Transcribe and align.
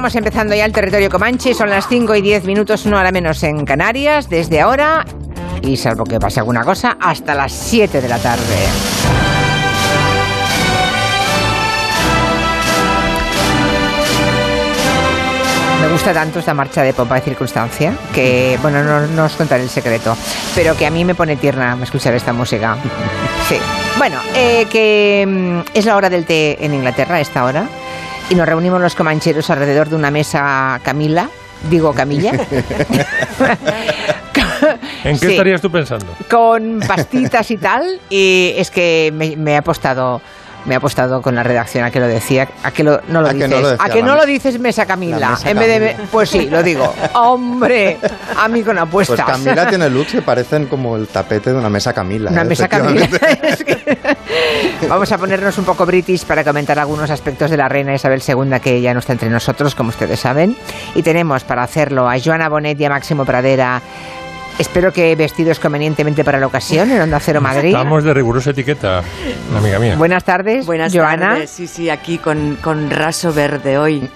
Estamos 0.00 0.16
empezando 0.16 0.54
ya 0.54 0.64
el 0.64 0.72
territorio 0.72 1.10
Comanche. 1.10 1.52
Son 1.52 1.68
las 1.68 1.86
5 1.86 2.14
y 2.14 2.22
10 2.22 2.44
minutos, 2.44 2.86
una 2.86 3.00
hora 3.00 3.12
menos 3.12 3.42
en 3.42 3.66
Canarias. 3.66 4.30
Desde 4.30 4.58
ahora, 4.58 5.04
y 5.60 5.76
salvo 5.76 6.04
que 6.04 6.18
pase 6.18 6.40
alguna 6.40 6.64
cosa, 6.64 6.96
hasta 6.98 7.34
las 7.34 7.52
7 7.52 8.00
de 8.00 8.08
la 8.08 8.18
tarde. 8.18 8.40
Me 15.82 15.88
gusta 15.88 16.14
tanto 16.14 16.38
esta 16.38 16.54
marcha 16.54 16.82
de 16.82 16.94
pompa 16.94 17.16
de 17.16 17.20
circunstancia 17.20 17.92
que, 18.14 18.58
bueno, 18.62 19.06
no, 19.06 19.24
os 19.26 19.36
contaré 19.36 19.64
el 19.64 19.68
secreto, 19.68 20.16
pero 20.54 20.74
que 20.78 20.86
a 20.86 20.90
mí 20.90 21.04
me 21.04 21.14
pone 21.14 21.36
tierna 21.36 21.76
escuchar 21.82 22.14
esta 22.14 22.32
música. 22.32 22.78
Sí. 23.50 23.56
Bueno, 23.98 24.20
eh, 24.36 24.66
que 24.70 25.26
mm, 25.26 25.76
es 25.76 25.84
la 25.84 25.96
hora 25.96 26.08
del 26.08 26.24
té 26.24 26.64
en 26.64 26.72
Inglaterra, 26.72 27.20
esta 27.20 27.44
hora, 27.44 27.66
y 28.30 28.34
nos 28.34 28.46
reunimos 28.46 28.80
los 28.80 28.94
comancheros 28.94 29.50
alrededor 29.50 29.88
de 29.90 29.96
una 29.96 30.10
mesa 30.10 30.80
Camila, 30.82 31.28
digo 31.68 31.92
Camilla. 31.92 32.32
¿En 35.04 35.18
qué 35.18 35.26
Sí. 35.26 35.32
estarías 35.32 35.60
tú 35.60 35.70
pensando? 35.70 36.06
con 36.30 36.80
pastitas 36.86 37.50
y 37.50 37.56
tal, 37.56 38.00
y 38.08 38.52
es 38.56 38.70
que 38.70 39.10
me, 39.14 39.36
me 39.36 39.56
ha 39.56 39.58
apostado. 39.58 40.20
Me 40.66 40.74
ha 40.74 40.78
apostado 40.78 41.22
con 41.22 41.34
la 41.34 41.42
redacción 41.42 41.84
a 41.84 41.90
que 41.90 42.00
lo 42.00 42.06
decía, 42.06 42.48
a 42.62 42.70
que 42.70 42.84
lo, 42.84 43.00
no 43.08 43.22
lo 43.22 43.28
A 43.28 43.30
que 43.32 43.36
dices, 43.36 43.50
no 43.50 43.60
lo 43.60 43.68
decía 43.70 43.84
a 43.84 43.88
que 43.90 44.02
no 44.02 44.14
lo 44.14 44.26
dices 44.26 44.58
Mesa 44.60 44.86
Camila, 44.86 45.18
la 45.18 45.30
mesa 45.30 45.50
en 45.50 45.58
vez 45.58 45.80
de, 45.80 45.96
pues 46.10 46.28
sí, 46.30 46.48
lo 46.50 46.62
digo, 46.62 46.92
hombre, 47.14 47.98
a 48.36 48.48
mí 48.48 48.62
con 48.62 48.76
Pues 48.76 49.10
apuestas. 49.10 49.26
Camila 49.26 49.68
tiene 49.68 49.88
looks 49.90 50.12
que 50.12 50.22
parecen 50.22 50.66
como 50.66 50.96
el 50.96 51.08
tapete 51.08 51.50
de 51.52 51.56
una 51.56 51.70
mesa 51.70 51.92
Camila. 51.92 52.30
Una 52.30 52.42
¿eh? 52.42 52.44
mesa 52.44 52.68
Camila. 52.68 53.08
Es 53.42 53.64
que- 53.64 53.80
Vamos 54.88 55.10
a 55.12 55.18
ponernos 55.18 55.56
un 55.58 55.64
poco 55.64 55.84
british 55.86 56.24
para 56.24 56.44
comentar 56.44 56.78
algunos 56.78 57.10
aspectos 57.10 57.50
de 57.50 57.56
la 57.56 57.68
reina 57.68 57.94
Isabel 57.94 58.22
II 58.26 58.60
que 58.60 58.80
ya 58.80 58.92
no 58.94 59.00
está 59.00 59.12
entre 59.12 59.28
nosotros, 59.28 59.74
como 59.74 59.90
ustedes 59.90 60.20
saben. 60.20 60.56
Y 60.94 61.02
tenemos 61.02 61.44
para 61.44 61.62
hacerlo 61.62 62.08
a 62.08 62.18
Joana 62.18 62.48
Bonet 62.48 62.80
y 62.80 62.84
a 62.84 62.90
Máximo 62.90 63.24
Pradera. 63.24 63.82
Espero 64.60 64.92
que 64.92 65.16
vestidos 65.16 65.58
convenientemente 65.58 66.22
para 66.22 66.38
la 66.38 66.46
ocasión 66.46 66.90
en 66.90 67.00
Onda 67.00 67.18
Cero 67.18 67.40
Madrid. 67.40 67.68
Estamos 67.70 68.04
de 68.04 68.12
rigurosa 68.12 68.50
etiqueta, 68.50 69.00
amiga 69.56 69.78
mía. 69.78 69.94
Buenas 69.96 70.22
tardes, 70.22 70.66
Buenas 70.66 70.94
Joana. 70.94 71.28
tardes, 71.30 71.48
sí, 71.48 71.66
sí, 71.66 71.88
aquí 71.88 72.18
con, 72.18 72.56
con 72.56 72.90
raso 72.90 73.32
verde 73.32 73.78
hoy. 73.78 74.00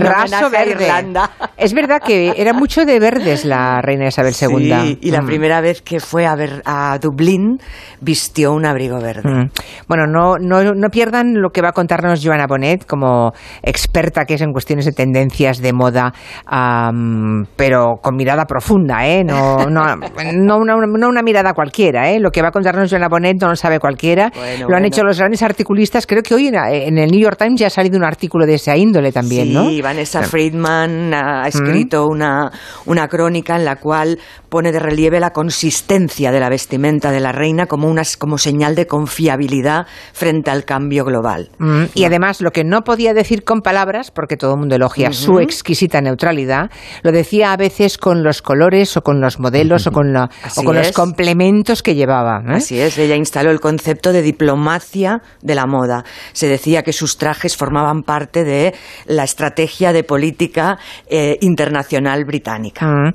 Raso 0.00 0.50
verde. 0.50 0.84
Irlanda. 0.84 1.30
Es 1.56 1.72
verdad 1.72 2.02
que 2.04 2.34
era 2.36 2.52
mucho 2.52 2.84
de 2.84 3.00
verdes 3.00 3.46
la 3.46 3.80
reina 3.80 4.06
Isabel 4.06 4.34
II. 4.38 4.70
Sí, 4.82 4.98
y 5.00 5.10
la 5.10 5.22
Mm. 5.22 5.26
primera 5.26 5.60
vez 5.62 5.80
que 5.80 5.98
fue 5.98 6.26
a, 6.26 6.34
ver, 6.34 6.60
a 6.66 6.98
Dublín 7.00 7.56
vistió 8.02 8.52
un 8.52 8.66
abrigo 8.66 9.00
verde. 9.00 9.22
Mm. 9.30 9.50
Bueno, 9.88 10.04
no, 10.06 10.34
no, 10.38 10.62
no 10.74 10.88
pierdan 10.90 11.40
lo 11.40 11.48
que 11.48 11.62
va 11.62 11.70
a 11.70 11.72
contarnos 11.72 12.20
Joana 12.22 12.46
Bonet 12.46 12.84
como 12.86 13.32
experta 13.62 14.26
que 14.26 14.34
es 14.34 14.42
en 14.42 14.52
cuestiones 14.52 14.84
de 14.84 14.92
tendencias 14.92 15.62
de 15.62 15.72
moda, 15.72 16.12
am, 16.44 17.46
pero 17.56 17.94
con 18.02 18.14
mirada 18.14 18.44
profunda, 18.44 19.06
¿eh? 19.06 19.24
No, 19.24 19.53
no, 19.68 19.86
no, 20.32 20.56
una, 20.58 20.86
no 20.86 21.08
una 21.08 21.22
mirada 21.22 21.52
cualquiera, 21.54 22.10
¿eh? 22.10 22.20
Lo 22.20 22.30
que 22.30 22.42
va 22.42 22.48
a 22.48 22.50
contarnos 22.52 22.90
Joana 22.90 23.08
Bonet 23.08 23.40
no 23.40 23.48
lo 23.48 23.56
sabe 23.56 23.78
cualquiera. 23.78 24.30
Bueno, 24.34 24.58
lo 24.60 24.64
han 24.76 24.82
bueno. 24.82 24.86
hecho 24.86 25.02
los 25.02 25.18
grandes 25.18 25.42
articulistas. 25.42 26.06
Creo 26.06 26.22
que 26.22 26.34
hoy 26.34 26.48
en, 26.48 26.54
en 26.56 26.98
el 26.98 27.10
New 27.10 27.20
York 27.20 27.38
Times 27.38 27.60
ya 27.60 27.66
ha 27.68 27.70
salido 27.70 27.96
un 27.96 28.04
artículo 28.04 28.46
de 28.46 28.54
esa 28.54 28.76
índole 28.76 29.12
también, 29.12 29.48
sí, 29.48 29.52
¿no? 29.54 29.82
Vanessa 29.82 30.22
Friedman 30.22 31.12
ha 31.14 31.46
escrito 31.48 32.06
una, 32.06 32.50
una 32.86 33.08
crónica 33.08 33.56
en 33.56 33.64
la 33.64 33.76
cual 33.76 34.18
pone 34.48 34.72
de 34.72 34.78
relieve 34.78 35.18
la 35.20 35.30
consistencia 35.30 36.30
de 36.30 36.40
la 36.40 36.48
vestimenta 36.48 37.10
de 37.10 37.20
la 37.20 37.32
reina 37.32 37.66
como, 37.66 37.88
una, 37.88 38.02
como 38.18 38.38
señal 38.38 38.74
de 38.74 38.86
confiabilidad 38.86 39.86
frente 40.12 40.50
al 40.50 40.64
cambio 40.64 41.04
global. 41.04 41.50
Mm, 41.58 41.84
Y 41.94 42.04
además, 42.04 42.40
lo 42.40 42.50
que 42.52 42.64
no 42.64 42.82
podía 42.82 43.14
decir 43.14 43.44
con 43.44 43.60
palabras, 43.62 44.10
porque 44.10 44.36
todo 44.36 44.52
el 44.52 44.58
mundo 44.60 44.76
elogia 44.76 45.12
su 45.12 45.40
exquisita 45.40 46.00
neutralidad, 46.00 46.70
lo 47.02 47.12
decía 47.12 47.52
a 47.52 47.56
veces 47.56 47.98
con 47.98 48.22
los 48.22 48.42
colores 48.42 48.96
o 48.96 49.02
con 49.02 49.20
los 49.20 49.38
modelos 49.44 49.86
o 49.86 49.92
con, 49.92 50.12
la- 50.12 50.28
o 50.56 50.62
con 50.64 50.74
los 50.76 50.90
complementos 50.92 51.82
que 51.82 51.94
llevaba. 51.94 52.40
¿eh? 52.48 52.56
Así 52.56 52.80
es, 52.80 52.96
ella 52.98 53.14
instaló 53.16 53.50
el 53.50 53.60
concepto 53.60 54.12
de 54.12 54.22
diplomacia 54.22 55.20
de 55.42 55.54
la 55.54 55.66
moda. 55.66 56.04
Se 56.32 56.48
decía 56.48 56.82
que 56.82 56.92
sus 56.92 57.18
trajes 57.18 57.56
formaban 57.56 58.02
parte 58.02 58.44
de 58.44 58.74
la 59.06 59.24
estrategia 59.24 59.92
de 59.92 60.02
política 60.04 60.78
eh, 61.08 61.36
internacional 61.40 62.24
británica. 62.24 62.86
Mm. 62.86 63.12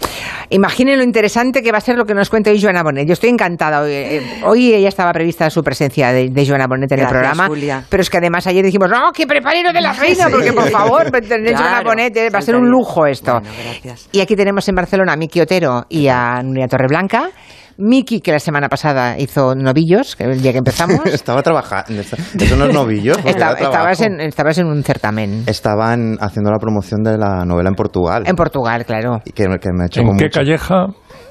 Imaginen 0.51 0.97
lo 0.97 1.03
interesante 1.03 1.61
que 1.61 1.71
va 1.71 1.77
a 1.79 1.81
ser 1.81 1.95
lo 1.97 2.05
que 2.05 2.13
nos 2.13 2.29
cuenta 2.29 2.49
hoy 2.51 2.61
Joana 2.61 2.83
Bonet. 2.83 3.07
Yo 3.07 3.13
estoy 3.13 3.29
encantada. 3.29 3.81
Hoy, 3.81 3.91
eh, 3.91 4.21
hoy 4.45 4.73
ella 4.73 4.89
estaba 4.89 5.11
prevista 5.13 5.49
su 5.49 5.63
presencia 5.63 6.11
de, 6.11 6.29
de 6.29 6.47
Joana 6.47 6.67
Bonet 6.67 6.91
en 6.91 6.97
Gracias, 6.99 7.11
el 7.11 7.17
programa. 7.19 7.47
Julia. 7.47 7.83
Pero 7.89 8.01
es 8.01 8.09
que 8.09 8.17
además 8.17 8.45
ayer 8.47 8.63
dijimos, 8.63 8.89
no, 8.89 9.11
que 9.11 9.25
prepare 9.25 9.63
lo 9.63 9.73
de 9.73 9.81
la 9.81 9.93
reina, 9.93 10.25
Sí. 10.25 10.31
porque 10.31 10.53
por 10.53 10.69
favor, 10.69 11.09
tener 11.27 11.53
Joana 11.55 11.69
Claro, 11.81 11.89
Bonet 11.89 12.15
eh, 12.17 12.29
va 12.29 12.39
a 12.39 12.41
ser 12.41 12.55
un 12.55 12.69
lujo 12.69 13.05
esto. 13.05 13.39
Bueno. 13.41 13.95
Y 14.11 14.19
aquí 14.21 14.35
tenemos 14.35 14.67
en 14.67 14.75
Barcelona 14.75 15.13
a 15.13 15.15
Miki 15.15 15.39
Otero 15.41 15.85
y 15.89 16.07
a 16.09 16.41
Nuria 16.43 16.67
Torreblanca. 16.67 17.29
Miki, 17.81 18.19
que 18.19 18.33
la 18.33 18.39
semana 18.39 18.67
pasada 18.67 19.17
hizo 19.17 19.55
novillos, 19.55 20.17
que 20.17 20.25
el 20.25 20.41
día 20.41 20.51
que 20.51 20.57
empezamos. 20.57 20.99
Estaba 21.05 21.41
trabajando. 21.41 22.01
Eso 22.01 22.55
no 22.57 22.65
es 22.65 22.73
novillo. 22.73 23.13
porque 23.13 23.29
Esta- 23.29 23.51
era 23.51 23.55
trabajo. 23.55 23.71
estabas, 23.91 24.01
en, 24.01 24.19
estabas 24.19 24.57
en 24.57 24.67
un 24.67 24.83
certamen. 24.83 25.43
Estaban 25.47 26.17
haciendo 26.19 26.51
la 26.51 26.57
promoción 26.59 27.03
de 27.03 27.17
la 27.17 27.45
novela 27.45 27.69
en 27.69 27.75
Portugal. 27.75 28.23
En 28.25 28.35
Portugal, 28.35 28.85
claro. 28.85 29.19
y 29.23 29.31
que, 29.31 29.45
que 29.45 29.69
me 29.73 29.87
chocó 29.87 30.11
¿En 30.11 30.17
qué 30.17 30.25
mucho. 30.25 30.39
calleja? 30.41 30.87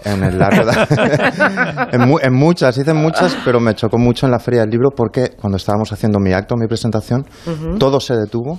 En 0.06 0.24
el 0.24 0.38
la 0.38 0.48
rueda- 0.48 1.88
en, 1.92 2.08
mu- 2.08 2.18
en 2.18 2.32
muchas, 2.32 2.78
hice 2.78 2.94
muchas, 2.94 3.36
pero 3.44 3.60
me 3.60 3.74
chocó 3.74 3.98
mucho 3.98 4.24
en 4.24 4.32
la 4.32 4.38
Feria 4.38 4.60
del 4.60 4.70
Libro 4.70 4.88
porque 4.96 5.32
cuando 5.38 5.58
estábamos 5.58 5.92
haciendo 5.92 6.18
mi 6.18 6.32
acto, 6.32 6.54
mi 6.56 6.66
presentación, 6.66 7.26
todo 7.78 8.00
se 8.00 8.14
detuvo 8.16 8.58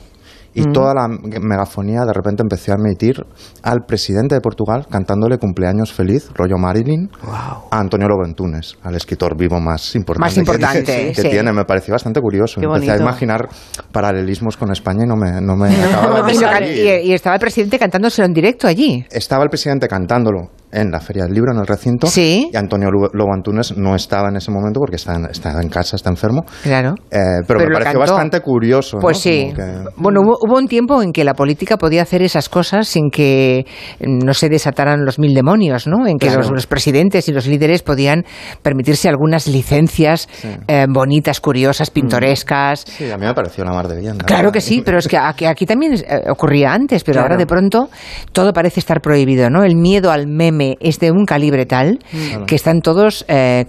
y 0.59 0.71
toda 0.71 0.93
la 0.93 1.07
megafonía 1.07 2.01
de 2.05 2.13
repente 2.13 2.41
empecé 2.43 2.71
a 2.71 2.75
emitir 2.75 3.25
al 3.63 3.79
presidente 3.87 4.35
de 4.35 4.41
Portugal 4.41 4.85
cantándole 4.89 5.37
cumpleaños 5.37 5.93
feliz, 5.93 6.29
rollo 6.35 6.57
Marilyn, 6.57 7.09
a 7.71 7.79
Antonio 7.79 8.07
Lobentunes, 8.07 8.77
al 8.83 8.95
escritor 8.95 9.37
vivo 9.37 9.59
más 9.59 9.95
importante, 9.95 10.25
Más 10.25 10.37
importante, 10.37 10.83
que, 10.83 11.11
que 11.13 11.21
sí. 11.21 11.29
tiene. 11.29 11.51
Me 11.53 11.65
pareció 11.65 11.93
bastante 11.93 12.19
curioso. 12.21 12.59
Qué 12.59 12.65
Empecé 12.67 12.91
a 12.91 12.97
imaginar 12.97 13.47
paralelismos 13.91 14.57
con 14.57 14.71
España 14.71 15.03
y 15.05 15.07
no 15.07 15.15
me, 15.15 15.41
no 15.41 15.55
me 15.55 15.69
acababa 15.83 16.21
de 16.59 17.03
y- 17.03 17.09
y 17.09 17.13
estaba 17.13 17.35
el 17.35 17.39
presidente 17.41 17.79
cantándoselo 17.79 18.25
en 18.25 18.33
directo 18.33 18.67
allí. 18.67 19.05
Estaba 19.11 19.43
el 19.43 19.49
presidente 19.49 19.87
cantándolo 19.87 20.49
en 20.71 20.91
la 20.91 20.99
Feria 20.99 21.23
del 21.23 21.33
Libro, 21.33 21.51
en 21.53 21.59
el 21.59 21.67
recinto. 21.67 22.07
Sí. 22.07 22.49
Y 22.53 22.55
Antonio 22.57 22.89
Lobo 22.91 23.33
Antunes 23.33 23.75
no 23.77 23.95
estaba 23.95 24.29
en 24.29 24.35
ese 24.37 24.51
momento 24.51 24.79
porque 24.79 24.97
está 24.97 25.15
en, 25.15 25.25
está 25.25 25.59
en 25.61 25.69
casa, 25.69 25.95
está 25.95 26.09
enfermo. 26.09 26.43
Claro. 26.63 26.95
Eh, 27.11 27.17
pero, 27.47 27.59
Pero 27.59 27.69
me 27.69 27.73
pareció 27.73 27.99
cantó. 27.99 28.13
bastante 28.13 28.41
curioso. 28.41 28.97
¿no? 28.97 29.01
Pues 29.01 29.17
sí. 29.19 29.51
Como 29.55 29.55
que- 29.55 29.89
Bueno, 29.97 30.21
hubo, 30.21 30.37
hubo 30.47 30.57
un 30.57 30.67
tiempo 30.67 31.01
en 31.01 31.11
que 31.11 31.23
la 31.23 31.33
política 31.33 31.77
podía 31.77 32.03
hacer 32.03 32.21
esas 32.21 32.49
cosas 32.49 32.87
sin 32.87 33.09
que 33.09 33.65
mm, 33.99 34.19
no 34.25 34.33
se 34.33 34.49
desataran 34.49 35.05
los 35.05 35.17
mil 35.19 35.33
demonios, 35.33 35.87
¿no? 35.87 36.05
En 36.07 36.17
que 36.17 36.27
Claro. 36.27 36.41
los, 36.41 36.51
los 36.51 36.67
presidentes 36.67 37.27
y 37.29 37.31
los 37.31 37.47
líderes 37.47 37.81
podían 37.81 38.23
permitirse 38.61 39.09
algunas 39.09 39.47
licencias 39.47 40.27
eh, 40.67 40.85
bonitas, 40.89 41.39
curiosas, 41.41 41.89
pintorescas. 41.89 42.81
Sí, 42.81 43.09
a 43.11 43.17
mí 43.17 43.25
me 43.25 43.33
pareció 43.33 43.63
la 43.65 43.71
mar 43.71 43.87
de 43.87 43.99
bien. 43.99 44.17
la 44.17 44.23
Claro 44.23 44.43
verdad. 44.43 44.53
que 44.53 44.61
sí, 44.61 44.81
pero 44.85 44.99
es 44.99 45.07
que 45.07 45.17
aquí, 45.17 45.45
aquí 45.45 45.65
también 45.65 45.93
eh, 45.93 46.29
ocurría 46.29 46.73
antes, 46.73 47.03
pero 47.03 47.15
Claro. 47.15 47.25
ahora 47.27 47.37
de 47.37 47.47
pronto 47.47 47.89
todo 48.33 48.53
parece 48.53 48.79
estar 48.79 49.01
prohibido, 49.01 49.49
¿no? 49.49 49.63
El 49.63 49.75
miedo 49.75 50.11
al 50.11 50.27
meme 50.27 50.58
es 50.79 50.99
de 50.99 51.11
un 51.11 51.25
calibre 51.25 51.65
tal 51.65 51.99
que 52.47 52.55
están 52.55 52.81
todos 52.81 53.25
eh, 53.27 53.65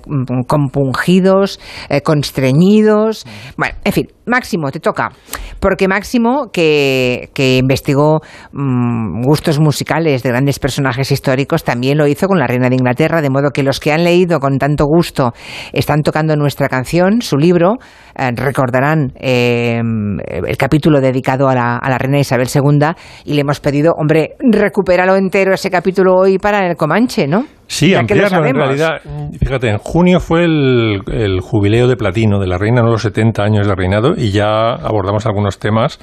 compungidos, 0.46 1.60
eh, 1.88 2.00
constreñidos. 2.02 3.26
Bueno, 3.56 3.74
en 3.84 3.92
fin, 3.92 4.08
Máximo, 4.30 4.70
te 4.70 4.80
toca. 4.80 5.10
Porque 5.58 5.88
Máximo, 5.88 6.50
que, 6.52 7.30
que 7.34 7.58
investigó 7.58 8.20
mm, 8.52 9.22
gustos 9.22 9.58
musicales 9.60 10.22
de 10.22 10.30
grandes 10.30 10.58
personajes 10.58 11.12
históricos, 11.12 11.64
también 11.64 11.98
lo 11.98 12.06
hizo 12.06 12.26
con 12.26 12.38
la 12.38 12.46
reina 12.46 12.68
de 12.68 12.76
Inglaterra, 12.76 13.20
de 13.20 13.28
modo 13.28 13.50
que 13.50 13.62
los 13.62 13.80
que 13.80 13.92
han 13.92 14.04
leído 14.04 14.40
con 14.40 14.58
tanto 14.58 14.86
gusto 14.86 15.32
están 15.72 16.02
tocando 16.02 16.36
nuestra 16.36 16.68
canción, 16.68 17.20
su 17.20 17.36
libro, 17.36 17.74
eh, 18.16 18.30
recordarán 18.34 19.12
eh, 19.16 19.80
el 19.80 20.56
capítulo 20.56 21.00
dedicado 21.00 21.48
a 21.48 21.54
la, 21.54 21.76
a 21.76 21.90
la 21.90 21.98
reina 21.98 22.18
Isabel 22.18 22.48
II 22.52 22.94
y 23.24 23.34
le 23.34 23.40
hemos 23.42 23.60
pedido, 23.60 23.92
hombre, 23.98 24.36
recupéralo 24.38 25.16
entero 25.16 25.52
ese 25.52 25.70
capítulo 25.70 26.14
hoy 26.14 26.38
para 26.38 26.66
el 26.66 26.76
Comanche, 26.76 27.26
¿no? 27.26 27.44
Sí, 27.70 27.90
Ya 27.90 28.00
ampliarlo 28.00 28.44
en 28.44 28.56
realidad. 28.56 29.00
Fíjate, 29.38 29.68
en 29.68 29.78
junio 29.78 30.18
fue 30.18 30.42
el, 30.44 31.02
el 31.06 31.40
jubileo 31.40 31.86
de 31.86 31.96
platino 31.96 32.40
de 32.40 32.48
la 32.48 32.58
reina, 32.58 32.82
no 32.82 32.90
los 32.90 33.02
70 33.02 33.44
años 33.44 33.68
de 33.68 33.76
reinado, 33.76 34.14
y 34.16 34.32
ya 34.32 34.72
abordamos 34.72 35.24
algunos 35.24 35.60
temas. 35.60 36.00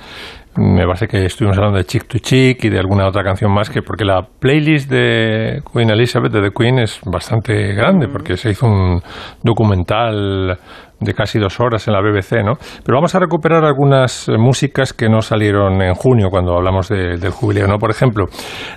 Me 0.56 0.86
parece 0.86 1.08
que 1.08 1.26
estuvimos 1.26 1.58
hablando 1.58 1.78
de 1.78 1.84
Chick 1.84 2.08
to 2.08 2.20
Chick 2.20 2.64
y 2.64 2.70
de 2.70 2.80
alguna 2.80 3.06
otra 3.06 3.22
canción 3.22 3.52
más, 3.52 3.70
que 3.70 3.82
porque 3.82 4.06
la 4.06 4.22
playlist 4.40 4.90
de 4.90 5.62
Queen 5.74 5.90
Elizabeth, 5.90 6.32
de 6.32 6.42
The 6.42 6.52
Queen, 6.58 6.80
es 6.80 7.02
bastante 7.04 7.74
grande, 7.74 8.08
porque 8.08 8.38
se 8.38 8.52
hizo 8.52 8.66
un 8.66 9.02
documental 9.44 10.58
de 11.00 11.14
casi 11.14 11.38
dos 11.40 11.60
horas 11.60 11.88
en 11.88 11.94
la 11.94 12.02
BBC, 12.02 12.44
¿no? 12.44 12.54
Pero 12.84 12.98
vamos 12.98 13.14
a 13.16 13.20
recuperar 13.20 13.64
algunas 13.64 14.28
eh, 14.28 14.38
músicas 14.38 14.94
que 14.94 15.08
no 15.10 15.22
salieron 15.22 15.82
en 15.82 15.94
junio 15.94 16.30
cuando 16.30 16.56
hablamos 16.56 16.90
de- 16.90 17.18
del 17.18 17.32
jubileo, 17.32 17.68
¿no? 17.68 17.78
Por 17.78 17.92
ejemplo, 17.92 18.26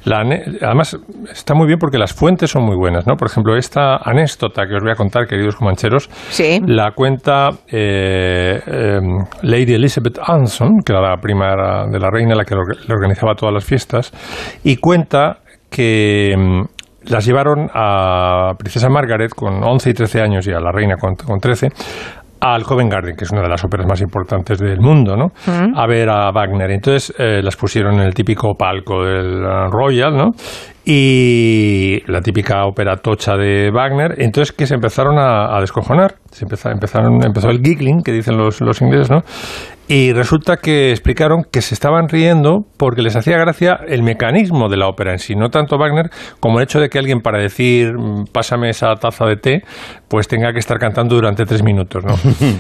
la, 0.05 0.19
además 0.63 0.99
está 1.31 1.55
muy 1.55 1.67
bien 1.67 1.79
porque 1.79 1.99
las 1.99 2.13
fuentes 2.13 2.51
son 2.51 2.65
muy 2.65 2.77
buenas, 2.77 3.07
¿no? 3.07 3.15
Por 3.17 3.29
ejemplo, 3.29 3.57
esta 3.57 3.97
anécdota 3.97 4.67
que 4.67 4.75
os 4.75 4.83
voy 4.83 4.93
a 4.93 4.97
contar, 4.97 5.27
queridos 5.27 5.57
comancheros, 5.57 6.09
Sí. 6.31 6.61
la 6.67 6.93
cuenta 6.93 7.51
eh, 7.69 8.61
eh, 8.67 8.99
Lady 9.43 9.75
Elizabeth 9.75 10.19
Anson, 10.23 10.81
que 10.85 10.93
era 10.93 11.01
la 11.01 11.17
primera 11.17 11.57
la, 11.57 11.87
de 11.91 11.99
la 11.99 12.11
reina, 12.11 12.35
la 12.35 12.45
que 12.45 12.55
le 12.55 12.95
organizaba 12.95 13.35
todas 13.35 13.55
las 13.55 13.65
fiestas, 13.65 14.13
y 14.65 14.77
cuenta 14.77 15.39
que 15.71 16.35
mm, 16.37 16.63
las 17.05 17.25
llevaron 17.25 17.69
a 17.73 18.53
Princesa 18.59 18.89
Margaret 18.89 19.33
con 19.35 19.63
11 19.63 19.91
y 19.91 19.95
13 19.95 20.21
años 20.21 20.47
y 20.47 20.53
a 20.53 20.61
la 20.61 20.73
reina 20.73 20.97
con, 20.97 21.15
con 21.15 21.39
13 21.39 21.69
al 22.41 22.65
Covent 22.65 22.91
Garden, 22.91 23.17
que 23.17 23.25
es 23.25 23.31
una 23.31 23.43
de 23.43 23.49
las 23.49 23.63
óperas 23.65 23.87
más 23.87 24.01
importantes 24.01 24.59
del 24.59 24.81
mundo, 24.81 25.15
¿no? 25.15 25.27
A 25.77 25.87
ver 25.87 26.09
a 26.09 26.31
Wagner. 26.33 26.71
Entonces 26.71 27.13
eh, 27.19 27.43
las 27.43 27.55
pusieron 27.57 27.95
en 27.97 28.01
el 28.01 28.15
típico 28.15 28.55
palco 28.55 29.05
del 29.05 29.43
Royal, 29.71 30.17
¿no? 30.17 30.31
Y 30.85 32.03
la 32.07 32.21
típica 32.21 32.65
ópera 32.65 32.97
tocha 32.97 33.37
de 33.37 33.71
Wagner. 33.71 34.15
Entonces 34.19 34.53
que 34.53 34.67
se 34.67 34.75
empezaron 34.75 35.19
a, 35.19 35.57
a 35.57 35.61
descojonar. 35.61 36.17
Se 36.31 36.45
empezaron, 36.45 36.77
empezaron, 36.77 37.25
empezó 37.25 37.51
el 37.51 37.61
giggling, 37.61 38.03
que 38.03 38.13
dicen 38.13 38.37
los, 38.37 38.61
los 38.61 38.81
ingleses, 38.81 39.11
¿no? 39.11 39.23
Y 39.91 40.13
resulta 40.13 40.59
que 40.59 40.93
explicaron 40.93 41.43
que 41.51 41.63
se 41.63 41.75
estaban 41.75 42.09
riendo 42.09 42.61
porque 42.77 43.03
les 43.03 43.17
hacía 43.17 43.37
gracia 43.39 43.81
el 43.89 44.05
mecanismo 44.05 44.69
de 44.69 44.77
la 44.77 44.87
ópera 44.87 45.11
en 45.11 45.19
sí, 45.19 45.35
no 45.35 45.49
tanto 45.49 45.79
Wagner 45.79 46.11
como 46.39 46.59
el 46.59 46.63
hecho 46.63 46.79
de 46.79 46.89
que 46.89 47.01
alguien 47.01 47.23
para 47.23 47.41
decir 47.41 47.95
mm, 47.99 48.27
pásame 48.33 48.71
esa 48.71 48.95
taza 48.95 49.27
de 49.27 49.35
té, 49.35 49.63
pues 50.07 50.29
tenga 50.29 50.53
que 50.53 50.61
estar 50.61 50.79
cantando 50.79 51.17
durante 51.17 51.45
tres 51.45 51.65
minutos, 51.65 52.05
¿no? 52.05 52.15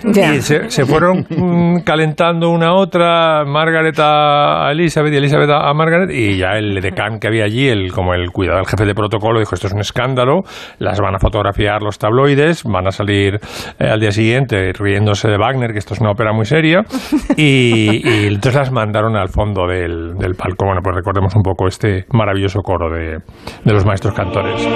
Ya. 0.12 0.34
Y 0.34 0.40
se, 0.40 0.70
se 0.70 0.84
fueron 0.84 1.25
mm, 1.28 1.82
calentando 1.84 2.50
una 2.50 2.70
a 2.70 2.75
otra, 2.75 3.44
Margaret 3.44 3.96
a 4.00 4.69
Elizabeth 4.72 5.12
y 5.12 5.17
Elizabeth 5.19 5.50
a 5.50 5.70
a 5.70 5.72
Margaret, 5.72 6.11
y 6.11 6.37
ya 6.37 6.58
el 6.58 6.81
decán 6.81 7.20
que 7.20 7.28
había 7.28 7.44
allí, 7.44 7.69
el, 7.69 7.93
como 7.93 8.10
el 8.15 8.31
cuidado, 8.31 8.61
el 8.61 8.67
jefe 8.67 8.85
de 8.85 8.95
protocolo, 8.95 9.39
dijo 9.39 9.55
esto 9.55 9.67
es 9.67 9.73
un 9.73 9.81
escándalo, 9.81 10.43
las 10.79 11.01
van 11.01 11.15
a 11.15 11.19
fotografiar 11.19 11.83
los 11.83 11.99
tabloides, 11.99 12.65
van 12.65 12.87
a 12.87 12.91
salir 12.91 13.39
eh, 13.79 13.89
al 13.89 14.01
día 14.01 14.12
siguiente 14.12 14.73
riéndose 14.73 15.29
de 15.29 15.37
Wagner, 15.37 15.73
que 15.73 15.79
esto 15.79 15.95
es 15.95 16.01
una 16.01 16.11
ópera 16.11 16.33
muy 16.33 16.45
seria, 16.45 16.83
y, 17.37 18.03
y 18.09 18.27
entonces 18.27 18.55
las 18.55 18.73
mandaron 18.73 19.17
al 19.17 19.29
fondo 19.29 19.67
del, 19.67 20.15
del 20.19 20.35
palco. 20.35 20.67
Bueno, 20.67 20.81
pues 20.83 20.97
recordemos 20.97 21.35
un 21.35 21.43
poco 21.43 21.67
este 21.67 22.07
maravilloso 22.12 22.61
coro 22.61 22.91
de, 22.91 23.19
de 23.65 23.73
los 23.73 23.85
maestros 23.85 24.15
cantores. 24.15 24.67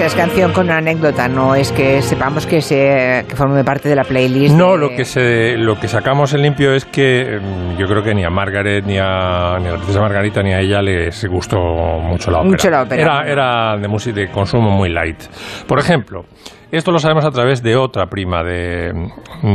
Sea, 0.00 0.06
es 0.06 0.14
canción 0.14 0.52
con 0.52 0.70
anécdota, 0.70 1.28
no 1.28 1.54
es 1.54 1.72
que 1.72 2.00
sepamos 2.00 2.46
que, 2.46 2.62
se, 2.62 3.24
que 3.28 3.36
forme 3.36 3.62
parte 3.64 3.88
de 3.88 3.96
la 3.96 4.04
playlist. 4.04 4.54
No, 4.56 4.72
de- 4.72 4.78
lo 4.78 4.88
que 4.90 5.04
se, 5.04 5.56
lo 5.58 5.78
que 5.78 5.88
sacamos 5.88 6.32
en 6.32 6.40
limpio 6.42 6.72
es 6.74 6.84
que 6.86 7.38
mm, 7.40 7.76
yo 7.76 7.86
creo 7.86 8.02
que 8.02 8.14
ni 8.14 8.24
a 8.24 8.30
Margaret, 8.30 8.84
ni 8.86 8.96
a, 8.98 9.58
ni 9.60 9.66
a 9.68 9.72
la 9.72 9.76
princesa 9.76 10.00
Margarita, 10.00 10.42
ni 10.42 10.52
a 10.52 10.60
ella 10.60 10.80
les 10.80 11.24
gustó 11.26 11.58
mucho 11.58 12.30
la 12.30 12.38
ópera. 12.38 12.50
Mucho 12.50 12.70
la 12.70 12.82
ópera. 12.82 13.02
Era, 13.02 13.30
era 13.30 13.76
de 13.76 13.88
música 13.88 14.20
de 14.20 14.30
consumo 14.30 14.70
muy 14.70 14.88
light. 14.88 15.20
Por 15.66 15.78
ejemplo, 15.78 16.24
esto 16.72 16.92
lo 16.92 16.98
sabemos 16.98 17.24
a 17.26 17.30
través 17.30 17.62
de 17.62 17.76
otra 17.76 18.06
prima 18.06 18.42
de, 18.42 18.92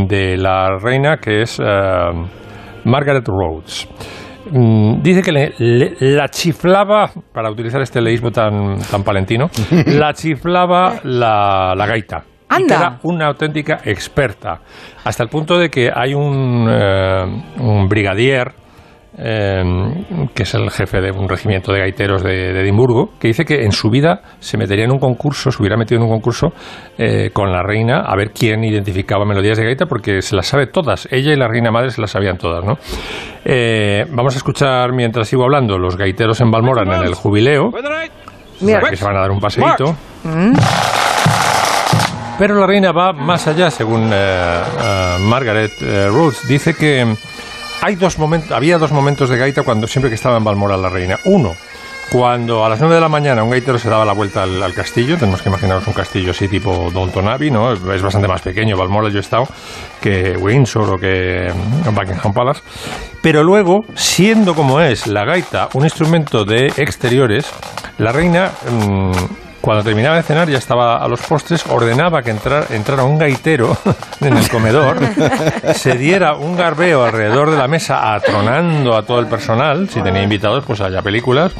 de 0.07 0.37
la 0.37 0.77
reina, 0.77 1.17
que 1.17 1.41
es 1.41 1.59
eh, 1.59 1.63
Margaret 2.83 3.27
Rhodes. 3.27 3.87
Mm, 4.51 5.01
Dice 5.01 5.21
que 5.21 5.31
le- 5.31 5.53
le- 5.57 5.95
la 5.99 6.29
chiflaba, 6.29 7.09
para 7.33 7.49
utilizar 7.49 7.81
este 7.81 8.01
leísmo 8.01 8.31
tan, 8.31 8.79
tan 8.91 9.03
palentino, 9.03 9.49
la 9.87 10.13
chiflaba 10.13 10.95
la, 11.03 11.73
la 11.75 11.85
gaita. 11.85 12.23
Y 12.51 12.67
que 12.67 12.73
Anda. 12.73 12.75
era 12.77 12.99
una 13.03 13.25
auténtica 13.27 13.79
experta, 13.85 14.61
hasta 15.03 15.23
el 15.23 15.29
punto 15.29 15.57
de 15.57 15.69
que 15.69 15.91
hay 15.93 16.13
un, 16.13 16.67
eh, 16.69 17.25
un 17.59 17.89
brigadier, 17.89 18.51
eh, 19.17 19.63
que 20.33 20.43
es 20.43 20.53
el 20.53 20.69
jefe 20.69 21.01
de 21.01 21.11
un 21.11 21.27
regimiento 21.29 21.71
de 21.71 21.79
gaiteros 21.79 22.23
de, 22.23 22.53
de 22.53 22.61
Edimburgo, 22.61 23.11
que 23.19 23.29
dice 23.29 23.45
que 23.45 23.63
en 23.63 23.71
su 23.71 23.89
vida 23.89 24.21
se 24.39 24.57
metería 24.57 24.85
en 24.85 24.91
un 24.91 24.99
concurso, 24.99 25.51
se 25.51 25.61
hubiera 25.61 25.77
metido 25.77 25.99
en 26.01 26.07
un 26.07 26.13
concurso 26.13 26.53
eh, 26.97 27.29
con 27.33 27.51
la 27.51 27.63
reina 27.63 28.01
a 28.01 28.15
ver 28.15 28.31
quién 28.31 28.63
identificaba 28.63 29.25
melodías 29.25 29.57
de 29.57 29.65
gaita, 29.65 29.85
porque 29.85 30.21
se 30.21 30.35
las 30.35 30.47
sabe 30.47 30.67
todas. 30.67 31.07
Ella 31.11 31.33
y 31.33 31.35
la 31.35 31.47
reina 31.47 31.71
madre 31.71 31.91
se 31.91 32.01
las 32.01 32.11
sabían 32.11 32.37
todas, 32.37 32.63
¿no? 32.63 32.77
Eh, 33.43 34.05
vamos 34.11 34.35
a 34.35 34.37
escuchar, 34.37 34.91
mientras 34.93 35.27
sigo 35.27 35.43
hablando, 35.43 35.77
los 35.77 35.97
gaiteros 35.97 36.41
en 36.41 36.51
Balmoral 36.51 36.87
en 36.87 37.07
el 37.07 37.13
jubileo. 37.13 37.71
Mira. 38.61 38.81
Que 38.89 38.95
se 38.95 39.05
van 39.05 39.17
a 39.17 39.21
dar 39.21 39.31
un 39.31 39.39
paseíto. 39.39 39.95
Pero 42.37 42.59
la 42.59 42.67
reina 42.67 42.91
va 42.91 43.13
más 43.13 43.47
allá, 43.47 43.71
según 43.71 44.09
eh, 44.11 44.17
eh, 44.17 45.17
Margaret 45.21 45.71
eh, 45.81 46.07
Rhodes. 46.09 46.45
Dice 46.47 46.73
que 46.73 47.15
hay 47.81 47.95
dos 47.95 48.17
momentos, 48.17 48.51
había 48.51 48.77
dos 48.77 48.91
momentos 48.91 49.29
de 49.29 49.37
gaita 49.37 49.63
cuando 49.63 49.87
siempre 49.87 50.09
que 50.09 50.15
estaba 50.15 50.37
en 50.37 50.43
Balmoral 50.43 50.81
la 50.81 50.89
reina. 50.89 51.19
Uno, 51.25 51.55
cuando 52.09 52.63
a 52.63 52.69
las 52.69 52.79
9 52.79 52.95
de 52.95 53.01
la 53.01 53.09
mañana 53.09 53.43
un 53.43 53.49
gaitero 53.49 53.79
se 53.79 53.89
daba 53.89 54.05
la 54.05 54.13
vuelta 54.13 54.43
al, 54.43 54.73
castillo, 54.73 55.17
tenemos 55.17 55.41
que 55.41 55.49
imaginarnos 55.49 55.87
un 55.87 55.93
castillo 55.93 56.31
así 56.31 56.47
tipo 56.47 56.89
Downton 56.91 57.27
Abbey, 57.27 57.51
¿no? 57.51 57.73
Es, 57.73 57.79
es 57.81 58.01
bastante 58.01 58.27
más 58.27 58.41
pequeño, 58.41 58.77
Balmoral 58.77 59.11
yo 59.11 59.17
he 59.17 59.21
estado, 59.21 59.47
que 60.01 60.37
Windsor 60.37 60.89
o 60.91 60.99
que 60.99 61.51
mm, 61.53 61.95
Buckingham 61.95 62.33
Palace. 62.33 62.61
Pero 63.21 63.43
luego, 63.43 63.85
siendo 63.95 64.53
como 64.55 64.81
es 64.81 65.07
la 65.07 65.25
gaita 65.25 65.69
un 65.73 65.83
instrumento 65.83 66.45
de 66.45 66.67
exteriores, 66.77 67.47
la 67.97 68.11
reina... 68.11 68.51
mm, 68.69 69.44
cuando 69.65 69.83
terminaba 69.83 70.15
de 70.17 70.21
cenar, 70.21 70.47
ya 70.47 70.59
estaba 70.59 70.97
a 71.03 71.07
los 71.07 71.19
postres, 71.21 71.65
ordenaba 71.67 72.21
que 72.21 72.29
entrar, 72.29 72.67
entrara 72.69 73.03
un 73.03 73.17
gaitero 73.17 73.75
en 74.21 74.37
el 74.37 74.47
comedor, 74.47 74.97
se 75.73 75.97
diera 75.97 76.35
un 76.35 76.55
garbeo 76.55 77.03
alrededor 77.03 77.49
de 77.49 77.57
la 77.57 77.67
mesa, 77.67 78.13
atronando 78.13 78.95
a 78.95 79.01
todo 79.03 79.19
el 79.19 79.25
personal, 79.25 79.89
si 79.89 80.01
tenía 80.03 80.21
invitados, 80.21 80.63
pues 80.65 80.81
haya 80.81 81.01
películas, 81.01 81.51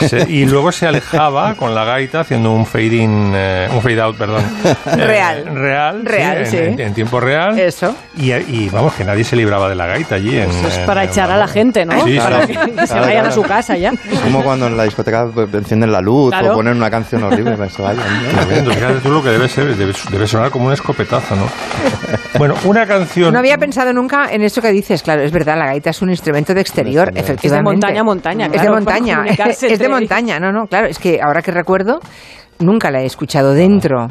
se- 0.00 0.26
y 0.30 0.46
luego 0.46 0.72
se 0.72 0.86
alejaba 0.86 1.54
con 1.54 1.74
la 1.74 1.84
gaita 1.84 2.20
haciendo 2.20 2.52
un 2.52 2.64
fade 2.64 2.86
in, 2.96 3.32
eh, 3.34 3.68
un 3.70 3.82
fade 3.82 4.00
out, 4.00 4.16
perdón. 4.16 4.42
eh, 4.86 4.96
Real. 4.96 5.44
real, 5.54 6.04
Real, 6.06 6.36
en- 6.38 6.46
sí. 6.46 6.56
En, 6.56 6.80
en 6.80 6.94
tiempo 6.94 7.20
real. 7.20 7.58
Eso. 7.58 7.94
Y, 8.16 8.32
y, 8.32 8.70
vamos, 8.72 8.94
que 8.94 9.04
nadie 9.04 9.24
se 9.24 9.36
libraba 9.36 9.68
de 9.68 9.74
la 9.74 9.84
gaita 9.86 10.14
allí. 10.14 10.38
En, 10.38 10.48
Eso 10.50 10.68
es 10.68 10.78
para 10.86 11.04
en 11.04 11.10
echar 11.10 11.30
a 11.30 11.36
la 11.36 11.46
gente, 11.48 11.84
¿no? 11.84 12.02
Sí, 12.04 12.16
para 12.18 12.46
sí. 12.46 12.54
que 12.54 12.86
se 12.86 12.86
Claro, 12.86 13.02
vayan 13.02 13.26
a 13.26 13.28
claro. 13.28 13.32
su 13.34 13.42
casa 13.42 13.76
ya. 13.76 13.92
Es 14.10 14.20
como 14.20 14.42
cuando 14.42 14.66
en 14.68 14.76
la 14.78 14.84
discoteca 14.84 15.28
encienden 15.52 15.92
la 15.92 16.00
luz 16.00 16.30
Claro. 16.30 16.52
o 16.52 16.54
ponen 16.54 16.76
una 16.78 16.90
canción 16.90 17.22
horrible 17.24 17.41
¿no? 17.44 17.56
Fíjate 18.72 19.00
tú 19.02 19.10
lo 19.10 19.22
que 19.22 19.30
debe 19.30 19.48
ser, 19.48 19.76
debe, 19.76 19.92
debe 20.10 20.26
sonar 20.26 20.50
como 20.50 20.66
un 20.66 20.72
escopetazo, 20.72 21.36
¿no? 21.36 21.46
Bueno, 22.38 22.54
una 22.64 22.86
canción... 22.86 23.32
No 23.32 23.38
había 23.38 23.58
pensado 23.58 23.92
nunca 23.92 24.32
en 24.32 24.42
eso 24.42 24.62
que 24.62 24.72
dices, 24.72 25.02
claro, 25.02 25.22
es 25.22 25.30
verdad, 25.30 25.56
la 25.58 25.66
gaita 25.66 25.90
es 25.90 26.02
un 26.02 26.10
instrumento 26.10 26.54
de 26.54 26.60
exterior, 26.62 27.08
Es 27.08 27.14
de 27.14 27.20
efectivamente. 27.20 27.70
montaña 27.70 28.02
montaña, 28.02 28.46
Es 28.46 28.52
claro, 28.52 28.68
de 28.70 28.74
montaña, 28.76 29.24
es 29.26 29.78
de 29.78 29.88
montaña, 29.88 30.40
no, 30.40 30.50
no, 30.50 30.66
claro, 30.66 30.86
es 30.88 30.98
que 30.98 31.20
ahora 31.22 31.42
que 31.42 31.50
recuerdo, 31.52 32.00
nunca 32.58 32.90
la 32.90 33.02
he 33.02 33.06
escuchado 33.06 33.52
dentro. 33.52 34.08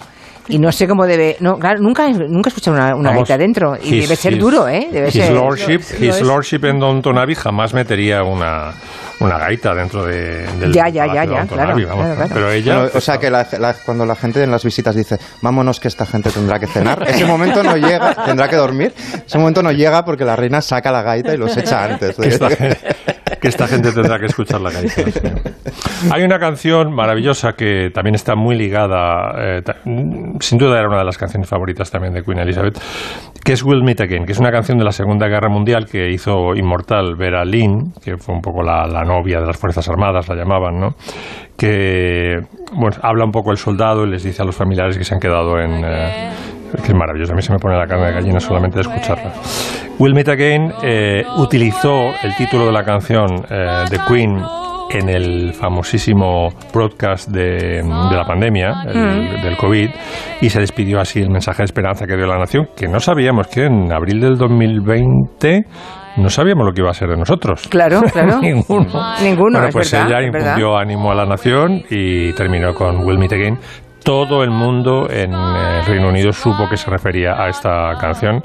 Y 0.48 0.57
no 0.60 0.71
sé 0.71 0.88
cómo 0.88 1.05
debe. 1.05 1.38
No, 1.39 1.57
claro, 1.57 1.79
nunca, 1.79 2.07
nunca 2.10 2.50
he 2.50 2.51
escuchado 2.51 2.75
una, 2.75 2.95
una 2.95 3.10
Vamos, 3.12 3.27
gaita 3.29 3.38
dentro. 3.38 3.75
Y 3.81 3.95
his- 3.95 4.01
debe 4.03 4.15
ser 4.15 4.33
his- 4.33 4.39
duro, 4.39 4.67
¿eh? 4.67 4.89
Debe 4.91 5.07
his 5.07 5.13
ser. 5.13 5.31
Lordship, 5.33 5.81
Lo 6.00 6.05
his 6.07 6.21
lordship 6.21 6.65
en 6.65 6.79
Downton 6.79 7.17
Abbey 7.17 7.36
jamás 7.36 7.74
metería 7.74 8.24
una, 8.24 8.74
una 9.19 9.38
gaita 9.38 9.74
dentro 9.75 10.03
de, 10.03 10.48
del 10.60 10.74
Ya, 10.74 10.89
ya, 10.89 11.05
ya, 11.05 11.24
ya, 11.25 11.45
claro, 11.45 11.71
Abbey, 11.74 11.86
vamos, 11.86 12.03
claro, 12.05 12.15
claro. 12.17 12.31
Pero 12.33 12.51
ella... 12.51 12.89
O 12.93 13.00
sea 13.00 13.17
que 13.19 13.29
la- 13.29 13.48
la- 13.60 13.75
cuando 13.86 14.05
la 14.05 14.15
gente 14.15 14.43
en 14.43 14.51
las 14.51 14.63
visitas 14.65 14.95
dice, 14.95 15.17
vámonos 15.41 15.79
que 15.79 15.88
esta 15.88 16.05
gente 16.05 16.31
tendrá 16.31 16.60
que 16.60 16.67
cenar, 16.67 17.03
ese 17.07 17.24
momento 17.25 17.62
no 17.63 17.77
llega, 17.77 18.15
tendrá 18.25 18.48
que 18.50 18.55
dormir, 18.55 18.93
ese 19.25 19.38
momento 19.38 19.62
no 19.62 19.71
llega 19.71 20.03
porque 20.03 20.25
la 20.25 20.36
reina 20.36 20.60
saca 20.62 20.91
la 20.91 21.03
gaita 21.03 21.33
y 21.33 21.38
los 21.38 21.55
echa 21.55 21.83
antes. 21.86 22.17
esta, 22.19 22.50
que 23.41 23.48
esta 23.48 23.67
gente 23.67 23.91
tendrá 23.91 24.19
que 24.19 24.27
escuchar 24.27 24.62
la 24.62 24.69
gaita. 24.69 25.12
sí. 25.12 26.12
Hay 26.12 26.24
una 26.24 26.38
canción 26.38 26.93
maravillosa 26.93 27.53
que 27.53 27.89
también 27.91 28.15
está 28.15 28.36
muy 28.36 28.55
ligada, 28.55 29.33
eh, 29.38 29.62
mm, 29.86 30.38
sin 30.39 30.57
duda 30.60 30.77
era 30.77 30.88
una 30.88 31.00
de 31.00 31.05
las 31.05 31.17
canciones 31.17 31.50
favoritas 31.50 31.89
también 31.89 32.13
de 32.13 32.21
Queen 32.24 32.39
Elizabeth, 32.39 32.79
que 33.43 33.53
es 33.53 33.63
We'll 33.63 33.83
Meet 33.83 34.01
Again, 34.01 34.25
que 34.25 34.33
es 34.33 34.39
una 34.39 34.51
canción 34.51 34.77
de 34.77 34.83
la 34.83 34.91
Segunda 34.91 35.27
Guerra 35.27 35.50
Mundial 35.50 35.86
que 35.86 36.12
hizo 36.12 36.55
inmortal 36.55 37.15
Vera 37.15 37.43
Lynn, 37.43 37.93
que 38.03 38.17
fue 38.17 38.36
un 38.36 38.41
poco 38.41 38.62
la, 38.62 38.86
la 38.86 39.03
novia 39.03 39.39
de 39.39 39.48
las 39.48 39.57
Fuerzas 39.57 39.89
Armadas, 39.89 40.29
la 40.29 40.36
llamaban, 40.36 40.79
¿no? 40.79 40.89
Que, 41.57 42.39
bueno, 42.74 42.98
habla 43.01 43.25
un 43.25 43.31
poco 43.31 43.51
el 43.51 43.57
soldado 43.57 44.05
y 44.05 44.10
les 44.12 44.24
dice 44.24 44.41
a 44.41 44.45
los 44.45 44.55
familiares 44.55 44.98
que 44.98 45.03
se 45.03 45.13
han 45.15 45.19
quedado 45.19 45.60
en... 45.60 45.83
eh, 45.83 46.31
que 46.84 46.92
es 46.92 46.96
maravilloso, 46.96 47.34
a 47.34 47.36
mí 47.36 47.42
se 47.42 47.51
me 47.54 47.60
pone 47.60 47.78
la 47.78 47.86
carne 47.88 48.08
de 48.08 48.13
gallina 48.13 48.40
solamente 48.40 48.75
de 48.78 48.82
escucharla. 48.82 49.32
Will 50.00 50.13
Meet 50.13 50.30
Again 50.30 50.72
eh, 50.84 51.24
utilizó 51.38 52.08
el 52.24 52.36
título 52.38 52.66
de 52.68 52.72
la 52.72 52.84
canción 52.84 53.28
eh, 53.50 53.86
de 53.90 54.00
Queen 54.08 54.42
en 54.94 55.08
el 55.08 55.54
famosísimo 55.54 56.50
broadcast 56.74 57.30
de, 57.30 57.82
de 57.82 57.84
la 58.18 58.25
pandemia, 58.28 58.74
el- 58.88 59.42
del 59.42 59.56
COVID, 59.56 59.90
y 60.42 60.50
se 60.50 60.60
despidió 60.60 61.00
así 61.00 61.22
el 61.22 61.30
mensaje 61.30 61.60
de 61.60 61.66
esperanza 61.66 62.06
que 62.06 62.18
dio 62.18 62.25
la 62.28 62.38
nación, 62.38 62.68
que 62.75 62.88
no 62.90 63.00
sabíamos 63.00 63.48
que 63.48 63.66
en 63.68 63.92
abril 63.94 64.20
del 64.20 64.38
2020 64.38 65.66
no 66.18 66.30
sabíamos 66.30 66.66
lo 66.66 66.74
que 66.74 66.82
iba 66.82 66.90
a 66.90 66.94
ser 66.94 67.08
de 67.08 67.16
nosotros. 67.16 67.68
Claro, 67.70 68.01
claro. 68.12 68.42
Ninguno. 68.42 68.86
Ninguno, 69.24 69.60
Bueno, 69.60 69.68
es 69.68 69.74
pues 69.74 69.92
verdad, 69.94 70.10
ella 70.10 70.20
es 70.20 70.32
verdad. 70.34 70.48
infundió 70.58 70.78
ánimo 70.78 71.10
a 71.12 71.16
la 71.16 71.25
nación 71.25 71.84
y 71.90 72.34
terminó 72.34 72.74
con 72.74 73.06
Will 73.06 73.18
Meet 73.18 73.32
Again, 73.32 73.58
todo 74.03 74.43
el 74.43 74.50
mundo 74.50 75.08
en 75.10 75.34
el 75.34 75.86
Reino 75.86 76.10
Unido 76.10 76.34
supo 76.34 76.67
que 76.70 76.77
se 76.77 76.89
refería 76.89 77.34
a 77.34 77.50
esta 77.50 77.96
canción 78.00 78.43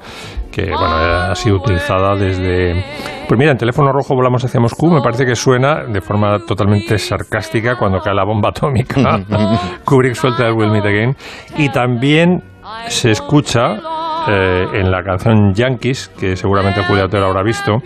que 0.56 0.70
bueno, 0.70 0.94
ha 0.94 1.34
sido 1.34 1.56
utilizada 1.56 2.16
desde... 2.16 2.82
Pues 3.28 3.38
mira, 3.38 3.52
en 3.52 3.58
teléfono 3.58 3.92
rojo 3.92 4.14
volamos 4.14 4.42
hacia 4.42 4.58
Moscú, 4.58 4.90
me 4.90 5.02
parece 5.02 5.26
que 5.26 5.36
suena 5.36 5.84
de 5.84 6.00
forma 6.00 6.38
totalmente 6.46 6.96
sarcástica 6.96 7.76
cuando 7.76 8.00
cae 8.00 8.14
la 8.14 8.25
bomba 8.25 8.48
atómica. 8.48 9.20
Kubrick 9.84 10.14
suelta 10.14 10.46
el 10.46 10.54
Will 10.54 10.70
Meet 10.70 10.86
Again. 10.86 11.16
Y 11.58 11.68
también 11.68 12.42
se 12.88 13.10
escucha 13.10 13.76
eh, 14.28 14.66
en 14.72 14.90
la 14.90 15.02
canción 15.02 15.52
Yankees, 15.52 16.10
que 16.18 16.36
seguramente 16.36 16.82
Julia 16.84 17.04
Otero 17.04 17.26
habrá 17.26 17.42
visto, 17.42 17.82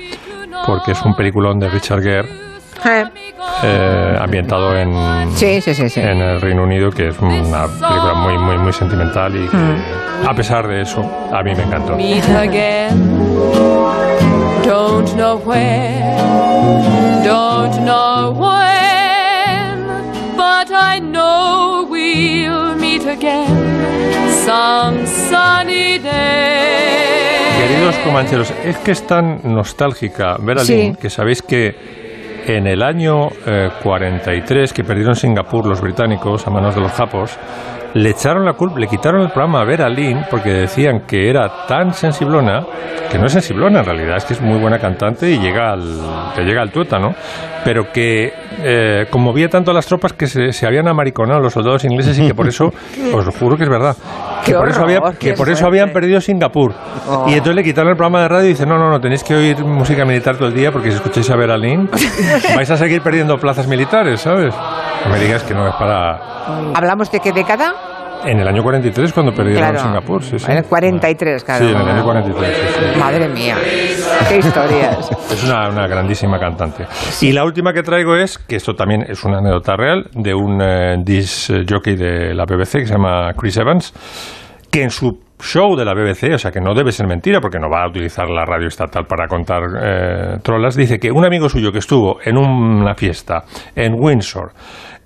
porque 0.65 0.93
es 0.93 1.03
un 1.03 1.17
peliculón 1.17 1.59
de 1.59 1.71
Richard 1.71 2.03
Gere 2.03 2.50
eh, 3.63 4.19
ambientado 4.21 4.77
en, 4.77 4.93
en 4.93 6.23
el 6.23 6.41
Reino 6.41 6.63
Unido, 6.63 6.91
que 6.91 7.09
es 7.09 7.19
una 7.19 7.67
película 7.67 8.15
muy, 8.15 8.39
muy, 8.39 8.59
muy 8.59 8.73
sentimental 8.73 9.35
y 9.37 9.49
que, 9.49 9.57
mm. 9.57 10.29
a 10.29 10.35
pesar 10.35 10.67
de 10.67 10.83
eso, 10.83 11.05
a 11.33 11.43
mí 11.43 11.55
me 11.55 11.63
encantó. 11.63 11.97
Don't 14.65 15.15
know 15.17 15.39
where, 15.39 16.17
don't 17.25 17.81
know 17.85 18.31
when, 18.31 19.87
but 20.37 20.71
I 20.71 21.01
know 21.01 21.87
we'll 21.91 22.77
meet 22.77 23.07
again. 23.07 23.49
Some 24.45 25.07
sunny 25.07 25.99
day. 25.99 27.01
Queridos 27.59 27.97
comancheros, 28.05 28.53
es 28.65 28.77
que 28.79 28.93
es 28.93 29.07
tan 29.07 29.41
nostálgica 29.43 30.37
ver 30.39 30.59
a 30.59 30.63
que 30.65 31.11
sabéis 31.11 31.43
que 31.43 32.00
en 32.57 32.67
el 32.67 32.83
año 32.83 33.29
43, 33.83 34.71
eh, 34.71 34.75
que 34.75 34.85
perdieron 34.85 35.15
Singapur 35.15 35.67
los 35.67 35.81
británicos 35.81 36.47
a 36.47 36.51
manos 36.51 36.75
de 36.75 36.81
los 36.81 36.93
japos, 36.93 37.39
le 37.95 38.11
echaron 38.11 38.45
la 38.45 38.53
culpa, 38.53 38.79
le 38.79 38.87
quitaron 38.87 39.23
el 39.23 39.31
programa 39.31 39.61
a 39.61 39.65
Vera 39.65 39.89
Lynn 39.89 40.25
porque 40.31 40.51
decían 40.51 41.01
que 41.07 41.29
era 41.29 41.67
tan 41.67 41.93
sensiblona, 41.93 42.65
que 43.11 43.19
no 43.19 43.27
es 43.27 43.33
sensiblona 43.33 43.81
en 43.81 43.85
realidad, 43.85 44.17
es 44.17 44.25
que 44.25 44.35
es 44.35 44.41
muy 44.41 44.59
buena 44.59 44.79
cantante 44.79 45.31
y 45.31 45.39
llega 45.39 45.73
al, 45.73 46.33
que 46.35 46.43
llega 46.43 46.63
al 46.63 46.71
tuétano, 46.71 47.15
pero 47.65 47.91
que 47.93 48.33
eh, 48.63 49.07
conmovía 49.11 49.49
tanto 49.49 49.71
a 49.71 49.75
las 49.75 49.87
tropas 49.87 50.13
que 50.13 50.27
se, 50.27 50.67
habían 50.67 50.89
amariconado 50.89 51.41
los 51.41 51.53
soldados 51.53 51.85
ingleses 51.85 52.19
y 52.19 52.27
que 52.27 52.35
por 52.35 52.49
eso, 52.49 52.73
os 53.15 53.25
lo 53.25 53.33
juro 53.33 53.57
que 53.57 53.65
es 53.65 53.69
verdad, 53.69 53.97
que 54.45 54.55
por 54.55 54.69
eso, 54.69 54.83
había, 54.83 55.01
que 55.19 55.35
por 55.35 55.49
eso 55.49 55.67
habían 55.67 55.91
perdido 55.91 56.21
Singapur. 56.21 56.75
Oh. 57.09 57.27
Y 57.29 57.33
entonces 57.33 57.55
le 57.55 57.65
quitaron 57.65 57.91
el 57.91 57.97
programa 57.97 58.23
de 58.23 58.29
radio 58.29 58.47
y 58.47 58.51
dicen, 58.51 58.69
no, 58.69 58.79
no, 58.79 58.91
no, 58.91 59.01
tenéis 59.01 59.25
que 59.25 59.35
oír 59.35 59.65
música 59.65 60.05
militar 60.05 60.37
todo 60.37 60.49
el 60.49 60.55
día 60.55 60.73
porque 60.73 60.91
si 60.91 60.97
escucháis 60.97 61.31
a 61.31 61.37
Vera 61.37 61.57
Lynn 61.57 61.89
vais 62.55 62.71
a 62.71 62.77
seguir 62.77 63.03
perdiendo 63.03 63.37
plazas 63.39 63.67
militares, 63.67 64.21
¿sabes? 64.21 64.55
No 65.05 65.13
me 65.13 65.19
digas 65.19 65.43
que 65.43 65.55
no 65.55 65.67
es 65.67 65.75
para... 65.75 66.73
¿Hablamos 66.75 67.11
de 67.11 67.21
qué 67.21 67.33
década? 67.33 67.75
En 68.25 68.39
el 68.39 68.47
año 68.47 68.63
43, 68.63 69.13
cuando 69.13 69.33
perdieron 69.33 69.79
Singapur, 69.79 70.23
sí, 70.23 70.39
sí. 70.39 70.51
En 70.51 70.59
el 70.59 70.65
43, 70.65 71.43
claro. 71.43 71.65
Sí, 71.65 71.71
en 71.71 71.81
el 71.81 71.89
año 71.89 72.05
43, 72.05 72.57
sí, 72.57 72.99
Madre 72.99 73.29
mía, 73.29 73.57
qué 74.29 74.39
historias. 74.39 75.11
es 75.33 75.45
una, 75.45 75.69
una, 75.69 75.87
grandísima 75.87 76.39
cantante. 76.39 76.87
Y 77.21 77.33
la 77.33 77.45
última 77.45 77.73
que 77.73 77.83
traigo 77.83 78.17
es, 78.17 78.39
que 78.39 78.57
esto 78.57 78.75
también 78.75 79.05
es 79.09 79.25
una 79.25 79.39
anécdota 79.39 79.77
real, 79.77 80.09
de 80.13 80.35
un 80.35 80.61
eh, 80.63 80.97
disc 81.05 81.51
jockey 81.69 81.97
de 81.97 82.35
la 82.35 82.45
BBC 82.45 82.73
que 82.73 82.87
se 82.87 82.95
llama 82.95 83.33
Chris 83.37 83.57
Evans, 83.57 83.93
que 84.71 84.83
en 84.83 84.91
su 84.91 85.19
show 85.41 85.75
de 85.77 85.85
la 85.85 85.95
BBC, 85.95 86.35
o 86.35 86.39
sea 86.39 86.51
que 86.51 86.61
no 86.61 86.75
debe 86.75 86.93
ser 86.93 87.07
mentira 87.07 87.41
porque 87.41 87.59
no 87.59 87.69
va 87.71 87.85
a 87.85 87.89
utilizar 87.89 88.29
la 88.29 88.45
radio 88.45 88.69
estatal 88.69 89.07
para 89.07 89.27
contar 89.27 89.63
eh, 89.83 90.39
trolas, 90.43 90.77
dice 90.77 90.99
que 90.99 91.11
un 91.11 91.25
amigo 91.25 91.49
suyo 91.49 91.73
que 91.73 91.79
estuvo 91.79 92.19
en 92.23 92.37
una 92.37 92.95
fiesta 92.95 93.45
en 93.75 93.95
Windsor, 93.99 94.53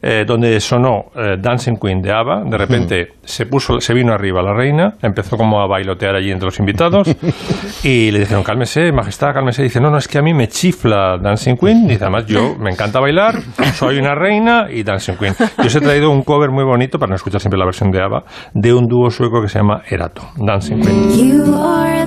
eh, 0.06 0.25
donde 0.26 0.61
sonó 0.61 1.06
eh, 1.16 1.37
Dancing 1.40 1.76
Queen 1.80 2.02
de 2.02 2.12
ABBA. 2.12 2.44
De 2.44 2.58
repente 2.58 3.08
se 3.25 3.46
puso, 3.46 3.80
se 3.80 3.94
vino 3.94 4.12
arriba 4.12 4.42
la 4.42 4.52
reina, 4.52 4.96
empezó 5.00 5.38
como 5.38 5.62
a 5.62 5.66
bailotear 5.66 6.14
allí 6.14 6.30
entre 6.30 6.44
los 6.44 6.58
invitados 6.58 7.08
y 7.82 8.11
le 8.11 8.18
dijeron, 8.18 8.44
cálmese, 8.44 8.92
majestad, 8.92 9.32
cálmese. 9.32 9.62
Dice, 9.62 9.80
no, 9.80 9.90
no, 9.90 9.96
es 9.96 10.06
que 10.06 10.18
a 10.18 10.23
mí 10.23 10.34
me 10.34 10.46
chifla 10.49 11.16
Dancing 11.16 11.56
Queen. 11.56 11.88
Dice, 11.88 12.04
además 12.04 12.26
yo 12.26 12.54
me 12.58 12.70
encanta 12.70 13.00
bailar, 13.00 13.37
soy 13.73 13.96
una 13.96 14.14
reina 14.14 14.66
y 14.70 14.82
Dancing 14.82 15.14
Queen. 15.14 15.34
Yo 15.56 15.64
os 15.64 15.75
he 15.75 15.80
traído 15.80 16.11
un 16.11 16.23
cover 16.23 16.50
muy 16.50 16.64
bonito, 16.64 16.99
para 16.99 17.08
no 17.08 17.16
escuchar 17.16 17.40
siempre 17.40 17.58
la 17.58 17.64
versión 17.64 17.90
de 17.90 18.02
ABBA, 18.02 18.25
de 18.52 18.75
un 18.75 18.87
dúo 18.87 19.08
sueco 19.08 19.40
que 19.40 19.49
se 19.49 19.58
llama 19.58 19.80
Erato, 19.88 20.23
Dancing 20.37 20.82
Queen. 20.82 22.04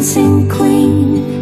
dancing 0.00 0.48
queen. 0.48 1.39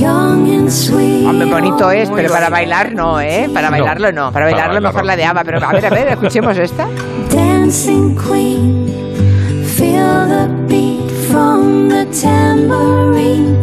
Hombre, 0.00 1.46
bonito 1.50 1.90
es, 1.90 2.10
pero 2.10 2.32
para 2.32 2.48
bailar 2.48 2.94
no, 2.94 3.20
¿eh? 3.20 3.50
Para 3.52 3.68
bailarlo 3.70 4.10
no. 4.12 4.32
Para 4.32 4.46
bailarlo 4.46 4.80
mejor 4.80 5.04
la 5.04 5.16
de 5.16 5.24
Ava. 5.24 5.44
Pero 5.44 5.58
a 5.64 5.72
ver, 5.72 5.86
a 5.86 5.90
ver, 5.90 6.08
escuchemos 6.08 6.56
esta. 6.56 6.86
Dancing 7.30 8.16
Queen, 8.16 8.86
feel 9.64 10.26
the 10.28 10.48
beat 10.66 11.10
from 11.30 11.88
the 11.88 12.06
tambourine. 12.06 13.56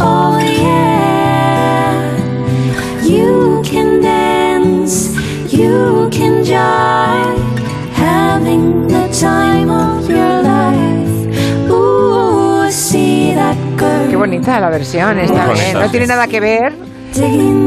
Oh 0.00 0.38
yeah, 0.38 2.02
you 3.02 3.62
can 3.64 4.00
dance, 4.02 5.14
you 5.50 6.08
can 6.10 6.44
jive, 6.44 7.38
having 7.94 8.88
the 8.88 9.08
time 9.18 9.70
of 9.70 10.08
your 10.08 10.42
life. 10.42 11.70
Ooh, 11.70 12.70
see 12.70 13.05
Qué 14.16 14.20
bonita 14.20 14.58
la 14.58 14.70
versión, 14.70 15.18
está 15.18 15.52
bien. 15.52 15.74
No 15.74 15.90
tiene 15.90 16.06
nada 16.06 16.26
que 16.26 16.40
ver 16.40 16.72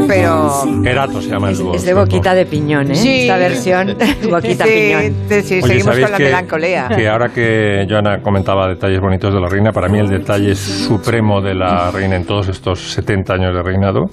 pero 0.08 0.64
Erato 0.86 1.22
se 1.22 1.30
llama 1.30 1.50
el 1.50 1.58
dúo. 1.58 1.74
Es 1.74 1.86
de 1.86 1.94
boquita 1.94 2.34
de 2.34 2.46
piñón, 2.46 2.92
¿eh? 2.92 2.96
Sí. 2.96 3.22
Esta 3.22 3.38
versión, 3.38 3.98
boquita 4.30 4.66
piñón. 4.66 5.14
Sí, 5.30 5.62
seguimos 5.62 5.98
con 5.98 6.12
la 6.12 6.18
melancolía. 6.20 6.88
Que 6.90 7.08
ahora 7.08 7.30
que 7.30 7.86
Joana 7.90 8.22
comentaba 8.22 8.68
detalles 8.68 9.00
bonitos 9.00 9.34
de 9.34 9.40
la 9.40 9.48
reina, 9.48 9.72
para 9.72 9.88
mí 9.88 10.00
el 10.00 10.10
detalle 10.10 10.56
supremo 10.56 11.42
de 11.42 11.56
la 11.56 11.92
reina 11.92 12.16
en 12.16 12.26
todos 12.26 12.48
estos 12.50 12.80
70 12.94 13.34
años 13.34 13.54
de 13.54 13.62
reinado 13.62 14.06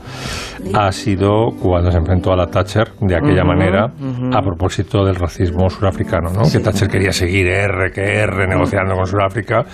ha 0.74 0.90
sido 0.92 1.50
cuando 1.60 1.90
se 1.90 1.98
enfrentó 1.98 2.32
a 2.32 2.36
la 2.36 2.46
Thatcher 2.46 2.92
de 3.00 3.16
aquella 3.16 3.44
manera 3.44 3.90
a 4.32 4.42
propósito 4.42 5.04
del 5.04 5.14
racismo 5.16 5.68
surafricano, 5.70 6.30
¿no? 6.30 6.42
Que 6.50 6.60
Thatcher 6.60 6.88
quería 6.88 7.12
seguir 7.12 7.46
R 7.46 7.90
que 7.92 8.20
R 8.20 8.46
negociando 8.46 8.94
con 8.94 9.06
Sudáfrica 9.06 9.64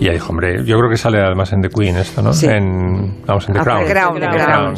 y 0.00 0.06
ahí 0.06 0.14
dijo, 0.14 0.30
hombre, 0.30 0.64
yo 0.64 0.78
creo 0.78 0.90
que 0.90 0.96
sale 0.96 1.18
además 1.20 1.52
en 1.52 1.62
The 1.62 1.68
Queen 1.68 1.96
esto, 1.96 2.22
¿no? 2.22 2.30
En, 2.42 3.24
vamos, 3.26 3.48
en 3.48 3.54
The 3.54 3.60
Crown. 3.60 3.84
Crown, 3.84 4.20
Crown, 4.20 4.76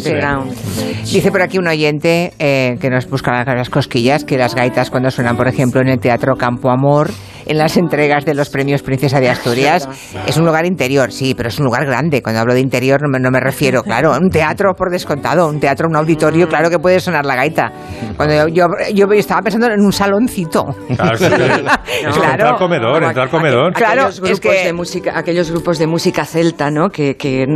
Dice 1.13 1.31
por 1.31 1.43
aquí 1.43 1.59
un 1.59 1.67
oyente 1.67 2.33
eh, 2.39 2.77
que 2.81 2.91
nos 2.91 3.09
busca 3.09 3.45
las 3.45 3.71
cosquillas 3.71 4.25
que 4.25 4.39
las 4.39 4.55
gaitas 4.55 4.91
cuando 4.91 5.11
suenan, 5.11 5.37
por 5.37 5.49
ejemplo, 5.49 5.81
en 5.81 5.89
el 5.89 5.99
Teatro 5.99 6.37
Campo 6.37 6.71
Amor, 6.71 7.11
en 7.51 7.59
las 7.59 7.77
entregas 7.77 8.25
de 8.25 8.35
los 8.35 8.49
premios 8.49 8.83
Princesa 8.83 9.19
de 9.19 9.29
Asturias, 9.29 9.89
es 10.25 10.37
un 10.37 10.47
lugar 10.47 10.67
interior, 10.67 11.11
sí, 11.11 11.35
pero 11.35 11.49
es 11.49 11.59
un 11.59 11.65
lugar 11.65 11.85
grande. 11.85 12.23
Cuando 12.23 12.41
hablo 12.41 12.55
de 12.55 12.61
interior 12.61 13.03
no 13.03 13.09
me, 13.09 13.19
no 13.19 13.33
me 13.33 13.41
refiero, 13.41 13.83
claro, 13.91 14.15
a 14.15 14.19
un 14.19 14.31
teatro 14.31 14.73
por 14.75 14.91
descontado, 14.91 15.49
un 15.49 15.59
teatro, 15.59 15.89
un 15.89 15.97
auditorio, 15.97 16.49
claro 16.49 16.71
que 16.71 16.79
puede 16.79 17.01
sonar 17.01 17.27
la 17.27 17.35
gaita. 17.35 17.73
Cuando 18.17 18.47
yo, 18.47 18.67
yo, 18.95 19.11
estaba 19.13 19.43
pensando 19.43 19.67
en 19.67 19.81
un 19.81 19.93
saloncito. 19.93 20.67
Claro, 21.01 22.37
entrar 22.37 22.43
al 22.43 22.57
comedor, 22.57 23.03
entrar 23.03 23.27
al 23.27 23.31
comedor. 23.31 23.73
Claro, 23.73 24.03
aquellos 24.03 24.21
grupos, 24.21 24.41
que, 24.41 24.65
de 24.65 24.73
música, 24.73 25.19
aquellos 25.19 25.51
grupos 25.51 25.79
de 25.79 25.87
música 25.87 26.25
celta, 26.25 26.71
¿no? 26.71 26.91
Que, 26.91 27.17
que 27.17 27.47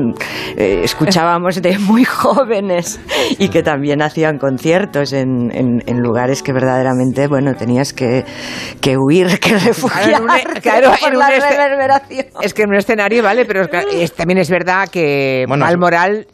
eh, 0.56 0.80
escuchábamos 0.82 1.60
de 1.60 1.78
muy 1.78 2.04
jóvenes 2.04 3.00
y 3.38 3.48
que 3.48 3.62
también 3.62 4.02
hacían 4.02 4.38
conciertos 4.38 5.12
en, 5.12 5.50
en, 5.52 5.98
lugares 6.00 6.42
que 6.42 6.52
verdaderamente, 6.52 7.26
bueno, 7.28 7.54
tenías 7.54 7.92
que, 7.92 8.24
que 8.80 8.96
huir, 8.96 9.38
que 9.40 9.54
claro, 10.62 10.94
en 11.06 11.14
un, 11.14 11.20
Es 12.42 12.54
que 12.54 12.62
en 12.62 12.68
un 12.70 12.76
escenario, 12.76 13.22
vale, 13.22 13.44
pero 13.44 13.68
también 14.16 14.38
es 14.38 14.50
verdad 14.50 14.88
que 14.88 15.44
bueno, 15.48 15.64
Moral 15.78 16.26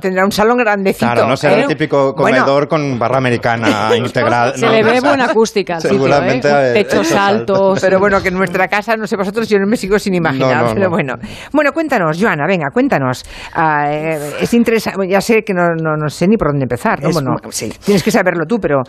tendrá 0.00 0.24
un 0.24 0.32
salón 0.32 0.58
grandecito. 0.58 1.06
Claro, 1.06 1.28
no 1.28 1.36
será 1.36 1.54
el 1.54 1.64
¿eh? 1.64 1.66
típico 1.68 2.14
comedor 2.14 2.68
con 2.68 2.98
barra 2.98 3.18
americana 3.18 3.90
integral. 3.96 4.54
Se 4.56 4.68
le 4.68 4.82
ve 4.82 5.00
buena 5.00 5.26
acústica. 5.26 5.80
Seguramente. 5.80 6.48
¿eh? 6.48 6.84
Techos 6.84 7.12
altos. 7.12 7.80
Pero 7.80 7.98
bueno, 7.98 8.22
que 8.22 8.28
en 8.28 8.34
nuestra 8.34 8.68
casa, 8.68 8.96
no 8.96 9.06
sé 9.06 9.16
vosotros, 9.16 9.48
yo 9.48 9.58
no 9.58 9.66
me 9.66 9.76
sigo 9.76 9.98
sin 9.98 10.14
imaginar. 10.14 10.74
pero 10.74 10.90
bueno. 10.90 11.14
Bueno, 11.52 11.72
cuéntanos, 11.72 12.18
Joana, 12.20 12.46
venga, 12.46 12.70
cuéntanos. 12.72 13.24
Ah, 13.54 13.86
eh, 13.90 14.36
es 14.40 14.54
interesante, 14.54 15.08
ya 15.08 15.20
sé 15.20 15.42
que 15.42 15.54
no, 15.54 15.74
no, 15.74 16.08
sé 16.08 16.26
ni 16.26 16.36
por 16.36 16.48
dónde 16.48 16.64
empezar. 16.64 17.02
¿no? 17.02 17.10
Bueno, 17.10 17.36
Tienes 17.84 18.02
que 18.02 18.10
saberlo 18.10 18.46
tú, 18.46 18.58
pero 18.58 18.82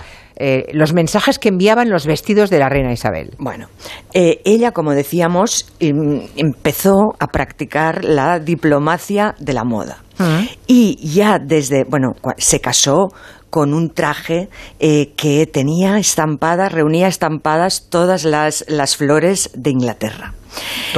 los 0.74 0.94
mensajes 0.94 1.40
que 1.40 1.50
enviaban 1.50 1.90
los 1.90 2.06
vestidos 2.06 2.50
de 2.50 2.60
la 2.60 2.70
reina 2.70 2.92
Isabel. 2.92 3.32
Bueno, 3.38 3.68
eh, 4.14 4.42
ella, 4.46 4.72
como 4.72 4.94
decíamos, 4.94 5.72
em, 5.80 6.28
empezó 6.36 7.16
a 7.20 7.28
practicar 7.28 8.04
la 8.04 8.40
diplomacia 8.40 9.36
de 9.40 9.54
la 9.54 9.64
moda. 9.64 10.04
Ah. 10.20 10.44
Y 10.66 10.98
ya 11.14 11.40
desde, 11.40 11.84
bueno, 11.84 12.14
se 12.38 12.60
casó 12.60 13.10
con 13.50 13.74
un 13.74 13.90
traje 13.90 14.50
eh, 14.80 15.14
que 15.16 15.46
tenía 15.46 15.98
estampadas, 15.98 16.72
reunía 16.72 17.08
estampadas 17.08 17.88
todas 17.90 18.24
las, 18.24 18.66
las 18.68 18.98
flores 18.98 19.52
de 19.54 19.72
Inglaterra. 19.72 20.34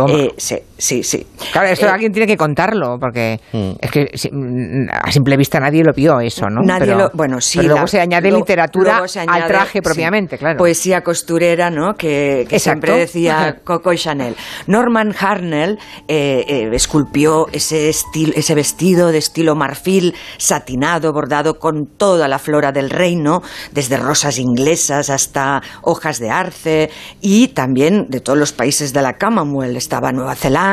Eh, 0.08 0.34
sí, 0.80 1.04
sí. 1.04 1.28
Claro, 1.52 1.68
esto 1.68 1.86
eh, 1.86 1.90
alguien 1.90 2.12
tiene 2.12 2.26
que 2.26 2.38
contarlo, 2.38 2.98
porque 3.00 3.40
mm. 3.52 3.72
es 3.80 3.92
que 3.92 4.30
mm, 4.32 4.88
a 4.90 5.12
simple 5.12 5.38
vista 5.38 5.60
nadie 5.60 5.84
lo 5.84 5.94
vio 5.94 6.20
eso, 6.20 6.48
¿no? 6.50 6.62
Nadie 6.62 6.96
lo, 6.96 7.12
bueno, 7.14 7.40
sí. 7.42 7.60
Pero 7.60 7.74
luego 7.74 7.88
se 7.88 8.00
añade 8.00 8.32
literatura 8.32 9.04
al 9.28 9.48
traje 9.48 9.82
propiamente, 9.82 10.38
claro. 10.38 10.58
Poesía 10.58 11.02
costurera, 11.02 11.70
¿no? 11.70 11.96
Que, 11.96 12.48
siempre 12.60 12.98
decía 12.98 13.58
Coco 13.64 13.94
Chanel. 13.94 14.36
Norman 14.68 15.14
Harnell 15.20 15.78
eh, 16.08 16.46
eh, 16.48 16.70
esculpió 16.74 17.48
ese, 17.52 17.90
estilo, 17.90 18.34
ese 18.36 18.56
vestido 18.56 19.12
de 19.12 19.18
estilo 19.18 19.56
marfil, 19.56 20.16
satinado, 20.38 21.12
bordado 21.14 21.60
con 21.60 21.88
toda 21.98 22.28
la 22.28 22.40
flora 22.40 22.72
del 22.72 22.90
reino, 22.90 23.42
desde 23.72 23.98
rosas 23.98 24.40
inglesas 24.40 25.10
hasta 25.10 25.62
hojas 25.82 26.20
de 26.20 26.30
arce, 26.30 26.90
y 27.22 27.50
también 27.50 28.08
de 28.10 28.22
todos 28.22 28.40
los 28.40 28.54
países 28.54 28.94
de 28.94 29.02
la 29.02 29.18
Commonwealth. 29.18 29.76
Estaba 29.76 30.12
Nueva 30.12 30.36
Zelanda, 30.36 30.69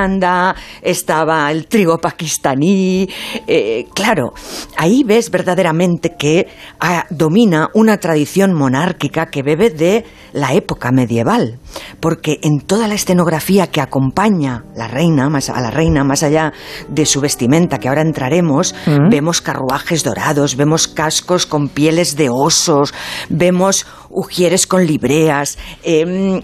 estaba 0.83 1.50
el 1.50 1.67
trigo 1.67 1.99
pakistaní. 1.99 3.09
Eh, 3.47 3.87
claro, 3.95 4.33
ahí 4.76 5.03
ves 5.05 5.31
verdaderamente 5.31 6.17
que 6.19 6.49
ah, 6.81 7.05
domina 7.11 7.69
una 7.75 7.99
tradición 7.99 8.55
monárquica 8.55 9.26
que 9.26 9.43
bebe 9.43 9.71
de 9.71 10.05
la 10.33 10.53
época 10.53 10.93
medieval, 10.93 11.59
porque 12.00 12.38
en 12.43 12.61
toda 12.61 12.88
la 12.88 12.95
escenografía 12.95 13.69
que 13.69 13.81
acompaña 13.81 14.65
la 14.75 14.88
reina, 14.88 15.29
más, 15.31 15.49
a 15.49 15.61
la 15.61 15.71
reina, 15.71 16.05
más 16.05 16.23
allá 16.23 16.53
de 16.88 17.07
su 17.07 17.21
vestimenta, 17.21 17.79
que 17.79 17.88
ahora 17.88 18.03
entraremos, 18.03 18.75
mm. 18.87 19.09
vemos 19.11 19.41
carruajes 19.41 20.05
dorados, 20.05 20.57
vemos 20.57 20.88
cascos 20.88 21.47
con 21.47 21.69
pieles 21.69 22.17
de 22.17 22.29
osos, 22.29 22.93
vemos 23.29 23.87
ujieres 24.11 24.67
con 24.67 24.87
libreas. 24.87 25.59
Em, 25.83 26.43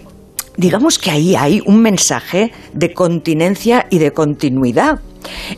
digamos 0.57 0.99
que 0.99 1.11
ahí 1.11 1.35
hay 1.35 1.61
un 1.65 1.81
mensaje 1.81 2.51
de 2.73 2.93
continencia 2.93 3.87
y 3.89 3.99
de 3.99 4.11
continuidad 4.11 4.99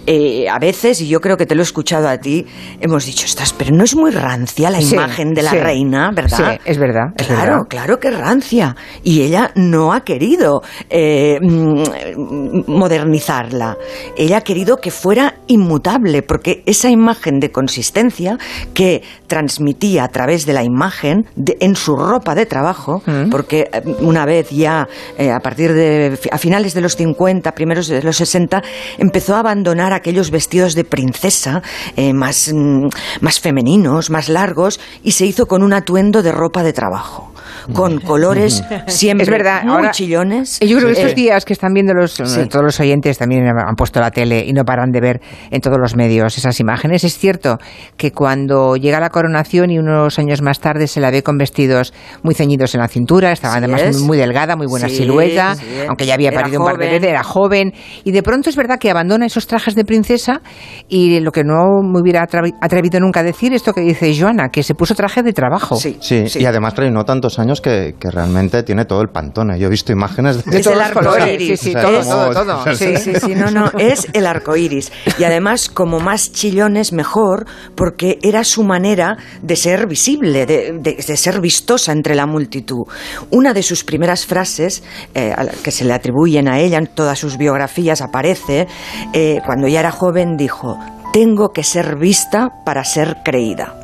eh, 0.06 0.48
a 0.50 0.60
veces, 0.60 1.02
y 1.02 1.08
yo 1.08 1.20
creo 1.22 1.38
que 1.38 1.46
te 1.46 1.56
lo 1.56 1.62
he 1.62 1.64
escuchado 1.64 2.08
a 2.08 2.18
ti, 2.18 2.46
hemos 2.80 3.06
dicho, 3.06 3.26
estás, 3.26 3.54
pero 3.54 3.76
no 3.76 3.84
es 3.84 3.96
muy 3.96 4.12
rancia 4.12 4.70
la 4.70 4.82
imagen 4.82 5.34
de 5.34 5.44
la 5.44 5.52
reina, 5.52 6.12
¿verdad? 6.14 6.38
Sí, 6.38 6.62
es 6.66 6.78
verdad. 6.78 7.14
claro, 7.16 7.66
claro 7.68 8.00
que 8.00 8.10
es 8.10 8.18
rancia. 8.18 8.76
Y 9.04 9.22
ella 9.22 9.52
no 9.56 9.94
ha 9.94 10.02
querido 10.02 10.62
eh, 10.90 11.40
mm, 11.42 12.64
modernizarla. 12.68 13.78
Ella 14.18 14.38
ha 14.38 14.42
querido 14.42 14.78
que 14.78 14.92
fuera 14.92 15.36
inmutable, 15.48 16.22
porque 16.22 16.64
esa 16.66 16.90
imagen 16.90 17.40
de 17.40 17.52
consistencia 17.52 18.38
que 18.74 19.04
transmitía 19.28 20.04
a 20.04 20.08
través 20.10 20.46
de 20.46 20.54
la 20.54 20.64
imagen 20.64 21.26
en 21.60 21.76
su 21.76 21.96
ropa 21.96 22.36
de 22.36 22.46
trabajo, 22.46 23.02
mm. 23.06 23.30
porque 23.30 23.70
eh, 23.72 23.82
una 24.00 24.26
vez 24.26 24.50
ya, 24.50 24.88
a 25.34 25.40
partir 25.40 25.74
de, 25.74 26.20
a 26.32 26.38
finales 26.38 26.74
de 26.74 26.82
los 26.82 26.96
50, 26.96 27.52
primeros 27.54 27.88
de 27.88 28.02
los 28.02 28.18
60, 28.18 28.62
empezó 28.98 29.36
a 29.36 29.42
abandonar 29.56 29.94
aquellos 29.94 30.32
vestidos 30.32 30.76
de 30.76 30.84
princesa 30.84 31.62
eh, 31.96 32.12
más, 32.12 32.52
mm, 32.54 32.88
más 33.22 33.40
femeninos, 33.40 34.10
más 34.10 34.28
largos, 34.28 34.82
y 35.02 35.12
se 35.12 35.26
hizo 35.26 35.46
con 35.46 35.64
un 35.64 35.72
atuendo 35.72 36.22
de 36.22 36.34
ropa 36.34 36.62
de 36.62 36.74
trabajo 36.74 37.32
con 37.74 38.00
colores 38.00 38.64
siempre 38.88 39.24
es 39.24 39.30
verdad, 39.30 39.64
muy 39.64 39.90
chillones. 39.92 40.60
Yo 40.60 40.78
creo 40.78 40.90
que 40.90 41.00
estos 41.00 41.16
días 41.16 41.46
que 41.46 41.54
están 41.54 41.74
viendo 41.74 41.94
los, 41.94 42.16
todos 42.16 42.64
los 42.64 42.80
oyentes 42.80 43.18
también 43.18 43.48
han 43.48 43.76
puesto 43.76 44.00
la 44.00 44.12
tele 44.12 44.46
y 44.46 44.54
no 44.54 44.64
paran 44.64 44.92
de 44.92 45.02
ver 45.02 45.22
en 45.52 45.62
todos 45.62 45.78
los 45.80 45.96
medios 45.96 46.38
esas 46.38 46.60
imágenes. 46.60 47.04
Es 47.04 47.18
cierto 47.18 47.58
que 47.98 48.12
cuando 48.12 48.76
llega 48.76 49.00
la 49.00 49.10
coronación 49.10 49.72
y 49.72 49.80
unos 49.80 50.20
años 50.20 50.42
más 50.42 50.60
tarde 50.60 50.88
se 50.88 51.00
la 51.00 51.12
ve 51.12 51.24
con 51.24 51.38
vestidos 51.38 51.94
muy 52.24 52.36
ceñidos 52.36 52.76
en 52.76 52.82
la 52.82 52.88
cintura, 52.88 53.32
estaba 53.32 53.56
además 53.56 54.00
muy 54.02 54.18
delgada, 54.18 54.56
muy 54.56 54.68
buena 54.68 54.90
silueta, 54.90 55.56
aunque 55.88 56.06
ya 56.06 56.14
había 56.14 56.32
parido 56.32 56.60
un 56.60 56.66
par 56.66 56.78
de 56.78 56.88
veces, 56.88 57.10
era 57.10 57.24
joven. 57.24 57.74
Y 58.04 58.12
de 58.12 58.24
pronto 58.24 58.50
es 58.50 58.56
verdad 58.56 58.80
que 58.80 58.90
abandona 58.90 59.26
esos 59.26 59.45
trajes 59.48 59.76
de 59.76 59.86
princesa 59.86 60.42
y 60.88 61.20
lo 61.20 61.32
que 61.32 61.44
no 61.44 61.82
me 61.82 62.00
hubiera 62.00 62.24
atrevido 62.24 63.00
nunca 63.00 63.22
a 63.22 63.24
decir, 63.24 63.54
esto 63.54 63.74
que 63.74 63.82
dice 63.82 64.16
Joana, 64.18 64.50
que 64.50 64.64
se 64.64 64.76
puso 64.76 64.96
traje 64.96 65.24
de 65.24 65.34
trabajo. 65.34 65.76
Sí, 65.76 65.98
sí, 66.02 66.26
y 66.40 66.46
además 66.46 66.74
no 66.92 67.06
tantos 67.06 67.40
años 67.40 67.62
que, 67.62 67.96
realmente 68.02 68.64
tiene 68.64 68.86
todo 68.86 69.02
el 69.02 69.10
pantone. 69.10 69.58
Yo 69.60 69.68
he 69.68 69.70
visto 69.70 69.92
imágenes 69.92 70.46
de, 70.46 70.62
todos 70.62 70.76
el 70.76 70.82
arco 70.82 71.28
iris. 71.28 71.60
Sí, 71.60 71.70
sí, 71.70 71.74
todo, 71.74 72.32
todo, 72.32 72.76
Sí, 72.76 72.98
sí, 72.98 73.14
sí, 73.16 73.36
no, 73.36 73.50
no, 73.52 73.72
es 73.80 74.08
el 74.14 74.26
arco 74.28 74.56
iris. 74.56 74.92
Y 75.18 75.24
además, 75.24 75.70
como 75.70 76.00
más 76.00 76.32
chillones, 76.32 76.94
mejor, 76.94 77.46
porque 77.76 78.20
era 78.22 78.44
su 78.44 78.64
manera 78.64 79.18
de 79.42 79.56
ser 79.56 79.88
visible, 79.88 80.46
de, 80.46 81.02
ser 81.02 81.42
vistosa 81.42 81.92
entre 81.92 82.16
la 82.16 82.26
multitud. 82.26 82.84
Una 83.32 83.54
de 83.54 83.64
sus 83.64 83.84
primeras 83.84 84.26
frases, 84.26 84.84
eh, 85.14 85.34
que 85.64 85.72
se 85.72 85.86
le 85.86 85.94
atribuyen 85.94 86.48
a 86.48 86.60
ella 86.60 86.78
en 86.78 86.88
todas 86.88 87.18
sus 87.20 87.38
biografías, 87.38 88.02
aparece 88.02 88.68
eh, 89.14 89.35
cuando 89.44 89.68
ya 89.68 89.80
era 89.80 89.92
joven, 89.92 90.38
dijo: 90.38 90.78
Tengo 91.14 91.50
que 91.50 91.64
ser 91.64 91.98
vista 91.98 92.50
para 92.66 92.84
ser 92.84 93.18
creída. 93.24 93.76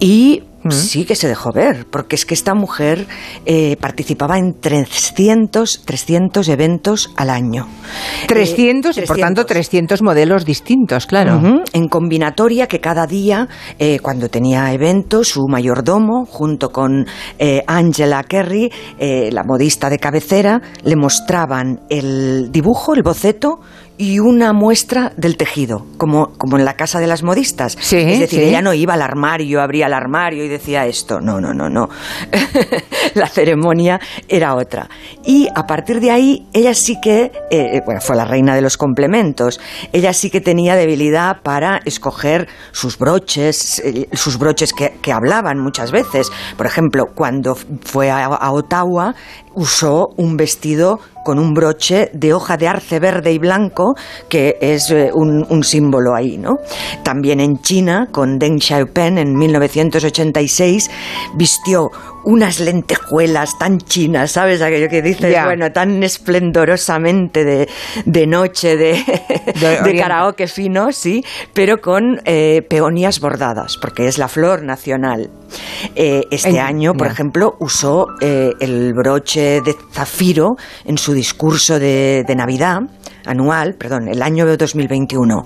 Y 0.00 0.44
Sí 0.70 1.04
que 1.04 1.16
se 1.16 1.26
dejó 1.26 1.50
ver, 1.52 1.86
porque 1.90 2.14
es 2.14 2.24
que 2.24 2.34
esta 2.34 2.54
mujer 2.54 3.06
eh, 3.46 3.76
participaba 3.80 4.38
en 4.38 4.60
300, 4.60 5.82
300 5.84 6.48
eventos 6.48 7.10
al 7.16 7.30
año. 7.30 7.66
300, 8.28 8.96
eh, 8.98 9.04
por 9.06 9.18
tanto 9.18 9.44
300 9.44 10.02
modelos 10.02 10.44
distintos, 10.44 11.06
claro. 11.06 11.40
En 11.72 11.88
combinatoria 11.88 12.68
que 12.68 12.80
cada 12.80 13.06
día, 13.06 13.48
eh, 13.78 13.98
cuando 14.00 14.28
tenía 14.28 14.72
eventos, 14.72 15.28
su 15.28 15.48
mayordomo, 15.48 16.26
junto 16.26 16.70
con 16.70 17.06
Angela 17.66 18.22
Kerry, 18.22 18.70
la 18.98 19.42
modista 19.42 19.90
de 19.90 19.98
cabecera, 19.98 20.60
le 20.84 20.94
mostraban 20.94 21.80
el 21.88 22.52
dibujo, 22.52 22.94
el 22.94 23.02
boceto, 23.02 23.58
y 23.98 24.18
una 24.18 24.52
muestra 24.52 25.12
del 25.16 25.36
tejido, 25.36 25.86
como, 25.96 26.32
como 26.38 26.58
en 26.58 26.64
la 26.64 26.74
casa 26.74 27.00
de 27.00 27.06
las 27.06 27.22
modistas. 27.22 27.76
es 27.92 28.20
decir, 28.20 28.40
ella 28.40 28.62
no 28.62 28.74
iba 28.74 28.94
al 28.94 29.02
armario, 29.02 29.60
abría 29.60 29.86
el 29.86 29.92
armario 29.92 30.44
y 30.44 30.48
decía 30.48 30.86
esto. 30.86 31.20
No, 31.20 31.40
no, 31.40 31.52
no, 31.52 31.68
no. 31.68 31.88
la 33.14 33.26
ceremonia 33.28 34.00
era 34.28 34.54
otra. 34.54 34.88
Y 35.24 35.48
a 35.54 35.66
partir 35.66 36.00
de 36.00 36.10
ahí, 36.10 36.46
ella 36.52 36.74
sí 36.74 37.00
que, 37.00 37.32
eh, 37.50 37.80
bueno, 37.84 38.00
fue 38.00 38.16
la 38.16 38.24
reina 38.24 38.54
de 38.54 38.62
los 38.62 38.76
complementos. 38.76 39.60
Ella 39.92 40.12
sí 40.12 40.30
que 40.30 40.40
tenía 40.40 40.74
debilidad 40.74 41.42
para 41.42 41.80
escoger 41.84 42.48
sus 42.72 42.98
broches, 42.98 43.80
eh, 43.84 44.08
sus 44.12 44.38
broches 44.38 44.72
que, 44.72 44.94
que, 45.02 45.12
hablaban 45.12 45.58
muchas 45.58 45.92
veces. 45.92 46.30
Por 46.56 46.66
ejemplo, 46.66 47.06
cuando 47.14 47.54
fue 47.54 48.10
a 48.10 48.50
Ottawa, 48.50 49.14
usó 49.54 50.10
un 50.16 50.36
vestido 50.36 51.00
con 51.24 51.38
un 51.38 51.54
broche 51.54 52.10
de 52.12 52.34
hoja 52.34 52.56
de 52.56 52.68
arce 52.68 52.98
verde 52.98 53.32
y 53.32 53.38
blanco, 53.38 53.94
que 54.28 54.56
es 54.60 54.90
eh, 54.90 55.10
un, 55.12 55.62
símbolo 55.62 56.14
ahí, 56.14 56.38
¿no? 56.38 56.56
También 57.04 57.40
en 57.40 57.60
China, 57.60 58.08
con 58.10 58.38
Deng 58.38 58.60
Xiaoping 58.60 59.18
en 59.18 59.34
1986, 59.34 60.90
vistió 61.36 61.90
unas 62.24 62.60
lentejuelas 62.60 63.58
tan 63.58 63.78
chinas, 63.78 64.32
¿sabes? 64.32 64.62
Aquello 64.62 64.88
que 64.88 65.02
dices, 65.02 65.34
bueno, 65.44 65.72
tan 65.72 66.02
esplendorosamente 66.02 67.44
de, 67.44 67.68
de 68.04 68.26
noche, 68.26 68.76
de, 68.76 69.02
de, 69.84 69.96
karaoke 69.96 70.46
fino, 70.46 70.92
sí, 70.92 71.24
pero 71.52 71.80
con 71.80 72.20
eh, 72.24 72.62
peonías 72.68 73.20
bordadas, 73.20 73.76
porque 73.80 74.06
es 74.06 74.18
la 74.18 74.28
flor 74.28 74.62
nacional. 74.62 75.30
Eh, 75.94 76.22
este 76.30 76.58
año, 76.60 76.94
por 76.94 77.08
ejemplo, 77.08 77.56
usó 77.60 78.06
el 78.20 78.92
broche 78.94 79.60
de 79.60 79.74
zafiro 79.92 80.56
en 80.84 80.98
su 80.98 81.12
discurso 81.12 81.78
de, 81.78 82.24
Navidad 82.32 82.80
anual, 83.26 83.74
perdón, 83.74 84.08
el 84.08 84.22
año 84.22 84.46
2021. 84.56 85.44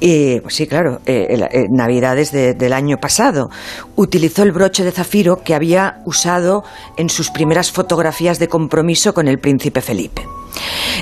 Y, 0.00 0.40
pues 0.40 0.54
sí, 0.54 0.66
claro, 0.66 1.00
eh, 1.06 1.48
eh, 1.50 1.66
Navidades 1.70 2.32
del 2.32 2.72
año 2.72 2.96
pasado. 2.98 3.50
Utilizó 3.96 4.42
el 4.42 4.52
broche 4.52 4.84
de 4.84 4.92
zafiro 4.92 5.42
que 5.42 5.54
había 5.54 6.00
usado 6.04 6.64
en 6.96 7.08
sus 7.08 7.30
primeras 7.30 7.70
fotografías 7.72 8.38
de 8.38 8.48
compromiso 8.48 9.14
con 9.14 9.28
el 9.28 9.38
príncipe 9.38 9.80
Felipe. 9.80 10.22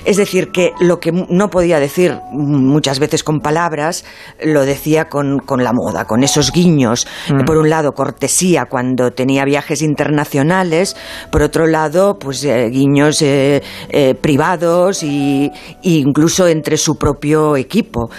Es 0.05 0.17
decir, 0.17 0.51
que 0.53 0.73
lo 0.81 1.01
que 1.01 1.13
no 1.13 1.49
podía 1.49 1.81
decir 1.81 2.19
muchas 2.33 2.99
veces 2.99 3.23
con 3.25 3.41
palabras, 3.41 4.05
lo 4.43 4.65
decía 4.65 5.07
con, 5.07 5.41
la 5.59 5.73
moda, 5.73 6.05
con 6.05 6.23
esos 6.23 6.53
guiños. 6.53 7.07
Mm. 7.29 7.45
Por 7.45 7.57
un 7.57 7.71
lado, 7.71 7.93
cortesía 7.93 8.67
cuando 8.69 9.11
tenía 9.11 9.45
viajes 9.45 9.83
internacionales, 9.83 10.97
por 11.31 11.43
otro 11.43 11.67
lado, 11.67 12.19
pues 12.19 12.45
eh, 12.45 12.69
guiños 12.71 13.23
eh, 13.23 13.63
eh, 13.89 14.15
privados 14.15 15.03
e 15.03 15.51
incluso 15.83 16.47
entre 16.47 16.77
su 16.77 16.97
propio 16.97 17.57
equipo. 17.57 18.11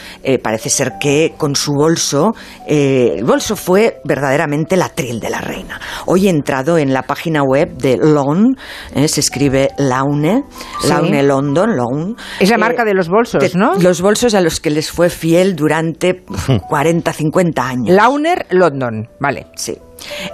parece 0.42 0.70
ser 0.70 0.94
que 1.00 1.34
con 1.38 1.56
su 1.56 1.74
bolso, 1.74 2.34
el 2.68 3.24
bolso 3.24 3.56
fue 3.56 4.00
verdaderamente 4.04 4.76
la 4.76 4.90
tril 4.90 5.20
de 5.20 5.30
la 5.30 5.42
reina. 5.42 5.80
Hoy 6.06 6.28
he 6.28 6.30
entrado 6.30 6.78
en 6.78 6.94
la 6.94 7.04
página 7.04 7.44
web 7.44 7.78
de 7.78 7.98
Laune, 7.98 8.56
se 9.08 9.20
escribe 9.20 9.70
Laune, 9.78 10.44
Laune 10.88 11.24
London, 11.28 11.76
Long. 11.76 12.16
Es 12.40 12.50
la 12.50 12.56
eh, 12.56 12.60
marca 12.60 12.84
de 12.86 12.94
los 12.94 13.10
bolsos, 13.10 13.56
¿no? 13.56 13.76
Los 13.76 14.02
bolsos 14.02 14.34
a 14.34 14.42
los 14.42 14.60
que 14.60 14.70
les 14.70 14.92
fue 14.92 15.10
fiel 15.10 15.56
durante 15.56 16.24
40, 16.70 17.14
50 17.14 17.68
años. 17.68 17.96
Launer 17.96 18.46
London, 18.50 19.08
vale. 19.20 19.48
Sí. 19.56 19.78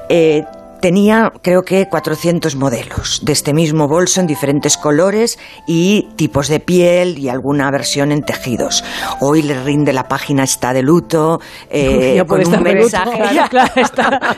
Eh, 0.10 0.44
tenía, 0.84 1.32
creo 1.42 1.62
que, 1.62 1.88
400 1.88 2.58
modelos 2.58 3.22
de 3.24 3.32
este 3.32 3.54
mismo 3.54 3.88
bolso 3.88 4.20
en 4.20 4.28
diferentes 4.28 4.76
colores 4.76 5.40
y 5.66 6.10
tipos 6.18 6.50
de 6.50 6.60
piel 6.60 7.18
y 7.18 7.30
alguna 7.30 7.72
versión 7.72 8.12
en 8.12 8.22
tejidos. 8.22 8.84
Hoy 9.22 9.44
le 9.44 9.64
rinde 9.64 9.94
la 9.94 10.10
página 10.10 10.44
está 10.44 10.74
de 10.74 10.84
luto, 10.84 11.40
eh, 11.70 12.22
con 12.28 12.46
un 12.46 12.64
mensaje. 12.64 13.24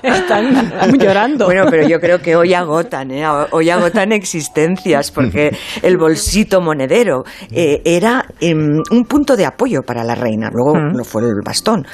están 0.03 0.99
llorando. 0.99 1.45
Bueno, 1.45 1.65
pero 1.67 1.87
yo 1.87 1.99
creo 1.99 2.21
que 2.21 2.35
hoy 2.35 2.53
agotan, 2.53 3.09
¿eh? 3.09 3.25
hoy 3.49 3.71
agotan 3.71 4.11
existencias 4.11 5.09
porque 5.09 5.49
el 5.81 5.97
bolsito 5.97 6.61
monedero 6.61 7.23
eh, 7.51 7.81
era 7.83 8.23
em, 8.39 8.83
un 8.91 9.05
punto 9.05 9.35
de 9.35 9.47
apoyo 9.47 9.81
para 9.81 10.03
la 10.03 10.13
reina. 10.13 10.51
Luego 10.51 10.77
no 10.77 11.03
fue 11.03 11.23
el 11.23 11.41
bastón 11.43 11.87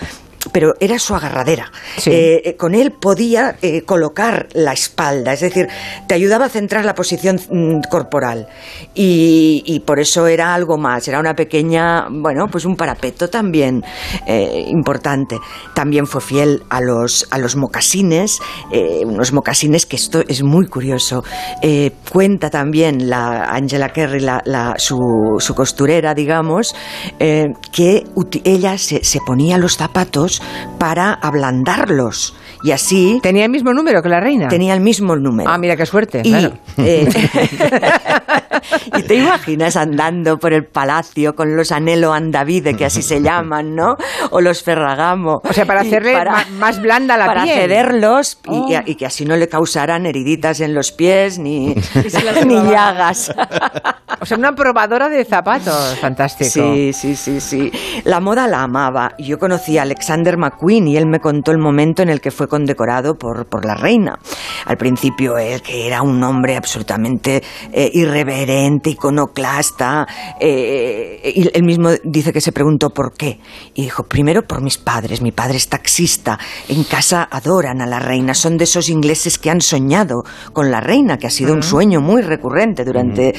pero 0.52 0.74
era 0.80 1.00
su 1.00 1.16
agarradera. 1.16 1.72
Eh, 2.06 2.42
eh, 2.46 2.56
con 2.56 2.76
él 2.76 2.92
podía 2.92 3.58
eh, 3.62 3.84
colocar 3.84 4.48
la 4.54 4.74
espalda, 4.74 5.34
es 5.34 5.42
decir, 5.42 5.68
te 6.08 6.16
ayudaba 6.16 6.46
a 6.46 6.50
centrar 6.50 6.86
la 6.86 6.94
posición 6.94 7.40
mm, 7.50 7.82
corporal. 7.90 8.48
Y, 8.94 9.82
por 9.86 10.00
eso 10.00 10.28
era 10.28 10.54
algo 10.54 10.78
más, 10.78 11.08
era 11.08 11.20
una 11.20 11.34
pequeña, 11.34 12.08
bueno, 12.10 12.48
pues 12.48 12.66
un 12.66 12.76
parapeto 12.76 13.30
también 13.30 13.84
importante. 14.68 15.38
También 15.74 16.06
fue 16.06 16.22
fiel 16.22 16.64
a 16.70 16.82
los, 16.82 17.28
a 17.32 17.38
los 17.38 17.56
mocasines, 17.56 18.40
unos 19.04 19.34
mocasines 19.34 19.86
que 19.86 19.96
esto 19.96 20.22
es 20.28 20.44
muy 20.44 20.68
curioso. 20.68 21.24
cuenta 22.12 22.50
también 22.50 23.10
la 23.10 23.46
Angela 23.46 23.90
Kerry, 23.90 24.20
la, 24.20 24.76
su, 24.78 24.98
su, 25.40 25.56
costurera, 25.56 26.14
digamos, 26.14 26.76
que 27.20 28.04
ella 28.44 28.78
se, 28.78 29.04
se 29.04 29.20
ponía 29.26 29.58
los 29.58 29.78
zapatos 29.78 30.41
para 30.78 31.14
ablandarlos. 31.14 32.36
Y 32.64 32.72
así... 32.72 33.20
¿Tenía 33.24 33.46
el 33.46 33.52
mismo 33.52 33.74
número 33.74 34.04
que 34.04 34.10
la 34.10 34.20
reina? 34.20 34.48
Tenía 34.48 34.74
el 34.74 34.82
mismo 34.82 35.16
número. 35.16 35.50
Ah, 35.50 35.58
mira 35.58 35.76
qué 35.76 35.86
suerte. 35.86 36.22
Y, 36.24 36.34
eh, 36.78 37.10
y 38.98 39.04
te 39.04 39.16
imaginas 39.16 39.76
andando 39.78 40.38
por 40.38 40.54
el 40.54 40.66
palacio 40.66 41.36
con 41.36 41.56
los 41.56 41.72
anhelo 41.72 42.14
andavide, 42.14 42.76
que 42.76 42.86
así 42.86 43.02
se 43.02 43.22
llaman, 43.24 43.76
¿no? 43.76 43.96
O 44.32 44.42
los 44.42 44.64
ferragamo. 44.64 45.42
O 45.44 45.54
sea, 45.54 45.66
para 45.66 45.82
hacerle 45.82 46.16
más 46.58 46.82
blanda 46.82 47.18
la 47.18 47.34
piel. 47.34 47.46
Para 47.46 47.54
cederlos 47.54 48.38
oh. 48.48 48.70
y, 48.86 48.96
que 48.96 49.06
así 49.06 49.26
no 49.26 49.36
le 49.36 49.48
causaran 49.48 50.06
heriditas 50.06 50.60
en 50.60 50.74
los 50.74 50.92
pies 50.92 51.40
ni, 51.40 51.76
ni 52.46 52.56
llagas. 52.56 53.34
O 54.20 54.26
sea, 54.26 54.38
una 54.38 54.54
probadora 54.54 55.10
de 55.10 55.26
zapatos, 55.26 55.98
fantástico. 56.00 56.50
Sí, 56.50 56.94
sí, 56.94 57.16
sí, 57.16 57.42
sí. 57.42 57.72
La 58.04 58.20
moda 58.20 58.48
la 58.48 58.62
amaba. 58.62 59.14
Yo 59.18 59.40
conocí 59.40 59.78
a 59.78 59.84
Alexander 59.84 60.38
McQueen 60.38 60.88
y 60.88 60.98
él 60.98 61.08
me 61.08 61.20
contó 61.20 61.52
el 61.52 61.58
momento 61.58 62.04
en 62.04 62.10
el 62.10 62.22
que 62.22 62.32
fue 62.32 62.48
condecorado 62.48 63.16
por, 63.16 63.48
por 63.48 63.66
la 63.66 63.76
reina. 63.76 64.20
Al 64.66 64.78
principio 64.78 65.38
él, 65.38 65.62
que 65.62 65.88
era 65.88 66.02
un 66.02 66.24
hombre 66.24 66.56
absolutamente 66.56 67.44
eh, 67.72 67.90
irreverente, 67.94 68.61
iconoclasta, 68.86 70.08
eh, 70.39 71.32
y 71.36 71.50
él 71.54 71.63
mismo 71.63 71.89
dice 72.04 72.34
que 72.34 72.41
se 72.41 72.52
preguntó 72.52 72.89
por 72.89 73.13
qué. 73.13 73.39
Y 73.74 73.84
dijo, 73.84 74.04
primero 74.04 74.43
por 74.43 74.62
mis 74.62 74.78
padres. 74.78 75.21
Mi 75.21 75.32
padre 75.32 75.58
es 75.58 75.69
taxista. 75.69 76.39
En 76.67 76.84
casa 76.84 77.28
adoran 77.30 77.82
a 77.82 77.86
la 77.86 78.00
reina. 78.00 78.34
Son 78.34 78.58
de 78.58 78.63
esos 78.65 78.89
ingleses 78.89 79.38
que 79.38 79.50
han 79.50 79.62
soñado 79.62 80.24
con 80.54 80.71
la 80.71 80.82
reina, 80.82 81.17
que 81.17 81.28
ha 81.28 81.32
sido 81.32 81.54
un 81.54 81.63
sueño 81.63 82.02
muy 82.02 82.21
recurrente 82.21 82.84
durante 82.84 83.34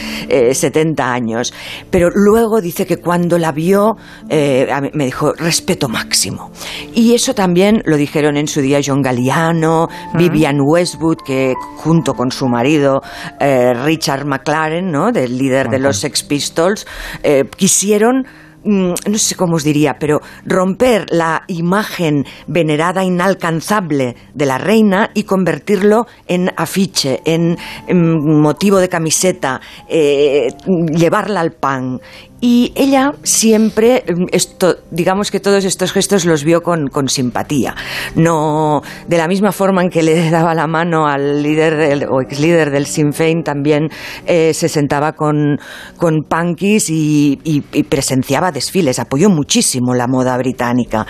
70 0.52 1.12
años. 1.12 1.52
Pero 1.90 2.11
luego 2.11 2.61
dice 2.61 2.87
que 2.87 2.98
cuando 2.98 3.38
la 3.38 3.52
vio, 3.52 3.96
eh, 4.28 4.66
me 4.94 5.04
dijo, 5.04 5.32
respeto 5.32 5.88
máximo. 5.88 6.50
Y 6.94 7.14
eso 7.14 7.35
también 7.35 7.82
lo 7.85 7.96
dijeron 7.96 8.37
en 8.37 8.48
su 8.48 8.61
día 8.61 8.80
John 8.85 9.02
Galliano, 9.02 9.88
Vivian 10.14 10.58
Westwood, 10.61 11.18
que 11.24 11.54
junto 11.76 12.14
con 12.14 12.30
su 12.30 12.48
marido 12.48 13.02
eh, 13.40 13.74
Richard 13.74 14.24
McLaren, 14.24 14.90
¿no? 14.90 15.12
Del 15.12 15.38
líder 15.38 15.68
de 15.68 15.79
los 15.79 15.98
Sex 15.98 16.22
Pistols, 16.22 16.87
eh, 17.22 17.44
quisieron 17.57 18.27
Mm, 18.64 18.94
no 19.11 19.18
sé 19.18 19.35
cómo 19.35 19.57
os 19.57 19.64
diría, 19.64 19.96
pero 19.98 20.20
romper 20.46 21.07
la 21.11 21.42
imagen 21.48 22.25
venerada 22.46 23.03
inalcanzable 23.03 24.14
de 24.35 24.46
la 24.46 24.59
reina 24.59 25.11
y 25.14 25.25
convertirlo 25.25 26.07
en 26.29 26.53
afiche, 26.57 27.20
en, 27.25 27.57
motivo 27.88 28.79
de 28.79 28.88
camiseta, 28.88 29.61
eh, 29.88 30.48
llevarla 30.94 31.40
al 31.40 31.53
pan 31.53 32.01
y 32.44 32.72
ella 32.74 33.12
siempre, 33.22 34.02
mm, 34.05 34.24
esto, 34.33 34.74
digamos 34.90 35.31
que 35.31 35.38
todos 35.38 35.64
estos 35.64 35.92
gestos 35.92 36.24
los 36.24 36.42
vio 36.42 36.61
con, 36.61 36.90
simpatía. 37.09 37.76
No, 38.16 38.83
de 39.07 39.16
la 39.16 39.28
misma 39.28 39.52
forma 39.52 39.81
en 39.81 39.90
que 39.90 40.02
le 40.02 40.28
daba 40.31 40.52
la 40.52 40.66
mano 40.66 41.07
al 41.07 41.40
líder 41.40 41.76
del, 41.76 42.05
o 42.11 42.20
ex 42.20 42.40
líder 42.40 42.72
del 42.72 42.87
Sinn 42.87 43.12
Féin, 43.12 43.44
también 43.44 43.90
eh, 44.26 44.52
se 44.55 44.68
sentaba 44.68 45.12
con, 45.12 45.57
con 45.96 46.24
punkis 46.28 46.90
y, 46.90 47.62
presenciaba 47.88 48.50
desfiles. 48.50 48.98
Apoyó 48.98 49.31
muchísimo 49.31 49.94
la 49.94 50.09
moda 50.09 50.37
británica. 50.37 51.07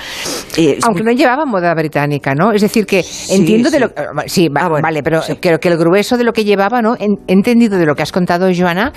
Aunque 0.83 1.03
no 1.03 1.13
llevaba 1.13 1.47
moda 1.47 1.75
británica, 1.75 2.35
¿no? 2.35 2.53
Es 2.53 2.61
decir, 2.61 2.85
que 2.85 3.03
entiendo 3.31 3.71
de 3.71 3.81
lo 3.81 3.89
Sí, 4.27 4.51
ah, 4.55 4.69
vale, 4.69 5.03
pero 5.03 5.23
creo 5.41 5.59
que 5.59 5.69
el 5.69 5.79
grueso 5.79 6.19
de 6.19 6.25
lo 6.25 6.35
que 6.35 6.45
llevaba, 6.45 6.83
¿no? 6.83 6.95
He 6.97 7.33
entendido 7.33 7.79
de 7.79 7.87
lo 7.87 7.95
que 7.95 8.03
has 8.03 8.13
contado, 8.13 8.51
Joana, 8.55 8.93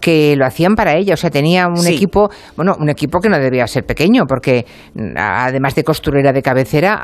que 0.00 0.36
lo 0.36 0.46
hacían 0.46 0.76
para 0.76 0.96
ella. 0.96 1.14
O 1.14 1.16
sea, 1.16 1.30
tenía 1.30 1.71
un 1.78 1.86
equipo, 1.86 2.30
bueno, 2.56 2.74
un 2.78 2.88
equipo 2.88 3.20
que 3.20 3.28
no 3.28 3.38
debía 3.38 3.66
ser 3.66 3.84
pequeño, 3.84 4.24
porque 4.26 4.64
mm, 4.94 5.16
además 5.16 5.74
de 5.74 5.84
costurera 5.84 6.32
de 6.32 6.42
cabecera, 6.42 7.00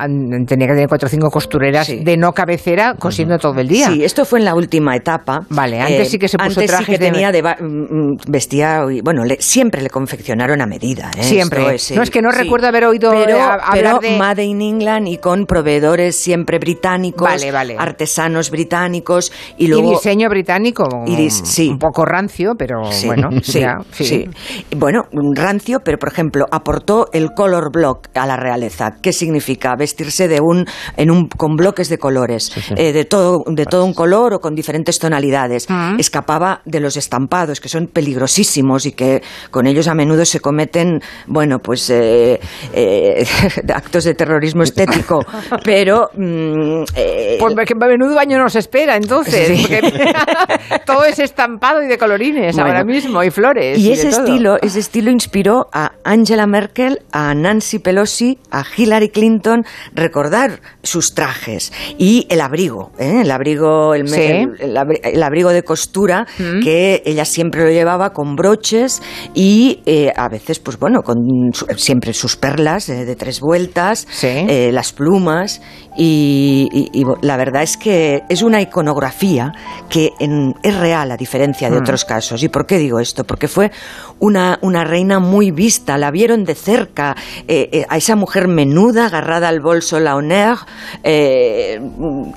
tenía 0.46 0.66
que 0.66 0.74
tener 0.74 0.88
cuatro 0.88 1.06
o 1.06 1.10
cinco 1.10 1.30
costureras 1.30 1.88
de 1.88 2.16
no 2.16 2.32
cabecera 2.32 2.94
cosiendo 2.98 3.38
todo 3.38 3.60
el 3.60 3.68
día. 3.68 3.88
Sí, 3.88 4.04
esto 4.04 4.24
fue 4.24 4.38
en 4.38 4.44
la 4.44 4.54
última 4.54 4.96
etapa. 4.96 5.40
Vale, 5.50 5.80
antes 5.80 6.10
sí 6.10 6.18
que 6.18 6.28
se 6.28 6.38
puso 6.38 6.60
antes 6.60 6.76
sí 6.76 6.84
que 6.84 6.98
tenía 6.98 7.32
de, 7.32 7.42
mm, 7.42 7.54
mm, 7.64 8.16
vestía, 8.28 8.84
bueno, 9.02 9.22
siempre 9.38 9.82
le 9.82 9.90
confeccionaron 9.90 10.60
a 10.60 10.66
medida. 10.66 11.10
¿eh? 11.16 11.22
Siempre. 11.22 11.62
no 11.94 12.02
es 12.02 12.10
que 12.10 12.22
no 12.22 12.30
recuerdo 12.30 12.68
haber 12.68 12.84
oído 12.84 13.10
pero, 13.10 13.40
hablar 13.42 14.00
de... 14.00 14.16
Made 14.16 14.44
in 14.44 14.62
England 14.62 15.08
y 15.08 15.18
con 15.18 15.46
proveedores 15.46 16.16
siempre 16.16 16.58
británicos, 16.58 17.30
artesanos 17.78 18.50
británicos 18.50 19.32
y 19.56 19.68
luego... 19.68 19.88
Y 19.88 19.94
diseño 19.94 20.28
británico, 20.28 20.86
Iris, 21.06 21.42
sí. 21.44 21.68
un 21.68 21.78
poco 21.78 22.04
rancio, 22.04 22.54
pero 22.56 22.80
bueno, 23.06 23.30
sí, 23.42 23.62
sí 23.92 24.28
bueno, 24.76 25.04
rancio, 25.34 25.80
pero 25.84 25.98
por 25.98 26.10
ejemplo, 26.10 26.46
aportó 26.50 27.08
el 27.12 27.30
color 27.34 27.70
block 27.72 28.08
a 28.14 28.26
la 28.26 28.36
realeza. 28.36 28.96
¿Qué 29.02 29.12
significa? 29.12 29.74
Vestirse 29.76 30.28
de 30.28 30.40
un, 30.40 30.66
en 30.96 31.10
un, 31.10 31.28
con 31.28 31.56
bloques 31.56 31.88
de 31.88 31.98
colores, 31.98 32.52
eh, 32.76 32.92
de, 32.92 33.04
todo, 33.04 33.44
de 33.46 33.66
todo 33.66 33.84
un 33.84 33.94
color 33.94 34.34
o 34.34 34.40
con 34.40 34.54
diferentes 34.54 34.98
tonalidades. 34.98 35.66
Ah. 35.68 35.94
Escapaba 35.98 36.62
de 36.64 36.80
los 36.80 36.96
estampados, 36.96 37.60
que 37.60 37.68
son 37.68 37.86
peligrosísimos 37.86 38.86
y 38.86 38.92
que 38.92 39.22
con 39.50 39.66
ellos 39.66 39.88
a 39.88 39.94
menudo 39.94 40.24
se 40.24 40.40
cometen, 40.40 41.00
bueno, 41.26 41.58
pues 41.58 41.90
eh, 41.90 42.40
eh, 42.72 43.26
actos 43.74 44.04
de 44.04 44.14
terrorismo 44.14 44.62
estético, 44.62 45.20
pero... 45.64 46.10
Mm, 46.14 46.84
pues 47.38 47.54
que 47.66 47.74
a 47.74 47.88
menudo 47.88 48.14
baño 48.14 48.38
nos 48.38 48.56
espera, 48.56 48.96
entonces, 48.96 49.60
porque 49.60 49.80
todo 50.86 51.04
es 51.04 51.18
estampado 51.18 51.82
y 51.82 51.86
de 51.86 51.98
colorines 51.98 52.58
ahora 52.58 52.84
mismo, 52.84 53.22
y 53.22 53.30
flores. 53.30 53.78
Y, 53.78 53.92
ese 53.92 54.08
estilo 54.08 54.47
ese 54.56 54.78
estilo 54.78 55.10
inspiró 55.10 55.68
a 55.72 55.92
Angela 56.04 56.46
Merkel, 56.46 57.00
a 57.12 57.34
Nancy 57.34 57.78
Pelosi, 57.78 58.38
a 58.50 58.64
Hillary 58.76 59.10
Clinton 59.10 59.64
recordar 59.94 60.60
sus 60.82 61.14
trajes 61.14 61.72
y 61.98 62.26
el 62.30 62.40
abrigo, 62.40 62.92
¿eh? 62.98 63.22
el 63.22 63.30
abrigo, 63.30 63.94
el, 63.94 65.22
abrigo 65.22 65.50
de 65.50 65.62
costura 65.62 66.26
mm. 66.38 66.62
que 66.62 67.02
ella 67.04 67.24
siempre 67.24 67.64
lo 67.64 67.70
llevaba 67.70 68.12
con 68.12 68.36
broches 68.36 69.02
y 69.34 69.80
eh, 69.86 70.12
a 70.16 70.28
veces, 70.28 70.58
pues 70.58 70.78
bueno, 70.78 71.02
con 71.02 71.16
siempre 71.76 72.12
sus 72.12 72.36
perlas 72.36 72.88
eh, 72.88 73.04
de 73.04 73.16
tres 73.16 73.40
vueltas, 73.40 74.06
las 74.22 74.92
plumas 74.92 75.60
y, 76.00 77.04
la 77.22 77.36
verdad 77.36 77.62
es 77.62 77.76
que 77.76 78.22
es 78.28 78.42
una 78.42 78.60
iconografía 78.60 79.52
que 79.88 80.12
es 80.62 80.76
real 80.76 81.10
a 81.10 81.16
diferencia 81.16 81.68
de 81.70 81.76
mm. 81.76 81.80
otros 81.80 82.04
casos. 82.04 82.42
¿Y 82.42 82.48
por 82.48 82.66
qué 82.66 82.78
digo 82.78 83.00
esto? 83.00 83.24
Porque 83.24 83.48
fue 83.48 83.72
una, 84.20 84.58
una 84.62 84.84
reina 84.84 85.18
muy 85.18 85.50
vista, 85.50 85.98
la 85.98 86.12
vieron 86.12 86.44
de 86.44 86.54
cerca, 86.54 87.16
eh, 87.48 87.68
eh, 87.72 87.86
a 87.88 87.96
esa 87.96 88.14
mujer 88.14 88.46
menuda 88.46 89.06
agarrada 89.06 89.48
al 89.48 89.60
bolso 89.60 89.98
la 89.98 90.14
honneur, 90.14 90.58
eh, 91.02 91.80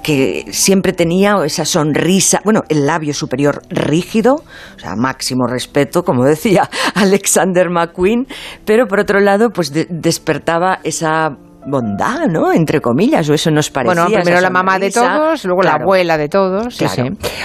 que 0.02 0.46
siempre 0.52 0.94
tenía 0.94 1.38
esa 1.46 1.66
sonrisa, 1.66 2.42
bueno, 2.44 2.64
el 2.68 2.88
labio 2.88 3.14
superior 3.14 3.62
rígido, 3.70 4.44
o 4.76 4.80
sea, 4.80 4.96
máximo 4.96 5.46
respeto, 5.46 6.04
como 6.04 6.26
decía 6.26 6.68
Alexander 6.96 7.70
McQueen, 7.70 8.28
pero 8.66 8.88
por 8.88 9.00
otro 9.00 9.20
lado, 9.20 9.52
pues 9.52 9.72
despertaba 9.90 10.80
esa 10.84 11.38
bondad, 11.66 12.28
¿no? 12.28 12.52
Entre 12.52 12.80
comillas, 12.82 13.30
o 13.30 13.34
eso 13.34 13.52
nos 13.52 13.70
parecía. 13.70 14.04
Bueno, 14.04 14.22
primero 14.22 14.42
la 14.42 14.50
mamá 14.50 14.80
de 14.80 14.92
todos, 14.92 15.46
luego 15.46 15.62
la 15.62 15.74
abuela 15.74 16.18
de 16.18 16.30
todos. 16.30 16.78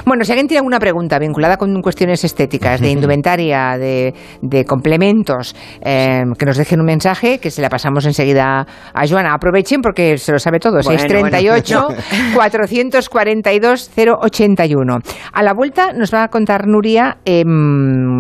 Bueno, 0.05 0.25
si 0.25 0.33
alguien 0.33 0.49
tiene 0.49 0.59
alguna 0.59 0.79
pregunta 0.79 1.19
vinculada 1.19 1.57
con 1.57 1.81
cuestiones 1.83 2.25
estéticas, 2.25 2.81
de 2.81 2.91
indumentaria, 2.97 3.77
de, 3.79 4.65
complementos, 4.67 5.55
eh, 5.81 6.23
que 6.39 6.47
nos 6.47 6.57
dejen 6.57 6.81
un 6.81 6.87
mensaje, 6.87 7.39
que 7.39 7.51
se 7.51 7.63
la 7.63 7.69
pasamos 7.69 8.07
enseguida 8.07 8.67
a 8.95 9.07
Joana. 9.07 9.35
Aprovechen 9.35 9.81
porque 9.81 10.19
se 10.19 10.33
lo 10.33 10.39
sabe 10.39 10.59
todo. 10.59 10.83
638 10.83 11.89
442 12.35 13.91
081. 13.97 14.99
A 15.33 15.43
la 15.43 15.53
vuelta 15.53 15.93
nos 15.93 16.13
va 16.13 16.25
a 16.25 16.29
contar 16.29 16.67
Nuria. 16.67 17.19
Em, 17.25 18.16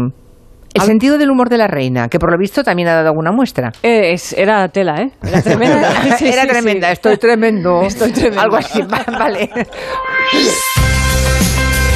el 0.77 0.87
sentido 0.87 1.19
del 1.19 1.31
humor 1.31 1.49
de 1.49 1.59
la 1.59 1.67
reina, 1.67 2.09
que 2.09 2.19
por 2.19 2.31
lo 2.31 2.39
visto 2.39 2.63
también 2.63 2.89
ha 2.89 2.95
dado 2.95 3.09
alguna 3.09 3.33
muestra. 3.33 3.73
era 3.83 4.69
tela, 4.69 5.03
¿eh? 5.03 5.11
Era 5.23 5.43
tremenda. 5.43 5.93
era 6.21 6.47
tremenda, 6.47 6.91
estoy 6.91 7.17
tremendo. 7.17 7.83
Estoy 7.83 8.13
tremendo. 8.13 8.41
Algo 8.41 8.57
así, 8.57 8.83
vale. 9.19 9.51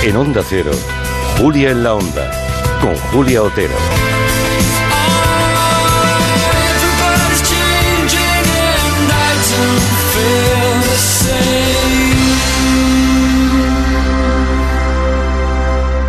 En 0.02 0.16
Onda 0.16 0.42
Cero, 0.48 0.70
Julia 1.38 1.70
en 1.70 1.84
la 1.84 1.94
Onda, 1.94 2.30
con 2.80 2.96
Julia 3.12 3.42
Otero. 3.42 3.74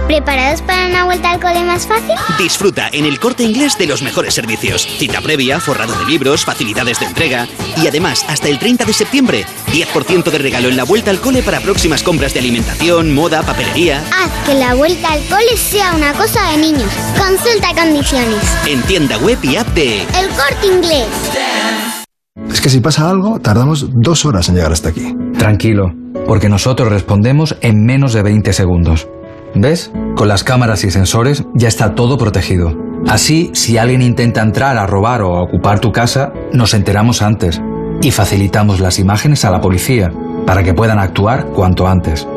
¿Preparados 0.07 0.61
para 0.63 0.90
vuelta 1.11 1.31
al 1.31 1.41
cole 1.41 1.65
más 1.65 1.85
fácil? 1.85 2.15
Disfruta 2.37 2.87
en 2.93 3.03
el 3.03 3.19
corte 3.19 3.43
inglés 3.43 3.77
de 3.77 3.85
los 3.85 4.01
mejores 4.01 4.33
servicios. 4.33 4.87
Cita 4.97 5.19
previa, 5.19 5.59
forrado 5.59 5.93
de 5.99 6.05
libros, 6.05 6.45
facilidades 6.45 7.01
de 7.01 7.07
entrega 7.07 7.49
y 7.75 7.85
además, 7.85 8.23
hasta 8.29 8.47
el 8.47 8.57
30 8.57 8.85
de 8.85 8.93
septiembre, 8.93 9.45
10% 9.73 10.31
de 10.31 10.37
regalo 10.37 10.69
en 10.69 10.77
la 10.77 10.85
vuelta 10.85 11.11
al 11.11 11.19
cole 11.19 11.43
para 11.43 11.59
próximas 11.59 12.01
compras 12.01 12.33
de 12.33 12.39
alimentación, 12.39 13.13
moda, 13.13 13.43
papelería. 13.43 14.01
Haz 14.17 14.31
que 14.45 14.53
la 14.53 14.73
vuelta 14.73 15.11
al 15.11 15.19
cole 15.27 15.57
sea 15.57 15.93
una 15.95 16.13
cosa 16.13 16.49
de 16.51 16.57
niños. 16.59 16.89
Consulta 17.17 17.75
condiciones. 17.75 18.57
En 18.65 18.81
tienda 18.83 19.17
web 19.17 19.37
y 19.43 19.57
app 19.57 19.67
de 19.73 20.03
El 20.03 20.29
corte 20.29 20.67
inglés. 20.67 21.07
Es 22.49 22.61
que 22.61 22.69
si 22.69 22.79
pasa 22.79 23.09
algo, 23.09 23.37
tardamos 23.41 23.85
dos 23.91 24.23
horas 24.23 24.47
en 24.47 24.55
llegar 24.55 24.71
hasta 24.71 24.87
aquí. 24.87 25.13
Tranquilo, 25.37 25.91
porque 26.25 26.47
nosotros 26.47 26.87
respondemos 26.87 27.57
en 27.59 27.83
menos 27.83 28.13
de 28.13 28.23
20 28.23 28.53
segundos. 28.53 29.09
¿Ves? 29.55 29.91
Con 30.15 30.27
las 30.27 30.43
cámaras 30.43 30.83
y 30.83 30.91
sensores 30.91 31.43
ya 31.53 31.67
está 31.67 31.95
todo 31.95 32.17
protegido. 32.17 32.75
Así, 33.07 33.51
si 33.53 33.77
alguien 33.77 34.01
intenta 34.01 34.41
entrar 34.41 34.77
a 34.77 34.87
robar 34.87 35.21
o 35.21 35.35
a 35.35 35.41
ocupar 35.41 35.79
tu 35.79 35.91
casa, 35.91 36.33
nos 36.53 36.73
enteramos 36.73 37.21
antes 37.21 37.61
y 38.01 38.11
facilitamos 38.11 38.79
las 38.79 38.99
imágenes 38.99 39.45
a 39.45 39.51
la 39.51 39.61
policía 39.61 40.11
para 40.45 40.63
que 40.63 40.73
puedan 40.73 40.99
actuar 40.99 41.47
cuanto 41.47 41.87
antes. 41.87 42.27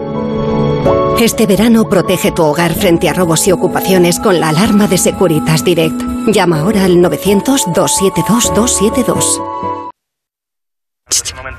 Este 1.18 1.46
verano 1.46 1.88
protege 1.88 2.32
tu 2.32 2.42
hogar 2.42 2.74
frente 2.74 3.08
a 3.08 3.12
robos 3.12 3.46
y 3.46 3.52
ocupaciones 3.52 4.18
con 4.18 4.40
la 4.40 4.48
alarma 4.48 4.88
de 4.88 4.98
Securitas 4.98 5.64
Direct. 5.64 6.02
Llama 6.26 6.60
ahora 6.60 6.84
al 6.84 6.96
900-272-272. 6.96 9.40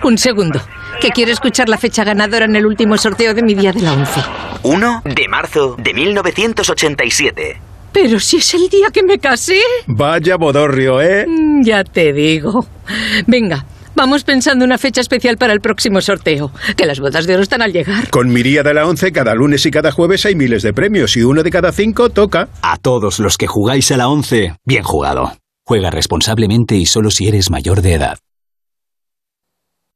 Un 0.03 0.17
segundo, 0.17 0.59
que 0.99 1.09
quiero 1.09 1.31
escuchar 1.31 1.69
la 1.69 1.77
fecha 1.77 2.03
ganadora 2.03 2.45
en 2.45 2.55
el 2.55 2.65
último 2.65 2.97
sorteo 2.97 3.33
de 3.33 3.43
mi 3.43 3.55
día 3.55 3.71
de 3.71 3.81
la 3.81 3.93
11. 3.93 4.21
1 4.65 5.03
de 5.05 5.27
marzo 5.27 5.75
de 5.77 5.93
1987. 5.93 7.61
Pero 7.93 8.19
si 8.19 8.37
es 8.37 8.53
el 8.55 8.67
día 8.67 8.87
que 8.91 9.03
me 9.03 9.19
casé. 9.19 9.59
Vaya 9.85 10.37
bodorrio, 10.37 11.01
¿eh? 11.01 11.25
Mm, 11.27 11.63
ya 11.63 11.83
te 11.83 12.11
digo. 12.11 12.65
Venga, 13.27 13.65
vamos 13.95 14.23
pensando 14.23 14.65
una 14.65 14.77
fecha 14.77 15.01
especial 15.01 15.37
para 15.37 15.53
el 15.53 15.61
próximo 15.61 16.01
sorteo. 16.01 16.51
Que 16.75 16.85
las 16.85 16.99
bodas 16.99 17.27
de 17.27 17.35
oro 17.35 17.43
están 17.43 17.61
al 17.61 17.71
llegar. 17.71 18.09
Con 18.09 18.33
mi 18.33 18.41
día 18.41 18.63
de 18.63 18.73
la 18.73 18.87
11, 18.87 19.11
cada 19.11 19.35
lunes 19.35 19.65
y 19.65 19.71
cada 19.71 19.91
jueves 19.91 20.25
hay 20.25 20.35
miles 20.35 20.63
de 20.63 20.73
premios 20.73 21.15
y 21.15 21.21
uno 21.23 21.43
de 21.43 21.51
cada 21.51 21.71
cinco 21.71 22.09
toca. 22.09 22.49
A 22.63 22.77
todos 22.77 23.19
los 23.19 23.37
que 23.37 23.47
jugáis 23.47 23.91
a 23.91 23.97
la 23.97 24.09
11, 24.09 24.55
bien 24.65 24.83
jugado. 24.83 25.31
Juega 25.63 25.91
responsablemente 25.91 26.75
y 26.75 26.87
solo 26.87 27.11
si 27.11 27.27
eres 27.27 27.49
mayor 27.49 27.81
de 27.81 27.93
edad. 27.93 28.17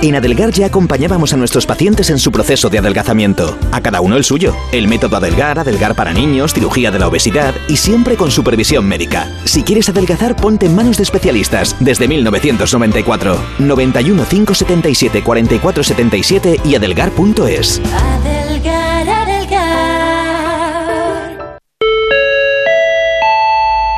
En 0.00 0.14
Adelgar 0.14 0.52
ya 0.52 0.66
acompañábamos 0.66 1.32
a 1.32 1.36
nuestros 1.36 1.66
pacientes 1.66 2.08
en 2.10 2.20
su 2.20 2.30
proceso 2.30 2.70
de 2.70 2.78
adelgazamiento. 2.78 3.58
A 3.72 3.80
cada 3.80 4.00
uno 4.00 4.16
el 4.16 4.22
suyo. 4.22 4.54
El 4.70 4.86
método 4.86 5.16
Adelgar, 5.16 5.58
Adelgar 5.58 5.96
para 5.96 6.12
niños, 6.12 6.54
cirugía 6.54 6.92
de 6.92 7.00
la 7.00 7.08
obesidad 7.08 7.52
y 7.68 7.76
siempre 7.76 8.16
con 8.16 8.30
supervisión 8.30 8.86
médica. 8.86 9.28
Si 9.44 9.64
quieres 9.64 9.88
adelgazar, 9.88 10.36
ponte 10.36 10.66
en 10.66 10.76
manos 10.76 10.98
de 10.98 11.02
especialistas 11.02 11.74
desde 11.80 12.06
1994. 12.06 13.40
91 13.58 14.24
577 14.24 15.24
4477 15.24 16.60
y 16.64 16.76
adelgar.es. 16.76 17.80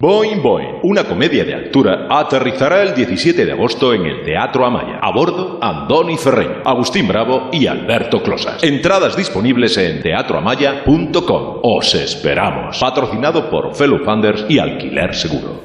Boing 0.00 0.40
Boing, 0.42 0.78
una 0.84 1.04
comedia 1.04 1.44
de 1.44 1.52
altura, 1.54 2.06
aterrizará 2.08 2.82
el 2.82 2.94
17 2.94 3.44
de 3.44 3.52
agosto 3.52 3.92
en 3.92 4.06
el 4.06 4.22
Teatro 4.22 4.64
Amaya. 4.64 4.98
A 5.02 5.12
bordo, 5.12 5.58
Andoni 5.60 6.16
Ferreño, 6.16 6.62
Agustín 6.64 7.06
Bravo 7.06 7.50
y 7.52 7.66
Alberto 7.66 8.22
Closas. 8.22 8.64
Entradas 8.64 9.14
disponibles 9.14 9.76
en 9.76 10.00
teatroamaya.com. 10.00 11.60
Os 11.62 11.94
esperamos. 11.94 12.78
Patrocinado 12.78 13.50
por 13.50 13.74
Fellow 13.74 13.98
Funders 14.02 14.46
y 14.48 14.58
Alquiler 14.58 15.14
Seguro. 15.14 15.64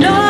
No. 0.00 0.29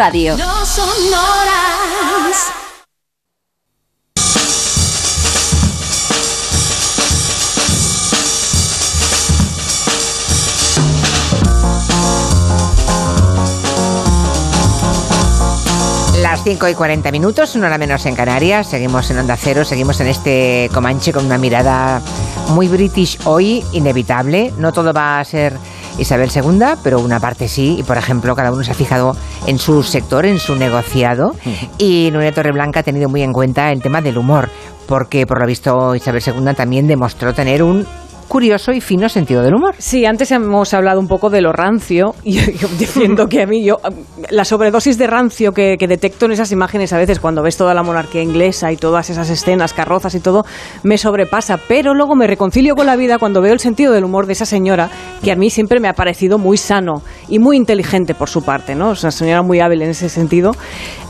No 0.35 0.65
son 0.65 0.89
horas. 1.13 2.51
Las 16.19 16.43
5 16.43 16.67
y 16.67 16.73
40 16.73 17.11
minutos, 17.11 17.53
una 17.53 17.67
hora 17.67 17.77
menos 17.77 18.03
en 18.07 18.15
Canarias. 18.15 18.65
Seguimos 18.65 19.11
en 19.11 19.19
Onda 19.19 19.37
Cero, 19.37 19.63
seguimos 19.63 19.99
en 19.99 20.07
este 20.07 20.71
Comanche 20.73 21.13
con 21.13 21.27
una 21.27 21.37
mirada 21.37 22.01
muy 22.47 22.67
british 22.67 23.19
hoy, 23.25 23.63
inevitable. 23.71 24.51
No 24.57 24.73
todo 24.73 24.93
va 24.93 25.19
a 25.19 25.25
ser 25.25 25.55
Isabel 25.97 26.29
II, 26.33 26.59
pero 26.83 26.99
una 26.99 27.19
parte 27.19 27.47
sí. 27.47 27.77
Y 27.79 27.83
por 27.83 27.97
ejemplo, 27.97 28.35
cada 28.35 28.51
uno 28.51 28.63
se 28.63 28.71
ha 28.71 28.75
fijado 28.75 29.15
en 29.47 29.59
su 29.59 29.83
sector, 29.83 30.25
en 30.25 30.39
su 30.39 30.55
negociado. 30.55 31.35
Y 31.77 32.09
Nuria 32.11 32.33
Torreblanca 32.33 32.81
ha 32.81 32.83
tenido 32.83 33.09
muy 33.09 33.21
en 33.21 33.33
cuenta 33.33 33.71
el 33.71 33.81
tema 33.81 34.01
del 34.01 34.17
humor, 34.17 34.49
porque 34.87 35.25
por 35.25 35.39
lo 35.39 35.45
visto 35.45 35.95
Isabel 35.95 36.23
II 36.25 36.53
también 36.55 36.87
demostró 36.87 37.33
tener 37.33 37.63
un 37.63 37.85
curioso 38.31 38.71
y 38.71 38.79
fino 38.79 39.09
sentido 39.09 39.43
del 39.43 39.55
humor. 39.55 39.75
Sí, 39.77 40.05
antes 40.05 40.31
hemos 40.31 40.73
hablado 40.73 41.01
un 41.01 41.09
poco 41.09 41.29
de 41.29 41.41
lo 41.41 41.51
rancio 41.51 42.15
y 42.23 42.37
yo 42.53 42.69
defiendo 42.79 43.27
que 43.27 43.41
a 43.41 43.45
mí 43.45 43.61
yo 43.61 43.79
la 44.29 44.45
sobredosis 44.45 44.97
de 44.97 45.05
rancio 45.05 45.51
que, 45.51 45.75
que, 45.77 45.85
detecto 45.85 46.27
en 46.27 46.31
esas 46.31 46.49
imágenes 46.53 46.93
a 46.93 46.97
veces 46.97 47.19
cuando 47.19 47.43
ves 47.43 47.57
toda 47.57 47.73
la 47.73 47.83
monarquía 47.83 48.21
inglesa 48.21 48.71
y 48.71 48.77
todas 48.77 49.09
esas 49.09 49.29
escenas, 49.29 49.73
carrozas 49.73 50.15
y 50.15 50.21
todo, 50.21 50.45
me 50.83 50.97
sobrepasa, 50.97 51.59
pero 51.67 51.93
luego 51.93 52.15
me 52.15 52.25
reconcilio 52.25 52.73
con 52.73 52.85
la 52.85 52.95
vida 52.95 53.17
cuando 53.19 53.41
veo 53.41 53.51
el 53.51 53.59
sentido 53.59 53.91
del 53.91 54.05
humor 54.05 54.27
de 54.27 54.33
esa 54.33 54.45
señora 54.45 54.89
que 55.21 55.33
a 55.33 55.35
mí 55.35 55.49
siempre 55.49 55.81
me 55.81 55.89
ha 55.89 55.93
parecido 55.93 56.37
muy 56.37 56.55
sano 56.55 57.01
y 57.27 57.39
muy 57.39 57.57
inteligente 57.57 58.15
por 58.15 58.29
su 58.29 58.43
parte, 58.43 58.75
¿no? 58.75 58.93
Es 58.93 59.03
una 59.03 59.11
señora 59.11 59.41
muy 59.41 59.59
hábil 59.59 59.81
en 59.81 59.89
ese 59.89 60.07
sentido. 60.07 60.53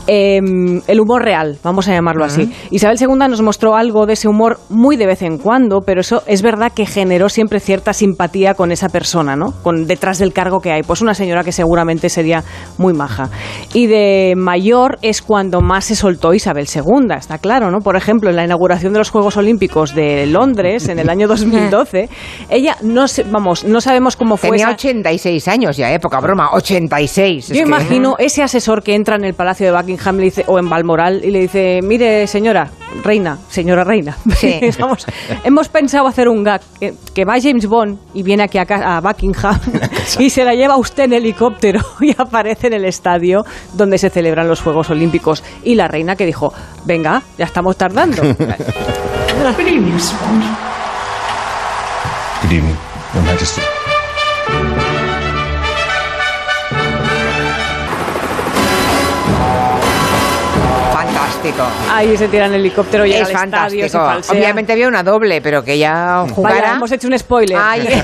Eh, 0.06 0.40
el 0.86 1.00
humor 1.00 1.22
real, 1.22 1.58
vamos 1.62 1.88
a 1.88 1.92
llamarlo 1.92 2.24
así. 2.24 2.52
Isabel 2.70 2.96
II 3.00 3.08
nos 3.28 3.40
mostró 3.42 3.76
algo 3.76 4.06
de 4.06 4.14
ese 4.14 4.28
humor 4.28 4.58
muy 4.68 4.96
de 4.96 5.06
vez 5.06 5.22
en 5.22 5.38
cuando, 5.38 5.80
pero 5.80 6.00
eso 6.00 6.22
es 6.26 6.42
verdad 6.42 6.72
que 6.74 6.86
generó 6.86 7.28
siempre 7.28 7.60
cierta 7.60 7.92
simpatía 7.92 8.54
con 8.54 8.72
esa 8.72 8.88
persona, 8.88 9.36
¿no? 9.36 9.52
Con 9.62 9.86
detrás 9.86 10.18
del 10.18 10.32
cargo 10.32 10.60
que 10.60 10.72
hay. 10.72 10.82
Pues 10.82 11.00
una 11.02 11.14
señora 11.14 11.44
que 11.44 11.52
seguramente 11.52 12.08
sería 12.08 12.42
muy 12.78 12.92
maja. 12.94 13.30
Y 13.74 13.86
de 13.86 14.34
mayor 14.36 14.98
es 15.02 15.22
cuando 15.22 15.60
más 15.60 15.84
se 15.84 15.94
soltó 15.96 16.34
Isabel 16.34 16.66
II, 16.74 17.14
está 17.16 17.38
claro, 17.38 17.70
¿no? 17.70 17.78
Por 17.78 17.96
ejemplo, 17.96 18.30
en 18.30 18.36
la 18.36 18.44
inauguración 18.44 18.92
de 18.92 18.98
los 18.98 19.10
Juegos 19.10 19.36
Olímpicos 19.36 19.94
de 19.94 20.26
Londres 20.26 20.88
en 20.88 20.98
el 20.98 21.08
año 21.08 21.28
2012, 21.28 22.08
ella 22.50 22.76
no 22.82 23.06
sé, 23.08 23.24
vamos, 23.24 23.64
no 23.64 23.80
sabemos 23.80 24.16
cómo 24.16 24.36
fue 24.36 24.50
Tenía 24.50 24.66
esa- 24.66 24.74
86 24.74 25.48
años 25.48 25.76
ya, 25.76 25.92
época 25.92 26.18
broma, 26.20 26.50
86. 26.54 27.48
Yo 27.48 27.52
es 27.54 27.58
que- 27.60 27.66
imagino 27.66 28.16
ese 28.18 28.42
asesor 28.42 28.82
que 28.82 28.94
entra 28.94 29.16
en 29.16 29.24
el 29.24 29.34
Palacio 29.34 29.66
de 29.66 29.72
Buckingham 29.72 29.91
le 29.96 30.22
dice- 30.22 30.44
o 30.46 30.58
en 30.58 30.68
Balmoral 30.68 31.20
y 31.24 31.30
le 31.30 31.40
dice, 31.40 31.80
mire 31.82 32.26
señora, 32.26 32.70
reina, 33.02 33.38
señora 33.48 33.84
reina, 33.84 34.16
Vamos, 34.78 35.06
hemos 35.44 35.68
pensado 35.68 36.06
hacer 36.06 36.28
un 36.28 36.44
gag, 36.44 36.60
que, 36.78 36.94
que 37.14 37.24
va 37.24 37.40
James 37.40 37.66
Bond 37.66 37.98
y 38.14 38.22
viene 38.22 38.42
aquí 38.42 38.58
a, 38.58 39.00
Buckingham 39.00 39.58
y 40.18 40.30
se 40.30 40.44
la 40.44 40.54
lleva 40.54 40.76
usted 40.76 41.04
en 41.04 41.14
helicóptero 41.14 41.80
y 42.00 42.14
aparece 42.16 42.66
en 42.68 42.74
el 42.74 42.84
estadio 42.84 43.44
donde 43.74 43.98
se 43.98 44.10
celebran 44.10 44.48
los 44.48 44.60
Juegos 44.60 44.90
Olímpicos. 44.90 45.42
Y 45.64 45.74
la 45.74 45.88
reina 45.88 46.16
que 46.16 46.26
dijo, 46.26 46.52
venga, 46.84 47.22
ya 47.38 47.44
estamos 47.44 47.76
tardando. 47.76 48.22
Good 48.22 49.68
evening, 49.68 49.94
Mr. 49.94 50.16
Bond. 50.20 50.44
Good 52.42 52.52
evening, 52.52 52.76
Your 53.14 53.24
Majesty. 53.24 53.62
Fantástico. 61.52 61.92
Ahí 61.92 62.16
se 62.16 62.28
tira 62.28 62.46
en 62.46 62.54
helicóptero, 62.54 63.04
llega 63.04 63.22
es 63.22 63.34
al 63.34 63.44
estadio, 63.44 63.88
se 63.88 63.98
fantástico. 63.98 64.36
Obviamente 64.36 64.72
había 64.72 64.88
una 64.88 65.02
doble, 65.02 65.40
pero 65.42 65.62
que 65.62 65.78
ya 65.78 66.24
jugara. 66.34 66.60
Vaya, 66.60 66.76
hemos 66.76 66.92
hecho 66.92 67.08
un 67.08 67.18
spoiler. 67.18 67.58
Ay. 67.60 67.82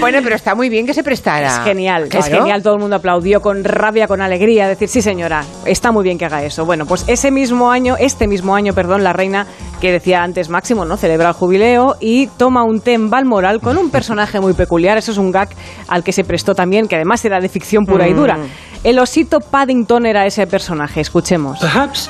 bueno, 0.00 0.18
pero 0.22 0.36
está 0.36 0.54
muy 0.54 0.68
bien 0.68 0.86
que 0.86 0.94
se 0.94 1.02
prestara. 1.02 1.48
Es 1.48 1.64
genial, 1.64 2.08
es 2.10 2.26
genial. 2.26 2.62
Todo 2.62 2.74
el 2.74 2.80
mundo 2.80 2.96
aplaudió 2.96 3.40
con 3.40 3.64
rabia, 3.64 4.06
con 4.06 4.20
alegría, 4.20 4.68
decir, 4.68 4.88
sí 4.88 5.02
señora, 5.02 5.44
está 5.64 5.92
muy 5.92 6.02
bien 6.02 6.18
que 6.18 6.24
haga 6.24 6.42
eso. 6.42 6.64
Bueno, 6.64 6.86
pues 6.86 7.04
ese 7.06 7.30
mismo 7.30 7.70
año, 7.70 7.96
este 7.98 8.26
mismo 8.26 8.54
año, 8.54 8.74
perdón, 8.74 9.04
la 9.04 9.12
reina 9.12 9.46
que 9.80 9.92
decía 9.92 10.22
antes 10.22 10.48
Máximo, 10.48 10.84
¿no? 10.84 10.96
Celebra 10.96 11.28
el 11.28 11.34
jubileo 11.34 11.96
y 12.00 12.26
toma 12.26 12.64
un 12.64 12.80
té 12.80 12.94
en 12.94 13.10
Balmoral 13.10 13.60
con 13.60 13.78
un 13.78 13.90
personaje 13.90 14.40
muy 14.40 14.52
peculiar. 14.52 14.98
Eso 14.98 15.12
es 15.12 15.18
un 15.18 15.32
gag 15.32 15.48
al 15.88 16.04
que 16.04 16.12
se 16.12 16.24
prestó 16.24 16.54
también, 16.54 16.86
que 16.86 16.96
además 16.96 17.24
era 17.24 17.40
de 17.40 17.48
ficción 17.48 17.86
pura 17.86 18.08
y 18.08 18.12
dura. 18.12 18.38
El 18.84 18.98
osito 18.98 19.40
Paddington 19.40 20.06
era 20.06 20.26
ese 20.26 20.46
personaje, 20.46 21.00
escuchemos. 21.00 21.58
Perhaps 21.60 22.08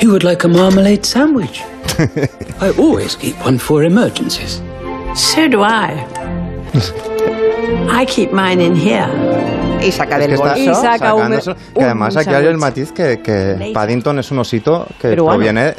you 0.00 0.10
would 0.10 0.22
like 0.24 0.44
a 0.44 0.48
marmalade 0.48 1.04
sandwich. 1.04 1.62
I 2.60 2.70
always 2.78 3.16
keep 3.16 3.34
one 3.44 3.58
for 3.58 3.82
emergencies. 3.84 4.62
So 5.14 5.48
do 5.48 5.62
I. 5.64 6.04
I 7.90 8.04
keep 8.06 8.32
mine 8.32 8.60
in 8.62 8.76
here. 8.76 9.08
Y 9.82 9.90
saca 9.90 10.18
Es 10.18 10.26
que 10.26 10.34
está 10.34 10.58
Y 10.58 10.66
saca 10.74 11.14
un- 11.14 11.30
que 11.40 11.50
un 11.74 11.84
además 11.84 12.14
aquí 12.16 12.28
hay 12.30 12.46
el 12.46 12.58
matiz 12.58 12.92
que, 12.92 13.20
que 13.22 13.70
Paddington 13.72 14.18
es 14.18 14.30
un 14.30 14.40
osito 14.40 14.86
que 15.00 15.08
Peruano. 15.08 15.38
proviene 15.38 15.74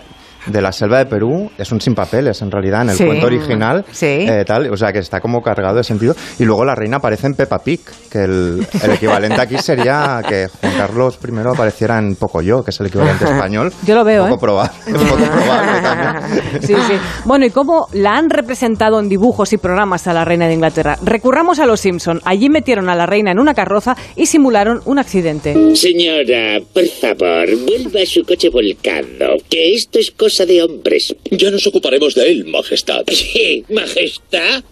de 0.47 0.61
la 0.61 0.71
selva 0.71 0.97
de 0.99 1.05
Perú, 1.05 1.51
es 1.57 1.71
un 1.71 1.79
sin 1.81 1.93
papeles 1.95 2.41
en 2.41 2.51
realidad, 2.51 2.81
en 2.83 2.89
el 2.89 2.95
Sí. 2.95 3.05
cuento 3.05 3.27
original, 3.27 3.85
Sí. 3.91 4.05
eh, 4.05 4.43
tal, 4.45 4.71
o 4.71 4.77
sea 4.77 4.91
que 4.91 4.99
está 4.99 5.19
como 5.19 5.41
cargado 5.41 5.75
de 5.77 5.83
sentido. 5.83 6.15
Y 6.39 6.45
luego 6.45 6.65
la 6.65 6.75
reina 6.75 6.97
aparece 6.97 7.27
en 7.27 7.33
Peppa 7.35 7.59
Pig, 7.59 7.79
que 8.09 8.19
el, 8.23 8.65
el 8.83 8.91
equivalente 8.91 9.39
aquí 9.39 9.57
sería 9.57 10.21
que 10.27 10.47
Juan 10.61 10.73
Carlos 10.77 11.19
I 11.23 11.31
apareciera 11.53 11.97
en 11.99 12.15
Pocoyo, 12.15 12.63
que 12.63 12.71
es 12.71 12.79
el 12.79 12.87
equivalente 12.87 13.25
español. 13.25 13.71
Yo 13.85 13.95
lo 13.95 14.03
veo, 14.03 14.23
Poco 14.27 14.35
¿eh? 14.35 14.39
probable, 14.39 14.71
poco 14.91 15.15
probable 15.15 15.81
también. 15.81 16.61
Sí, 16.61 16.73
sí. 16.87 16.93
Bueno, 17.25 17.45
¿y 17.45 17.49
cómo 17.49 17.87
la 17.93 18.17
han 18.17 18.29
representado 18.29 18.99
en 18.99 19.09
dibujos 19.09 19.53
y 19.53 19.57
programas 19.57 20.07
a 20.07 20.13
la 20.13 20.25
reina 20.25 20.47
de 20.47 20.53
Inglaterra? 20.53 20.97
Recurramos 21.03 21.59
a 21.59 21.65
los 21.65 21.79
Simpson. 21.79 22.19
Allí 22.25 22.49
metieron 22.49 22.89
a 22.89 22.95
la 22.95 23.05
reina 23.05 23.31
en 23.31 23.39
una 23.39 23.53
carroza 23.53 23.95
y 24.15 24.25
simularon 24.25 24.81
un 24.85 24.99
accidente. 24.99 25.75
Señora, 25.75 26.59
por 26.73 26.85
favor, 26.87 27.47
vuelva 27.65 28.01
a 28.01 28.05
su 28.05 28.23
coche 28.23 28.49
volcado, 28.49 29.37
que 29.49 29.73
esto 29.73 29.99
es 29.99 30.11
cosa 30.11 30.30
de 30.37 30.63
hombres. 30.63 31.15
Ya 31.29 31.51
nos 31.51 31.67
ocuparemos 31.67 32.15
de 32.15 32.31
él, 32.31 32.45
Majestad. 32.45 33.03
Sí, 33.07 33.63
majestad. 33.69 34.63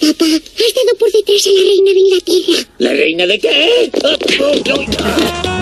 Papá, 0.00 0.24
has 0.26 0.74
dado 0.74 0.96
por 0.98 1.10
detrás 1.10 1.46
a 1.46 1.50
la 1.50 1.60
reina 1.60 1.92
de 1.92 1.98
Inglaterra. 1.98 2.68
¿La 2.78 2.92
reina 2.92 3.26
de 3.26 3.38
qué? 3.38 3.90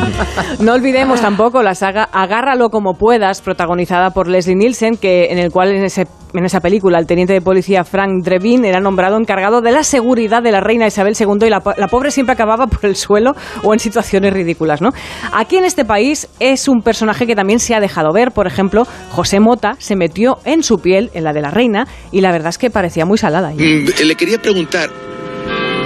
No 0.60 0.72
olvidemos 0.74 1.20
tampoco 1.20 1.62
la 1.62 1.74
saga 1.74 2.04
Agárralo 2.12 2.68
como 2.70 2.94
puedas, 2.94 3.40
protagonizada 3.40 4.10
por 4.10 4.28
Leslie 4.28 4.54
Nielsen, 4.56 4.96
que 4.96 5.26
en 5.30 5.38
el 5.38 5.50
cual 5.50 5.72
en, 5.72 5.84
ese, 5.84 6.06
en 6.34 6.44
esa 6.44 6.60
película 6.60 6.98
el 6.98 7.06
teniente 7.06 7.32
de 7.34 7.40
policía 7.40 7.84
Frank 7.84 8.22
Drebin 8.24 8.64
era 8.64 8.80
nombrado 8.80 9.16
encargado 9.18 9.60
de 9.60 9.72
la 9.72 9.82
seguridad 9.84 10.42
de 10.42 10.52
la 10.52 10.60
reina 10.60 10.86
Isabel 10.86 11.14
II 11.18 11.46
y 11.46 11.50
la, 11.50 11.60
po- 11.60 11.74
la 11.76 11.88
pobre 11.88 12.10
siempre 12.10 12.32
acababa 12.32 12.66
por 12.66 12.84
el 12.86 12.96
suelo 12.96 13.32
o 13.62 13.72
en 13.74 13.78
situaciones 13.80 14.32
ridículas, 14.32 14.80
¿no? 14.80 14.90
Aquí 15.32 15.56
en 15.56 15.64
este 15.64 15.84
país 15.84 16.28
es 16.40 16.68
un 16.68 16.80
personaje 16.82 17.26
que 17.26 17.34
también 17.34 17.58
se 17.58 17.74
ha 17.74 17.80
dejado 17.80 18.12
ver, 18.12 18.32
por 18.32 18.46
ejemplo, 18.46 18.86
José 19.10 19.40
Mota 19.40 19.74
se 19.78 19.96
metió 19.96 20.38
en 20.44 20.62
su 20.62 20.78
piel, 20.78 21.10
en 21.14 21.24
la 21.24 21.32
de 21.32 21.42
la 21.42 21.50
reina, 21.50 21.86
y 22.12 22.20
la 22.20 22.32
verdad 22.32 22.48
es 22.48 22.58
que 22.58 22.70
parecía 22.70 23.04
muy 23.04 23.18
salada. 23.18 23.50
Mm, 23.50 23.86
Le 24.04 24.14
quería 24.14 24.38
preguntar. 24.38 24.90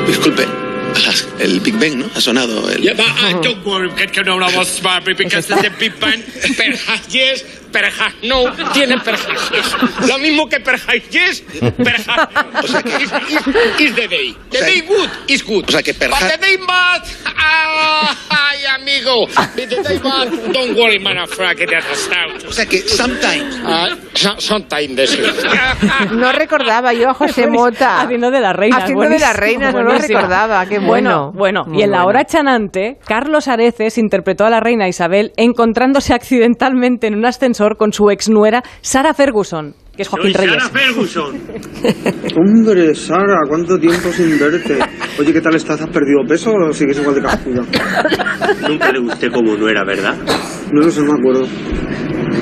Disculpe. 0.07 0.70
El 1.40 1.61
Big 1.61 1.74
Bang, 1.79 1.98
¿no? 1.98 2.07
Ha 2.14 2.20
sonado 2.20 2.70
el. 2.70 2.83
Yeah, 2.83 2.94
but 2.94 3.07
uh, 3.07 3.40
don't 3.40 3.64
worry, 3.64 3.88
get 3.96 4.12
to 4.14 4.22
know 4.22 4.40
our 4.40 4.64
Barbie 4.83 5.14
because 5.14 5.50
it's 5.50 5.62
the 5.62 5.70
Big 5.79 5.98
Bang. 6.00 6.22
Perhaps 6.22 7.14
yes, 7.14 7.42
perjas 7.73 8.13
no, 8.23 8.45
tiene 8.73 8.99
perjas 8.99 9.51
yes. 9.51 10.09
Lo 10.09 10.19
mismo 10.19 10.49
que 10.49 10.61
perjas 10.61 10.97
yes, 11.11 11.43
perjas 11.77 12.29
no. 12.35 12.61
O 12.63 12.67
sea 12.67 12.83
que- 12.83 12.97
is, 13.05 13.13
is- 13.29 13.81
is 13.81 13.95
the 13.95 14.09
day. 14.09 14.37
The 14.51 14.59
sea- 14.59 14.67
day 14.67 14.81
good 14.83 15.09
is 15.29 15.45
good. 15.45 15.65
O 15.69 15.71
sea 15.73 15.83
que 15.83 15.95
perja- 15.95 16.19
But 16.21 16.29
the 16.41 16.47
day 16.47 16.57
bad, 16.67 17.03
ah, 17.37 18.15
ay, 18.31 18.59
amigo. 18.81 19.27
The 19.55 19.67
day 19.67 19.99
bad, 19.99 20.29
don't 20.53 20.77
worry, 20.77 20.99
man, 20.99 21.17
I'm 21.17 21.25
afraid 21.25 21.57
that 21.59 21.85
out. 22.17 22.45
O 22.49 22.53
sea 22.53 22.67
que 22.67 22.79
sometimes. 22.81 23.61
Ah, 23.65 23.89
so- 24.14 24.41
sometimes 24.41 24.97
this 24.97 25.12
is- 25.18 26.12
No 26.12 26.33
recordaba 26.33 26.93
yo 26.93 27.11
a 27.11 27.14
José 27.14 27.47
Mota. 27.47 28.01
Haciendo 28.03 28.31
de 28.31 28.41
la 28.41 28.53
reina. 28.53 28.79
Haciendo 28.79 29.09
de 29.09 29.18
la 29.18 29.33
reina, 29.33 29.73
no 29.73 29.83
lo 29.83 29.97
recordaba, 29.99 30.66
qué 30.66 30.79
bueno. 30.79 31.33
Bueno, 31.35 31.64
Muy 31.66 31.81
y 31.81 31.83
en 31.83 31.91
la 31.91 31.99
bueno. 32.05 32.09
hora 32.09 32.25
chanante, 32.27 32.99
Carlos 33.07 33.49
Areces 33.49 33.99
interpretó 33.99 34.45
a 34.47 34.51
la 34.51 34.61
reina 34.61 34.89
Isabel 34.89 35.33
encontrándose 35.37 36.14
accidentalmente 36.14 37.07
en 37.07 37.14
un 37.14 37.25
ascensor 37.27 37.60
con 37.77 37.93
su 37.93 38.11
exnuera 38.11 38.63
Sara 38.81 39.15
Ferguson, 39.15 39.75
que 39.95 40.03
es 40.03 40.09
Joaquín 40.09 40.35
Reyes. 40.35 40.65
Ferguson. 40.71 41.39
Hombre, 42.37 42.95
Sara, 42.95 43.41
¿cuánto 43.49 43.79
tiempo 43.79 44.11
sin 44.11 44.39
verte? 44.39 44.79
Oye, 45.19 45.33
¿qué 45.33 45.41
tal 45.41 45.55
estás? 45.55 45.81
¿Has 45.81 45.89
perdido 45.89 46.21
peso 46.27 46.53
o 46.53 46.73
sigues 46.73 46.99
igual 46.99 47.17
de 47.17 47.23
cascuda? 47.23 47.63
Nunca 48.69 48.93
le 48.93 49.01
gusté 49.01 49.31
como 49.31 49.57
no 49.57 49.69
era, 49.69 49.85
¿verdad? 49.85 50.17
No 50.73 50.81
lo 50.81 50.91
sé, 50.91 51.03
no 51.03 51.13
me 51.13 51.19
acuerdo. 51.19 51.47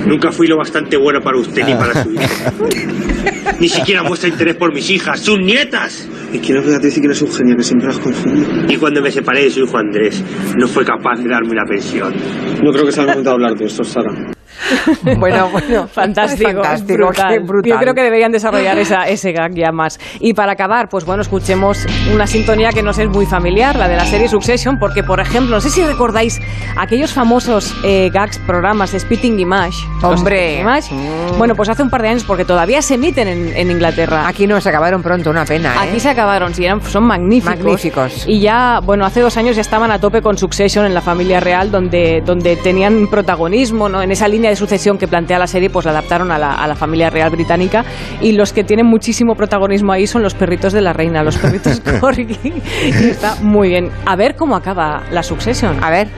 Nunca 0.06 0.30
fui 0.30 0.46
lo 0.46 0.56
bastante 0.56 0.96
bueno 0.96 1.20
para 1.20 1.38
usted 1.38 1.64
ni 1.66 1.74
para 1.74 2.02
su 2.02 2.12
hija. 2.12 2.52
Ni 3.60 3.68
siquiera 3.68 4.04
muestra 4.04 4.28
interés 4.28 4.54
por 4.54 4.72
mis 4.72 4.88
hijas, 4.90 5.18
sus 5.20 5.38
nietas. 5.38 6.08
Y 6.32 6.38
quiero 6.38 6.62
que 6.62 6.70
decir 6.78 7.00
que 7.00 7.06
eres 7.06 7.22
un 7.22 7.32
genio, 7.32 7.56
que 7.56 7.64
siempre 7.64 7.88
las 7.88 7.98
confunde. 7.98 8.72
Y 8.72 8.76
cuando 8.76 9.02
me 9.02 9.10
separé 9.10 9.44
de 9.44 9.50
su 9.50 9.60
hijo 9.60 9.76
Andrés, 9.78 10.22
no 10.56 10.68
fue 10.68 10.84
capaz 10.84 11.20
de 11.20 11.28
darme 11.28 11.54
la 11.54 11.64
pensión. 11.64 12.14
No 12.62 12.70
creo 12.70 12.84
que 12.84 12.92
sea 12.92 13.02
el 13.04 13.08
momento 13.08 13.30
de 13.30 13.34
hablar 13.34 13.54
de 13.56 13.64
esto, 13.64 13.82
Sara. 13.82 14.37
Bueno, 15.18 15.48
bueno, 15.50 15.88
Fantástico, 15.88 16.50
fantástico, 16.50 17.06
brutal. 17.06 17.40
brutal. 17.40 17.72
Yo 17.72 17.78
creo 17.78 17.94
que 17.94 18.02
deberían 18.02 18.32
desarrollar 18.32 18.78
esa, 18.78 19.08
ese 19.08 19.32
gag 19.32 19.54
ya 19.54 19.72
más. 19.72 19.98
Y 20.20 20.34
para 20.34 20.52
acabar, 20.52 20.88
pues 20.88 21.04
bueno, 21.04 21.22
escuchemos 21.22 21.86
una 22.12 22.26
sintonía 22.26 22.70
que 22.70 22.82
nos 22.82 22.98
es 22.98 23.08
muy 23.08 23.26
familiar, 23.26 23.76
la 23.76 23.88
de 23.88 23.96
la 23.96 24.04
serie 24.04 24.28
Succession, 24.28 24.78
porque 24.78 25.02
por 25.02 25.20
ejemplo, 25.20 25.56
no 25.56 25.60
sé 25.60 25.70
si 25.70 25.82
recordáis 25.82 26.40
aquellos 26.76 27.12
famosos 27.12 27.74
eh, 27.84 28.10
gags, 28.12 28.38
programas 28.38 28.90
Spitting 28.90 29.38
Image. 29.38 29.76
Hombre. 30.02 30.60
Image. 30.60 30.94
Bueno, 31.36 31.54
pues 31.54 31.68
hace 31.68 31.82
un 31.82 31.90
par 31.90 32.02
de 32.02 32.08
años, 32.08 32.24
porque 32.24 32.44
todavía 32.44 32.82
se 32.82 32.94
emiten 32.94 33.28
en, 33.28 33.56
en 33.56 33.70
Inglaterra. 33.70 34.26
Aquí 34.28 34.46
no 34.46 34.60
se 34.60 34.68
acabaron 34.68 35.02
pronto, 35.02 35.30
una 35.30 35.44
pena. 35.44 35.74
¿eh? 35.74 35.88
Aquí 35.88 36.00
se 36.00 36.08
acabaron, 36.10 36.54
sí, 36.54 36.64
eran, 36.64 36.82
son 36.82 37.04
magníficos. 37.04 37.58
Magníficos. 37.58 38.24
Y 38.26 38.40
ya, 38.40 38.80
bueno, 38.82 39.04
hace 39.04 39.20
dos 39.20 39.36
años 39.36 39.56
ya 39.56 39.62
estaban 39.62 39.90
a 39.90 39.98
tope 39.98 40.22
con 40.22 40.36
Succession 40.36 40.86
en 40.86 40.94
la 40.94 41.00
familia 41.00 41.40
real, 41.40 41.70
donde, 41.70 42.22
donde 42.24 42.56
tenían 42.56 43.08
protagonismo, 43.08 43.88
¿no? 43.88 44.02
En 44.02 44.10
esa 44.10 44.28
línea 44.28 44.47
de 44.48 44.56
sucesión 44.56 44.98
que 44.98 45.08
plantea 45.08 45.38
la 45.38 45.46
serie, 45.46 45.70
pues 45.70 45.84
la 45.84 45.92
adaptaron 45.92 46.30
a 46.30 46.38
la, 46.38 46.54
a 46.54 46.66
la 46.66 46.74
familia 46.74 47.10
real 47.10 47.30
británica. 47.30 47.84
Y 48.20 48.32
los 48.32 48.52
que 48.52 48.64
tienen 48.64 48.86
muchísimo 48.86 49.34
protagonismo 49.34 49.92
ahí 49.92 50.06
son 50.06 50.22
los 50.22 50.34
perritos 50.34 50.72
de 50.72 50.80
la 50.80 50.92
reina, 50.92 51.22
los 51.22 51.38
perritos 51.38 51.80
Corgi. 52.00 52.38
Y 52.44 52.90
está 52.90 53.36
muy 53.42 53.68
bien. 53.68 53.90
A 54.06 54.16
ver 54.16 54.36
cómo 54.36 54.56
acaba 54.56 55.02
la 55.10 55.22
Succession. 55.22 55.82
A 55.82 55.90
ver, 55.90 56.08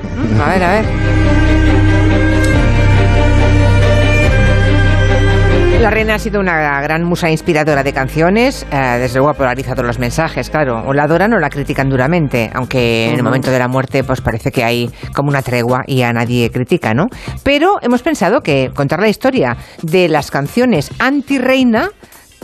a 0.43 0.49
ver, 0.49 0.63
a 0.63 0.73
ver. 0.73 1.50
La 5.81 5.89
reina 5.89 6.17
ha 6.17 6.19
sido 6.19 6.41
una 6.41 6.83
gran 6.83 7.05
musa 7.05 7.31
inspiradora 7.31 7.83
de 7.83 7.95
canciones, 7.95 8.67
eh, 8.71 8.99
desde 8.99 9.15
luego 9.15 9.31
ha 9.31 9.35
polarizado 9.35 9.83
los 9.83 9.99
mensajes, 9.99 10.51
claro, 10.51 10.85
o 10.87 10.93
la 10.93 11.05
adoran 11.05 11.33
o 11.33 11.39
la 11.39 11.49
critican 11.49 11.89
duramente, 11.89 12.51
aunque 12.53 13.09
en 13.09 13.15
el 13.15 13.23
momento 13.23 13.51
de 13.51 13.59
la 13.59 13.67
muerte 13.67 14.05
pues 14.05 14.21
parece 14.21 14.53
que 14.53 14.63
hay 14.63 14.91
como 15.15 15.31
una 15.31 15.41
tregua 15.41 15.83
y 15.87 16.03
a 16.03 16.13
nadie 16.13 16.51
critica, 16.51 16.93
¿no? 16.93 17.07
Pero 17.45 17.79
hemos 17.81 18.03
pensado 18.03 18.43
que 18.43 18.71
contar 18.75 19.01
la 19.01 19.09
historia 19.09 19.57
de 19.81 20.11
las 20.11 20.31
canciones 20.31 20.91
anti-reina 20.99 21.89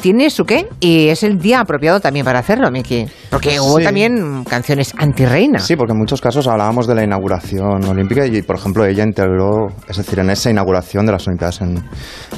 tiene 0.01 0.31
su 0.31 0.45
qué 0.45 0.69
y 0.81 1.09
es 1.09 1.23
el 1.23 1.39
día 1.39 1.61
apropiado 1.61 2.01
también 2.01 2.25
para 2.25 2.39
hacerlo, 2.39 2.71
Miki, 2.71 3.07
porque 3.31 3.59
hubo 3.61 3.79
Sí. 3.79 3.85
también 3.85 4.45
canciones 4.45 4.93
anti-reina. 4.97 5.59
Sí, 5.59 5.77
porque 5.77 5.93
en 5.93 5.99
muchos 5.99 6.21
casos 6.21 6.47
hablábamos 6.47 6.87
de 6.87 6.95
la 6.95 7.05
inauguración 7.05 7.85
olímpica 7.85 8.27
y, 8.27 8.43
por 8.43 8.57
ejemplo, 8.57 8.85
ella 8.85 9.05
integró, 9.05 9.69
es 9.89 9.97
decir, 9.97 10.19
en 10.19 10.31
esa 10.31 10.51
inauguración 10.51 11.07
de 11.07 11.13
las 11.13 11.27
Olimpiadas 11.27 11.61
en, 11.61 11.83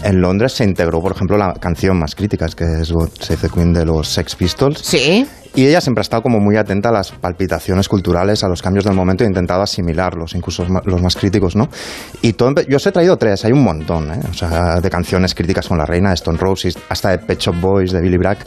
en 0.03 0.21
Londres 0.21 0.53
se 0.53 0.65
integró, 0.65 1.01
por 1.01 1.13
ejemplo, 1.13 1.37
la 1.37 1.53
canción 1.55 1.99
más 1.99 2.15
crítica, 2.15 2.47
que 2.57 2.65
es 2.81 2.93
God 2.93 3.11
Save 3.21 3.41
the 3.43 3.49
Queen 3.49 3.73
de 3.73 3.85
los 3.85 4.09
Sex 4.09 4.35
Pistols. 4.37 4.79
Sí. 4.81 5.27
Y 5.55 5.67
ella 5.67 5.81
siempre 5.81 6.01
ha 6.01 6.03
estado 6.03 6.23
como 6.23 6.39
muy 6.41 6.57
atenta 6.57 6.91
a 6.91 6.93
las 6.93 7.11
palpitaciones 7.11 7.89
culturales, 7.89 8.45
a 8.45 8.49
los 8.49 8.61
cambios 8.63 8.85
del 8.85 8.95
momento 8.95 9.25
e 9.25 9.27
intentado 9.27 9.63
asimilarlos, 9.63 10.35
incluso 10.35 10.65
los 10.85 11.03
más 11.03 11.17
críticos, 11.17 11.57
¿no? 11.57 11.69
Y 12.23 12.35
todo, 12.35 12.55
yo 12.69 12.77
os 12.77 12.87
he 12.87 12.93
traído 12.93 13.17
tres, 13.17 13.45
hay 13.45 13.53
un 13.53 13.65
montón, 13.65 14.13
¿eh? 14.13 14.21
O 14.31 14.35
sea, 14.35 14.79
de 14.81 14.91
canciones 14.91 15.35
críticas 15.35 15.67
con 15.67 15.79
la 15.79 15.87
reina, 15.87 16.11
de 16.11 16.15
Stone 16.17 16.39
Roses, 16.39 16.79
hasta 16.91 17.11
de 17.11 17.19
Pet 17.19 17.41
Shop 17.51 17.61
Boys, 17.61 17.93
de 17.93 18.01
Billy 18.01 18.17
Bragg, 18.17 18.39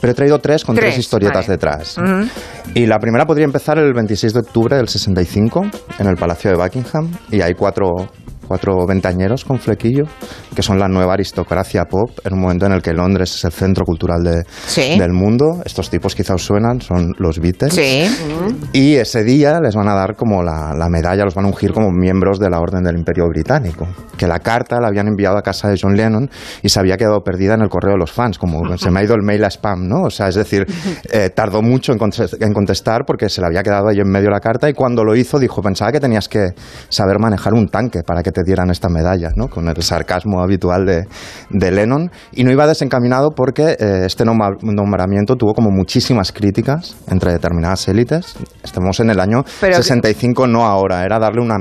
pero 0.00 0.12
he 0.12 0.14
traído 0.14 0.38
tres 0.38 0.64
con 0.64 0.74
tres, 0.74 0.90
Tres, 0.94 0.98
historietas 0.98 1.46
vale. 1.46 1.52
detrás. 1.56 1.96
Y 2.74 2.86
la 2.86 2.98
primera 2.98 3.26
podría 3.26 3.44
empezar 3.44 3.78
el 3.78 3.92
26 3.92 4.32
de 4.34 4.40
octubre 4.40 4.76
del 4.76 4.88
65 4.88 5.66
en 5.98 6.06
el 6.06 6.16
Palacio 6.16 6.50
de 6.50 6.56
Buckingham 6.56 7.10
y 7.30 7.40
hay 7.40 7.54
cuatro, 7.54 7.88
cuatro 8.50 8.84
ventañeros 8.84 9.44
con 9.44 9.60
flequillo 9.60 10.06
que 10.56 10.60
son 10.62 10.76
la 10.76 10.88
nueva 10.88 11.12
aristocracia 11.12 11.84
pop 11.84 12.10
en 12.24 12.32
un 12.34 12.40
momento 12.40 12.66
en 12.66 12.72
el 12.72 12.82
que 12.82 12.92
Londres 12.92 13.32
es 13.36 13.44
el 13.44 13.52
centro 13.52 13.84
cultural 13.84 14.24
de- 14.24 14.42
Sí. 14.66 14.98
del 14.98 15.12
mundo. 15.12 15.62
Estos 15.64 15.88
tipos 15.88 16.16
quizá 16.16 16.34
os 16.34 16.42
suenan, 16.44 16.80
son 16.80 17.12
los 17.18 17.38
Beatles. 17.38 17.72
Sí. 17.74 18.08
Y 18.72 18.96
ese 18.96 19.22
día 19.22 19.60
les 19.60 19.76
van 19.76 19.86
a 19.86 19.94
dar 19.94 20.16
como 20.16 20.42
la, 20.42 20.74
la 20.76 20.88
medalla, 20.88 21.24
los 21.24 21.34
van 21.36 21.44
a 21.44 21.48
ungir 21.48 21.72
como 21.72 21.92
miembros 21.92 22.40
de 22.40 22.50
la 22.50 22.58
Orden 22.58 22.82
del 22.82 22.96
Imperio 22.96 23.28
Británico. 23.28 23.86
Que 24.18 24.26
la 24.26 24.40
carta 24.40 24.80
la 24.80 24.88
habían 24.88 25.06
enviado 25.06 25.38
a 25.38 25.42
casa 25.42 25.68
de 25.68 25.78
John 25.80 25.94
Lennon 25.96 26.28
y 26.62 26.68
se 26.70 26.80
había 26.80 26.96
quedado 26.96 27.20
perdida 27.22 27.54
en 27.54 27.62
el 27.62 27.68
correo 27.68 27.92
de 27.92 27.98
los 27.98 28.10
fans, 28.10 28.36
como 28.36 28.60
se 28.76 28.90
me 28.90 28.98
ha 29.00 29.04
ido 29.04 29.14
el 29.14 29.22
mail 29.22 29.44
a 29.44 29.48
spam, 29.50 29.86
¿no? 29.86 30.02
O 30.06 30.10
sea, 30.10 30.26
es 30.26 30.34
decir, 30.34 30.66
eh, 31.12 31.30
tardó 31.30 31.62
mucho 31.62 31.92
en, 31.92 31.98
contes- 32.00 32.36
en 32.40 32.52
contestar 32.52 33.04
porque 33.06 33.28
se 33.28 33.40
le 33.40 33.46
había 33.46 33.62
quedado 33.62 33.88
ahí 33.88 34.00
en 34.00 34.08
medio 34.10 34.28
la 34.30 34.40
carta 34.40 34.68
y 34.68 34.74
cuando 34.74 35.04
lo 35.04 35.14
hizo 35.14 35.38
dijo, 35.38 35.62
pensaba 35.62 35.92
que 35.92 36.00
tenías 36.00 36.28
que 36.28 36.48
saber 36.88 37.20
manejar 37.20 37.54
un 37.54 37.68
tanque 37.68 38.00
para 38.04 38.22
que 38.24 38.32
te 38.32 38.39
dieran 38.44 38.70
esta 38.70 38.88
medalla, 38.88 39.30
¿no? 39.36 39.48
Con 39.48 39.68
el 39.68 39.82
sarcasmo 39.82 40.42
habitual 40.42 40.86
de, 40.86 41.06
de 41.50 41.70
Lennon. 41.70 42.10
Y 42.32 42.44
no 42.44 42.50
iba 42.52 42.66
desencaminado 42.66 43.30
porque 43.30 43.76
eh, 43.78 44.02
este 44.06 44.24
nombramiento 44.24 45.36
tuvo 45.36 45.54
como 45.54 45.70
muchísimas 45.70 46.32
críticas 46.32 46.96
entre 47.08 47.32
determinadas 47.32 47.86
élites. 47.88 48.34
Estamos 48.62 49.00
en 49.00 49.10
el 49.10 49.20
año 49.20 49.44
Pero- 49.60 49.76
65, 49.76 50.46
no 50.46 50.64
ahora. 50.64 51.04
Era 51.04 51.18
darle 51.18 51.40
una, 51.42 51.56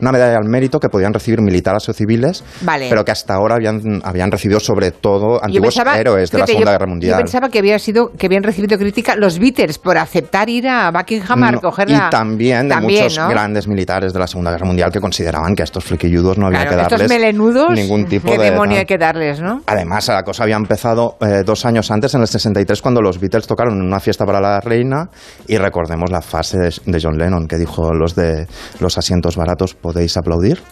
una 0.00 0.12
medalla 0.12 0.36
al 0.36 0.48
mérito 0.48 0.78
que 0.80 0.88
podían 0.88 1.12
recibir 1.12 1.40
militares 1.40 1.88
o 1.88 1.92
civiles, 1.92 2.44
Vale. 2.62 2.88
pero 2.88 3.04
que 3.04 3.12
hasta 3.12 3.34
ahora 3.34 3.56
habían, 3.56 4.00
habían 4.04 4.30
recibido 4.30 4.60
sobre 4.60 4.90
todo 4.90 5.42
antiguos 5.42 5.76
héroes 5.78 6.30
de 6.30 6.38
la 6.38 6.46
Segunda 6.46 6.70
yo- 6.70 6.72
Guerra 6.78 6.86
Mundial. 6.86 7.12
Yo 7.12 7.18
pensaba 7.18 7.48
que 7.48 7.58
había 7.58 7.78
sido 7.78 8.10
que 8.16 8.26
habían 8.26 8.42
recibido 8.42 8.78
crítica 8.78 9.16
los 9.16 9.38
Beatles 9.38 9.78
por 9.78 9.98
aceptar 9.98 10.48
ir 10.48 10.68
a 10.68 10.90
Buckingham 10.90 11.42
a 11.42 11.50
No, 11.50 11.56
recoger 11.58 11.88
y 11.90 11.92
la- 11.92 12.10
también 12.10 12.68
de 12.68 12.74
También, 12.74 13.04
muchos 13.04 13.18
¿no? 13.18 13.28
grandes 13.28 13.68
militares 13.68 14.12
de 14.12 14.18
la 14.18 14.26
Segunda 14.26 14.50
Guerra 14.50 14.66
Mundial 14.66 14.90
que 14.90 15.00
consideraban 15.00 15.54
que 15.54 15.62
a 15.62 15.64
estos 15.64 15.84
no 16.18 16.46
había 16.46 16.60
Claro, 16.60 16.76
que 16.76 16.82
estos 16.82 17.00
darles 17.00 17.08
melenudos, 17.08 17.70
ningún 17.70 18.06
tipo 18.06 18.30
¿qué 18.30 18.38
de 18.38 18.50
demonio 18.50 18.78
hay 18.78 18.86
que 18.86 18.98
darles, 18.98 19.40
no? 19.40 19.62
Además, 19.66 20.08
la 20.08 20.22
cosa 20.22 20.44
había 20.44 20.56
empezado 20.56 21.16
eh, 21.20 21.42
dos 21.44 21.64
años 21.64 21.90
antes, 21.90 22.14
en 22.14 22.20
el 22.20 22.28
63, 22.28 22.82
cuando 22.82 23.00
los 23.00 23.18
Beatles 23.20 23.46
tocaron 23.46 23.74
en 23.74 23.86
una 23.86 24.00
fiesta 24.00 24.24
para 24.24 24.40
la 24.40 24.60
reina. 24.60 25.08
Y 25.46 25.56
recordemos 25.58 26.10
la 26.10 26.20
frase 26.20 26.58
de, 26.58 26.74
de 26.84 27.00
John 27.00 27.18
Lennon 27.18 27.46
que 27.46 27.56
dijo: 27.56 27.92
Los 27.92 28.14
de 28.14 28.46
los 28.80 28.98
asientos 28.98 29.36
baratos 29.36 29.74
podéis 29.74 30.16
aplaudir. 30.16 30.62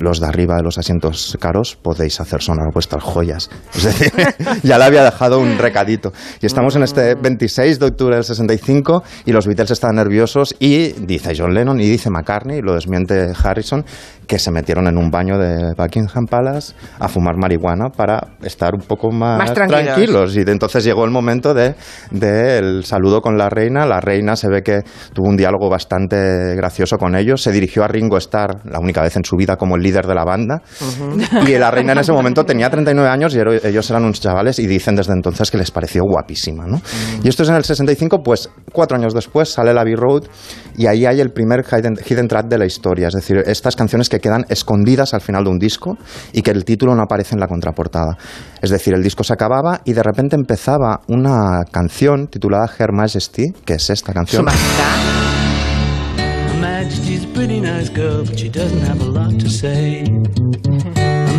Los 0.00 0.18
de 0.18 0.26
arriba 0.26 0.56
de 0.56 0.62
los 0.62 0.78
asientos 0.78 1.36
caros 1.38 1.76
podéis 1.76 2.20
hacer 2.20 2.40
sonar 2.40 2.72
vuestras 2.72 3.02
joyas. 3.02 3.50
Es 3.74 3.84
decir, 3.84 4.12
ya 4.62 4.78
le 4.78 4.84
había 4.84 5.04
dejado 5.04 5.38
un 5.38 5.58
recadito. 5.58 6.12
Y 6.40 6.46
estamos 6.46 6.74
en 6.76 6.84
este 6.84 7.16
26 7.16 7.78
de 7.78 7.86
octubre 7.86 8.14
del 8.14 8.24
65 8.24 9.02
y 9.26 9.32
los 9.32 9.46
Beatles 9.46 9.72
están 9.72 9.96
nerviosos 9.96 10.56
y 10.58 10.92
dice 10.92 11.34
John 11.36 11.52
Lennon 11.52 11.80
y 11.80 11.88
dice 11.88 12.08
McCartney, 12.08 12.58
y 12.58 12.62
lo 12.62 12.74
desmiente 12.74 13.32
Harrison, 13.44 13.84
que 14.30 14.38
se 14.38 14.52
metieron 14.52 14.86
en 14.86 14.96
un 14.96 15.10
baño 15.10 15.38
de 15.38 15.74
Buckingham 15.76 16.24
Palace 16.26 16.72
a 17.00 17.08
fumar 17.08 17.36
marihuana 17.36 17.88
para 17.88 18.20
estar 18.44 18.76
un 18.76 18.82
poco 18.82 19.10
más, 19.10 19.38
Más 19.40 19.52
tranquilos. 19.52 19.84
tranquilos. 19.86 20.36
Y 20.36 20.44
de 20.44 20.52
entonces 20.52 20.84
llegó 20.84 21.04
el 21.04 21.10
momento 21.10 21.52
del 21.52 21.74
de, 22.12 22.58
el 22.58 22.84
saludo 22.84 23.22
con 23.22 23.36
la 23.36 23.48
reina. 23.48 23.84
La 23.86 23.98
reina 23.98 24.36
se 24.36 24.48
ve 24.48 24.62
que 24.62 24.82
tuvo 25.12 25.28
un 25.28 25.36
diálogo 25.36 25.68
bastante 25.68 26.54
gracioso 26.54 26.96
con 26.96 27.16
ellos. 27.16 27.42
Se 27.42 27.50
dirigió 27.50 27.82
a 27.82 27.88
Ringo 27.88 28.18
Starr, 28.18 28.64
la 28.70 28.78
única 28.78 29.02
vez 29.02 29.16
en 29.16 29.24
su 29.24 29.34
vida 29.34 29.56
como 29.56 29.74
el 29.74 29.82
líder 29.82 30.06
de 30.06 30.14
la 30.14 30.24
banda. 30.24 30.62
Y 31.44 31.58
la 31.58 31.72
reina 31.72 31.90
en 31.90 31.98
ese 31.98 32.12
momento 32.12 32.44
tenía 32.44 32.70
39 32.70 33.10
años 33.10 33.34
y 33.34 33.40
ellos 33.66 33.90
eran 33.90 34.04
unos 34.04 34.20
chavales 34.20 34.60
y 34.60 34.68
dicen 34.68 34.94
desde 34.94 35.12
entonces 35.12 35.50
que 35.50 35.58
les 35.58 35.72
pareció 35.72 36.04
guapísima. 36.04 36.66
¿no? 36.68 36.80
Y 37.24 37.28
esto 37.28 37.42
es 37.42 37.48
en 37.48 37.56
el 37.56 37.64
65, 37.64 38.22
pues 38.22 38.48
cuatro 38.72 38.96
años 38.96 39.12
después 39.12 39.48
sale 39.48 39.74
la 39.74 39.80
Abbey 39.80 39.96
Road 39.96 40.22
y 40.76 40.86
ahí 40.86 41.04
hay 41.04 41.20
el 41.20 41.30
primer 41.32 41.64
hidden, 41.64 41.96
hidden 42.08 42.28
track 42.28 42.46
de 42.46 42.58
la 42.58 42.66
historia. 42.66 43.08
Es 43.08 43.14
decir, 43.14 43.42
estas 43.44 43.74
canciones 43.74 44.08
que 44.08 44.19
quedan 44.20 44.44
escondidas 44.48 45.14
al 45.14 45.20
final 45.20 45.44
de 45.44 45.50
un 45.50 45.58
disco 45.58 45.96
y 46.32 46.42
que 46.42 46.50
el 46.50 46.64
título 46.64 46.94
no 46.94 47.02
aparece 47.02 47.34
en 47.34 47.40
la 47.40 47.46
contraportada. 47.46 48.16
Es 48.60 48.70
decir, 48.70 48.94
el 48.94 49.02
disco 49.02 49.24
se 49.24 49.32
acababa 49.32 49.80
y 49.84 49.92
de 49.92 50.02
repente 50.02 50.36
empezaba 50.36 51.00
una 51.08 51.64
canción 51.70 52.28
titulada 52.28 52.70
Her 52.78 52.92
Majesty, 52.92 53.52
que 53.64 53.74
es 53.74 53.90
esta 53.90 54.12
canción. 54.12 54.46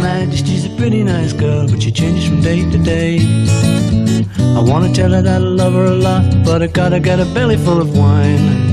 Majesty's 0.01 0.65
a 0.65 0.69
pretty 0.77 1.03
nice 1.03 1.33
girl, 1.33 1.67
but 1.67 1.81
she 1.81 1.91
changes 1.91 2.27
from 2.27 2.41
day 2.41 2.61
to 2.71 2.77
day. 2.77 3.19
I 4.55 4.59
wanna 4.59 4.91
tell 4.93 5.11
her 5.11 5.21
that 5.21 5.41
I 5.41 5.43
love 5.43 5.73
her 5.73 5.85
a 5.85 5.95
lot, 5.95 6.43
but 6.43 6.61
I 6.63 6.67
gotta 6.67 6.99
get 6.99 7.19
a 7.19 7.25
belly 7.25 7.57
full 7.57 7.79
of 7.79 7.95
wine. 7.95 8.70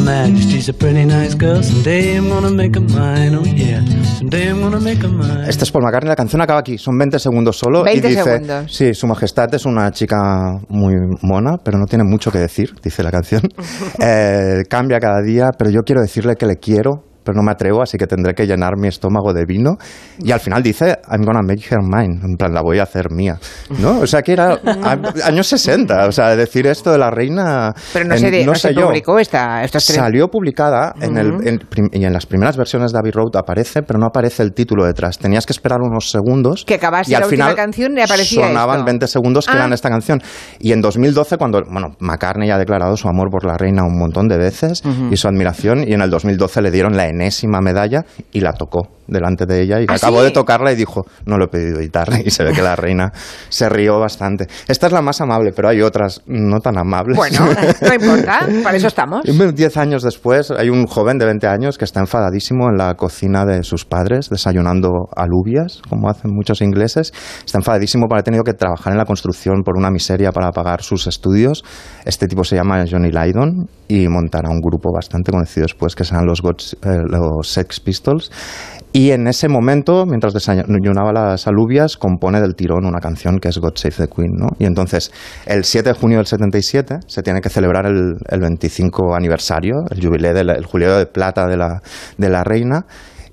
Her 0.00 0.04
Majesty's 0.04 0.68
a 0.70 0.72
pretty 0.72 1.04
nice 1.04 1.34
girl, 1.34 1.62
someday 1.62 2.16
I'm 2.16 2.30
gonna 2.30 2.50
make 2.50 2.74
her 2.74 2.80
mine, 2.80 3.34
oh 3.34 3.44
yeah, 3.44 3.84
someday 4.16 4.48
I'm 4.48 4.62
gonna 4.62 4.80
make 4.80 5.02
her 5.02 5.10
mine. 5.10 5.46
Este 5.46 5.64
es 5.64 5.70
Paul 5.70 5.84
McCartney, 5.84 6.08
la 6.08 6.16
canción 6.16 6.40
acaba 6.40 6.60
aquí, 6.60 6.78
son 6.78 6.96
20 6.96 7.18
segundos 7.18 7.58
solo 7.58 7.84
20 7.84 8.06
y 8.06 8.10
dice, 8.10 8.22
segundos. 8.22 8.74
sí, 8.74 8.94
su 8.94 9.06
majestad 9.06 9.54
es 9.54 9.66
una 9.66 9.90
chica 9.90 10.16
muy 10.70 10.94
mona, 11.20 11.58
pero 11.62 11.78
no 11.78 11.84
tiene 11.84 12.04
mucho 12.04 12.30
que 12.30 12.38
decir, 12.38 12.72
dice 12.82 13.02
la 13.02 13.10
canción. 13.10 13.42
Eh, 14.02 14.62
cambia 14.68 14.98
cada 14.98 15.20
día, 15.20 15.50
pero 15.58 15.70
yo 15.70 15.80
quiero 15.82 16.00
decirle 16.00 16.36
que 16.36 16.46
le 16.46 16.56
quiero, 16.56 17.04
pero 17.30 17.36
no 17.40 17.42
me 17.44 17.52
atrevo, 17.52 17.82
así 17.82 17.96
que 17.96 18.06
tendré 18.06 18.34
que 18.34 18.46
llenar 18.46 18.72
mi 18.76 18.88
estómago 18.88 19.32
de 19.32 19.44
vino. 19.46 19.76
Y 20.18 20.32
al 20.32 20.40
final 20.40 20.62
dice, 20.62 20.98
I'm 21.10 21.22
gonna 21.24 21.42
make 21.42 21.62
her 21.70 21.78
mine, 21.82 22.20
en 22.24 22.36
plan, 22.36 22.52
la 22.52 22.62
voy 22.62 22.78
a 22.78 22.82
hacer 22.82 23.10
mía. 23.10 23.38
¿No? 23.78 24.00
O 24.00 24.06
sea, 24.06 24.22
que 24.22 24.32
era 24.32 24.58
años 25.24 25.46
60, 25.46 26.06
o 26.06 26.12
sea, 26.12 26.34
decir 26.36 26.66
esto 26.66 26.90
de 26.92 26.98
la 26.98 27.10
reina... 27.10 27.72
Pero 27.92 28.06
no 28.06 28.14
en- 28.14 28.20
se, 28.20 28.30
de- 28.30 28.44
no 28.44 28.54
sé 28.54 28.68
se 28.68 28.74
yo. 28.74 28.86
publicó 28.88 29.18
esta, 29.18 29.62
tres. 29.70 29.84
Salió 29.84 30.28
publicada 30.28 30.92
en 31.00 31.16
el, 31.16 31.46
en 31.46 31.60
y 31.92 32.04
en 32.04 32.12
las 32.12 32.26
primeras 32.26 32.56
versiones 32.56 32.92
de 32.92 32.98
Abbey 32.98 33.12
Road 33.12 33.36
aparece, 33.36 33.82
pero 33.82 33.98
no 33.98 34.06
aparece 34.06 34.42
el 34.42 34.52
título 34.52 34.84
detrás. 34.84 35.18
Tenías 35.18 35.46
que 35.46 35.52
esperar 35.52 35.78
unos 35.80 36.10
segundos. 36.10 36.64
Que 36.64 36.74
acabase 36.74 37.12
y 37.12 37.14
al 37.14 37.22
la 37.22 37.28
final 37.28 37.54
canción 37.54 37.96
y 37.96 38.00
aparecía 38.00 38.46
sonaban 38.46 38.76
esto. 38.78 38.86
20 38.86 39.06
segundos 39.06 39.46
que 39.46 39.52
Ah. 39.52 39.56
eran 39.60 39.72
esta 39.72 39.88
canción. 39.88 40.20
Y 40.58 40.72
en 40.72 40.80
2012, 40.80 41.36
cuando 41.36 41.62
bueno, 41.70 41.96
McCartney 42.00 42.48
ya 42.48 42.54
ha 42.56 42.58
declarado 42.58 42.96
su 42.96 43.08
amor 43.08 43.30
por 43.30 43.44
la 43.44 43.56
reina 43.56 43.84
un 43.84 43.98
montón 43.98 44.28
de 44.28 44.38
veces 44.38 44.82
Ujú. 44.84 45.08
y 45.12 45.16
su 45.16 45.28
admiración, 45.28 45.84
y 45.86 45.92
en 45.92 46.00
el 46.02 46.10
2012 46.10 46.62
le 46.62 46.70
dieron 46.70 46.96
la 46.96 47.06
enésima 47.20 47.60
medalla 47.60 48.04
y 48.32 48.40
la 48.40 48.52
tocó 48.52 48.88
delante 49.06 49.44
de 49.44 49.60
ella 49.62 49.80
y 49.80 49.86
¿Ah, 49.88 49.94
acabó 49.94 50.18
sí? 50.20 50.26
de 50.26 50.30
tocarla 50.30 50.70
y 50.70 50.76
dijo, 50.76 51.04
no 51.26 51.36
lo 51.36 51.46
he 51.46 51.48
pedido 51.48 51.80
editar. 51.80 52.08
Y 52.24 52.30
se 52.30 52.44
ve 52.44 52.52
que 52.52 52.62
la 52.62 52.76
reina 52.76 53.10
se 53.48 53.68
rió 53.68 53.98
bastante. 53.98 54.46
Esta 54.68 54.86
es 54.86 54.92
la 54.92 55.02
más 55.02 55.20
amable, 55.20 55.50
pero 55.54 55.68
hay 55.68 55.82
otras 55.82 56.22
no 56.26 56.60
tan 56.60 56.78
amables. 56.78 57.16
Bueno, 57.16 57.40
no 57.80 57.94
importa, 57.94 58.46
para 58.62 58.76
eso 58.76 58.86
estamos. 58.86 59.22
Diez 59.54 59.76
años 59.76 60.04
después, 60.04 60.52
hay 60.52 60.68
un 60.70 60.86
joven 60.86 61.18
de 61.18 61.24
20 61.26 61.46
años 61.48 61.76
que 61.76 61.84
está 61.84 61.98
enfadadísimo 61.98 62.68
en 62.70 62.76
la 62.78 62.94
cocina 62.94 63.44
de 63.44 63.64
sus 63.64 63.84
padres, 63.84 64.28
desayunando 64.30 64.90
alubias, 65.16 65.82
como 65.88 66.08
hacen 66.08 66.30
muchos 66.32 66.60
ingleses. 66.62 67.12
Está 67.44 67.58
enfadadísimo 67.58 68.06
por 68.06 68.14
haber 68.16 68.24
tenido 68.24 68.44
que 68.44 68.52
trabajar 68.54 68.92
en 68.92 68.98
la 68.98 69.06
construcción 69.06 69.62
por 69.64 69.76
una 69.76 69.90
miseria 69.90 70.30
para 70.30 70.52
pagar 70.52 70.82
sus 70.82 71.08
estudios. 71.08 71.64
Este 72.04 72.28
tipo 72.28 72.44
se 72.44 72.54
llama 72.54 72.84
Johnny 72.88 73.10
Lydon 73.10 73.66
y 73.88 74.06
montará 74.06 74.50
un 74.50 74.60
grupo 74.60 74.92
bastante 74.94 75.32
conocido 75.32 75.64
después 75.64 75.96
que 75.96 76.04
serán 76.04 76.26
los, 76.26 76.42
Gods- 76.42 76.76
eh, 76.84 76.99
los 77.08 77.48
Sex 77.48 77.80
Pistols. 77.80 78.30
Y 78.92 79.12
en 79.12 79.28
ese 79.28 79.48
momento, 79.48 80.04
mientras 80.04 80.32
desayunaba 80.34 81.12
las 81.12 81.46
alubias, 81.46 81.96
compone 81.96 82.40
del 82.40 82.56
tirón 82.56 82.84
una 82.84 82.98
canción 82.98 83.38
que 83.38 83.48
es 83.48 83.58
God 83.58 83.76
Save 83.76 83.94
the 83.94 84.08
Queen. 84.08 84.32
¿no? 84.36 84.48
Y 84.58 84.64
entonces, 84.64 85.12
el 85.46 85.62
7 85.62 85.90
de 85.90 85.94
junio 85.94 86.16
del 86.18 86.26
77 86.26 86.98
se 87.06 87.22
tiene 87.22 87.40
que 87.40 87.50
celebrar 87.50 87.86
el, 87.86 88.16
el 88.28 88.40
25 88.40 89.14
aniversario, 89.14 89.74
el 89.90 90.04
jubileo, 90.04 90.34
del, 90.34 90.50
el 90.50 90.66
jubileo 90.66 90.98
de 90.98 91.06
plata 91.06 91.46
de 91.46 91.56
la, 91.56 91.80
de 92.18 92.30
la 92.30 92.42
reina. 92.42 92.84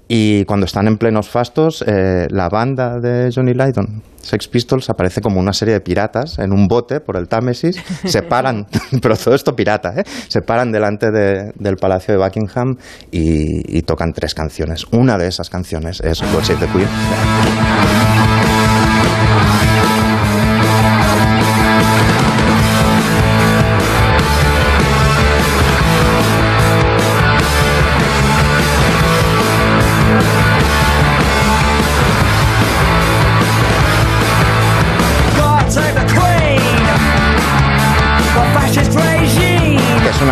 Y 0.07 0.45
cuando 0.45 0.65
están 0.65 0.87
en 0.87 0.97
plenos 0.97 1.27
fastos, 1.29 1.83
eh, 1.85 2.27
la 2.29 2.47
banda 2.49 2.99
de 2.99 3.29
Johnny 3.33 3.53
Lydon, 3.53 4.01
Sex 4.21 4.47
Pistols, 4.47 4.89
aparece 4.89 5.19
como 5.21 5.39
una 5.39 5.51
serie 5.53 5.73
de 5.73 5.81
piratas 5.81 6.39
en 6.39 6.53
un 6.53 6.67
bote 6.67 7.01
por 7.01 7.17
el 7.17 7.27
Támesis, 7.27 7.75
se 8.05 8.21
paran, 8.23 8.67
pero 9.01 9.17
todo 9.17 9.35
esto 9.35 9.53
pirata, 9.55 9.93
¿eh? 9.97 10.03
se 10.29 10.41
paran 10.41 10.71
delante 10.71 11.11
de- 11.11 11.51
del 11.55 11.75
Palacio 11.75 12.13
de 12.17 12.23
Buckingham 12.23 12.77
y, 13.11 13.77
y 13.77 13.81
tocan 13.81 14.13
tres 14.13 14.33
canciones. 14.33 14.85
Una 14.91 15.17
de 15.17 15.27
esas 15.27 15.49
canciones 15.49 15.99
es 16.01 16.21
God 16.21 16.43
Save 16.43 16.65
the 16.65 16.71
Queen. 16.71 16.87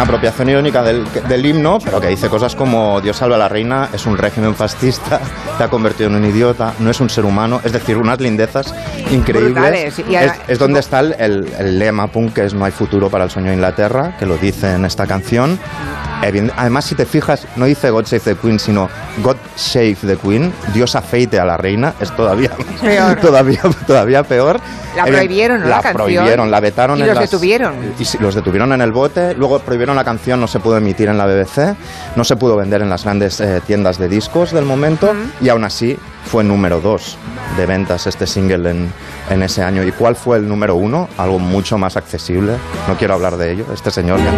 Apropiación 0.06 0.50
irónica 0.50 0.84
del, 0.84 1.04
del 1.28 1.46
himno, 1.46 1.80
pero 1.84 2.00
que 2.00 2.08
dice 2.08 2.30
cosas 2.30 2.56
como 2.56 3.02
Dios 3.02 3.18
salva 3.18 3.36
a 3.36 3.40
la 3.40 3.50
reina, 3.50 3.90
es 3.92 4.06
un 4.06 4.18
régimen 4.18 4.54
fascista, 4.56 5.20
te 5.58 5.64
ha 5.64 5.68
convertido 5.68 6.10
en 6.10 6.16
un 6.16 6.26
idiota, 6.26 6.74
no 6.80 6.92
es 6.92 7.00
un 7.02 7.10
ser 7.10 7.26
humano, 7.26 7.60
es 7.64 7.72
decir, 7.74 7.98
unas 7.98 8.20
lindezas 8.22 8.74
increíbles. 9.12 9.98
Y 10.08 10.16
es, 10.16 10.22
ahora- 10.32 10.38
es 10.48 10.60
donde 10.60 10.80
está 10.80 11.00
el, 11.00 11.14
el- 11.20 11.80
lema 11.80 12.08
punk, 12.08 12.34
que 12.34 12.46
es 12.46 12.54
no 12.54 12.66
hay 12.66 12.72
futuro 12.72 13.10
para 13.10 13.24
el 13.24 13.30
sueño 13.32 13.48
de 13.50 13.56
Inglaterra, 13.56 14.16
que 14.18 14.26
lo 14.26 14.38
dice 14.38 14.74
en 14.74 14.86
esta 14.86 15.06
canción. 15.08 15.60
Además, 16.58 16.86
si 16.86 16.96
te 16.96 17.06
fijas, 17.06 17.46
no 17.56 17.66
dice 17.66 17.92
God 17.92 18.06
Save 18.06 18.22
the 18.22 18.36
Queen, 18.36 18.58
sino 18.58 18.90
God 19.22 19.36
Save 19.56 19.98
the 20.08 20.16
Queen, 20.18 20.52
Dios 20.74 20.96
afeite 20.96 21.40
a 21.40 21.46
la 21.46 21.56
reina, 21.58 21.94
es 22.00 22.16
todavía 22.16 22.50
Peor. 22.82 23.16
todavía, 23.18 23.62
todavía 23.86 24.24
peor. 24.24 24.60
La 24.96 25.04
prohibieron, 25.06 25.60
¿no? 25.62 25.68
La 25.68 25.82
La 25.84 25.94
prohibieron, 25.94 26.50
la 26.50 26.60
vetaron 26.62 26.98
Y 26.98 27.02
en 27.02 27.08
los 27.10 27.16
las- 27.18 27.30
detuvieron. 27.30 27.76
y 28.00 28.24
los 28.24 28.34
detuvieron 28.34 28.72
en 28.74 28.82
el 28.82 28.92
bote, 28.92 29.36
luego 29.36 29.60
prohibieron 29.60 29.95
la 29.96 30.04
canción, 30.04 30.40
no 30.40 30.48
se 30.48 30.60
pudo 30.60 30.78
emitir 30.78 31.10
en 31.10 31.18
la 31.18 31.26
BBC, 31.26 31.76
no 32.16 32.24
se 32.24 32.36
pudo 32.36 32.56
vender 32.56 32.82
en 32.82 32.90
las 32.90 33.04
grandes 33.04 33.40
eh, 33.40 33.62
tiendas 33.66 33.98
de 33.98 34.08
discos 34.08 34.52
del 34.52 34.66
momento 34.66 35.14
y 35.42 35.50
aún 35.50 35.64
así 35.64 35.98
fue 36.26 36.44
número 36.44 36.82
dos 36.82 37.18
de 37.58 37.66
ventas 37.66 38.08
este 38.08 38.28
single 38.28 38.70
en, 38.70 38.94
en 39.30 39.44
ese 39.44 39.64
año. 39.64 39.84
¿Y 39.84 39.92
cuál 39.92 40.16
fue 40.16 40.38
el 40.38 40.48
número 40.48 40.76
uno? 40.76 41.08
Algo 41.18 41.40
mucho 41.40 41.78
más 41.78 41.98
accesible, 41.98 42.54
no 42.88 42.98
quiero 42.98 43.14
hablar 43.14 43.38
de 43.38 43.52
ello, 43.52 43.66
este 43.74 43.92
señor 43.92 44.20
ya... 44.20 44.32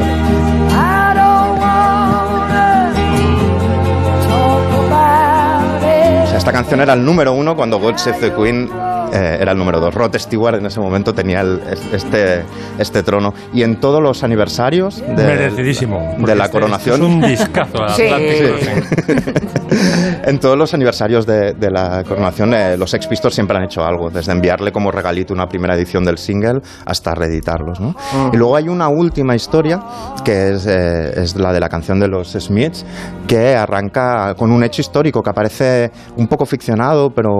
Esta 6.36 6.51
canción 6.51 6.80
era 6.80 6.93
el 6.93 7.03
número 7.03 7.34
uno 7.34 7.58
cuando 7.58 7.78
God 7.78 7.97
Save 7.97 8.20
the 8.20 8.34
Queen 8.34 8.70
eh, 9.14 9.38
era 9.39 9.51
el 9.51 9.58
número 9.58 9.80
dos. 9.80 9.93
Rod 9.93 10.16
Stewart 10.18 10.55
en 10.55 10.66
ese 10.66 10.80
momento 10.80 11.14
tenía 11.14 11.41
el- 11.41 11.62
este, 11.93 12.43
este 12.78 13.03
trono. 13.03 13.34
Y 13.53 13.64
en 13.64 13.80
todos 13.80 14.01
los 14.01 14.24
aniversarios 14.24 15.01
de, 15.01 15.14
Merecidísimo, 15.26 16.16
de 16.18 16.36
la 16.36 16.45
este- 16.45 16.51
coronación. 16.60 16.95
este 17.01 17.05
es 17.05 17.12
un 17.14 17.22
discazo 17.22 17.84
al 17.84 17.89
Sí. 17.91 18.03
Atlántico, 18.03 19.28
en 20.26 20.39
todos 20.39 20.58
los 20.58 20.74
aniversarios 20.74 21.26
de, 21.26 21.53
de 21.53 21.72
la 21.72 22.03
coronación, 22.03 22.53
eh, 22.53 22.78
los 22.78 22.89
Sex 22.91 23.08
Pistols 23.08 23.34
siempre 23.34 23.58
han 23.58 23.64
hecho 23.64 23.84
algo, 23.84 24.10
desde 24.10 24.32
enviarle 24.32 24.72
como 24.72 24.91
regalito 24.91 25.34
una 25.34 25.47
primera 25.47 25.76
edición 25.76 26.03
del 26.03 26.18
single 26.18 26.60
hasta 26.86 27.14
reeditarlos. 27.16 27.80
¿no? 27.80 27.89
Mm. 27.91 28.34
Y 28.34 28.38
luego 28.38 28.55
hay 28.55 28.68
una 28.68 28.89
última 28.89 29.36
historia, 29.36 29.80
que 30.24 30.51
es, 30.51 30.66
eh, 30.68 31.12
es 31.22 31.36
la 31.36 31.53
de 31.53 31.60
la 31.60 31.70
canción 31.70 31.99
de 31.99 32.08
los 32.08 32.32
Smiths, 32.34 32.86
que 33.28 33.55
arranca 33.55 34.34
con 34.36 34.51
un 34.51 34.64
hecho 34.64 34.82
histórico 34.82 35.22
que 35.22 35.30
aparece 35.30 35.91
un 36.16 36.28
poco 36.28 36.45
ficcionado, 36.45 37.10
pero, 37.12 37.32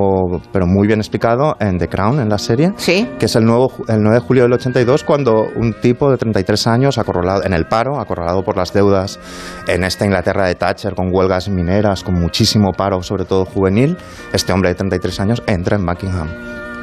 pero 0.52 0.66
muy 0.66 0.88
bien 0.88 1.00
explicado 1.00 1.56
en 1.60 1.78
The 1.78 1.88
Crown, 1.88 2.20
en 2.20 2.30
la 2.30 2.38
serie, 2.38 2.74
Sí. 2.78 3.08
que 3.20 3.26
es 3.26 3.36
el, 3.36 3.46
nuevo, 3.46 3.72
el 3.88 4.02
9 4.02 4.16
de 4.16 4.26
julio 4.26 4.44
del 4.44 4.54
82, 4.54 5.04
cuando 5.04 5.48
un 5.56 5.74
tipo 5.82 6.10
de 6.12 6.18
33 6.18 6.68
años, 6.68 6.98
acorralado, 6.98 7.44
en 7.44 7.54
el 7.54 7.66
paro, 7.66 8.00
acorralado 8.00 8.44
por 8.44 8.58
las 8.58 8.74
deudas 8.74 9.20
en 9.68 9.84
esta 9.84 10.06
Inglaterra 10.06 10.48
de 10.48 10.56
Thatcher, 10.56 10.94
con 10.96 11.14
huelgas 11.14 11.50
mineras, 11.50 12.04
con 12.04 12.16
muchísimo 12.16 12.72
paro, 12.74 13.02
sobre 13.04 13.26
todo 13.26 13.46
juvenil, 13.46 13.98
este 14.34 14.54
hombre 14.54 14.70
de 14.70 14.76
33 14.76 15.20
años 15.20 15.44
entra 15.48 15.78
en 15.78 15.86
Buckingham. 15.86 16.30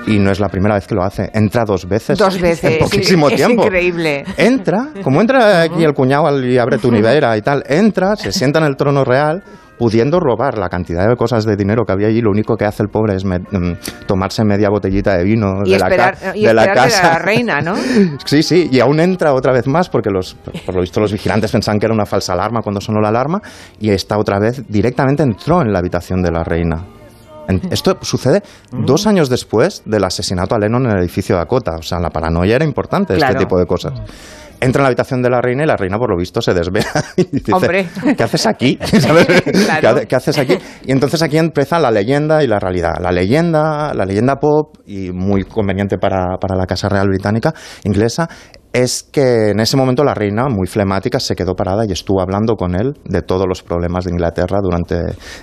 Y 0.07 0.19
no 0.19 0.31
es 0.31 0.39
la 0.39 0.51
primera 0.51 0.75
vez 0.75 0.87
que 0.87 0.95
lo 0.95 1.03
hace, 1.03 1.31
entra 1.33 1.65
dos 1.65 1.89
veces. 1.89 2.19
Dos 2.19 2.39
veces. 2.39 2.73
En 2.73 2.79
poquísimo 2.79 3.31
es, 3.31 3.37
tiempo. 3.37 3.65
Increíble. 3.65 4.25
Entra, 4.37 4.91
como 5.03 5.23
entra 5.23 5.63
aquí 5.63 5.83
el 5.83 5.95
cuñado 5.95 6.39
y 6.45 6.59
abre 6.59 6.77
tu 6.77 6.91
nevera 6.93 7.37
y 7.39 7.43
tal, 7.43 7.65
entra, 7.67 8.15
se 8.15 8.31
sienta 8.31 8.59
en 8.59 8.67
el 8.67 8.77
trono 8.77 9.03
real, 9.03 9.43
pudiendo 9.79 10.21
robar 10.21 10.57
la 10.59 10.69
cantidad 10.69 11.09
de 11.09 11.17
cosas 11.17 11.45
de 11.45 11.57
dinero 11.57 11.85
que 11.85 11.93
había 11.93 12.09
allí, 12.09 12.21
lo 12.21 12.31
único 12.31 12.57
que 12.57 12.65
hace 12.65 12.83
el 12.83 12.89
pobre 12.89 13.17
es 13.17 13.25
me- 13.25 13.41
mm, 13.41 13.79
tomarse 14.07 14.45
media 14.45 14.69
botellita 14.71 15.17
de 15.17 15.25
vino 15.25 15.63
Y 15.65 15.73
de, 15.73 15.79
la, 15.79 15.87
esperar, 15.87 16.19
ca- 16.19 16.37
y 16.37 16.45
de 16.47 16.55
la 16.55 16.73
casa. 16.73 17.03
la 17.15 17.19
reina, 17.19 17.61
¿no? 17.61 17.75
Sí, 18.25 18.43
sí, 18.43 18.69
y 18.71 18.81
aún 18.81 19.01
entra 19.01 19.33
otra 19.35 19.53
vez 19.53 19.67
más 19.67 19.89
porque 19.89 20.11
los, 20.11 20.35
por 20.65 20.75
lo 20.75 20.81
visto 20.81 21.01
los 21.01 21.13
vigilantes 21.13 21.51
pensaban 21.53 21.79
que 21.81 21.87
era 21.87 21.95
una 21.95 22.07
falsa 22.07 22.33
alarma 22.35 22.61
cuando 22.63 22.81
sonó 22.81 23.01
la 23.01 23.09
alarma 23.09 23.41
y 23.81 23.91
esta 23.91 24.19
otra 24.19 24.39
vez 24.39 24.63
directamente 24.69 25.23
entró 25.23 25.61
en 25.63 25.73
la 25.73 25.81
habitación 25.81 26.23
de 26.23 26.31
la 26.31 26.45
reina. 26.45 26.85
Esto 27.71 27.99
sucede 28.01 28.43
dos 28.73 29.07
años 29.07 29.29
después 29.29 29.83
del 29.85 30.05
asesinato 30.05 30.55
a 30.55 30.59
Lennon 30.59 30.87
en 30.87 30.93
el 30.93 30.99
edificio 31.01 31.37
Dakota. 31.37 31.73
O 31.79 31.83
sea, 31.83 32.01
la 32.01 32.09
paranoia 32.09 32.57
era 32.57 32.65
importante, 32.65 33.15
Claro. 33.17 33.33
este 33.35 33.45
tipo 33.45 33.59
de 33.59 33.67
cosas. 33.67 33.93
Entra 34.65 34.81
en 34.81 34.85
la 34.85 34.89
habitación 34.89 35.23
de 35.23 35.31
la 35.31 35.41
reina 35.41 35.65
y 35.65 35.67
la 35.67 35.77
reina, 35.77 35.99
por 35.99 36.11
lo 36.11 36.17
visto, 36.17 36.41
se 36.41 36.55
desvela 36.55 36.87
y 37.17 37.25
dice, 37.25 37.53
Hombre. 37.53 37.87
¿qué 38.17 38.23
haces 38.23 38.47
aquí? 38.47 38.79
¿Sabes? 39.01 39.27
Claro. 39.81 40.01
¿Qué, 40.01 40.07
qué 40.07 40.17
haces 40.17 40.39
aquí? 40.39 40.57
Y 40.85 40.93
entonces 40.93 41.23
aquí 41.23 41.39
empieza 41.39 41.79
la 41.79 41.91
leyenda 41.91 42.43
y 42.43 42.47
la 42.47 42.59
realidad. 42.59 42.95
La 43.01 43.11
leyenda, 43.11 43.93
la 43.95 44.05
leyenda 44.05 44.37
pop, 44.37 44.77
y 44.87 45.11
muy 45.13 45.45
conveniente 45.45 45.99
para, 45.99 46.39
para 46.41 46.57
la 46.57 46.67
Casa 46.67 46.89
Real 46.89 47.09
Británica, 47.09 47.53
inglesa, 47.85 48.29
es 48.75 49.05
que 49.05 49.51
en 49.51 49.61
ese 49.61 49.77
momento 49.77 50.03
la 50.03 50.15
reina, 50.15 50.49
muy 50.49 50.67
flemática, 50.67 51.21
se 51.21 51.37
quedó 51.37 51.55
parada 51.55 51.85
y 51.89 51.93
estuvo 51.93 52.21
hablando 52.21 52.57
con 52.57 52.75
él 52.75 52.95
de 53.05 53.23
todos 53.23 53.47
los 53.49 53.63
problemas 53.63 54.05
de 54.05 54.11
Inglaterra 54.11 54.59
durante 54.61 54.97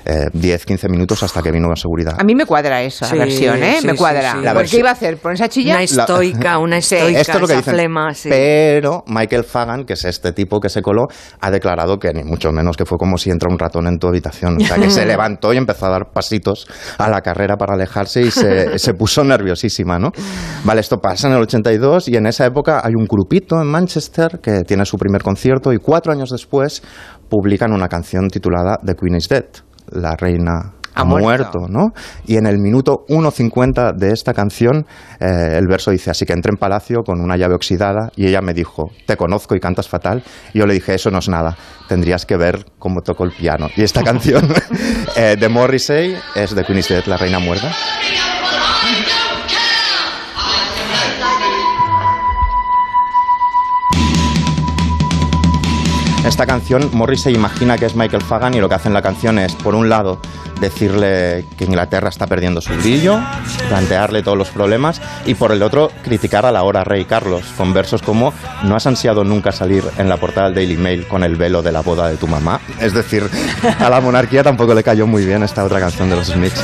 eh, 0.05 0.25
10, 0.33 0.65
15 0.65 0.89
minutos 0.89 1.23
hasta 1.23 1.41
que 1.41 1.49
vino 1.49 1.69
la 1.69 1.77
seguridad. 1.77 2.15
A 2.19 2.25
mí 2.25 2.35
me 2.35 2.45
cuadra 2.45 2.81
esa 2.83 3.05
Sí, 3.05 3.17
versión, 3.17 3.63
¿eh? 3.63 3.77
sí, 3.79 3.87
me 3.87 3.95
cuadra. 3.95 4.33
sí. 4.33 4.41
La 4.43 4.51
¿Por 4.53 4.63
versión- 4.63 4.69
qué 4.71 4.79
iba 4.81 4.89
a 4.89 4.91
hacer? 4.91 5.17
¿Ponerse 5.17 5.45
a 5.45 5.47
chillar? 5.49 5.75
Una 5.77 5.83
estoica, 5.83 6.57
una 6.57 6.77
estoica, 6.77 7.21
Esto 7.21 7.31
es 7.33 7.41
lo 7.41 7.47
que 7.47 7.53
esa 7.53 7.61
dicen. 7.61 7.73
flema, 7.75 8.13
sí. 8.13 8.27
Pero 8.29 9.03
Michael 9.07 9.45
Fagan, 9.45 9.85
que 9.85 9.93
es 9.93 10.03
este 10.03 10.33
tipo 10.33 10.59
que 10.59 10.67
se 10.67 10.81
coló, 10.81 11.07
ha 11.39 11.49
declarado 11.49 11.99
que 11.99 12.11
ni 12.13 12.25
mucho 12.25 12.51
menos 12.51 12.75
que 12.75 12.83
fue 12.85 12.97
como 12.97 13.17
si 13.17 13.29
entra 13.29 13.47
un 13.49 13.57
ratón 13.57 13.87
en 13.87 13.97
tu 13.97 14.07
habitación. 14.07 14.57
O 14.61 14.65
sea, 14.65 14.75
que 14.75 14.89
se 14.89 15.05
levantó 15.05 15.53
y 15.53 15.57
empezó 15.57 15.85
a 15.85 15.89
dar 15.89 16.11
pasitos 16.13 16.67
a 16.97 17.09
la 17.09 17.21
carrera 17.21 17.55
para 17.55 17.75
alejarse 17.75 18.23
y 18.23 18.31
se, 18.31 18.77
se 18.77 18.93
puso 18.93 19.23
nerviosísima, 19.23 19.97
¿no? 19.99 20.11
Vale, 20.65 20.81
esto 20.81 20.97
pasa 20.99 21.27
en 21.29 21.33
el 21.35 21.41
82 21.43 22.09
y 22.09 22.17
en 22.17 22.25
esa 22.27 22.45
época 22.45 22.81
hay 22.83 22.91
un 22.93 23.07
grupito 23.21 23.61
en 23.61 23.67
Manchester 23.67 24.39
que 24.41 24.63
tiene 24.63 24.83
su 24.83 24.97
primer 24.97 25.21
concierto 25.21 25.71
y 25.71 25.77
cuatro 25.77 26.11
años 26.11 26.31
después 26.31 26.81
publican 27.29 27.71
una 27.71 27.87
canción 27.87 28.29
titulada 28.29 28.79
The 28.83 28.95
Queen 28.95 29.15
is 29.15 29.29
Dead, 29.29 29.45
la 29.91 30.15
reina 30.15 30.73
ha 30.95 31.05
muerto. 31.05 31.59
muerto, 31.59 31.59
¿no? 31.69 31.93
Y 32.25 32.37
en 32.37 32.47
el 32.47 32.57
minuto 32.57 33.05
1.50 33.07 33.95
de 33.95 34.11
esta 34.11 34.33
canción, 34.33 34.85
eh, 35.19 35.55
el 35.55 35.67
verso 35.67 35.91
dice, 35.91 36.09
así 36.09 36.25
que 36.25 36.33
entré 36.33 36.49
en 36.51 36.57
palacio 36.57 37.03
con 37.05 37.21
una 37.21 37.37
llave 37.37 37.53
oxidada 37.53 38.09
y 38.15 38.27
ella 38.27 38.41
me 38.41 38.53
dijo, 38.53 38.91
te 39.05 39.15
conozco 39.15 39.55
y 39.55 39.59
cantas 39.59 39.87
fatal. 39.87 40.23
Y 40.53 40.59
yo 40.59 40.65
le 40.65 40.73
dije, 40.73 40.95
eso 40.95 41.11
no 41.11 41.19
es 41.19 41.29
nada, 41.29 41.55
tendrías 41.87 42.25
que 42.25 42.35
ver 42.37 42.65
cómo 42.79 43.01
toco 43.01 43.23
el 43.23 43.31
piano. 43.31 43.67
Y 43.77 43.83
esta 43.83 44.03
canción 44.03 44.49
eh, 45.15 45.37
de 45.39 45.47
Morrissey 45.47 46.15
es 46.35 46.55
de 46.55 46.63
Queen 46.65 46.79
is 46.79 46.89
Dead, 46.89 47.05
la 47.05 47.17
reina 47.17 47.39
muerta. 47.39 47.71
Esta 56.25 56.45
canción, 56.45 56.89
Morrissey 56.93 57.33
imagina 57.33 57.77
que 57.77 57.85
es 57.85 57.95
Michael 57.95 58.21
Fagan 58.21 58.53
y 58.53 58.59
lo 58.59 58.69
que 58.69 58.75
hace 58.75 58.87
en 58.87 58.93
la 58.93 59.01
canción 59.01 59.39
es, 59.39 59.53
por 59.55 59.75
un 59.75 59.89
lado, 59.89 60.19
decirle 60.59 61.45
que 61.57 61.65
Inglaterra 61.65 62.09
está 62.09 62.27
perdiendo 62.27 62.61
su 62.61 62.73
brillo, 62.75 63.19
plantearle 63.67 64.21
todos 64.21 64.37
los 64.37 64.49
problemas, 64.49 65.01
y 65.25 65.33
por 65.33 65.51
el 65.51 65.63
otro, 65.63 65.91
criticar 66.03 66.45
a 66.45 66.51
la 66.51 66.63
hora 66.63 66.83
rey 66.83 67.05
Carlos, 67.05 67.43
con 67.57 67.73
versos 67.73 68.01
como 68.01 68.33
no 68.63 68.75
has 68.75 68.85
ansiado 68.85 69.23
nunca 69.23 69.51
salir 69.51 69.83
en 69.97 70.07
la 70.07 70.17
portada 70.17 70.47
del 70.47 70.55
Daily 70.55 70.77
Mail 70.77 71.07
con 71.07 71.23
el 71.23 71.35
velo 71.35 71.61
de 71.63 71.71
la 71.71 71.81
boda 71.81 72.07
de 72.07 72.17
tu 72.17 72.27
mamá. 72.27 72.61
Es 72.79 72.93
decir, 72.93 73.27
a 73.79 73.89
la 73.89 73.99
monarquía 73.99 74.43
tampoco 74.43 74.75
le 74.75 74.83
cayó 74.83 75.07
muy 75.07 75.25
bien 75.25 75.41
esta 75.43 75.63
otra 75.63 75.79
canción 75.79 76.09
de 76.09 76.15
los 76.15 76.27
Smiths. 76.27 76.61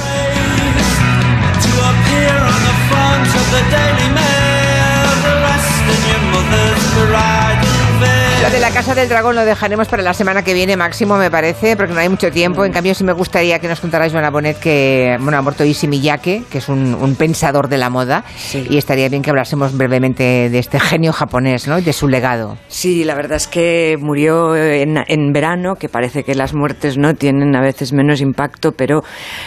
Lo 8.48 8.54
de 8.54 8.62
la 8.62 8.70
Casa 8.70 8.96
del 8.96 9.10
Dragón 9.10 9.36
lo 9.36 9.44
dejaremos 9.44 9.90
para 9.90 10.02
la 10.02 10.14
semana 10.14 10.42
que 10.42 10.54
viene 10.54 10.78
máximo, 10.78 11.18
me 11.18 11.30
parece, 11.30 11.76
porque 11.76 11.94
no 11.94 12.00
hay 12.00 12.08
mucho 12.08 12.32
tiempo. 12.32 12.64
En 12.64 12.72
cambio, 12.72 12.96
sí 12.96 13.04
me 13.04 13.12
gustaría 13.12 13.60
que 13.60 13.68
nos 13.68 13.82
contara 13.82 14.10
Joana 14.10 14.30
Bonet 14.30 14.58
que, 14.58 15.18
bueno, 15.20 15.38
ha 15.38 15.42
muerto 15.42 15.66
Issey 15.66 15.90
Miyake, 15.90 16.44
que 16.50 16.60
es 16.60 16.70
un, 16.70 16.96
un 16.96 17.16
pensador 17.16 17.68
de 17.68 17.78
la 17.78 17.90
moda, 17.90 18.24
y 18.54 18.78
estaría 18.78 19.10
bien 19.10 19.22
que 19.22 19.32
hablásemos 19.32 19.78
brevemente 19.78 20.50
de 20.50 20.60
este 20.60 20.80
genio 20.80 21.12
japonés, 21.12 21.68
¿no? 21.68 21.78
Y 21.78 21.82
de 21.82 21.92
su 21.92 22.08
legado. 22.08 22.58
Sí, 22.70 23.04
la 23.04 23.16
verdad 23.16 23.36
es 23.36 23.48
que 23.48 23.98
murió 24.00 24.56
en, 24.56 24.96
en 25.06 25.34
verano, 25.34 25.76
que 25.76 25.90
parece 25.90 26.24
que 26.24 26.34
las 26.34 26.54
muertes 26.54 26.98
no 26.98 27.16
tienen 27.16 27.54
a 27.54 27.62
veces 27.62 27.92
menos 27.92 28.22
impacto, 28.22 28.72
pero 28.72 29.02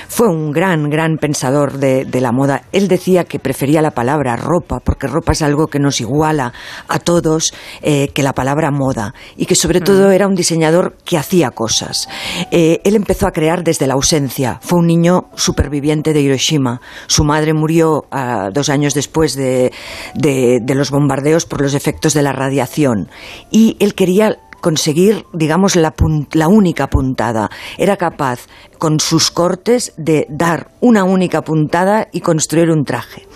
fue 0.09 0.29
un 0.29 0.51
gran, 0.51 0.91
gran 0.91 1.17
pensador 1.17 1.79
de, 1.79 2.05
de 2.05 2.21
la 2.21 2.33
moda. 2.33 2.65
Él 2.73 2.87
decía 2.87 3.25
que 3.25 3.39
prefería 3.39 3.81
la 3.81 3.93
palabra 3.93 4.37
ropa, 4.37 4.81
porque 4.85 5.07
ropa 5.07 5.33
es 5.33 5.41
algo 5.41 5.69
que 5.69 5.79
nos 5.79 6.03
iguala 6.03 6.53
a 6.87 6.99
todos, 6.99 7.55
eh, 7.81 8.09
que 8.13 8.23
la 8.23 8.35
palabra 8.35 8.71
moda, 8.71 8.90
y 9.37 9.47
que 9.47 9.55
sobre 9.55 9.81
todo 9.81 10.11
era 10.11 10.27
un 10.27 10.35
diseñador 10.35 10.97
que 11.05 11.17
hacía 11.19 11.51
cosas. 11.51 12.09
Eh, 12.51 12.81
él 12.85 12.97
empezó 12.97 13.27
a 13.27 13.33
crear 13.33 13.63
desde 13.65 13.87
la 13.87 13.95
ausencia. 13.95 14.59
Fue 14.63 14.79
un 14.79 14.87
niño 14.87 15.27
superviviente 15.37 16.13
de 16.13 16.21
Hiroshima. 16.21 16.81
Su 17.07 17.25
madre 17.25 17.53
murió 17.55 18.05
ah, 18.11 18.51
dos 18.53 18.69
años 18.69 18.95
después 18.95 19.35
de, 19.35 19.73
de- 20.15 20.61
de 20.63 20.75
los 20.75 20.91
bombardeos 20.91 21.47
por 21.47 21.61
los 21.61 21.75
efectos 21.75 22.15
de 22.15 22.23
la 22.23 22.33
radiación. 22.33 23.09
Y 23.51 23.77
él 23.81 23.95
quería 23.95 24.39
conseguir, 24.61 25.25
digamos, 25.33 25.77
la, 25.77 25.95
la 26.33 26.49
única 26.49 26.89
puntada. 26.89 27.51
Era 27.79 27.97
capaz, 27.97 28.47
con 28.79 29.01
sus 29.01 29.31
cortes, 29.31 29.93
de 29.97 30.27
dar 30.31 30.69
una 30.81 31.05
única 31.05 31.43
puntada 31.43 32.09
y 32.13 32.21
construir 32.21 32.71
un 32.71 32.85
traje. 32.85 33.27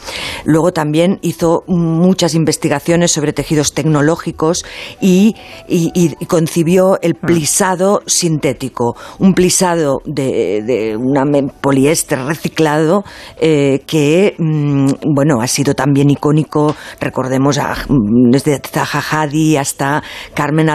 Luego 0.44 0.72
también 0.72 1.18
hizo 1.22 1.62
muchas 1.66 2.34
investigaciones 2.34 3.12
sobre 3.12 3.32
tejidos 3.32 3.72
tecnológicos 3.74 4.64
y, 5.00 5.34
y- 5.68 5.90
y- 5.94 6.26
concibió 6.26 6.98
el 7.02 7.14
plisado 7.14 8.02
sintético, 8.06 8.96
un 9.18 9.34
plisado 9.34 10.00
de, 10.04 10.62
de 10.62 10.96
una 10.96 11.24
poliéster 11.60 12.18
reciclado 12.24 13.04
eh, 13.40 13.82
que, 13.86 14.34
mm, 14.38 14.86
bueno, 15.14 15.40
ha 15.40 15.46
sido 15.46 15.74
también 15.74 16.10
icónico, 16.10 16.74
recordemos, 17.00 17.58
a- 17.58 17.74
mm, 17.88 18.30
desde 18.30 18.60
Zaha 18.60 19.02
Hadid 19.22 19.56
hasta 19.56 20.02
Carmen 20.34 20.68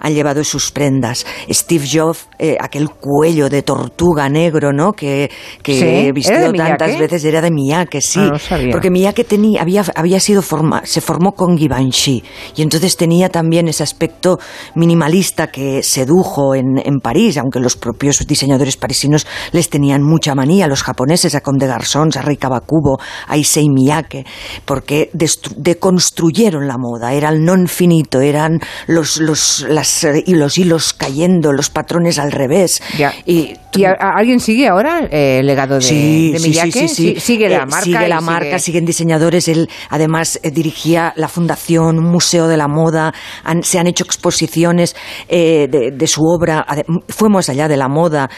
Han 0.00 0.14
llevado 0.14 0.44
sus 0.44 0.70
prendas. 0.70 1.26
Steve 1.50 1.86
Jobs, 1.90 2.28
eh, 2.38 2.56
aquel 2.60 2.88
cuello 2.90 3.48
de 3.48 3.62
tortuga 3.62 4.28
negro, 4.28 4.72
¿no? 4.72 4.92
Que, 4.92 5.30
que 5.62 5.74
Sí, 5.74 5.84
¿era 5.84 6.02
de 6.02 6.12
vistió 6.12 6.52
Miyake? 6.52 6.68
tantas 6.70 6.98
veces 6.98 7.24
era 7.24 7.40
de 7.40 7.50
Miyake, 7.50 8.00
sí. 8.00 8.20
Ah, 8.20 8.38
no. 8.58 8.70
Porque 8.70 8.90
Miyake 8.90 9.24
tenía, 9.24 9.62
había, 9.62 9.84
había 9.94 10.20
sido 10.20 10.42
forma, 10.42 10.82
se 10.84 11.00
formó 11.00 11.32
con 11.32 11.56
Givenchy 11.56 12.22
y 12.56 12.62
entonces 12.62 12.96
tenía 12.96 13.28
también 13.28 13.68
ese 13.68 13.82
aspecto 13.82 14.38
minimalista 14.74 15.48
que 15.48 15.82
sedujo 15.82 16.54
en, 16.54 16.78
en 16.84 17.00
París, 17.00 17.36
aunque 17.38 17.60
los 17.60 17.76
propios 17.76 18.26
diseñadores 18.26 18.76
parisinos 18.76 19.26
les 19.52 19.68
tenían 19.68 20.02
mucha 20.02 20.34
manía, 20.34 20.66
los 20.66 20.82
japoneses, 20.82 21.34
a 21.34 21.40
Comme 21.40 21.58
des 21.58 21.68
Garçons, 21.68 22.16
a 22.16 22.22
Rei 22.22 22.36
Kawakubo, 22.36 22.98
a 23.28 23.36
Issei 23.36 23.68
Miyake, 23.68 24.24
porque 24.64 25.10
deconstruyeron 25.12 26.66
la 26.66 26.78
moda, 26.78 27.12
era 27.12 27.28
el 27.28 27.44
non 27.44 27.66
finito, 27.68 28.20
eran 28.20 28.60
los, 28.86 29.18
los, 29.18 29.51
las, 29.60 30.04
eh, 30.04 30.22
y 30.26 30.34
los 30.34 30.58
hilos 30.58 30.92
cayendo, 30.92 31.52
los 31.52 31.70
patrones 31.70 32.18
al 32.18 32.32
revés. 32.32 32.82
Y, 33.26 33.54
¿Y 33.74 33.84
a- 33.84 33.92
a- 33.98 34.16
alguien 34.18 34.38
sigue 34.40 34.68
ahora 34.68 35.08
eh, 35.10 35.38
el 35.40 35.46
legado 35.46 35.76
de, 35.76 35.80
Sí, 35.82 36.32
de 36.32 36.38
sí, 36.38 36.48
Miyake? 36.50 36.72
sí, 36.72 36.88
sí, 36.88 37.14
sí. 37.14 37.20
Sigue 37.20 37.48
la 37.48 37.62
Eh, 37.62 37.66
marca. 37.66 37.80
Sigue 37.84 38.08
la 38.08 38.18
sigue- 38.18 38.30
marca, 38.30 38.58
siguen 38.58 38.84
diseñadores. 38.84 39.48
Él 39.48 39.68
además 39.88 40.38
eh, 40.42 40.50
dirigía 40.50 41.12
la 41.16 41.28
fundación, 41.28 41.98
un 41.98 42.10
museo 42.10 42.48
de 42.48 42.56
la 42.56 42.68
moda. 42.68 43.14
Han- 43.44 43.62
se 43.62 43.78
han 43.78 43.86
hecho 43.86 44.04
exposiciones 44.04 44.94
eh, 45.28 45.68
de, 45.70 45.90
de 45.92 46.06
su 46.06 46.22
obra. 46.22 46.66
Fue 47.08 47.28
más 47.30 47.48
allá 47.48 47.68
de 47.68 47.76
la 47.76 47.88
moda. 47.88 48.28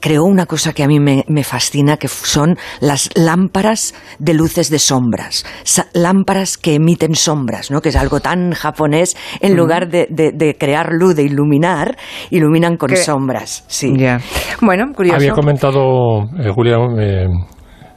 Creó 0.00 0.24
una 0.24 0.46
cosa 0.46 0.72
que 0.72 0.82
a 0.82 0.88
mí 0.88 0.98
me, 0.98 1.24
me 1.28 1.44
fascina, 1.44 1.96
que 1.96 2.08
son 2.08 2.56
las 2.80 3.08
lámparas 3.14 3.94
de 4.18 4.34
luces 4.34 4.68
de 4.70 4.78
sombras. 4.78 5.44
Sa- 5.64 5.86
lámparas 5.92 6.58
que 6.58 6.74
emiten 6.74 7.14
sombras, 7.14 7.70
¿no? 7.70 7.80
que 7.80 7.90
es 7.90 7.96
algo 7.96 8.20
tan 8.20 8.52
japonés. 8.52 9.16
En 9.40 9.52
Mm. 9.52 9.56
lugar 9.56 9.88
de, 9.88 10.06
de- 10.10 10.32
de 10.32 10.51
crear 10.58 10.92
luz, 10.92 11.14
de 11.16 11.22
iluminar, 11.24 11.96
iluminan 12.30 12.76
con 12.76 12.88
Que- 12.90 12.96
sombras. 12.96 13.64
Sí. 13.66 13.94
Ya. 13.96 14.20
Bueno, 14.60 14.92
curioso. 14.94 15.16
Había 15.16 15.32
comentado, 15.32 16.22
eh, 16.38 16.50
Julia, 16.54 16.76
eh, 16.98 17.26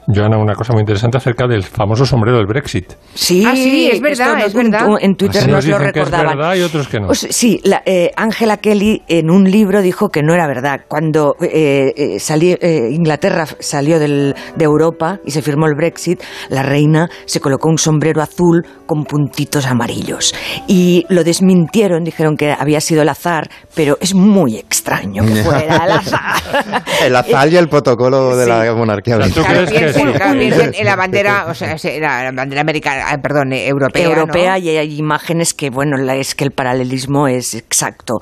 Joana, 0.08 0.38
una 0.38 0.54
cosa 0.54 0.72
muy 0.72 0.80
interesante 0.82 1.16
acerca 1.18 1.46
del 1.48 1.64
famoso 1.64 2.06
sombrero 2.06 2.36
del 2.38 2.46
Brexit. 2.46 2.92
Sí, 3.14 3.44
Ah, 3.46 3.52
sí, 3.54 3.88
es 3.92 4.00
verdad, 4.00 4.38
es 4.46 4.54
verdad. 4.54 4.86
En 5.00 5.16
Twitter 5.16 5.42
Así 5.42 5.50
nos 5.50 5.66
lo 5.66 5.78
que 5.78 5.84
es 5.88 5.94
recordaban. 5.94 6.36
verdad 6.38 6.54
y 6.54 6.62
otros 6.62 6.86
que 6.88 7.00
no. 7.00 7.06
Pues 7.08 7.26
sí, 7.30 7.60
eh, 7.84 8.10
Angela 8.16 8.58
Kelly 8.58 9.02
en 9.08 9.30
un 9.30 9.50
libro 9.50 9.82
dijo 9.82 10.08
que 10.08 10.22
no 10.22 10.32
era 10.34 10.46
verdad. 10.46 10.82
Cuando 10.86 11.34
eh, 11.40 11.92
eh, 11.96 12.18
salió- 12.20 12.56
eh, 12.60 12.88
Inglaterra 12.92 13.46
salió 13.58 13.98
del- 13.98 14.34
de 14.54 14.64
Europa 14.64 15.18
y 15.24 15.32
se 15.32 15.42
firmó 15.42 15.66
el 15.66 15.74
Brexit, 15.74 16.22
la 16.50 16.62
reina 16.62 17.08
se 17.24 17.40
colocó 17.40 17.68
un 17.68 17.78
sombrero 17.78 18.22
azul 18.22 18.64
con 18.86 19.04
puntitos 19.04 19.66
amarillos. 19.66 20.34
Y 20.68 21.04
lo 21.08 21.24
desmintieron, 21.24 22.04
dijeron 22.04 22.36
que 22.36 22.52
había 22.52 22.80
sido 22.80 23.02
el 23.02 23.08
azar, 23.08 23.48
pero 23.74 23.98
es 24.00 24.14
muy 24.14 24.56
extraño 24.56 25.24
que 25.26 25.34
fuera 25.42 25.84
el 25.84 25.90
azar. 25.90 26.82
El 27.04 27.16
azar 27.16 27.52
y 27.52 27.56
el 27.56 27.68
protocolo 27.68 28.36
de 28.36 28.46
la 28.46 28.72
monarquía 28.74 29.16
británica. 29.16 29.95
Claro, 29.96 30.12
piensen, 30.12 30.18
claro, 30.18 30.38
piensen 30.38 30.74
en 30.80 30.84
la 30.86 30.96
bandera, 30.96 31.46
o 31.50 31.54
sea, 31.54 31.76
la 32.00 32.32
bandera 32.32 32.60
americana, 32.60 33.04
ah, 33.08 33.18
perdón, 33.18 33.52
eh, 33.52 33.66
europea. 33.68 34.04
europea 34.04 34.52
¿no? 34.52 34.58
y 34.58 34.68
hay 34.76 34.98
imágenes 34.98 35.54
que, 35.54 35.70
bueno, 35.70 35.96
es 36.12 36.34
que 36.34 36.44
el 36.44 36.50
paralelismo 36.52 37.28
es 37.28 37.54
exacto. 37.54 38.20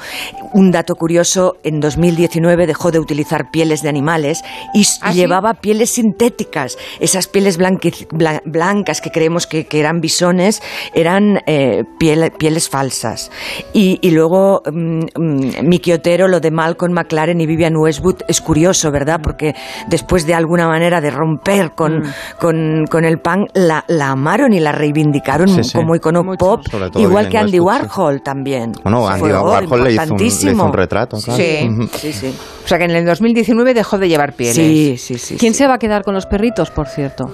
Un 0.52 0.70
dato 0.70 0.94
curioso, 0.94 1.56
en 1.64 1.80
2019 1.80 2.66
dejó 2.66 2.90
de 2.90 2.98
utilizar 2.98 3.50
pieles 3.50 3.82
de 3.82 3.88
animales 3.88 4.42
y 4.72 4.86
¿Ah, 5.02 5.12
sí? 5.12 5.18
llevaba 5.18 5.54
pieles 5.54 5.90
sintéticas. 5.90 6.78
Esas 7.00 7.26
pieles 7.28 7.58
blancas 7.58 9.00
que 9.00 9.10
creemos 9.10 9.46
que, 9.46 9.66
que 9.66 9.80
eran 9.80 10.00
bisones 10.00 10.62
eran 10.94 11.38
eh, 11.46 11.82
piel- 11.98 12.32
pieles 12.36 12.68
falsas. 12.68 13.30
Y, 13.72 13.98
y 14.02 14.10
luego 14.10 14.62
mm, 14.70 15.04
mm, 15.16 15.68
Miki 15.68 15.92
Otero, 15.92 16.28
lo 16.28 16.40
de 16.40 16.50
Malcolm 16.50 16.92
McLaren 16.94 17.40
y 17.40 17.46
Vivian 17.46 17.76
Westwood 17.76 18.22
es 18.28 18.40
curioso, 18.40 18.90
¿verdad? 18.90 19.20
Porque 19.22 19.54
después 19.88 20.26
de 20.26 20.34
alguna 20.34 20.66
manera 20.68 21.00
de 21.00 21.10
romper 21.10 21.63
Turner 21.70 21.74
con, 21.74 22.02
con, 22.38 22.84
con 22.90 23.04
el 23.04 23.18
punk 23.18 23.48
la, 23.54 23.84
la 23.88 24.10
amaron 24.10 24.52
y 24.52 24.60
la 24.60 24.72
reivindicaron 24.72 25.48
Sí, 25.48 25.64
sí. 25.64 25.72
como 25.78 25.94
icono 25.94 26.22
pop, 26.38 26.62
Sobre 26.70 26.90
todo 26.90 27.02
igual 27.02 27.28
que 27.28 27.38
Andy. 27.38 27.60
Warhol 27.60 28.22
también. 28.22 28.72
Bueno, 28.82 29.06
Andy 29.08 29.20
Fue, 29.20 29.32
Warhol 29.32 29.84
le 29.84 29.92
hizo, 29.92 30.12
un, 30.14 30.18
le 30.20 30.26
hizo 30.26 30.64
un 30.64 30.72
retrato. 30.72 31.16
claro. 31.18 31.36
Sí. 31.42 31.68
Sí, 31.94 32.12
sí. 32.12 32.34
O 32.64 32.68
sea 32.68 32.78
que 32.78 32.84
en 32.84 32.92
el 32.92 33.04
2019 33.04 33.74
dejó 33.74 33.98
de 33.98 34.08
llevar 34.08 34.32
pieles. 34.32 34.54
Sí, 34.56 34.96
sí, 34.98 35.18
sí. 35.18 35.36
¿Quién 35.38 35.52
se 35.54 35.66
va 35.66 35.74
a 35.74 35.78
quedar 35.78 36.02
con 36.02 36.14
los 36.14 36.26
perritos, 36.26 36.70
por 36.70 36.86
cierto? 36.88 37.24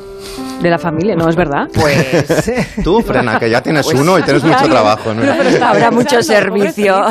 De 0.60 0.68
la 0.68 0.78
familia, 0.78 1.14
¿no 1.16 1.28
es 1.28 1.36
verdad? 1.36 1.68
Pues 1.72 2.52
Tú, 2.84 3.00
frena, 3.00 3.38
que 3.38 3.48
ya 3.48 3.62
tienes 3.62 3.86
Pues 3.86 3.98
uno 3.98 4.18
y 4.18 4.22
tienes 4.22 4.42
mucho 4.44 4.64
trabajo. 4.68 5.14
¿no? 5.14 5.22
Habrá 5.64 5.90
mucho 5.90 6.22
servicio. 6.22 7.00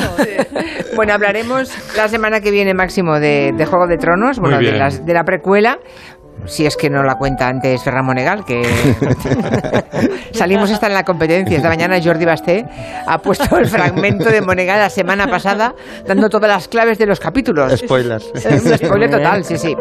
Bueno, 0.96 1.14
hablaremos 1.14 1.72
la 1.96 2.10
semana 2.10 2.42
que 2.42 2.52
viene 2.52 2.74
máximo 2.74 3.20
de, 3.20 3.54
de 3.56 3.66
Juego 3.66 3.88
de 3.88 3.96
Tronos, 3.98 4.40
bueno, 4.40 4.58
de, 4.58 4.72
las- 4.74 5.06
de 5.06 5.14
la 5.14 5.24
precuela. 5.24 5.78
Si 6.46 6.66
es 6.66 6.76
que 6.76 6.90
no 6.90 7.04
la 7.04 7.16
cuenta 7.16 7.48
antes 7.48 7.84
Ferran 7.84 8.06
Monegal, 8.06 8.44
que 8.46 8.62
salimos 10.32 10.70
esta 10.72 10.88
en 10.88 10.94
la 10.94 11.04
competencia. 11.04 11.58
Esta 11.58 11.70
mañana 11.70 12.00
Jordi 12.04 12.26
Basté 12.26 12.66
ha 13.06 13.20
puesto 13.20 13.58
el 13.58 13.68
fragmento 13.68 14.30
de 14.30 14.42
Monegal 14.42 14.80
la 14.80 14.90
semana 14.90 15.28
pasada, 15.28 15.76
dando 16.08 16.30
todas 16.30 16.50
las 16.50 16.68
claves 16.68 16.98
de 16.98 17.06
los 17.06 17.20
capítulos. 17.20 17.74
Spoilers. 17.78 18.32
Es 18.50 18.66
un 18.66 18.78
spoiler 18.78 19.10
total, 19.12 19.44
sí, 19.44 19.58
sí. 19.58 19.76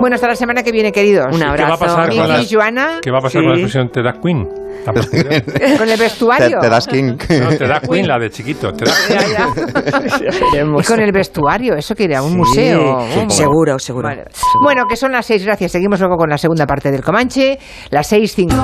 Bueno, 0.00 0.14
hasta 0.14 0.28
la 0.28 0.36
semana 0.36 0.62
que 0.62 0.72
viene, 0.72 0.90
queridos. 0.90 1.26
Un 1.32 1.38
¿Qué 1.40 1.44
va 1.44 1.50
a 1.50 1.52
abrazo. 1.52 1.78
pasar 1.78 2.08
con 2.08 2.28
la, 2.28 2.42
Joana, 2.50 2.98
¿qué 3.02 3.10
va 3.10 3.18
a 3.18 3.22
pasar 3.22 3.42
con 3.42 3.50
la 3.50 3.56
expresión 3.56 3.90
te 3.90 4.02
da 4.02 4.14
Queen? 4.20 4.59
Con 5.78 5.88
el 5.88 5.98
vestuario. 5.98 6.58
te 6.60 6.68
das 6.68 6.86
king. 6.86 7.16
No, 7.28 7.48
te 7.56 7.66
da 7.66 7.80
Queen 7.80 8.06
la 8.06 8.18
de 8.18 8.30
chiquito. 8.30 8.72
Te 8.72 8.84
da 8.84 8.92
Y 10.80 10.82
con 10.84 11.00
el 11.00 11.12
vestuario, 11.12 11.74
eso 11.74 11.94
que 11.94 12.04
era 12.04 12.22
un 12.22 12.36
museo. 12.36 13.00
Seguro, 13.28 13.78
seguro. 13.78 14.08
Vale. 14.08 14.24
Bueno, 14.62 14.84
que 14.88 14.96
son 14.96 15.12
las 15.12 15.26
seis, 15.26 15.44
gracias. 15.44 15.72
Seguimos 15.72 16.00
luego 16.00 16.16
con 16.16 16.28
la 16.28 16.38
segunda 16.38 16.66
parte 16.66 16.90
del 16.90 17.02
Comanche, 17.02 17.58
las 17.90 18.06
seis 18.06 18.34
cinco. 18.34 18.56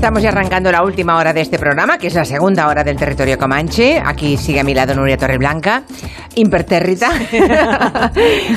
Estamos 0.00 0.22
ya 0.22 0.30
arrancando 0.30 0.72
la 0.72 0.82
última 0.82 1.18
hora 1.18 1.34
de 1.34 1.42
este 1.42 1.58
programa, 1.58 1.98
que 1.98 2.06
es 2.06 2.14
la 2.14 2.24
segunda 2.24 2.68
hora 2.68 2.82
del 2.82 2.96
territorio 2.96 3.36
Comanche. 3.36 4.02
Aquí 4.02 4.38
sigue 4.38 4.60
a 4.60 4.64
mi 4.64 4.72
lado 4.72 4.94
Nuria 4.94 5.18
Torreblanca, 5.18 5.82
impertérrita. 6.36 7.10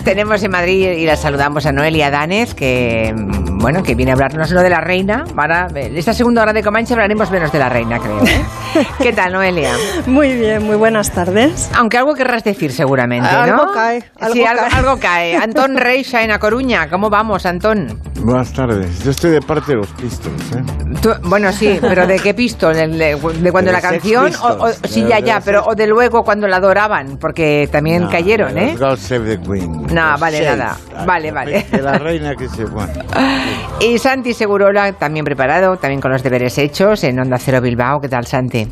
Tenemos 0.05 0.41
en 0.41 0.51
Madrid 0.51 0.91
y 0.93 1.05
la 1.05 1.17
saludamos 1.17 1.65
a 1.65 1.73
Noelia 1.73 2.09
Danez, 2.09 2.53
que 2.53 3.13
mm, 3.13 3.57
bueno, 3.59 3.83
que 3.83 3.93
viene 3.93 4.11
a 4.11 4.13
hablarnos 4.13 4.53
no 4.53 4.61
de 4.61 4.69
la 4.69 4.79
reina. 4.79 5.25
Ahora, 5.35 5.67
en 5.75 5.97
esta 5.97 6.13
segunda 6.13 6.43
hora 6.43 6.53
de 6.53 6.63
Comanche 6.63 6.93
hablaremos 6.93 7.29
menos 7.29 7.51
de 7.51 7.59
la 7.59 7.67
reina, 7.67 7.99
creo. 7.99 8.23
¿eh? 8.23 8.45
¿Qué 8.99 9.11
tal, 9.11 9.33
Noelia? 9.33 9.75
Muy 10.05 10.37
bien, 10.37 10.63
muy 10.65 10.77
buenas 10.77 11.11
tardes. 11.11 11.69
Aunque 11.75 11.97
algo 11.97 12.15
querrás 12.15 12.45
decir 12.45 12.71
seguramente, 12.71 13.29
¿no? 13.29 13.39
Algo 13.39 13.73
cae, 13.73 14.01
algo 14.17 14.33
sí, 14.33 14.45
algo, 14.45 14.63
cae. 14.63 14.79
algo 14.79 14.97
cae. 14.97 15.35
Antón 15.35 15.75
Reixa 15.75 16.23
en 16.23 16.31
A 16.31 16.39
Coruña. 16.39 16.87
¿Cómo 16.89 17.09
vamos, 17.09 17.45
Antón? 17.45 17.99
Buenas 18.23 18.53
tardes. 18.53 19.03
Yo 19.03 19.11
estoy 19.11 19.31
de 19.31 19.41
parte 19.41 19.73
de 19.73 19.77
los 19.79 19.87
Pistols, 19.93 20.51
¿eh? 20.55 20.63
Tú- 21.01 21.11
bueno, 21.23 21.51
sí, 21.51 21.77
pero 21.81 22.07
¿de 22.07 22.19
qué 22.19 22.33
pistol? 22.33 22.73
¿De, 22.73 22.87
de- 22.87 23.15
de 23.15 23.51
cuando 23.51 23.69
De 23.69 23.73
la 23.73 23.81
Sex 23.81 23.91
canción? 23.91 24.31
O, 24.41 24.69
sí, 24.85 25.03
de- 25.03 25.09
ya, 25.09 25.15
de 25.17 25.23
ya, 25.23 25.35
los 25.35 25.43
pero 25.43 25.59
Sex- 25.59 25.71
o 25.71 25.75
de 25.75 25.87
luego 25.87 26.23
cuando 26.23 26.47
la 26.47 26.57
adoraban, 26.57 27.17
porque 27.19 27.67
también 27.69 28.03
No, 28.03 28.09
cayeron, 28.09 28.53
de 28.55 28.63
¿eh? 28.63 28.71
los 28.71 28.79
God 28.79 28.97
Save 28.97 29.35
the 29.37 29.41
Queen. 29.43 29.71
No, 29.93 30.11
Los 30.11 30.19
vale, 30.21 30.39
Shades. 30.39 30.57
nada. 30.57 30.77
Ah, 30.95 31.05
Vale, 31.05 31.31
vale. 31.31 31.65
De 31.69 31.81
la 31.81 31.97
reina 31.99 32.35
que 32.35 32.47
se... 32.47 32.63
Bueno. 32.65 32.93
Y 33.81 33.97
Santi 33.97 34.33
Segurola, 34.33 34.93
también 34.93 35.25
preparado, 35.25 35.75
también 35.75 35.99
con 35.99 36.11
los 36.11 36.23
deberes 36.23 36.57
hechos, 36.57 37.03
en 37.03 37.19
Onda 37.19 37.37
Cero 37.37 37.59
Bilbao. 37.59 37.99
¿Qué 37.99 38.07
tal, 38.07 38.25
Santi? 38.25 38.65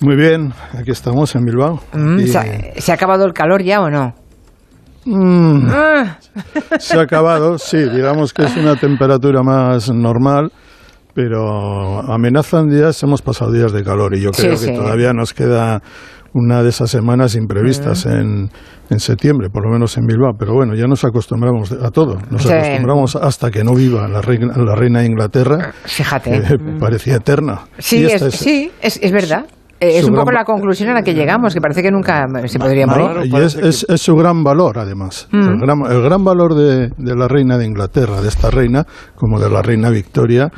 Muy 0.00 0.16
bien, 0.16 0.54
aquí 0.72 0.92
estamos 0.92 1.34
en 1.34 1.44
Bilbao. 1.44 1.80
Mm, 1.92 2.20
Y, 2.20 2.26
¿se, 2.28 2.38
ha, 2.38 2.44
se 2.80 2.92
ha 2.92 2.94
acabado 2.94 3.26
el 3.26 3.34
calor 3.34 3.62
ya 3.62 3.80
o 3.82 3.90
no? 3.90 4.14
Mm, 5.08 5.68
Ah, 5.70 6.18
se 6.78 6.98
ha 6.98 7.02
acabado, 7.02 7.58
sí, 7.58 7.78
digamos 7.78 8.32
que 8.32 8.44
es 8.44 8.56
una 8.56 8.76
temperatura 8.76 9.42
más 9.42 9.90
normal, 9.90 10.52
pero 11.14 12.00
amenazan 12.12 12.68
días, 12.68 13.02
hemos 13.02 13.22
pasado 13.22 13.50
días 13.52 13.72
de 13.72 13.82
calor 13.82 14.14
y 14.14 14.20
yo 14.20 14.30
creo 14.30 14.56
sí. 14.56 14.66
que 14.66 14.72
todavía 14.76 15.12
nos 15.12 15.34
queda 15.34 15.80
una 16.34 16.62
de 16.62 16.68
esas 16.68 16.90
semanas 16.90 17.34
imprevistas 17.34 18.04
Mm. 18.06 18.10
en, 18.10 18.50
en 18.90 19.00
septiembre, 19.00 19.48
por 19.50 19.64
lo 19.66 19.72
menos 19.72 19.96
en 19.96 20.06
Bilbao, 20.06 20.32
pero 20.38 20.52
bueno, 20.54 20.74
ya 20.74 20.86
nos 20.86 21.02
acostumbramos 21.04 21.72
a 21.72 21.90
todo, 21.90 22.18
nos 22.30 22.42
Sí. 22.42 22.52
acostumbramos 22.52 23.16
hasta 23.16 23.50
que 23.50 23.64
no 23.64 23.74
viva 23.74 24.06
la 24.08 24.20
reina, 24.20 24.52
la 24.56 24.74
reina 24.74 25.00
de 25.00 25.06
Inglaterra, 25.06 25.72
Fíjate. 25.84 26.30
que 26.42 26.58
parecía 26.78 27.16
eterna. 27.16 27.62
Sí, 27.78 28.04
es, 28.04 28.22
sí, 28.34 28.70
es, 28.80 29.00
es 29.02 29.10
verdad. 29.12 29.46
Eh, 29.80 29.98
es 29.98 30.04
un 30.08 30.14
poco 30.14 30.32
la 30.32 30.44
conclusión 30.44 30.90
a 30.90 30.94
la 30.94 31.02
que 31.02 31.14
llegamos, 31.14 31.54
que 31.54 31.60
parece 31.60 31.82
que 31.82 31.90
nunca 31.90 32.26
se 32.46 32.58
podría 32.58 32.86
morir. 32.86 33.26
y 33.26 33.36
es, 33.36 33.54
es- 33.56 33.86
es 33.88 34.00
su 34.00 34.14
gran 34.16 34.42
valor, 34.42 34.78
además. 34.78 35.28
Mm. 35.30 35.36
El, 35.48 35.58
gran, 35.60 35.78
el 35.92 36.02
gran 36.02 36.24
valor 36.24 36.54
de, 36.54 36.88
de 36.96 37.14
la 37.16 37.28
reina 37.28 37.56
de 37.58 37.66
Inglaterra, 37.66 38.20
de 38.20 38.28
esta 38.28 38.50
reina, 38.50 38.84
como 39.14 39.38
de 39.38 39.48
la 39.50 39.62
reina 39.62 39.90
Victoria, 39.90 40.50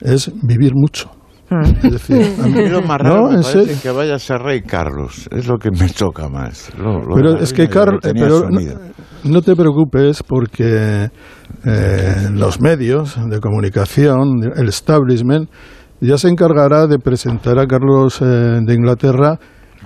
es 0.00 0.30
vivir 0.42 0.72
mucho. 0.74 1.10
Mm. 1.50 1.62
Es 1.86 1.92
decir, 1.92 2.34
A 2.44 2.46
mí 2.46 2.68
lo 2.68 2.82
más 2.82 3.00
raro 3.00 3.22
No, 3.22 3.28
me 3.30 3.36
en 3.36 3.42
parece 3.42 3.80
que 3.80 3.90
vaya 3.90 4.14
a 4.14 4.18
ser 4.18 4.40
rey 4.42 4.60
Carlos. 4.62 5.28
Es 5.32 5.48
lo 5.48 5.56
que 5.58 5.70
me 5.70 5.88
choca 5.88 6.28
más. 6.28 6.70
Lo- 6.78 7.00
lo 7.00 7.16
de 7.16 7.22
Pero 7.22 7.36
es 7.38 7.52
que, 7.52 7.62
reina 7.62 7.74
ya 7.74 7.80
Carl, 7.80 7.94
lo 7.94 8.00
tenía 8.00 8.22
pero 8.24 8.38
no, 8.40 8.46
asumido. 8.58 8.80
no 9.24 9.42
te 9.42 9.56
preocupes 9.56 10.22
porque 10.22 11.08
eh, 11.64 12.28
los 12.32 12.60
medios 12.60 13.16
de 13.28 13.40
comunicación, 13.40 14.52
el 14.54 14.68
establishment, 14.68 15.48
ya 16.00 16.16
se 16.18 16.28
encargará 16.28 16.86
de 16.86 16.98
presentar 16.98 17.58
a 17.58 17.66
Carlos 17.66 18.20
eh, 18.22 18.24
de 18.64 18.74
Inglaterra 18.74 19.38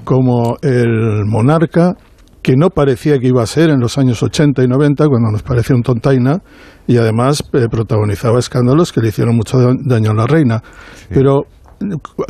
como 0.04 0.56
el 0.62 1.24
monarca 1.26 1.94
que 2.42 2.54
no 2.56 2.68
parecía 2.68 3.18
que 3.18 3.28
iba 3.28 3.42
a 3.42 3.46
ser 3.46 3.70
en 3.70 3.80
los 3.80 3.96
años 3.96 4.22
80 4.22 4.62
y 4.62 4.68
90, 4.68 5.06
cuando 5.08 5.30
nos 5.32 5.42
parecía 5.42 5.74
un 5.74 5.82
tontaina, 5.82 6.40
y 6.86 6.98
además 6.98 7.42
eh, 7.54 7.68
protagonizaba 7.70 8.38
escándalos 8.38 8.92
que 8.92 9.00
le 9.00 9.08
hicieron 9.08 9.34
mucho 9.34 9.56
da- 9.58 9.72
daño 9.82 10.10
a 10.10 10.14
la 10.14 10.26
reina. 10.26 10.62
Pero 11.08 11.44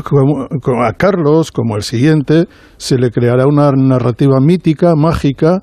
como, 0.05 0.47
como 0.63 0.85
a 0.85 0.93
Carlos, 0.93 1.51
como 1.51 1.75
el 1.75 1.83
siguiente, 1.83 2.47
se 2.77 2.97
le 2.97 3.11
creará 3.11 3.47
una 3.47 3.73
narrativa 3.73 4.39
mítica, 4.41 4.95
mágica, 4.97 5.63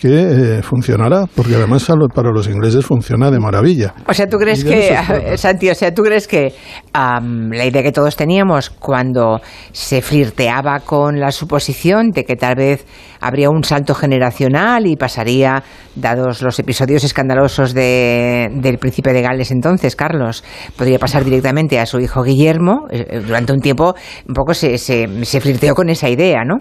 que 0.00 0.08
eh, 0.08 0.62
funcionará, 0.62 1.26
porque 1.34 1.54
además 1.54 1.86
para 2.14 2.30
los 2.30 2.48
ingleses 2.48 2.84
funciona 2.86 3.30
de 3.30 3.38
maravilla. 3.38 3.94
O 4.06 4.14
sea, 4.14 4.26
¿tú 4.28 4.38
crees 4.38 4.64
que. 4.64 4.96
Santi, 5.36 5.68
o 5.70 5.74
sea, 5.74 5.92
¿tú 5.94 6.02
crees 6.02 6.26
que 6.26 6.52
am, 6.92 7.50
la 7.50 7.64
idea 7.66 7.82
que 7.82 7.92
todos 7.92 8.16
teníamos 8.16 8.70
cuando 8.70 9.40
se 9.72 10.02
flirteaba 10.02 10.80
con 10.80 11.20
la 11.20 11.30
suposición 11.30 12.10
de 12.10 12.24
que 12.24 12.36
tal 12.36 12.54
vez 12.56 12.86
habría 13.20 13.50
un 13.50 13.62
salto 13.64 13.94
generacional 13.94 14.86
y 14.86 14.96
pasaría, 14.96 15.62
dados 15.94 16.42
los 16.42 16.58
episodios 16.58 17.04
escandalosos 17.04 17.74
de, 17.74 18.48
del 18.54 18.78
príncipe 18.78 19.12
de 19.12 19.22
Gales 19.22 19.50
entonces, 19.50 19.96
Carlos, 19.96 20.44
podría 20.76 20.98
pasar 20.98 21.24
directamente 21.24 21.78
a 21.78 21.86
su 21.86 22.00
hijo 22.00 22.22
Guillermo? 22.22 22.86
Eh, 22.90 23.06
eh, 23.08 23.20
Durante 23.20 23.52
un 23.52 23.60
tiempo 23.60 23.94
un 24.26 24.34
poco 24.34 24.54
se, 24.54 24.78
se, 24.78 25.24
se 25.24 25.40
flirteó 25.40 25.74
con 25.74 25.90
esa 25.90 26.08
idea, 26.08 26.44
¿no? 26.44 26.56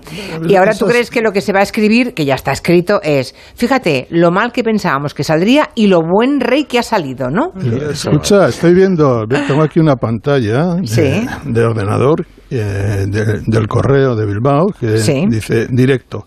Y 0.48 0.56
ahora 0.56 0.74
tú 0.74 0.86
crees 0.86 1.10
que 1.10 1.22
lo 1.22 1.32
que 1.32 1.42
se 1.42 1.54
va 1.54 1.60
a 1.60 1.64
escribir, 1.64 2.14
que 2.14 2.26
ya 2.26 2.36
está 2.36 2.52
escrito, 2.52 3.00
es, 3.04 3.29
fíjate, 3.56 4.08
lo 4.12 4.32
mal 4.32 4.52
que 4.52 4.64
pensábamos 4.64 5.14
que 5.14 5.24
saldría 5.24 5.70
y 5.76 5.88
lo 5.88 6.02
buen 6.02 6.40
rey 6.40 6.66
que 6.66 6.80
ha 6.80 6.84
salido, 6.84 7.30
¿no? 7.30 7.52
Escucha, 7.92 8.48
estoy 8.48 8.74
viendo, 8.74 9.26
tengo 9.28 9.62
aquí 9.64 9.80
una 9.80 9.96
pantalla 9.96 10.76
de, 10.76 10.88
Sí. 10.88 11.28
de 11.46 11.64
ordenador 11.66 12.26
eh, 12.52 13.06
de- 13.08 13.42
del 13.46 13.68
correo 13.68 14.16
de 14.16 14.26
Bilbao 14.26 14.68
que 14.80 14.98
Sí. 14.98 15.26
dice 15.30 15.68
directo. 15.70 16.26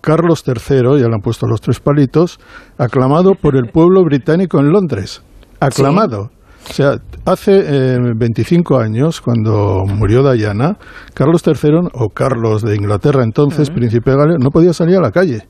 Carlos 0.00 0.44
III, 0.46 1.00
ya 1.00 1.08
le 1.08 1.14
han 1.14 1.20
puesto 1.22 1.46
los 1.46 1.62
tres 1.62 1.80
palitos, 1.80 2.38
aclamado 2.76 3.32
por 3.34 3.56
el 3.56 3.70
pueblo 3.72 4.04
británico 4.04 4.60
en 4.60 4.68
Londres. 4.70 5.22
Aclamado. 5.60 6.30
O 6.68 6.72
sea, 6.72 6.96
hace 7.26 7.52
eh, 7.58 7.98
25 8.16 8.78
años, 8.78 9.20
cuando 9.20 9.84
murió 9.86 10.30
Diana, 10.32 10.76
Carlos 11.14 11.42
III, 11.46 11.88
o 11.92 12.08
Carlos 12.08 12.62
de 12.62 12.74
Inglaterra 12.76 13.22
entonces, 13.22 13.70
príncipe 13.70 14.10
de 14.10 14.16
Gales, 14.16 14.36
no 14.40 14.50
podía 14.50 14.72
salir 14.72 14.96
a 14.96 15.00
la 15.00 15.10
calle. 15.10 15.46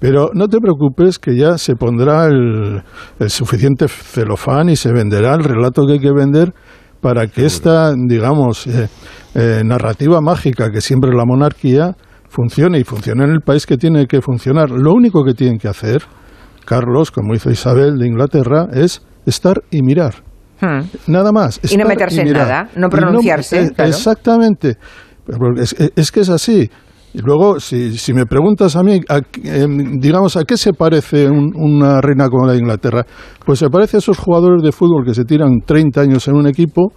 Pero 0.00 0.30
no 0.32 0.46
te 0.48 0.58
preocupes 0.58 1.18
que 1.18 1.36
ya 1.36 1.58
se 1.58 1.74
pondrá 1.74 2.26
el, 2.26 2.82
el 3.18 3.30
suficiente 3.30 3.88
celofán 3.88 4.68
y 4.68 4.76
se 4.76 4.92
venderá 4.92 5.34
el 5.34 5.42
relato 5.42 5.86
que 5.86 5.94
hay 5.94 6.00
que 6.00 6.12
vender 6.12 6.52
para 7.00 7.26
que 7.26 7.46
esta, 7.46 7.92
digamos, 7.94 8.66
eh, 8.66 8.88
eh, 9.34 9.62
narrativa 9.64 10.20
mágica 10.20 10.70
que 10.70 10.80
siempre 10.80 11.10
es 11.10 11.16
la 11.16 11.24
monarquía 11.24 11.96
funcione 12.28 12.78
y 12.78 12.84
funcione 12.84 13.24
en 13.24 13.30
el 13.30 13.40
país 13.40 13.66
que 13.66 13.76
tiene 13.76 14.06
que 14.06 14.20
funcionar. 14.20 14.70
Lo 14.70 14.92
único 14.92 15.24
que 15.24 15.32
tienen 15.32 15.58
que 15.58 15.68
hacer, 15.68 16.02
Carlos, 16.64 17.10
como 17.10 17.34
hizo 17.34 17.50
Isabel 17.50 17.98
de 17.98 18.06
Inglaterra, 18.06 18.66
es 18.72 19.02
estar 19.26 19.62
y 19.70 19.82
mirar. 19.82 20.14
Hmm. 20.60 20.80
Nada 21.06 21.32
más. 21.32 21.60
Y 21.70 21.76
no 21.76 21.86
meterse 21.86 22.22
en 22.22 22.32
nada, 22.32 22.68
no 22.76 22.88
pronunciarse, 22.88 23.62
eh, 23.62 23.70
claro. 23.70 23.90
Exactamente. 23.90 24.76
Es 25.94 26.12
que 26.12 26.20
es 26.20 26.30
así. 26.30 26.70
Y 27.14 27.20
luego, 27.22 27.58
si, 27.58 27.96
si 27.96 28.12
me 28.12 28.26
preguntas 28.26 28.76
a 28.76 28.82
mí, 28.82 29.00
a- 29.08 29.20
em, 29.44 29.98
digamos, 29.98 30.36
¿a 30.36 30.44
qué 30.44 30.56
se 30.56 30.72
parece 30.72 31.28
un- 31.28 31.52
una 31.56 32.00
reina 32.00 32.28
como 32.28 32.46
la 32.46 32.52
de 32.52 32.58
Inglaterra? 32.58 33.04
Pues 33.44 33.58
se 33.58 33.70
parece 33.70 33.96
a 33.96 34.00
esos 34.00 34.18
jugadores 34.18 34.62
de 34.62 34.72
fútbol 34.72 35.04
que 35.06 35.14
se 35.14 35.24
tiran 35.24 35.50
30 35.64 36.02
años 36.02 36.28
en 36.28 36.34
un 36.36 36.46
equipo 36.46 36.92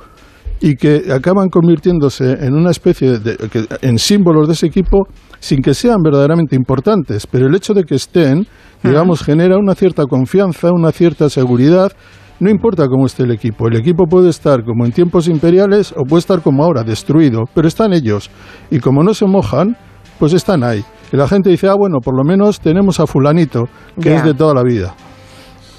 y 0.59 0.75
que 0.75 1.11
acaban 1.11 1.49
convirtiéndose 1.49 2.33
en 2.33 2.53
una 2.53 2.71
especie 2.71 3.19
de, 3.19 3.37
que- 3.49 3.65
en 3.81 3.97
símbolos 3.97 4.47
de 4.47 4.53
ese 4.53 4.67
equipo 4.67 5.07
sin 5.39 5.61
que 5.61 5.73
sean 5.73 5.97
verdaderamente 6.03 6.55
importantes, 6.55 7.25
pero 7.25 7.47
el 7.47 7.55
hecho 7.55 7.73
de 7.73 7.83
que 7.83 7.95
estén, 7.95 8.45
digamos, 8.83 9.23
genera 9.23 9.57
una 9.57 9.73
cierta 9.75 10.03
confianza, 10.05 10.69
una 10.71 10.91
cierta 10.91 11.29
seguridad. 11.29 11.91
No 12.39 12.49
importa 12.49 12.87
cómo 12.87 13.05
esté 13.05 13.23
el 13.23 13.31
equipo, 13.31 13.67
el 13.67 13.75
equipo 13.77 14.05
puede 14.07 14.29
estar 14.29 14.63
como 14.63 14.83
en 14.85 14.91
tiempos 14.91 15.27
imperiales 15.27 15.93
o 15.95 16.03
puede 16.07 16.19
estar 16.19 16.41
como 16.41 16.63
ahora, 16.63 16.83
destruido, 16.83 17.43
pero 17.55 17.67
están 17.67 17.93
ellos. 17.93 18.29
Y 18.71 18.79
como 18.79 19.03
no 19.03 19.13
se 19.13 19.25
mojan, 19.27 19.77
pues 20.21 20.33
están 20.33 20.63
ahí. 20.63 20.85
Y 21.11 21.17
la 21.17 21.27
gente 21.27 21.49
dice, 21.49 21.67
ah, 21.67 21.73
bueno, 21.75 21.97
por 21.99 22.15
lo 22.15 22.23
menos 22.23 22.59
tenemos 22.61 22.99
a 22.99 23.07
fulanito, 23.07 23.63
que 23.99 24.13
es 24.15 24.23
de 24.23 24.35
toda 24.35 24.53
la 24.53 24.61
vida. 24.63 24.93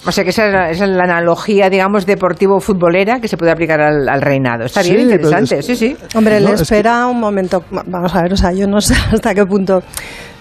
O 0.05 0.11
sea 0.11 0.25
que 0.25 0.31
esa 0.31 0.69
es 0.69 0.81
la, 0.81 1.05
analogía, 1.05 1.71
digamos, 1.71 2.07
deportivo-futbolera 2.07 3.21
que 3.21 3.29
se 3.29 3.37
puede 3.37 3.53
aplicar 3.53 3.81
al, 3.81 4.09
al 4.09 4.21
reinado. 4.21 4.65
Está 4.65 4.83
bien, 4.83 4.97
Sí, 4.97 5.03
interesante, 5.03 5.59
es- 5.61 5.67
sí, 5.67 5.77
sí. 5.77 5.97
Hombre, 6.17 6.41
No, 6.41 6.49
le 6.49 6.55
es 6.55 6.57
que- 6.57 6.63
espera 6.65 7.07
un 7.07 7.21
momento. 7.21 7.63
Va- 7.73 7.85
Vamos 7.87 8.13
a 8.17 8.23
ver, 8.23 8.33
o 8.33 8.37
sea, 8.37 8.53
yo 8.53 8.67
no 8.67 8.81
sé 8.81 8.95
hasta 9.13 9.33
qué 9.33 9.47
punto. 9.47 9.81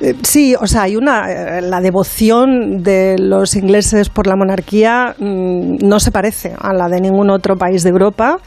eh, 0.01 0.15
sí, 0.23 0.55
o 0.59 0.65
sea, 0.65 0.81
hay 0.83 0.95
una. 0.95 1.31
eh, 1.31 1.61
la 1.61 1.79
devoción 1.79 2.81
de 2.81 3.17
los 3.19 3.55
ingleses 3.55 4.09
por 4.09 4.25
la 4.25 4.35
monarquía 4.35 5.13
mm, 5.19 5.87
no 5.87 5.99
se 5.99 6.09
parece 6.11 6.53
a 6.59 6.73
la 6.73 6.89
de 6.89 6.99
ningún 6.99 7.29
otro 7.29 7.55
país 7.55 7.83
de 7.83 7.91
Europa. 7.91 8.37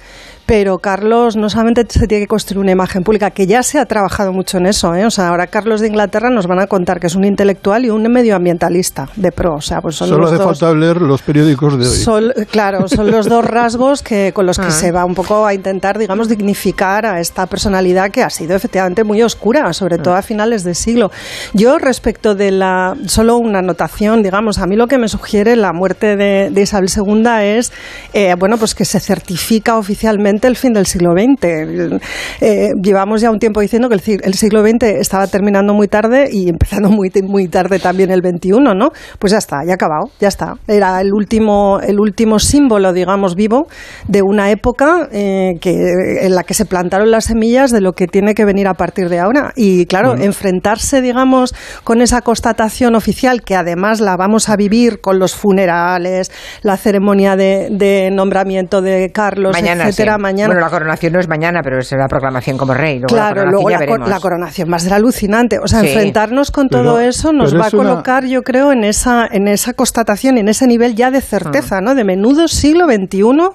Pero 0.47 0.79
Carlos 0.79 1.37
no 1.37 1.49
solamente 1.49 1.85
se 1.89 2.07
tiene 2.07 2.25
que 2.25 2.29
construir 2.29 2.59
una 2.61 2.73
imagen 2.73 3.03
pública, 3.03 3.31
que 3.31 3.47
ya 3.47 3.63
se 3.63 3.79
ha 3.79 3.87
trabajado 3.87 4.33
mucho 4.33 4.59
en 4.59 4.67
eso. 4.67 4.95
¿eh? 4.95 5.07
O 5.07 5.11
sea, 5.11 5.29
ahora 5.29 5.47
Carlos 5.47 5.81
de 5.81 5.87
Inglaterra 5.89 6.29
nos 6.31 6.47
van 6.47 6.59
a 6.61 6.67
contar 6.67 7.01
que 7.01 7.07
es 7.07 7.15
un 7.15 7.25
intelectual 7.25 7.85
y 7.87 7.91
un 7.91 8.03
medioambientalista 8.13 9.09
de 9.17 9.33
pro. 9.33 9.55
O 9.57 9.61
sea, 9.63 9.81
pues 9.81 9.97
son 9.97 10.09
Solo 10.09 10.23
los 10.23 10.33
hace 10.33 10.43
dos. 10.43 10.59
falta 10.59 10.75
leer 10.77 11.01
los 11.01 11.23
periódicos 11.23 11.79
de 11.79 11.87
hoy. 11.89 11.97
Son- 11.97 12.33
claro, 12.51 12.89
son 12.89 13.11
los 13.11 13.27
dos 13.29 13.45
rasgos 13.47 14.03
que 14.03 14.33
con 14.35 14.45
los 14.47 14.59
que 14.59 14.67
Ah. 14.67 14.71
se 14.71 14.93
va 14.93 15.05
un 15.05 15.15
poco 15.15 15.47
a 15.47 15.55
intentar, 15.55 15.99
digamos, 15.99 16.29
dignificar 16.29 17.07
a 17.07 17.21
esta 17.21 17.47
personalidad 17.47 18.11
que 18.11 18.23
ha 18.23 18.31
sido 18.31 18.55
efectivamente 18.55 19.03
muy 19.05 19.23
oscura, 19.23 19.73
sobre 19.73 19.97
todo 19.99 20.15
a 20.15 20.23
finales 20.23 20.63
de 20.65 20.75
siglo. 20.75 21.11
Yo 21.55 21.79
respecto 21.79 22.35
de 22.35 22.51
la, 22.51 22.95
solo 23.07 23.37
una 23.39 23.61
anotación, 23.61 24.23
digamos, 24.23 24.59
a 24.59 24.67
mí 24.67 24.77
lo 24.77 24.89
que 24.89 24.99
me 24.99 25.09
sugiere 25.09 25.57
la 25.57 25.73
muerte 25.73 26.17
de, 26.17 26.51
de 26.51 26.61
Isabel 26.61 26.91
II 26.95 27.25
es, 27.43 27.73
eh, 28.13 28.35
bueno, 28.39 28.59
pues 28.59 28.75
que 28.75 28.85
se 28.85 29.01
certifica 29.01 29.77
oficialmente 29.79 30.34
el 30.43 30.57
fin 30.57 30.73
del 30.73 30.87
siglo 30.87 31.13
XX. 31.13 32.01
Eh, 32.41 32.71
llevamos 32.83 33.21
ya 33.21 33.31
un 33.31 33.39
tiempo 33.39 33.61
diciendo 33.61 33.89
que 33.89 33.95
el, 33.95 34.03
sig- 34.03 34.21
el 34.25 34.35
siglo 34.35 34.63
XX 34.63 34.83
estaba 35.01 35.27
terminando 35.27 35.75
muy 35.75 35.89
tarde 35.89 36.29
y 36.33 36.49
empezando 36.49 36.89
muy, 36.91 37.11
muy 37.23 37.49
tarde 37.49 37.79
también 37.79 38.11
el 38.11 38.21
XXI, 38.21 38.51
¿no? 38.75 38.91
Pues 39.19 39.33
ya 39.33 39.39
está, 39.39 39.65
ya 39.65 39.73
ha 39.73 39.75
acabado, 39.75 40.11
ya 40.21 40.29
está. 40.29 40.55
Era 40.67 41.01
el 41.01 41.13
último, 41.13 41.81
el 41.87 42.01
último 42.01 42.39
símbolo, 42.39 42.93
digamos, 42.93 43.35
vivo 43.35 43.67
de 44.09 44.23
una 44.23 44.51
época 44.51 45.09
eh, 45.13 45.53
que, 45.61 45.75
en 46.23 46.35
la 46.35 46.43
que 46.45 46.55
se 46.55 46.65
plantaron 46.65 47.11
las 47.11 47.25
semillas 47.27 47.71
de 47.71 47.81
lo 47.81 47.93
que 47.93 48.07
tiene 48.07 48.35
que 48.35 48.45
venir 48.45 48.67
a 48.69 48.75
partir 48.75 49.09
de 49.09 49.19
ahora. 49.21 49.53
Y 49.57 49.87
claro, 49.87 50.11
Bueno. 50.11 50.25
enfrentarse, 50.25 51.01
digamos, 51.01 51.55
con 51.85 52.01
esa 52.03 52.21
constatación 52.23 52.95
oficial, 52.95 53.43
que 53.43 53.55
además 53.57 54.01
la 54.01 54.17
vamos 54.17 54.49
a 54.49 54.57
vivir 54.57 55.01
con 55.01 55.19
los 55.19 55.35
funerales, 55.35 56.31
la 56.63 56.77
ceremonia 56.77 57.37
de, 57.37 57.69
de 57.71 58.11
nombramiento 58.11 58.81
de 58.83 59.11
Carlos, 59.13 59.53
Mañana, 59.53 59.89
etcétera, 59.89 60.17
sí. 60.17 60.23
Mañana. 60.25 60.49
Bueno, 60.55 60.61
la 60.61 60.71
coronación 60.71 61.13
no 61.13 61.21
es 61.21 61.29
mañana, 61.29 61.61
pero 61.63 61.79
es 61.79 61.93
la 61.93 62.09
proclamación 62.09 62.57
como 62.59 62.75
rey. 62.75 62.95
Luego 62.99 63.15
Claro, 63.15 63.45
la 63.45 63.51
luego 63.53 63.71
la, 63.71 63.77
cor- 63.79 63.87
veremos. 63.87 64.09
la 64.09 64.21
coronación 64.21 64.73
va 64.73 64.77
a 64.77 64.81
ser 64.81 64.95
alucinante. 64.95 65.59
O 65.63 65.69
sea, 65.69 65.81
Sí. 65.81 65.87
enfrentarnos 65.89 66.51
con 66.51 66.69
Pero- 66.69 66.83
todo 66.83 67.01
eso 67.01 67.33
nos 67.33 67.55
va 67.55 67.67
a 67.67 67.71
una- 67.73 67.91
colocar, 67.91 68.25
yo 68.27 68.43
creo, 68.43 68.73
en 68.73 68.83
esa, 68.85 69.27
en 69.31 69.47
esa 69.47 69.75
constatación, 69.75 70.39
en 70.39 70.49
ese 70.49 70.67
nivel 70.67 70.95
ya 70.97 71.11
de 71.11 71.19
Ah. 71.19 71.21
certeza, 71.21 71.81
¿no? 71.81 71.95
De 71.95 72.05
menudo 72.05 72.49
siglo 72.49 72.87
XXI 72.87 73.51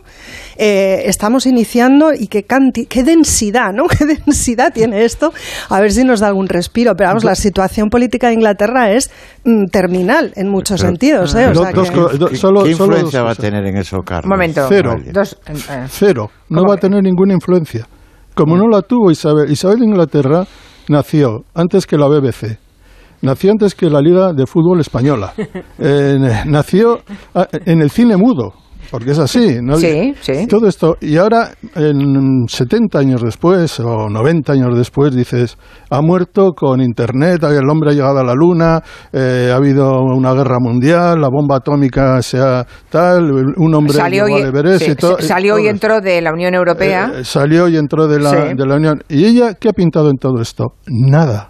eh, 0.57 1.03
estamos 1.05 1.45
iniciando 1.45 2.13
y 2.13 2.27
qué, 2.27 2.45
canti- 2.45 2.85
qué 2.85 3.03
densidad, 3.03 3.71
¿no? 3.73 3.87
Qué 3.99 4.05
densidad 4.05 4.71
tiene 4.73 5.03
esto. 5.05 5.33
A 5.69 5.79
ver 5.79 5.91
si 5.91 6.03
nos 6.03 6.19
da 6.19 6.27
algún 6.27 6.47
respiro. 6.47 6.95
Pero 6.95 7.09
vamos, 7.09 7.23
la 7.23 7.35
situación 7.35 7.89
política 7.89 8.27
de 8.27 8.33
Inglaterra 8.35 8.91
es 8.91 9.09
mm, 9.45 9.65
terminal 9.71 10.31
en 10.35 10.49
muchos 10.49 10.79
Pero- 10.81 10.89
sentidos, 10.89 11.35
¿eh? 11.35 11.47
O 11.47 11.53
Dos- 11.53 11.63
sea 11.63 11.71
dos 11.71 11.89
que- 11.89 11.95
co- 11.95 12.09
do- 12.09 12.27
¿Qué, 12.27 12.35
solo- 12.35 12.63
qué 12.63 12.73
solo 12.75 12.91
dos 12.91 12.97
influencia 12.99 13.23
va 13.23 13.31
a 13.31 13.35
tener 13.35 13.65
en 13.65 13.77
eso, 13.77 13.97
Carlos? 14.05 14.25
Un 14.25 14.29
momento. 14.31 14.65
Cero. 14.67 14.95
Dos, 15.13 15.37
eh, 15.47 15.85
Cero. 15.89 16.29
No 16.49 16.58
¿Cómo 16.59 16.69
va 16.69 16.75
a 16.75 16.79
tener 16.79 17.03
ninguna 17.03 17.33
influencia. 17.33 17.87
Como 18.35 18.55
no 18.55 18.67
la 18.67 18.81
tuvo 18.81 19.11
Isabel. 19.11 19.51
Isabel 19.51 19.79
de 19.79 19.85
Inglaterra 19.85 20.45
nació 20.87 21.43
antes 21.53 21.85
que 21.85 21.97
la 21.97 22.07
BBC. 22.07 22.57
Nació 23.21 23.51
antes 23.51 23.75
que 23.75 23.89
la 23.89 24.01
Liga 24.01 24.33
de 24.33 24.45
Fútbol 24.45 24.79
Española. 24.79 25.33
Eh, 25.81 26.17
nació 26.45 26.99
ah, 27.33 27.47
en 27.51 27.81
el 27.81 27.89
cine 27.89 28.17
mudo. 28.17 28.53
Porque 28.91 29.11
es 29.11 29.19
así, 29.19 29.59
¿no? 29.61 29.75
Sí, 29.77 30.13
sí. 30.21 30.47
Todo 30.47 30.67
esto. 30.67 30.97
Y 31.01 31.17
ahora, 31.17 31.51
en 31.75 32.47
70 32.47 32.99
años 32.99 33.21
después, 33.21 33.79
o 33.79 34.09
90 34.09 34.53
años 34.53 34.77
después, 34.77 35.15
dices, 35.15 35.57
ha 35.89 36.01
muerto 36.01 36.53
con 36.53 36.81
Internet, 36.81 37.43
el 37.43 37.69
hombre 37.69 37.91
ha 37.91 37.93
llegado 37.93 38.19
a 38.19 38.23
la 38.23 38.33
Luna, 38.33 38.81
eh, 39.13 39.49
ha 39.51 39.55
habido 39.55 40.01
una 40.01 40.33
guerra 40.33 40.57
mundial, 40.59 41.21
la 41.21 41.29
bomba 41.29 41.57
atómica 41.57 42.21
se 42.21 42.39
ha 42.39 42.65
tal, 42.89 43.31
un 43.57 43.75
hombre 43.75 43.93
salió 43.93 44.27
y, 44.27 44.33
al 44.41 44.47
Everest 44.47 44.83
sí, 44.85 44.91
y 44.91 44.95
todo. 44.95 45.19
salió 45.19 45.57
y 45.59 45.61
todo 45.63 45.69
entró 45.69 46.01
de 46.01 46.21
la 46.21 46.33
Unión 46.33 46.53
Europea. 46.55 47.11
eh, 47.15 47.23
salió 47.23 47.67
y 47.67 47.77
entró 47.77 48.07
de 48.07 48.19
la, 48.19 48.29
Sí. 48.31 48.37
de 48.55 48.65
la 48.65 48.75
Unión. 48.75 49.01
¿Y 49.09 49.25
ella 49.25 49.53
qué 49.53 49.69
ha 49.69 49.73
pintado 49.73 50.09
en 50.09 50.17
todo 50.17 50.41
esto? 50.41 50.73
Nada. 50.87 51.48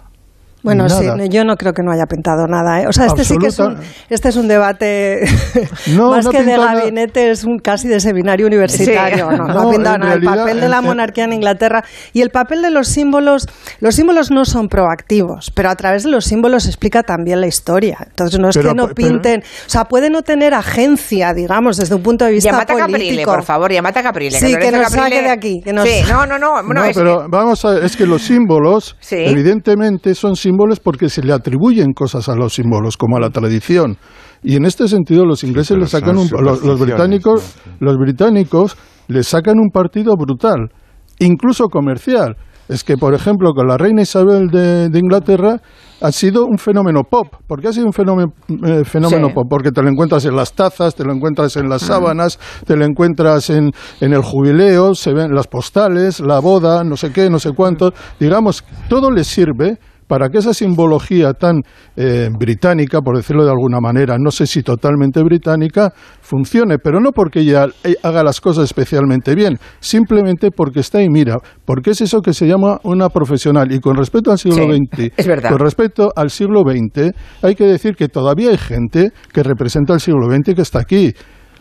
Bueno, 0.62 0.88
sí, 0.88 1.06
Nada. 1.06 1.24
yo 1.26 1.44
no 1.44 1.56
creo 1.56 1.72
que 1.72 1.82
no 1.82 1.90
haya 1.92 2.04
pintado 2.06 2.46
nada. 2.46 2.82
¿eh? 2.82 2.86
O 2.86 2.92
sea, 2.92 3.06
este 3.06 3.24
sí 3.24 3.36
que 3.38 3.46
es 3.46 3.58
un, 3.58 3.76
este 4.10 4.28
es 4.28 4.36
un 4.36 4.46
debate 4.48 5.24
No, 5.96 6.10
más 6.10 6.24
no 6.26 6.30
que 6.30 6.42
de 6.42 6.56
nada. 6.56 6.74
gabinete, 6.74 7.30
es 7.30 7.44
un 7.44 7.58
casi 7.58 7.88
de 7.88 7.98
seminario 8.00 8.46
universitario. 8.46 9.30
Sí. 9.30 9.36
No, 9.36 9.46
no, 9.46 9.54
No, 9.54 9.68
ha 9.68 9.70
pintado 9.72 9.98
nada. 9.98 10.14
El 10.14 10.22
papel 10.22 10.60
de 10.60 10.68
la 10.68 10.82
monarquía 10.82 11.24
en 11.24 11.32
Inglaterra 11.32 11.82
y 12.12 12.20
el 12.20 12.30
papel 12.30 12.60
de 12.62 12.70
los 12.70 12.88
símbolos. 12.88 13.46
Los 13.80 13.94
símbolos 13.94 14.30
no 14.30 14.44
son 14.44 14.68
proactivos, 14.68 15.50
pero 15.54 15.70
a 15.70 15.76
través 15.76 16.02
de 16.04 16.10
los 16.10 16.24
símbolos 16.26 16.64
se 16.64 16.68
explica 16.68 17.02
también 17.02 17.40
la 17.40 17.46
historia. 17.46 17.96
Entonces 18.06 18.38
no 18.38 18.50
es 18.50 18.56
Pero- 18.56 18.68
que 18.70 18.74
no 18.74 18.82
pero- 18.88 18.94
pinten, 18.94 19.40
o 19.40 19.70
sea, 19.70 19.84
puede 19.86 20.10
no 20.10 20.20
tener 20.22 20.52
agencia, 20.52 21.32
digamos, 21.32 21.78
desde 21.78 21.94
un 21.94 22.02
punto 22.02 22.26
de 22.26 22.32
vista 22.32 22.50
Llamate 22.50 22.72
a 22.74 22.76
Caprile, 22.76 22.98
político. 23.06 23.30
por 23.32 23.42
favor, 23.44 23.72
llamate 23.72 23.98
a 24.00 24.02
Caprile. 24.02 24.38
Sí, 24.38 24.46
que 24.48 24.52
Lorenzo 24.70 24.78
nos 24.82 24.92
saque 24.92 25.22
de 25.22 25.30
aquí, 25.30 25.60
que 25.64 25.72
nos- 25.72 25.88
Sí, 25.88 26.02
no, 26.08 26.26
no, 26.26 26.38
no. 26.38 26.52
bueno, 26.64 26.74
no, 26.74 26.84
es 26.84 26.96
pero 26.96 27.26
vamos 27.30 27.64
a 27.64 27.70
ver, 27.70 27.84
es 27.84 27.96
que 27.96 28.04
los 28.04 28.20
símbolos, 28.22 28.96
Sí. 29.00 29.16
evidentemente, 29.16 30.14
son 30.14 30.36
símbolos 30.36 30.49
porque 30.80 31.08
se 31.08 31.22
le 31.22 31.32
atribuyen 31.32 31.92
cosas 31.92 32.28
a 32.28 32.34
los 32.34 32.54
símbolos, 32.54 32.96
como 32.96 33.16
a 33.16 33.20
la 33.20 33.30
tradición. 33.30 33.96
Y 34.42 34.56
en 34.56 34.64
este 34.64 34.88
sentido, 34.88 35.24
los 35.26 35.44
ingleses 35.44 35.76
le 35.76 35.86
sacan 35.86 36.16
un, 36.16 36.28
los, 36.30 36.80
británicos, 36.80 37.56
los 37.78 37.96
británicos 37.96 38.76
le 39.08 39.22
sacan 39.22 39.58
un 39.58 39.70
partido 39.70 40.14
brutal, 40.16 40.70
incluso 41.18 41.68
comercial. 41.68 42.36
Es 42.68 42.84
que, 42.84 42.96
por 42.96 43.14
ejemplo, 43.14 43.52
con 43.52 43.66
la 43.66 43.76
reina 43.76 44.02
Isabel 44.02 44.46
de, 44.46 44.88
de 44.88 44.98
Inglaterra 45.00 45.60
ha 46.00 46.12
sido 46.12 46.46
un 46.46 46.56
fenómeno 46.56 47.02
pop. 47.02 47.26
¿Por 47.48 47.60
qué 47.60 47.66
ha 47.66 47.72
sido 47.72 47.86
un 47.86 47.92
fenómeno, 47.92 48.32
eh, 48.64 48.84
fenómeno 48.84 49.26
Sí. 49.26 49.34
pop? 49.34 49.46
Porque 49.50 49.72
te 49.72 49.82
lo 49.82 49.88
encuentras 49.88 50.24
en 50.24 50.36
las 50.36 50.52
tazas, 50.52 50.94
te 50.94 51.02
lo 51.04 51.12
encuentras 51.12 51.56
en 51.56 51.68
las 51.68 51.82
sábanas, 51.82 52.38
te 52.64 52.76
lo 52.76 52.84
encuentras 52.84 53.50
en, 53.50 53.72
en 54.00 54.12
el 54.12 54.22
jubileo, 54.22 54.94
se 54.94 55.12
ven 55.12 55.34
las 55.34 55.48
postales, 55.48 56.20
la 56.20 56.38
boda, 56.38 56.84
no 56.84 56.96
sé 56.96 57.12
qué, 57.12 57.28
no 57.28 57.40
sé 57.40 57.50
cuánto. 57.56 57.92
Digamos, 58.20 58.64
todo 58.88 59.10
le 59.10 59.24
sirve 59.24 59.78
para 60.10 60.28
que 60.28 60.38
esa 60.38 60.52
simbología 60.52 61.32
tan 61.34 61.60
eh, 61.96 62.28
británica, 62.36 63.00
por 63.00 63.16
decirlo 63.16 63.44
de 63.44 63.50
alguna 63.52 63.78
manera, 63.80 64.16
no 64.18 64.32
sé 64.32 64.44
si 64.48 64.64
totalmente 64.64 65.22
británica, 65.22 65.92
funcione, 66.20 66.78
pero 66.82 66.98
no 66.98 67.12
porque 67.12 67.40
ella 67.40 67.66
eh, 67.84 67.94
haga 68.02 68.24
las 68.24 68.40
cosas 68.40 68.64
especialmente 68.64 69.36
bien, 69.36 69.56
simplemente 69.78 70.50
porque 70.50 70.80
está 70.80 70.98
ahí, 70.98 71.08
mira, 71.08 71.36
porque 71.64 71.90
es 71.92 72.00
eso 72.00 72.20
que 72.22 72.34
se 72.34 72.48
llama 72.48 72.78
una 72.82 73.08
profesional. 73.08 73.70
Y 73.70 73.78
con 73.78 73.96
respecto 73.96 74.32
al 74.32 74.38
siglo 74.38 74.64
Sí, 74.64 74.78
XX, 74.96 75.12
es 75.16 75.26
verdad. 75.28 75.50
con 75.50 75.60
respecto 75.60 76.10
al 76.16 76.30
siglo 76.30 76.62
XX, 76.62 77.12
hay 77.42 77.54
que 77.54 77.64
decir 77.66 77.94
que 77.94 78.08
todavía 78.08 78.50
hay 78.50 78.58
gente 78.58 79.12
que 79.32 79.44
representa 79.44 79.94
el 79.94 80.00
siglo 80.00 80.26
XX 80.28 80.56
que 80.56 80.62
está 80.62 80.80
aquí. 80.80 81.12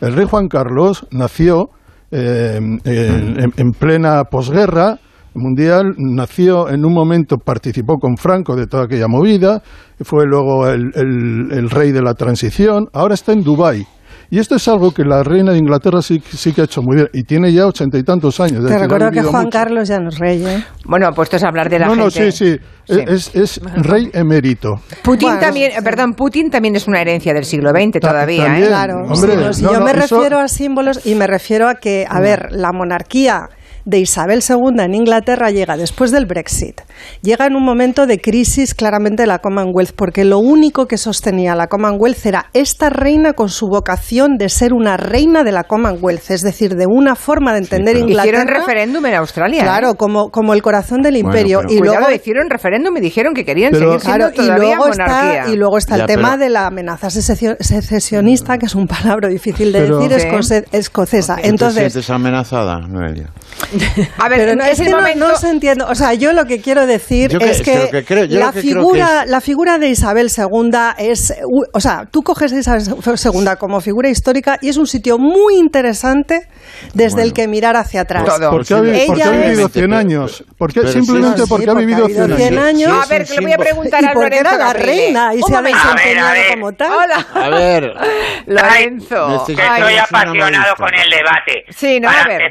El 0.02 0.14
rey 0.16 0.26
Juan 0.26 0.47
Carlos 0.47 1.06
nació 1.12 1.68
eh, 2.12 2.56
en, 2.58 2.80
en- 2.86 3.54
en 3.56 3.72
plena 3.78 4.24
posguerra 4.24 4.97
mundial, 5.36 5.94
nació 5.98 6.70
en 6.70 6.86
un 6.86 6.94
momento, 6.94 7.38
participó 7.38 7.98
con 7.98 8.18
Franco 8.18 8.56
de 8.56 8.68
toda 8.68 8.86
aquella 8.86 9.08
movida, 9.08 9.62
fue 10.02 10.26
luego 10.26 10.68
el, 10.68 10.92
el- 10.96 11.52
el 11.52 11.70
rey 11.70 11.92
de 11.92 12.02
la 12.02 12.14
transición, 12.14 12.88
ahora 12.94 13.14
está 13.14 13.32
en 13.34 13.42
Dubái. 13.44 13.86
Y 14.32 14.38
esto 14.38 14.56
es 14.56 14.68
algo 14.68 14.92
que 14.92 15.04
la 15.04 15.24
reina 15.24 15.54
de 15.54 15.58
Inglaterra 15.58 16.04
sí, 16.04 16.22
sí 16.24 16.54
que 16.54 16.62
ha 16.62 16.64
hecho 16.66 16.84
muy 16.84 16.98
bien, 16.98 17.08
y 17.14 17.24
tiene 17.24 17.52
ya 17.52 17.66
ochenta 17.66 17.98
y 17.98 18.04
tantos 18.04 18.40
años. 18.40 18.64
es 18.64 18.70
Te 18.70 18.78
recuerdo 18.78 19.10
que 19.10 19.24
Juan 19.24 19.46
mucho. 19.46 19.58
Carlos 19.58 19.88
ya 19.88 19.98
no 20.00 20.10
es 20.10 20.20
rey, 20.20 20.46
¿eh? 20.46 20.64
Bueno, 20.86 21.12
puestos 21.14 21.44
a 21.44 21.48
hablar 21.48 21.68
de 21.68 21.80
la 21.80 21.88
No, 21.88 21.96
no, 21.96 22.12
gente. 22.12 22.32
sí, 22.32 22.52
sí, 22.56 22.60
Sí. 22.88 23.00
Es, 23.08 23.36
es 23.36 23.60
rey 23.78 24.10
emérito. 24.14 24.82
Putin 25.04 25.30
Bueno, 25.30 25.40
también, 25.42 25.72
perdón, 25.84 26.14
Putin 26.14 26.52
también 26.52 26.76
es 26.76 26.88
una 26.88 27.02
herencia 27.02 27.34
del 27.34 27.46
siglo 27.46 27.72
XX 27.72 28.00
Ta- 28.00 28.10
todavía, 28.10 28.44
también. 28.46 28.66
¿eh? 28.66 28.68
Claro, 28.68 28.96
Hombre, 29.02 29.16
sí, 29.32 29.36
no, 29.36 29.42
no, 29.70 29.74
yo 29.74 29.80
no, 29.80 29.86
me 29.86 29.92
eso- 29.92 30.18
refiero 30.18 30.40
a 30.40 30.48
símbolos 30.48 31.06
y 31.08 31.16
me 31.16 31.26
refiero 31.26 31.68
a 31.68 31.76
que, 31.76 32.06
a 32.08 32.20
ver, 32.20 32.50
la 32.52 32.72
monarquía 32.72 33.50
de 33.86 34.00
Isabel 34.00 34.42
II 34.48 34.82
en 34.84 34.94
Inglaterra 34.96 35.50
llega 35.52 35.78
después 35.78 36.12
del 36.12 36.26
Brexit, 36.26 36.82
llega 37.22 37.46
en 37.46 37.56
un 37.56 37.64
momento 37.64 38.06
de 38.06 38.20
crisis 38.20 38.74
claramente 38.76 39.24
de 39.24 39.28
la 39.28 39.40
Commonwealth, 39.40 39.92
porque 39.96 40.24
lo 40.26 40.40
único 40.40 40.88
que 40.88 40.98
sostenía 40.98 41.56
la 41.56 41.68
Commonwealth 41.68 42.26
era 42.26 42.46
esta 42.54 42.90
reina 42.90 43.34
con 43.34 43.50
su 43.50 43.68
vocación 43.68 44.38
de 44.38 44.50
ser 44.50 44.74
una 44.74 44.98
reina 44.98 45.44
de 45.44 45.52
la 45.52 45.64
Commonwealth, 45.64 46.30
es 46.32 46.42
decir, 46.42 46.76
de 46.76 46.86
una 46.88 47.16
forma 47.16 47.54
de 47.54 47.60
entender 47.60 47.98
Inglaterra. 47.98 48.40
Hicieron 48.44 48.62
referéndum 48.62 49.06
en 49.06 49.16
Australia. 49.16 49.60
¿eh? 49.62 49.64
Claro, 49.64 49.96
como, 49.96 50.30
como 50.30 50.54
el 50.54 50.62
corazón 50.62 51.02
del 51.02 51.14
Bueno, 51.14 51.30
imperio. 51.30 51.60
pero- 51.62 51.74
y 51.74 51.78
Cuidado, 51.80 52.00
luego 52.02 52.16
hicieron 52.16 52.50
referéndum 52.50 52.98
y 52.98 53.00
dijeron 53.02 53.34
que 53.34 53.46
querían 53.46 53.72
Pero- 53.72 53.86
seguir 53.86 54.02
siendo 54.02 54.32
Claro, 54.32 54.56
y 54.56 54.60
luego 54.60 54.88
monarquía. 54.88 55.40
está, 55.40 55.52
y 55.52 55.56
luego 55.56 55.78
está 55.78 55.96
el 55.96 56.06
tema 56.06 56.30
pero- 56.32 56.44
de 56.44 56.50
la 56.50 56.68
amenaza 56.68 57.10
secesio- 57.10 57.58
secesionista, 57.60 58.58
que 58.58 58.66
es 58.66 58.76
un 58.76 58.88
palabra 58.88 59.30
difícil 59.30 59.72
de 59.72 59.82
Pero- 59.82 60.00
decir, 60.00 60.20
Sí. 60.20 60.28
escoce- 60.28 60.66
escocesa. 60.72 61.36
¿Tú 61.36 61.42
te 61.42 61.48
Entonces, 61.50 61.94
sientes 61.94 62.10
amenazada, 62.10 62.80
Noelia? 62.80 63.30
A 64.18 64.30
ver, 64.30 64.40
pero 64.40 64.56
no, 64.56 64.64
es 64.64 64.72
es 64.80 64.86
que 64.86 64.90
no, 64.92 64.98
momento- 64.98 65.28
no 65.28 65.36
se 65.38 65.50
entiende. 65.50 65.84
O 65.86 65.96
sea, 65.96 66.14
yo 66.14 66.34
lo 66.34 66.46
que 66.46 66.60
quiero 66.62 66.86
decir 66.86 67.30
Yo 67.32 67.40
es 67.40 67.62
que 67.62 67.72
que, 67.72 67.90
que 67.92 68.06
creo- 68.06 68.26
yo 68.26 68.40
la, 68.40 68.48
que 68.52 68.62
creo 68.62 68.64
que 68.64 68.70
figura, 68.70 69.24
es- 69.24 69.30
la 69.30 69.42
figura 69.42 69.78
de 69.78 69.90
Isabel 69.90 70.30
II 70.36 70.72
es. 70.98 71.34
O 71.74 71.80
sea, 71.80 72.08
tú 72.10 72.22
coges 72.24 72.52
a 72.54 72.58
Isabel 72.60 72.84
II 72.84 73.46
como 73.60 73.82
figura 73.82 74.10
histórica 74.10 74.58
y 74.62 74.70
es 74.70 74.78
un 74.78 74.88
sitio 74.88 75.18
muy 75.18 75.56
interesante 75.58 76.48
desde 76.94 77.24
el 77.24 77.34
que 77.34 77.48
mirar 77.48 77.76
hacia 77.76 78.02
atrás. 78.02 78.24
Porque 78.50 78.74
ha, 78.74 78.82
vi- 78.82 78.92
porque 79.08 79.24
ha 79.24 79.28
Ella 79.28 79.48
vivido 79.48 79.66
es- 79.68 79.72
100 79.74 79.94
años. 79.94 80.44
Porque, 80.58 80.82
sí, 80.82 80.92
simplemente 80.94 81.42
sí, 81.44 81.46
porque 81.50 81.66
ha 81.70 81.74
porque 81.74 81.86
vivido 81.86 82.06
ha 82.06 82.08
vivido 82.08 82.26
100 82.28 82.38
100 82.38 82.58
años. 82.60 82.92
A 82.92 83.08
ver, 83.08 83.26
que 83.26 83.36
le 83.36 83.42
voy 83.42 83.54
a 83.54 83.58
preguntar 83.58 84.06
a 84.06 84.14
Lorenzo 84.14 84.40
era 84.40 84.58
la 84.58 84.74
reina 84.74 85.34
y 85.36 85.42
se 85.42 85.54
ha 85.54 85.58
momento. 85.58 85.80
desempeñado 85.96 86.36
como 86.52 86.74
tal. 86.74 86.92
Hola. 86.92 87.28
A 87.34 87.50
ver. 87.50 87.94
Lorenzo. 88.48 89.46
Estoy 89.48 89.56
apasionado 89.98 90.76
con 90.76 90.94
el 90.94 91.10
debate. 91.10 91.66
Sí, 91.76 92.00
no, 92.00 92.08
Para 92.08 92.22
a 92.24 92.28
ver. 92.28 92.42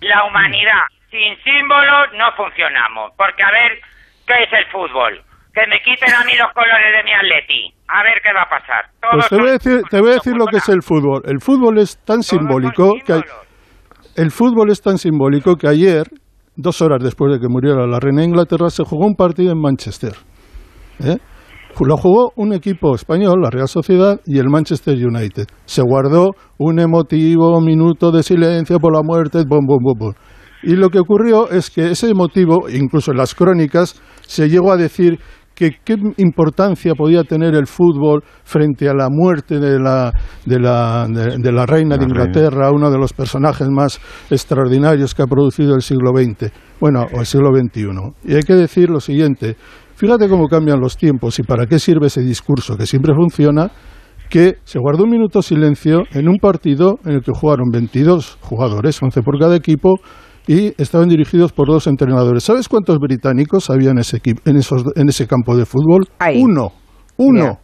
La 0.00 0.24
humanidad 0.24 0.84
sin 1.10 1.36
símbolos 1.44 2.08
no 2.18 2.32
funcionamos. 2.36 3.12
Porque, 3.16 3.42
a 3.42 3.50
ver, 3.50 3.78
¿qué 4.26 4.34
es 4.44 4.52
el 4.52 4.66
fútbol? 4.72 5.22
Que 5.54 5.66
me 5.68 5.80
quiten 5.82 6.12
a 6.12 6.24
mí 6.24 6.32
los 6.36 6.52
colores 6.52 6.92
de 6.96 7.02
mi 7.04 7.12
atleti. 7.12 7.72
A 7.88 8.02
ver 8.02 8.20
qué 8.22 8.32
va 8.32 8.42
a 8.42 8.48
pasar. 8.48 8.86
Pues 9.12 9.28
te 9.28 9.36
voy 9.36 9.48
a 9.48 9.52
decir, 9.52 9.82
te 9.88 10.00
voy 10.00 10.10
a 10.10 10.14
decir 10.14 10.36
lo 10.36 10.46
que 10.46 10.56
es 10.56 10.68
el 10.68 10.82
fútbol. 10.82 11.22
El 11.26 11.40
fútbol 11.40 11.78
es 11.78 11.96
tan 12.04 12.22
simbólico 12.22 12.94
que 13.06 13.12
hay- 13.12 13.22
el 14.16 14.30
fútbol 14.32 14.70
es 14.70 14.82
tan 14.82 14.98
simbólico 14.98 15.56
que 15.56 15.68
ayer, 15.68 16.06
dos 16.56 16.80
horas 16.82 17.02
después 17.02 17.32
de 17.32 17.40
que 17.40 17.48
muriera 17.48 17.86
la 17.86 18.00
reina 18.00 18.20
de 18.22 18.28
Inglaterra, 18.28 18.68
se 18.70 18.82
jugó 18.84 19.06
un 19.06 19.14
partido 19.16 19.52
en 19.52 19.60
Manchester. 19.60 20.12
¿eh? 21.04 21.18
Lo 21.80 21.96
jugó 21.96 22.32
un 22.36 22.52
equipo 22.52 22.94
español, 22.94 23.40
la 23.42 23.50
Real 23.50 23.68
Sociedad, 23.68 24.20
y 24.26 24.38
el 24.38 24.48
Manchester 24.48 24.94
United. 24.94 25.46
Se 25.64 25.82
guardó 25.82 26.30
un 26.58 26.78
emotivo 26.78 27.60
minuto 27.60 28.12
de 28.12 28.22
silencio 28.22 28.78
por 28.78 28.94
la 28.94 29.02
muerte, 29.02 29.44
bum, 29.46 29.66
bum, 29.66 29.78
bum, 29.82 29.98
bum. 29.98 30.12
Y 30.62 30.76
lo 30.76 30.88
que 30.88 30.98
ocurrió 30.98 31.50
es 31.50 31.70
que 31.70 31.90
ese 31.90 32.14
motivo, 32.14 32.68
incluso 32.70 33.10
en 33.10 33.18
las 33.18 33.34
crónicas, 33.34 34.00
se 34.22 34.48
llegó 34.48 34.72
a 34.72 34.76
decir 34.76 35.18
que 35.54 35.72
qué 35.84 35.96
importancia 36.16 36.94
podía 36.94 37.22
tener 37.22 37.54
el 37.54 37.66
fútbol 37.66 38.22
frente 38.44 38.88
a 38.88 38.94
la 38.94 39.08
muerte 39.08 39.60
de 39.60 39.78
la, 39.78 40.12
de 40.44 40.58
la, 40.58 41.06
de, 41.08 41.38
de 41.38 41.52
la 41.52 41.66
reina 41.66 41.96
de 41.96 42.06
reina. 42.06 42.24
Inglaterra, 42.24 42.70
uno 42.72 42.90
de 42.90 42.98
los 42.98 43.12
personajes 43.12 43.68
más 43.68 44.00
extraordinarios 44.30 45.14
que 45.14 45.22
ha 45.22 45.26
producido 45.26 45.74
el 45.74 45.82
siglo 45.82 46.10
XX, 46.16 46.50
bueno, 46.80 47.06
o 47.12 47.20
el 47.20 47.26
siglo 47.26 47.50
XXI. 47.54 47.86
Y 48.24 48.34
hay 48.34 48.42
que 48.42 48.54
decir 48.54 48.90
lo 48.90 49.00
siguiente, 49.00 49.56
fíjate 49.96 50.28
cómo 50.28 50.48
cambian 50.48 50.80
los 50.80 50.96
tiempos 50.96 51.38
y 51.38 51.42
para 51.42 51.66
qué 51.66 51.78
sirve 51.78 52.06
ese 52.06 52.22
discurso 52.22 52.76
que 52.76 52.86
siempre 52.86 53.14
funciona, 53.14 53.70
que 54.30 54.56
se 54.64 54.78
guardó 54.78 55.04
un 55.04 55.10
minuto 55.10 55.40
de 55.40 55.42
silencio 55.44 56.04
en 56.12 56.28
un 56.28 56.38
partido 56.38 56.98
en 57.04 57.12
el 57.12 57.22
que 57.22 57.32
jugaron 57.32 57.70
22 57.70 58.38
jugadores, 58.40 59.00
11 59.02 59.22
por 59.22 59.38
cada 59.38 59.56
equipo, 59.56 59.96
y 60.46 60.74
estaban 60.80 61.08
dirigidos 61.08 61.52
por 61.52 61.68
dos 61.68 61.86
entrenadores. 61.86 62.44
¿Sabes 62.44 62.68
cuántos 62.68 62.98
británicos 62.98 63.70
había 63.70 63.90
en 63.90 63.98
ese, 63.98 64.18
equipo, 64.18 64.42
en 64.44 64.56
esos, 64.56 64.84
en 64.94 65.08
ese 65.08 65.26
campo 65.26 65.56
de 65.56 65.64
fútbol? 65.64 66.06
Uno. 66.36 66.72
Uno. 67.16 67.58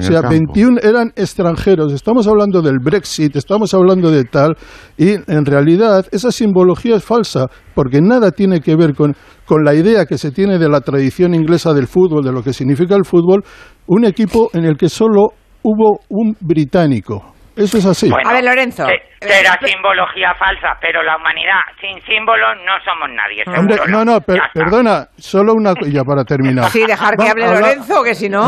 O 0.00 0.12
sea, 0.12 0.22
campo. 0.22 0.30
21 0.30 0.80
eran 0.82 1.12
extranjeros. 1.16 1.92
Estamos 1.92 2.26
hablando 2.26 2.62
del 2.62 2.78
Brexit, 2.78 3.36
estamos 3.36 3.72
hablando 3.74 4.10
de 4.10 4.24
tal, 4.24 4.56
y 4.96 5.10
en 5.10 5.44
realidad 5.44 6.06
esa 6.12 6.32
simbología 6.32 6.96
es 6.96 7.04
falsa, 7.04 7.46
porque 7.74 8.00
nada 8.00 8.30
tiene 8.30 8.60
que 8.60 8.76
ver 8.76 8.94
con, 8.94 9.14
con 9.46 9.64
la 9.64 9.74
idea 9.74 10.06
que 10.06 10.18
se 10.18 10.30
tiene 10.30 10.58
de 10.58 10.68
la 10.68 10.80
tradición 10.80 11.34
inglesa 11.34 11.72
del 11.72 11.86
fútbol, 11.86 12.24
de 12.24 12.32
lo 12.32 12.42
que 12.42 12.52
significa 12.52 12.94
el 12.96 13.04
fútbol, 13.04 13.42
un 13.86 14.04
equipo 14.04 14.50
en 14.52 14.64
el 14.64 14.76
que 14.76 14.88
solo 14.88 15.28
hubo 15.62 16.00
un 16.08 16.36
británico. 16.40 17.34
Eso 17.60 17.78
es 17.78 17.86
así. 17.86 18.08
Bueno, 18.10 18.28
A 18.28 18.32
ver, 18.32 18.44
Lorenzo. 18.44 18.86
se- 18.86 19.10
Será 19.20 19.58
simbología 19.62 20.34
falsa, 20.38 20.78
pero 20.80 21.02
la 21.02 21.18
humanidad 21.18 21.60
sin 21.78 22.00
símbolos 22.06 22.56
no 22.64 22.72
somos 22.82 23.10
nadie. 23.10 23.44
Hombre, 23.54 23.76
no, 23.88 24.02
no, 24.02 24.18
per- 24.22 24.40
perdona, 24.54 25.08
solo 25.18 25.52
una 25.52 25.74
ya 25.86 26.02
para 26.04 26.24
terminar. 26.24 26.70
Sí, 26.70 26.86
dejar 26.86 27.16
que 27.18 27.24
Va- 27.24 27.30
hable 27.32 27.44
habla- 27.44 27.60
Lorenzo, 27.60 28.02
que 28.02 28.14
si 28.14 28.30
no... 28.30 28.42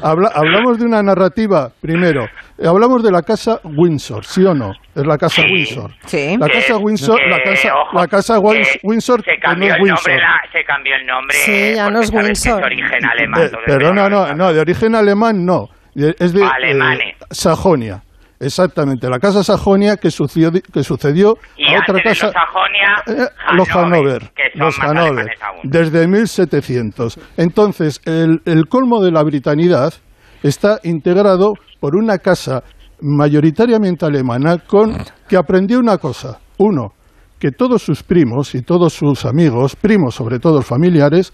Habla- 0.00 0.30
hablamos 0.32 0.78
de 0.78 0.84
una 0.84 1.02
narrativa, 1.02 1.70
primero. 1.80 2.24
Eh, 2.56 2.68
Hablamos 2.68 3.02
de 3.02 3.10
la 3.10 3.22
casa 3.22 3.58
Windsor, 3.64 4.24
¿sí 4.24 4.44
o 4.44 4.54
no? 4.54 4.70
Es 4.94 5.04
la 5.04 5.18
casa 5.18 5.42
Windsor. 5.42 5.90
Sí. 6.06 6.36
La 6.38 6.48
casa 6.48 6.76
Windsor, 6.76 7.20
la 7.28 7.38
que, 7.38 7.50
casa, 7.50 7.74
ojo, 7.74 7.98
la 7.98 8.06
casa 8.06 8.38
Windsor, 8.38 9.24
Se 9.24 9.30
que 9.32 9.36
no 9.38 9.42
cambió 9.42 9.68
es 9.70 9.74
el 9.74 9.82
Windsor. 9.82 10.08
nombre, 10.12 10.22
la- 10.24 10.52
se 10.52 10.64
cambió 10.64 10.94
el 10.94 11.06
nombre. 11.06 11.36
Sí, 11.38 11.74
ya 11.74 11.90
no 11.90 12.00
es 12.00 12.10
Windsor. 12.12 12.60
Es 12.60 12.64
origen 12.66 13.04
alemán. 13.04 13.42
Eh, 13.42 13.50
pero 13.66 13.92
no, 13.92 14.08
no, 14.08 14.32
no, 14.36 14.52
de 14.52 14.60
origen 14.60 14.94
alemán 14.94 15.44
no. 15.44 15.68
Es 15.96 16.32
de 16.32 16.44
Alemanes. 16.44 17.16
eh, 17.20 17.24
Sajonia. 17.32 18.00
Exactamente, 18.42 19.08
la 19.08 19.18
casa 19.18 19.42
Sajonia 19.44 19.96
que 19.96 20.10
sucedió, 20.10 20.50
que 20.52 20.82
sucedió 20.82 21.36
Y 21.56 21.72
a 21.74 21.78
otra 21.80 22.02
casa. 22.02 22.26
los 22.26 22.34
Sajonia, 22.34 23.24
Eh, 23.24 23.28
los 23.56 23.68
Hanover, 23.70 24.32
los 24.54 24.78
Hanover, 24.80 25.26
desde 25.62 26.08
1700. 26.08 27.18
Entonces, 27.36 28.00
el, 28.04 28.40
el 28.44 28.66
colmo 28.66 29.02
de 29.02 29.12
la 29.12 29.22
britanidad 29.22 29.94
está 30.42 30.78
integrado 30.82 31.52
por 31.80 31.96
una 31.96 32.18
casa 32.18 32.62
mayoritariamente 33.00 34.04
alemana 34.06 34.58
con 34.58 34.96
que 35.28 35.36
aprendió 35.36 35.78
una 35.78 35.98
cosa. 35.98 36.38
Uno, 36.58 36.92
que 37.38 37.50
todos 37.50 37.82
sus 37.82 38.02
primos 38.02 38.54
y 38.54 38.62
todos 38.62 38.92
sus 38.92 39.24
amigos, 39.24 39.76
primos 39.76 40.14
sobre 40.14 40.38
todo 40.38 40.62
familiares, 40.62 41.32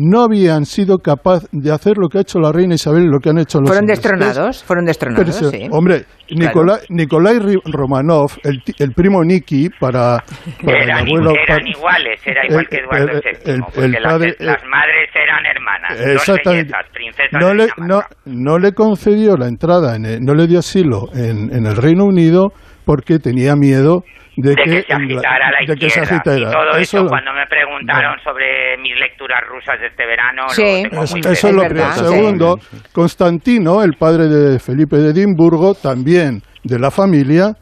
no 0.00 0.22
habían 0.22 0.64
sido 0.64 0.98
capaces 0.98 1.48
de 1.52 1.72
hacer 1.72 1.98
lo 1.98 2.08
que 2.08 2.18
ha 2.18 2.20
hecho 2.20 2.38
la 2.38 2.52
reina 2.52 2.74
Isabel 2.74 3.04
y 3.04 3.08
lo 3.08 3.18
que 3.18 3.30
han 3.30 3.38
hecho 3.38 3.58
los 3.58 3.68
Fueron 3.68 3.84
ingleses. 3.84 4.04
destronados, 4.04 4.64
fueron 4.64 4.84
destronados, 4.84 5.36
Pero, 5.38 5.50
sí. 5.50 5.68
Hombre, 5.72 6.04
Claro. 6.28 6.46
Nicolai, 6.46 6.78
Nikolai 6.90 7.38
Ri- 7.38 7.62
Romanov, 7.72 8.30
el, 8.44 8.62
el 8.78 8.92
primo 8.92 9.24
Niki, 9.24 9.70
para, 9.80 10.22
para 10.62 10.78
el 10.78 10.90
Eran, 10.90 10.98
abuelo... 11.08 11.32
eran 11.46 11.66
iguales, 11.66 12.20
era 12.26 12.46
igual 12.46 12.60
el- 12.64 12.68
que 12.68 12.76
Eduardo 12.76 13.12
el- 13.12 13.22
VII, 13.22 13.52
el- 13.54 13.60
porque 13.62 13.84
el 13.86 13.92
las, 13.92 14.02
padre- 14.12 14.36
las 14.38 14.62
madres 14.64 15.10
eran 15.14 15.46
hermanas, 15.46 15.98
dos 15.98 16.06
Exactamente. 16.28 16.72
bellezas, 16.72 16.92
princesas 16.92 17.40
No 17.40 17.54
le, 17.54 17.66
no, 17.78 18.02
no 18.26 18.58
le 18.58 18.72
concedió 18.72 19.36
la 19.36 19.48
entrada, 19.48 19.96
en 19.96 20.04
el- 20.04 20.20
no 20.22 20.34
le 20.34 20.46
dio 20.46 20.58
asilo 20.58 21.06
en, 21.14 21.50
en 21.52 21.66
el 21.66 21.76
Reino 21.76 22.04
Unido 22.04 22.52
porque 22.88 23.18
tenía 23.18 23.54
miedo 23.54 24.02
de, 24.38 24.54
de 24.54 24.56
que, 24.56 24.70
se 24.70 24.92
Ingla- 24.94 25.16
agitara 25.18 25.50
la 25.50 25.58
de 25.60 25.66
que 25.76 25.90
se 25.90 26.00
izquierda. 26.00 26.14
agitara. 26.16 26.38
Y 26.38 26.44
todo 26.52 26.70
Eso 26.70 26.78
eso, 26.80 27.02
lo- 27.02 27.08
cuando 27.10 27.32
me 27.34 27.46
preguntaron 27.46 28.18
sobre 28.24 28.78
mis 28.78 28.96
lecturas 28.98 29.40
rusas 29.46 29.78
de 29.78 29.88
este 29.88 30.06
verano, 30.06 30.48
Sí. 30.48 30.62
lo 30.84 30.88
tengo 30.90 31.04
Eso, 31.04 31.16
muy 31.16 31.20
eso 31.34 31.48
es 31.48 31.54
lo 31.54 31.64
primero. 31.68 31.92
Segundo, 31.92 32.58
Constantino, 32.92 33.82
el 33.82 33.92
padre 33.94 34.24
de 34.28 34.58
Felipe 34.58 34.96
de 34.96 35.10
Edimburgo, 35.10 35.74
también 35.74 36.40
de 36.64 36.78
la 36.78 36.90
familia, 36.90 37.54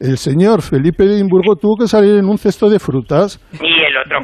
el 0.00 0.16
señor 0.18 0.62
Felipe 0.62 1.04
de 1.04 1.14
Edimburgo 1.16 1.56
tuvo 1.56 1.76
que 1.76 1.86
salir 1.86 2.16
en 2.16 2.24
un 2.24 2.38
cesto 2.38 2.68
de 2.70 2.78
frutas. 2.78 3.38
Y 3.52 3.56
el 3.58 3.96
otro 3.98 4.18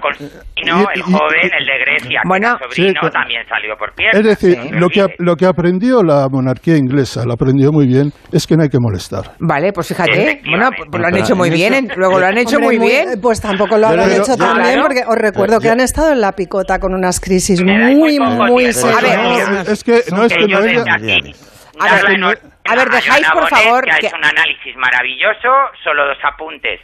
Y- 0.56 0.68
el 0.68 0.98
y- 0.98 1.02
joven, 1.02 1.50
el 1.58 1.66
de 1.66 1.78
Grecia, 1.84 2.20
Bueno, 2.26 2.56
que 2.58 2.74
sobrino, 2.76 3.00
sí, 3.02 3.10
también 3.12 3.42
salió 3.48 3.76
por 3.78 3.94
piernas. 3.94 4.20
Es 4.20 4.26
decir, 4.26 4.58
Sí. 4.60 4.68
lo, 4.72 4.88
que, 4.88 5.06
lo 5.18 5.36
que 5.36 5.46
aprendió 5.46 6.02
la 6.02 6.26
monarquía 6.30 6.76
inglesa, 6.76 7.24
lo 7.24 7.34
aprendió 7.34 7.70
muy 7.72 7.86
bien, 7.86 8.10
es 8.32 8.46
que 8.46 8.56
no 8.56 8.62
hay 8.62 8.68
que 8.68 8.78
molestar. 8.80 9.32
Vale, 9.38 9.72
pues 9.72 9.88
fíjate, 9.88 10.10
Efectivamente. 10.12 10.48
bueno, 10.50 10.70
pues 10.90 11.00
lo 11.02 11.06
han 11.06 11.16
hecho 11.16 11.36
muy 11.36 11.48
en 11.48 11.54
bien, 11.54 11.88
luego 11.96 12.18
lo 12.18 12.26
han 12.26 12.38
hecho 12.38 12.56
Hombre, 12.56 12.78
muy 12.78 12.88
bien. 12.88 13.20
Pues 13.20 13.40
tampoco 13.40 13.76
lo 13.78 13.86
habrán 13.88 14.08
Pero- 14.08 14.22
hecho 14.22 14.36
tan 14.36 14.62
bien, 14.62 14.80
porque 14.80 15.02
os 15.06 15.16
recuerdo 15.16 15.60
que 15.60 15.68
han 15.68 15.80
estado 15.80 16.12
en 16.12 16.20
la 16.20 16.32
picota 16.32 16.78
con 16.78 16.94
unas 16.94 17.20
crisis 17.20 17.62
muy, 17.62 17.94
muy 17.94 18.18
muy 18.18 18.72
serias. 18.72 18.96
A 18.96 19.00
ver, 19.02 19.18
No, 19.66 19.72
es 19.72 19.84
que 19.84 20.02
no 20.10 20.24
es 20.24 20.32
que 20.32 20.46
desde 20.46 20.90
aquí, 20.90 21.32
A 21.78 21.94
ver, 21.94 22.38
a 22.68 22.74
ver, 22.76 22.88
dejáis, 22.90 23.26
por 23.30 23.42
Bonet, 23.42 23.50
favor, 23.64 23.84
que 23.84 23.90
ha 23.92 23.98
que- 23.98 24.06
hecho 24.06 24.16
un 24.16 24.24
análisis 24.24 24.76
maravilloso, 24.76 25.70
solo 25.82 26.06
dos 26.06 26.18
apuntes. 26.22 26.80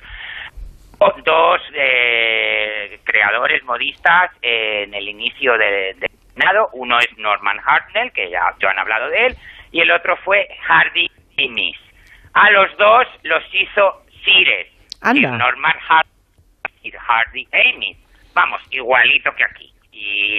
O- 0.99 1.13
Dos 1.25 1.61
eh, 1.75 3.01
creadores 3.05 3.63
modistas 3.65 4.31
eh, 4.41 4.85
en 4.85 4.95
el 4.95 5.09
inicio 5.09 5.59
de- 5.59 5.95
del 5.99 6.11
reinado. 6.37 6.71
Uno 6.75 6.99
es 7.01 7.09
Norman 7.19 7.59
Hartnell, 7.65 8.13
que 8.13 8.31
ya, 8.31 8.41
ya 8.61 8.71
han 8.71 8.79
hablado 8.79 9.09
de 9.09 9.27
él, 9.27 9.37
y 9.73 9.81
el 9.81 9.91
otro 9.91 10.17
fue 10.19 10.47
Hardy 10.69 11.11
Amis. 11.39 11.77
A 12.35 12.51
los 12.51 12.77
dos 12.77 13.07
los 13.25 13.43
hizo 13.53 14.03
Sires. 14.25 14.69
Anda. 15.03 15.31
Norman 15.33 15.75
Hartnell 15.89 16.13
y 16.85 16.91
Hardy 16.93 17.49
Amis. 17.53 17.97
Vamos, 18.35 18.61
igualito 18.71 19.35
que 19.35 19.45
aquí. 19.45 19.69
y 19.95 20.32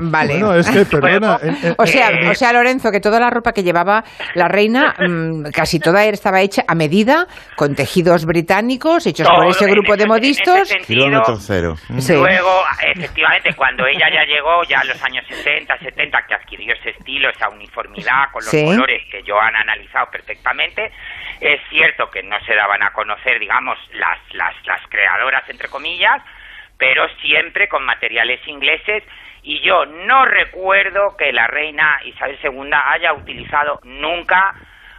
Vale. 0.00 0.32
Bueno, 0.34 0.54
es 0.54 0.68
que, 0.70 0.84
perdona. 0.84 1.38
eh, 1.42 1.54
eh, 1.62 1.74
O 1.78 1.86
sea, 1.86 2.10
Eh, 2.10 2.28
o 2.28 2.34
sea, 2.34 2.52
Lorenzo, 2.52 2.90
que 2.90 3.00
toda 3.00 3.18
la 3.20 3.30
ropa 3.30 3.52
que 3.52 3.62
llevaba 3.62 4.04
la 4.34 4.48
reina, 4.48 4.94
mm, 4.98 5.50
casi 5.52 5.80
toda 5.80 6.04
estaba 6.04 6.40
hecha 6.40 6.62
a 6.68 6.74
medida, 6.74 7.26
con 7.56 7.74
tejidos 7.74 8.24
británicos, 8.26 9.06
hechos 9.06 9.28
por 9.28 9.46
ese 9.46 9.66
grupo 9.66 9.94
ese- 9.94 10.02
de 10.02 10.06
modistos. 10.08 10.72
Kilómetro 10.86 11.36
cero. 11.36 11.74
Sí. 11.98 12.14
Luego, 12.14 12.62
efectivamente, 12.94 13.54
cuando 13.54 13.86
ella 13.86 14.06
ya 14.12 14.24
llegó, 14.24 14.62
ya 14.64 14.80
en 14.82 14.88
los 14.88 15.02
años 15.02 15.24
60, 15.28 15.76
70, 15.78 16.18
que 16.28 16.34
adquirió 16.34 16.74
ese 16.74 16.90
estilo, 16.90 17.30
esa 17.30 17.48
uniformidad 17.48 18.30
con 18.32 18.42
los 18.42 18.50
Sí. 18.50 18.64
colores 18.64 19.02
que 19.10 19.22
yo 19.22 19.40
han 19.40 19.54
analizado 19.56 20.06
perfectamente, 20.10 20.92
es 21.40 21.60
cierto 21.70 22.10
que 22.10 22.22
no 22.22 22.36
se 22.46 22.54
daban 22.54 22.82
a 22.82 22.92
conocer, 22.92 23.38
digamos, 23.38 23.78
las, 23.94 24.18
las, 24.34 24.54
las 24.66 24.80
creadoras, 24.88 25.42
entre 25.48 25.68
comillas, 25.68 26.22
pero 26.78 27.08
siempre 27.20 27.68
con 27.68 27.84
materiales 27.84 28.40
ingleses 28.46 29.02
y 29.42 29.60
yo 29.60 29.86
no 29.86 30.24
recuerdo 30.24 31.16
que 31.16 31.32
la 31.32 31.46
reina 31.46 32.00
Isabel 32.04 32.38
II 32.42 32.70
haya 32.72 33.12
utilizado 33.12 33.78
nunca, 33.84 34.54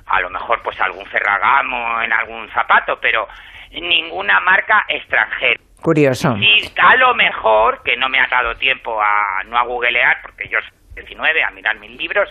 a 0.06 0.22
lo 0.22 0.30
mejor 0.30 0.62
pues 0.64 0.80
algún 0.80 1.06
Ferragamo 1.06 2.02
en 2.02 2.14
algún 2.14 2.50
zapato, 2.52 2.98
pero 3.02 3.28
ninguna 3.72 4.40
marca 4.40 4.86
extranjera. 4.88 5.60
Curioso. 5.82 6.36
Y 6.38 6.72
a 6.78 6.96
lo 6.96 7.14
mejor, 7.14 7.84
que 7.84 7.98
no 7.98 8.10
me 8.10 8.20
ha 8.20 8.28
dado 8.28 8.56
tiempo 8.56 9.02
a 9.02 9.44
no 9.46 9.58
a 9.58 9.64
googlear, 9.64 10.22
porque 10.22 10.48
yo 10.48 10.60
soy 10.62 10.72
19, 10.96 11.44
a 11.44 11.52
mirar 11.52 11.78
mis 11.80 11.92
libros, 11.92 12.30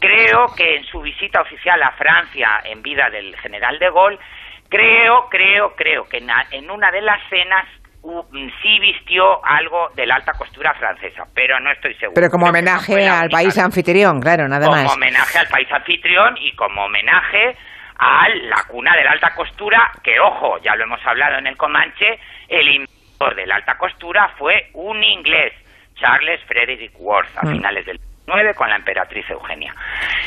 creo 0.00 0.46
que 0.56 0.76
en 0.76 0.84
su 0.84 1.00
visita 1.00 1.40
oficial 1.40 1.80
a 1.82 1.92
Francia 1.92 2.60
en 2.64 2.82
vida 2.82 3.08
del 3.10 3.36
general 3.38 3.78
de 3.78 3.90
Gaulle, 3.90 4.18
creo, 4.68 5.28
creo, 5.28 5.76
creo 5.76 6.08
que 6.08 6.18
en, 6.50 6.70
una 6.70 6.90
de 6.90 7.02
las 7.02 7.20
cenas 7.28 7.66
sí 8.62 8.78
vistió 8.80 9.44
algo 9.44 9.90
de 9.94 10.06
la 10.06 10.16
alta 10.16 10.32
costura 10.32 10.74
francesa, 10.74 11.24
pero 11.34 11.60
no 11.60 11.70
estoy 11.70 11.94
seguro. 11.94 12.14
Pero 12.14 12.30
como 12.30 12.46
homenaje 12.46 13.08
al 13.08 13.30
país 13.30 13.56
anfitrión, 13.58 14.20
claro, 14.20 14.48
nada 14.48 14.66
como 14.66 14.82
más. 14.82 14.92
homenaje 14.94 15.38
al 15.38 15.46
país 15.48 15.70
anfitrión 15.70 16.36
y 16.38 16.52
como 16.56 16.84
homenaje 16.86 17.56
a 17.98 18.28
la 18.28 18.62
cuna 18.68 18.96
de 18.96 19.04
la 19.04 19.12
alta 19.12 19.32
costura, 19.34 19.92
que 20.02 20.18
ojo, 20.18 20.58
ya 20.62 20.74
lo 20.74 20.84
hemos 20.84 21.04
hablado 21.06 21.38
en 21.38 21.46
el 21.46 21.56
Comanche, 21.56 22.18
el 22.48 22.68
inventor 22.68 23.34
de 23.36 23.46
la 23.46 23.56
alta 23.56 23.76
costura 23.78 24.28
fue 24.36 24.70
un 24.74 25.02
inglés, 25.04 25.52
Charles 25.94 26.40
Frederick 26.48 26.92
Worth, 26.98 27.28
a 27.38 27.46
Mm. 27.46 27.52
finales 27.52 27.86
del 27.86 28.00
9 28.26 28.54
con 28.54 28.68
la 28.68 28.76
emperatriz 28.76 29.28
Eugenia. 29.30 29.72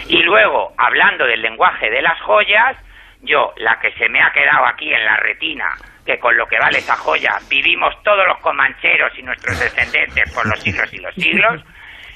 Y 0.07 0.23
luego, 0.23 0.73
hablando 0.77 1.25
del 1.25 1.41
lenguaje 1.41 1.89
de 1.89 2.01
las 2.01 2.19
joyas, 2.21 2.77
yo, 3.21 3.53
la 3.57 3.79
que 3.79 3.91
se 3.93 4.09
me 4.09 4.21
ha 4.21 4.31
quedado 4.31 4.65
aquí 4.65 4.93
en 4.93 5.03
la 5.05 5.17
retina, 5.17 5.73
que 6.05 6.19
con 6.19 6.37
lo 6.37 6.45
que 6.47 6.59
vale 6.59 6.77
esa 6.77 6.95
joya 6.95 7.37
vivimos 7.49 8.01
todos 8.03 8.25
los 8.27 8.37
comancheros 8.39 9.11
y 9.17 9.23
nuestros 9.23 9.59
descendientes 9.59 10.33
por 10.33 10.45
los 10.47 10.59
siglos 10.59 10.93
y 10.93 10.97
los 10.97 11.15
siglos, 11.15 11.63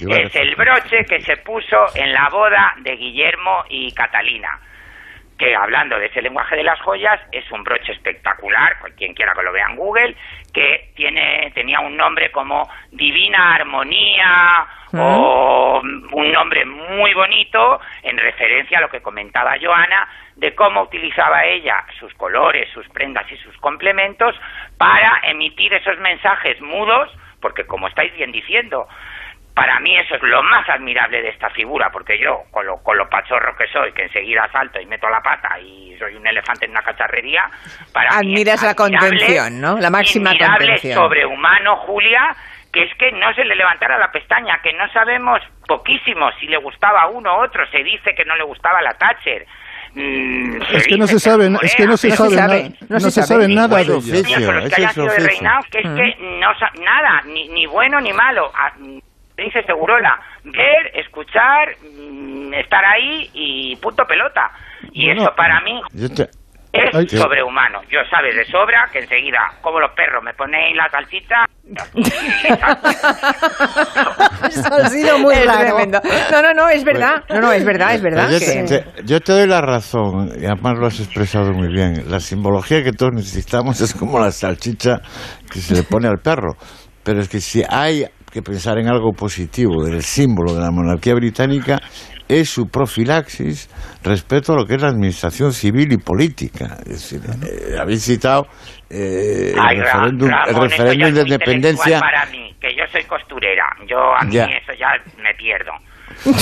es 0.00 0.34
el 0.36 0.54
broche 0.54 1.04
que 1.04 1.20
se 1.20 1.36
puso 1.38 1.76
en 1.94 2.12
la 2.12 2.28
boda 2.30 2.74
de 2.78 2.96
Guillermo 2.96 3.64
y 3.68 3.92
Catalina. 3.92 4.60
Que 5.36 5.56
hablando 5.56 5.98
de 5.98 6.06
ese 6.06 6.20
lenguaje 6.20 6.54
de 6.54 6.62
las 6.62 6.78
joyas 6.82 7.18
es 7.32 7.50
un 7.50 7.64
broche 7.64 7.92
espectacular, 7.92 8.76
quien 8.96 9.14
quiera 9.14 9.32
que 9.32 9.42
lo 9.42 9.52
vea 9.52 9.68
en 9.70 9.76
Google, 9.76 10.14
que 10.52 10.92
tiene 10.94 11.50
tenía 11.54 11.80
un 11.80 11.96
nombre 11.96 12.30
como 12.30 12.68
Divina 12.90 13.54
Armonía 13.54 14.66
o 14.92 15.80
un 15.80 16.32
nombre 16.32 16.66
muy 16.66 17.14
bonito 17.14 17.80
en 18.02 18.18
referencia 18.18 18.78
a 18.78 18.80
lo 18.82 18.90
que 18.90 19.00
comentaba 19.00 19.56
Joana 19.60 20.06
de 20.40 20.54
cómo 20.54 20.82
utilizaba 20.82 21.44
ella 21.44 21.84
sus 21.98 22.12
colores, 22.14 22.66
sus 22.72 22.88
prendas 22.88 23.30
y 23.30 23.36
sus 23.36 23.54
complementos 23.58 24.34
para 24.78 25.20
emitir 25.24 25.72
esos 25.74 25.98
mensajes 25.98 26.58
mudos, 26.62 27.10
porque 27.42 27.66
como 27.66 27.88
estáis 27.88 28.12
bien 28.14 28.32
diciendo, 28.32 28.88
para 29.54 29.78
mí 29.80 29.94
eso 29.98 30.14
es 30.14 30.22
lo 30.22 30.42
más 30.42 30.66
admirable 30.70 31.20
de 31.20 31.28
esta 31.28 31.50
figura, 31.50 31.90
porque 31.92 32.18
yo, 32.18 32.44
con 32.50 32.64
lo, 32.64 32.82
con 32.82 32.96
lo 32.96 33.06
pachorro 33.10 33.54
que 33.54 33.66
soy, 33.68 33.92
que 33.92 34.04
enseguida 34.04 34.48
salto 34.50 34.80
y 34.80 34.86
meto 34.86 35.10
la 35.10 35.20
pata 35.20 35.60
y 35.60 35.94
soy 35.98 36.14
un 36.14 36.26
elefante 36.26 36.64
en 36.64 36.70
una 36.70 36.80
cacharrería, 36.80 37.44
para 37.92 38.08
mí 38.20 38.32
es 38.32 38.40
Admiras 38.40 38.62
la 38.62 38.74
contención, 38.74 39.60
¿no? 39.60 39.78
La 39.78 39.90
máxima 39.90 40.30
admirable, 40.30 40.66
contención. 40.66 40.94
sobrehumano, 40.94 41.76
Julia, 41.84 42.34
que 42.72 42.84
es 42.84 42.94
que 42.94 43.12
no 43.12 43.34
se 43.34 43.44
le 43.44 43.54
levantara 43.54 43.98
la 43.98 44.10
pestaña, 44.10 44.58
que 44.62 44.72
no 44.72 44.90
sabemos 44.90 45.42
poquísimo 45.66 46.30
si 46.40 46.46
le 46.46 46.56
gustaba 46.56 47.02
a 47.02 47.08
uno 47.08 47.36
u 47.36 47.44
otro, 47.44 47.66
se 47.70 47.84
dice 47.84 48.14
que 48.14 48.24
no 48.24 48.36
le 48.36 48.44
gustaba 48.44 48.80
la 48.80 48.94
Thatcher. 48.94 49.46
Mm, 49.94 50.62
Es 50.72 50.86
que 50.86 50.96
no 50.96 51.06
se 51.06 51.18
sabe, 51.18 51.50
es 51.62 51.74
que 51.74 51.86
no 51.86 51.96
se 51.96 52.10
sabe, 52.12 52.36
na- 52.36 52.74
no 52.88 53.00
se 53.00 53.22
sabe 53.22 53.48
nada 53.48 53.78
de 53.78 53.84
Bueno, 53.84 53.94
ella. 54.06 54.22
niños, 54.22 54.44
con 54.46 54.54
los 54.56 54.64
que 54.64 54.68
ese 54.68 54.76
hayan 54.76 54.88
es 54.90 54.94
su 54.94 55.00
sido 55.02 55.12
de 55.14 55.26
reinados, 55.26 55.66
que 55.66 55.78
es 55.78 55.84
que 55.84 56.16
no 56.40 56.58
sa- 56.58 56.72
nada, 56.82 57.22
ni, 57.26 57.48
ni 57.48 57.66
bueno 57.66 58.00
ni 58.00 58.12
malo. 58.12 58.52
Ah, 58.54 58.72
dice 59.36 59.62
Segurola, 59.64 60.20
ver, 60.44 60.92
escuchar, 60.94 61.74
mm, 61.82 62.54
estar 62.54 62.84
ahí 62.84 63.30
y 63.34 63.76
punto 63.76 64.06
pelota. 64.06 64.50
Y 64.92 65.10
eso 65.10 65.32
para 65.36 65.60
mí 65.60 65.80
Yo 65.92 66.08
te- 66.08 66.30
es 66.72 66.94
Ay, 66.94 67.08
sobrehumano. 67.08 67.80
Yo 67.90 67.98
sabes 68.10 68.34
de 68.36 68.44
sobra 68.46 68.88
que 68.92 69.00
enseguida, 69.00 69.40
como 69.60 69.80
los 69.80 69.90
perros, 69.92 70.22
me 70.24 70.32
ponéis 70.34 70.76
la 70.76 70.88
salchicha. 70.88 71.44
Eso 74.48 74.74
ha 74.74 74.88
sido 74.88 75.18
muy 75.18 75.34
Es 75.34 75.46
raro. 75.46 75.60
tremendo. 75.76 76.00
No, 76.30 76.42
no, 76.42 76.54
no, 76.54 76.68
es 76.68 76.84
verdad. 76.84 77.22
No, 77.28 77.40
no, 77.40 77.52
es 77.52 77.64
verdad, 77.64 77.94
es 77.94 78.02
verdad. 78.02 78.30
Yo 78.30 78.38
que- 78.38 78.62
te- 78.64 78.84
yo 79.04 79.20
te 79.20 79.32
doy 79.32 79.46
la 79.46 79.60
razón, 79.60 80.30
y 80.40 80.46
además 80.46 80.78
lo 80.78 80.86
has 80.86 81.00
expresado 81.00 81.52
muy 81.52 81.68
bien. 81.68 82.10
La 82.10 82.20
simbología 82.20 82.82
que 82.82 82.92
todos 82.92 83.12
necesitamos 83.14 83.80
es 83.80 83.94
como 83.94 84.18
la 84.18 84.30
salchicha 84.32 85.00
que 85.52 85.60
se 85.60 85.74
le 85.74 85.82
pone 85.82 86.08
al 86.08 86.18
perro. 86.18 86.56
Pero 87.02 87.20
es 87.20 87.28
que 87.28 87.40
si 87.40 87.62
hay 87.68 88.06
que 88.32 88.42
pensar 88.42 88.78
en 88.78 88.88
algo 88.88 89.12
positivo 89.12 89.84
del 89.84 90.02
símbolo 90.02 90.54
de 90.54 90.60
la 90.60 90.70
monarquía 90.70 91.14
británica, 91.14 91.80
es 92.28 92.48
su 92.48 92.68
profilaxis 92.68 93.68
respecto 94.04 94.52
a 94.52 94.56
lo 94.56 94.64
que 94.64 94.74
es 94.76 94.82
la 94.82 94.88
administración 94.88 95.52
civil 95.52 95.92
y 95.92 95.96
política. 95.98 96.76
Es 96.86 97.10
decir, 97.10 97.20
eh, 97.42 97.76
habéis 97.80 98.04
citado 98.04 98.46
eh, 98.88 99.52
Ay, 99.58 99.76
el 99.78 99.82
referéndum, 99.82 100.28
el 100.28 100.34
Ramón, 100.54 100.70
referéndum 100.70 101.12
de 101.14 101.20
independencia. 101.22 101.98
para 102.00 102.26
mí, 102.26 102.54
que 102.60 102.68
yo 102.76 102.84
soy 102.92 103.02
costurera. 103.04 103.64
Yo 103.88 103.98
a 104.16 104.24
mí 104.24 104.32
Ya. 104.34 104.44
eso 104.44 104.72
ya 104.78 104.88
me 105.20 105.34
pierdo. 105.34 105.72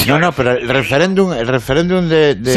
No, 0.09 0.18
no, 0.18 0.32
pero 0.32 0.53
el 0.53 0.68
referéndum, 0.68 1.32
el 1.32 1.47
referéndum 1.47 2.09
de, 2.09 2.34
de, 2.34 2.51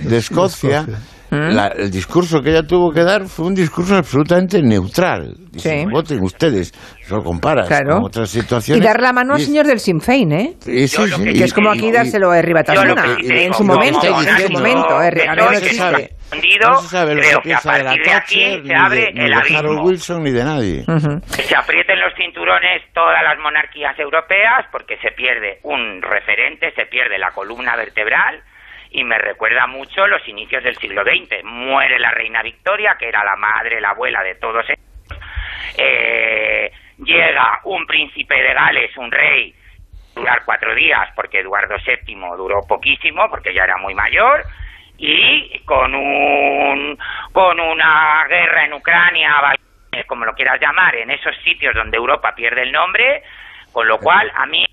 Sí. 0.00 0.08
de 0.08 0.16
Escocia, 0.16 0.86
¿Mm? 1.30 1.54
la- 1.54 1.68
el 1.76 1.90
discurso 1.90 2.40
que 2.40 2.50
ella 2.50 2.62
tuvo 2.62 2.90
que 2.90 3.02
dar 3.04 3.26
fue 3.26 3.46
un 3.46 3.54
discurso 3.54 3.96
absolutamente 3.96 4.62
neutral. 4.62 5.34
Dice, 5.50 5.80
Sí. 5.80 5.86
voten 5.90 6.22
ustedes, 6.22 6.72
lo 7.10 7.22
comparas 7.22 7.66
Claro. 7.68 7.96
con 7.96 8.04
otras 8.04 8.34
Y 8.34 8.40
situaciones. 8.40 8.84
dar 8.84 9.00
la 9.00 9.12
mano 9.12 9.34
al 9.34 9.40
y- 9.40 9.44
señor 9.44 9.66
del 9.66 9.78
Sinn 9.80 10.00
Féin, 10.00 10.32
¿eh? 10.32 10.54
y 10.66 10.88
sí, 10.88 10.96
sí, 11.06 11.24
Que 11.24 11.30
y- 11.32 11.42
es 11.42 11.52
como 11.52 11.74
y- 11.74 11.78
aquí 11.78 11.88
y- 11.88 11.92
dárselo 11.92 12.30
a 12.30 12.40
Ribatasuna. 12.40 13.16
En 13.20 13.52
su 13.52 13.64
momento, 13.64 14.06
en 14.06 14.46
su 14.46 14.52
momento. 14.52 14.88
no, 14.88 15.52
se 15.54 15.74
sabe. 15.74 16.10
creo 16.30 17.38
que 17.40 17.48
que 17.48 17.54
a 17.54 17.60
piensa 17.60 17.72
de 17.72 17.78
la 17.84 17.84
partir 17.90 18.04
de 18.04 18.12
aquí 18.12 18.34
Thatcher, 18.34 18.62
se 18.62 18.68
ni 18.68 18.74
abre 18.74 19.00
de, 19.00 19.12
ni 19.12 19.20
el 19.24 19.30
de. 19.30 19.80
Wilson, 19.82 20.22
ni 20.22 20.30
de 20.30 20.44
nadie. 20.44 20.84
Que 20.84 21.42
se 21.42 21.56
aprieten 21.56 22.00
los 22.00 22.12
cinturones 22.16 22.82
todas 22.94 23.22
las 23.22 23.38
monarquías 23.42 23.98
europeas 23.98 24.66
porque 24.70 24.96
se 24.98 25.10
pierde 25.12 25.58
un 25.62 26.02
referente, 26.02 26.70
se 26.76 26.84
pierde 26.86 27.18
la 27.18 27.30
columna 27.32 27.76
vertebral 27.76 28.42
y 28.90 29.04
me 29.04 29.18
recuerda 29.18 29.66
mucho 29.66 30.06
los 30.06 30.26
inicios 30.28 30.62
del 30.62 30.76
siglo 30.76 31.02
XX. 31.02 31.44
Muere 31.44 31.98
la 31.98 32.10
reina 32.10 32.42
Victoria, 32.42 32.96
que 32.98 33.08
era 33.08 33.24
la 33.24 33.36
madre, 33.36 33.80
la 33.80 33.90
abuela 33.90 34.22
de 34.22 34.36
todos 34.36 34.64
ellos. 34.68 35.20
Eh, 35.76 36.72
llega 36.98 37.60
un 37.64 37.86
príncipe 37.86 38.34
de 38.34 38.54
Gales, 38.54 38.96
un 38.96 39.10
rey, 39.10 39.54
durar 40.14 40.42
cuatro 40.44 40.74
días 40.74 41.08
porque 41.14 41.40
Eduardo 41.40 41.76
VII 41.84 42.14
duró 42.36 42.66
poquísimo 42.66 43.28
porque 43.30 43.54
ya 43.54 43.64
era 43.64 43.76
muy 43.76 43.94
mayor 43.94 44.44
y 44.96 45.60
con 45.60 45.94
un 45.94 46.98
con 47.32 47.60
una 47.60 48.26
guerra 48.28 48.64
en 48.64 48.72
Ucrania 48.72 49.54
como 50.06 50.24
lo 50.24 50.34
quieras 50.34 50.60
llamar 50.60 50.96
en 50.96 51.10
esos 51.10 51.36
sitios 51.44 51.74
donde 51.74 51.96
Europa 51.96 52.34
pierde 52.34 52.62
el 52.62 52.72
nombre 52.72 53.22
con 53.72 53.86
lo 53.86 53.98
cual 53.98 54.30
a 54.34 54.46
mí 54.46 54.66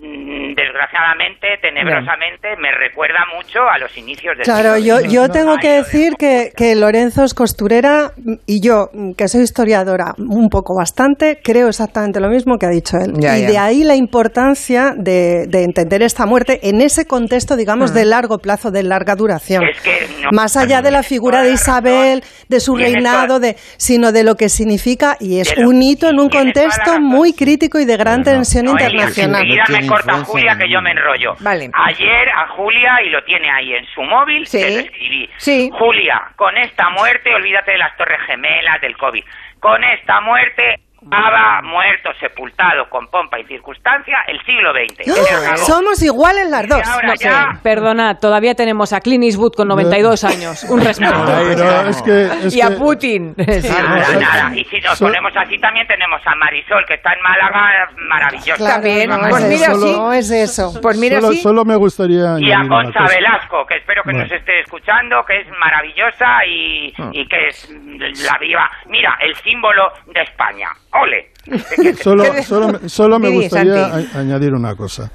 desgraciadamente 0.00 1.46
tenebrosamente 1.60 2.48
me 2.60 2.70
recuerda 2.72 3.20
mucho 3.36 3.60
a 3.68 3.78
los 3.78 3.96
inicios 3.96 4.36
del 4.36 4.44
Claro, 4.44 4.76
siglo 4.76 4.86
yo, 4.86 4.98
XX. 5.00 5.12
yo 5.12 5.28
tengo 5.28 5.56
que 5.58 5.68
decir 5.72 6.12
que, 6.18 6.52
que 6.56 6.74
Lorenzo 6.76 7.24
es 7.24 7.34
costurera 7.34 8.12
y 8.46 8.60
yo, 8.60 8.90
que 9.16 9.28
soy 9.28 9.42
historiadora 9.42 10.14
un 10.18 10.48
poco 10.48 10.74
bastante, 10.76 11.40
creo 11.42 11.68
exactamente 11.68 12.20
lo 12.20 12.28
mismo 12.28 12.58
que 12.58 12.66
ha 12.66 12.70
dicho 12.70 12.96
él. 12.96 13.12
Ya, 13.18 13.38
y 13.38 13.42
ya. 13.42 13.48
de 13.48 13.58
ahí 13.58 13.84
la 13.84 13.96
importancia 13.96 14.94
de, 14.96 15.46
de 15.48 15.64
entender 15.64 16.02
esta 16.02 16.26
muerte 16.26 16.60
en 16.68 16.80
ese 16.80 17.06
contexto, 17.06 17.56
digamos, 17.56 17.92
de 17.94 18.04
largo 18.04 18.38
plazo, 18.38 18.70
de 18.70 18.82
larga 18.82 19.14
duración. 19.16 19.64
Es 19.64 19.80
que 19.80 20.06
no- 20.22 20.30
Más 20.32 20.56
allá 20.56 20.82
de 20.82 20.90
la 20.90 21.02
figura 21.02 21.42
de 21.42 21.52
Isabel, 21.52 22.22
de 22.48 22.60
su 22.60 22.76
reinado, 22.76 23.40
de, 23.40 23.56
sino 23.76 24.12
de 24.12 24.22
lo 24.24 24.36
que 24.36 24.48
significa 24.48 25.16
y 25.20 25.40
es 25.40 25.56
un 25.56 25.82
hito 25.82 26.08
en 26.08 26.20
un 26.20 26.28
contexto 26.28 27.00
muy 27.00 27.32
crítico 27.32 27.78
y 27.78 27.84
de 27.84 27.96
gran 27.96 28.22
tensión 28.22 28.66
No, 28.66 28.72
internacional. 28.72 29.44
Corta 29.88 30.24
Julia 30.24 30.56
que 30.58 30.68
yo 30.68 30.80
me 30.80 30.90
enrollo. 30.92 31.34
Vale. 31.40 31.70
Ayer 31.72 32.28
a 32.30 32.48
Julia, 32.48 33.02
y 33.04 33.10
lo 33.10 33.22
tiene 33.24 33.50
ahí 33.50 33.74
en 33.74 33.86
su 33.86 34.02
móvil, 34.02 34.46
Sí. 34.46 34.60
se 34.60 34.70
lo 34.70 34.80
escribí. 34.80 35.30
Sí. 35.36 35.70
Julia, 35.72 36.22
con 36.36 36.56
esta 36.56 36.88
muerte, 36.90 37.34
olvídate 37.34 37.72
de 37.72 37.78
las 37.78 37.96
torres 37.96 38.20
gemelas, 38.26 38.80
del 38.80 38.96
COVID. 38.96 39.24
Con 39.60 39.82
esta 39.84 40.20
muerte 40.20 40.80
Estaba 41.02 41.62
muerto, 41.62 42.10
sepultado 42.20 42.88
con 42.90 43.06
pompa 43.08 43.38
y 43.38 43.44
circunstancia 43.44 44.16
el 44.26 44.38
siglo 44.44 44.72
XX. 44.72 45.08
Acabó. 45.42 45.56
Somos 45.58 46.02
iguales 46.02 46.48
las 46.50 46.68
dos. 46.68 46.82
No, 47.04 47.14
ya- 47.14 47.60
Perdona, 47.62 48.18
todavía 48.18 48.54
tenemos 48.54 48.92
a 48.92 49.00
Clint 49.00 49.24
Eastwood 49.24 49.52
con 49.56 49.68
92 49.68 50.24
años. 50.24 50.64
Un 50.64 50.80
respeto. 50.84 51.14
Pero 51.24 51.88
es 51.88 52.02
que, 52.02 52.24
es 52.46 52.54
y 52.56 52.60
a 52.62 52.68
que- 52.68 52.74
Putin. 52.76 53.34
Sí. 53.38 53.68
Nada, 53.68 54.18
nada. 54.20 54.56
Y 54.56 54.64
si 54.64 54.80
nos 54.80 54.98
ponemos 54.98 55.32
así, 55.36 55.56
también 55.58 55.86
tenemos 55.86 56.20
a 56.26 56.34
Marisol, 56.34 56.84
que 56.86 56.94
está 56.94 57.12
en 57.12 57.22
Málaga, 57.22 57.88
maravillosa. 58.08 58.56
Claro, 58.56 58.74
También, 58.82 59.10
no 59.10 59.18
pues 59.28 59.44
es 59.44 59.48
mira, 59.48 59.66
eso, 59.72 59.80
sí. 59.80 59.92
no 59.96 60.12
es 60.12 60.30
eso. 60.30 60.80
Pues 60.82 60.98
mira, 60.98 61.20
solo, 61.20 61.32
sí. 61.32 61.40
solo 61.40 61.64
me 61.64 61.76
gustaría 61.76 62.38
Y 62.38 62.52
a 62.52 62.66
Concha. 62.68 63.00
Velasco, 63.08 63.64
que 63.66 63.76
espero 63.76 64.02
que 64.02 64.12
nos 64.12 64.22
Bueno. 64.28 64.36
esté 64.36 64.60
escuchando, 64.60 65.22
que 65.26 65.40
es 65.40 65.46
maravillosa 65.58 66.44
y, 66.46 66.92
Ah. 66.98 67.10
y 67.12 67.26
que 67.26 67.48
es 67.48 67.70
la 67.70 68.38
viva. 68.38 68.68
Mira, 68.86 69.16
el 69.20 69.34
símbolo 69.36 69.92
de 70.06 70.22
España. 70.22 70.68
¡Ole! 71.02 71.94
Solo, 72.02 72.24
solo, 72.42 72.68
me- 72.68 72.88
solo 72.88 73.18
me 73.18 73.28
Didi, 73.28 73.40
gustaría 73.42 73.86
a- 73.86 74.18
añadir 74.18 74.52
una 74.52 74.74
cosa. 74.74 75.10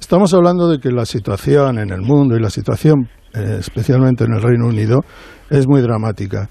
Estamos 0.00 0.32
hablando 0.34 0.68
de 0.68 0.78
que 0.78 0.90
la 0.90 1.04
situación 1.04 1.78
en 1.78 1.90
el 1.90 2.00
mundo 2.02 2.36
y 2.36 2.40
la 2.40 2.50
situación 2.50 3.08
eh, 3.34 3.56
especialmente 3.58 4.24
en 4.24 4.32
el 4.34 4.42
Reino 4.42 4.66
Unido 4.66 5.00
es 5.50 5.66
muy 5.66 5.80
dramática. 5.82 6.48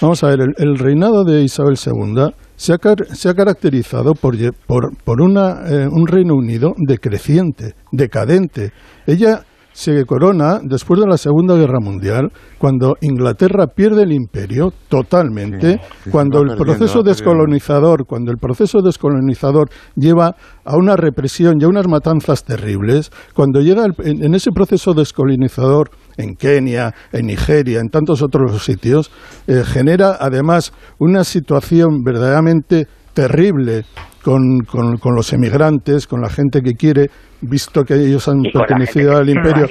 Vamos 0.00 0.22
a 0.22 0.28
ver, 0.28 0.40
el, 0.40 0.54
el 0.58 0.78
reinado 0.78 1.24
de 1.24 1.42
Isabel 1.42 1.74
II 1.84 2.30
se 2.56 2.72
ha, 2.72 2.78
car- 2.78 3.06
se 3.12 3.28
ha 3.28 3.34
caracterizado 3.34 4.14
por, 4.14 4.34
por, 4.66 4.96
por 5.04 5.20
una, 5.20 5.60
eh, 5.68 5.86
un 5.90 6.06
Reino 6.06 6.34
Unido 6.34 6.72
decreciente, 6.76 7.74
decadente. 7.92 8.72
Ella 9.06 9.40
se 9.78 10.04
corona 10.06 10.58
después 10.60 10.98
de 10.98 11.06
la 11.06 11.16
Segunda 11.16 11.54
Guerra 11.54 11.78
Mundial, 11.80 12.32
cuando 12.58 12.96
Inglaterra 13.00 13.68
pierde 13.68 14.02
el 14.02 14.12
imperio 14.12 14.72
totalmente, 14.88 15.74
Sí, 15.74 15.78
sí, 16.04 16.10
cuando 16.10 16.40
el 16.42 16.48
proceso 16.64 17.02
descolonizador, 17.04 18.04
cuando 18.04 18.32
el 18.32 18.38
proceso 18.38 18.80
descolonizador 18.82 19.68
lleva 19.94 20.34
a 20.64 20.76
una 20.76 20.96
represión 20.96 21.58
y 21.60 21.64
a 21.64 21.68
unas 21.68 21.86
matanzas 21.86 22.42
terribles, 22.44 23.12
cuando 23.34 23.60
llega 23.60 23.84
el- 23.84 23.94
en, 24.04 24.24
en 24.24 24.34
ese 24.34 24.50
proceso 24.50 24.94
descolonizador 24.94 25.90
en 26.16 26.34
Kenia, 26.34 26.92
en 27.12 27.26
Nigeria, 27.26 27.78
en 27.78 27.88
tantos 27.90 28.20
otros 28.20 28.64
sitios, 28.64 29.12
eh, 29.46 29.62
genera 29.64 30.16
además 30.18 30.72
una 30.98 31.22
situación 31.22 32.02
verdaderamente 32.04 32.88
terrible 33.18 33.84
con, 34.22 34.60
con- 34.60 34.96
con 34.98 35.14
los 35.16 35.32
emigrantes, 35.32 36.06
con 36.06 36.20
la 36.20 36.28
gente 36.28 36.60
que 36.60 36.74
quiere, 36.74 37.10
visto 37.40 37.82
que 37.82 37.94
ellos 37.94 38.28
han 38.28 38.42
pertenecido 38.52 39.16
al 39.16 39.28
imperio. 39.28 39.66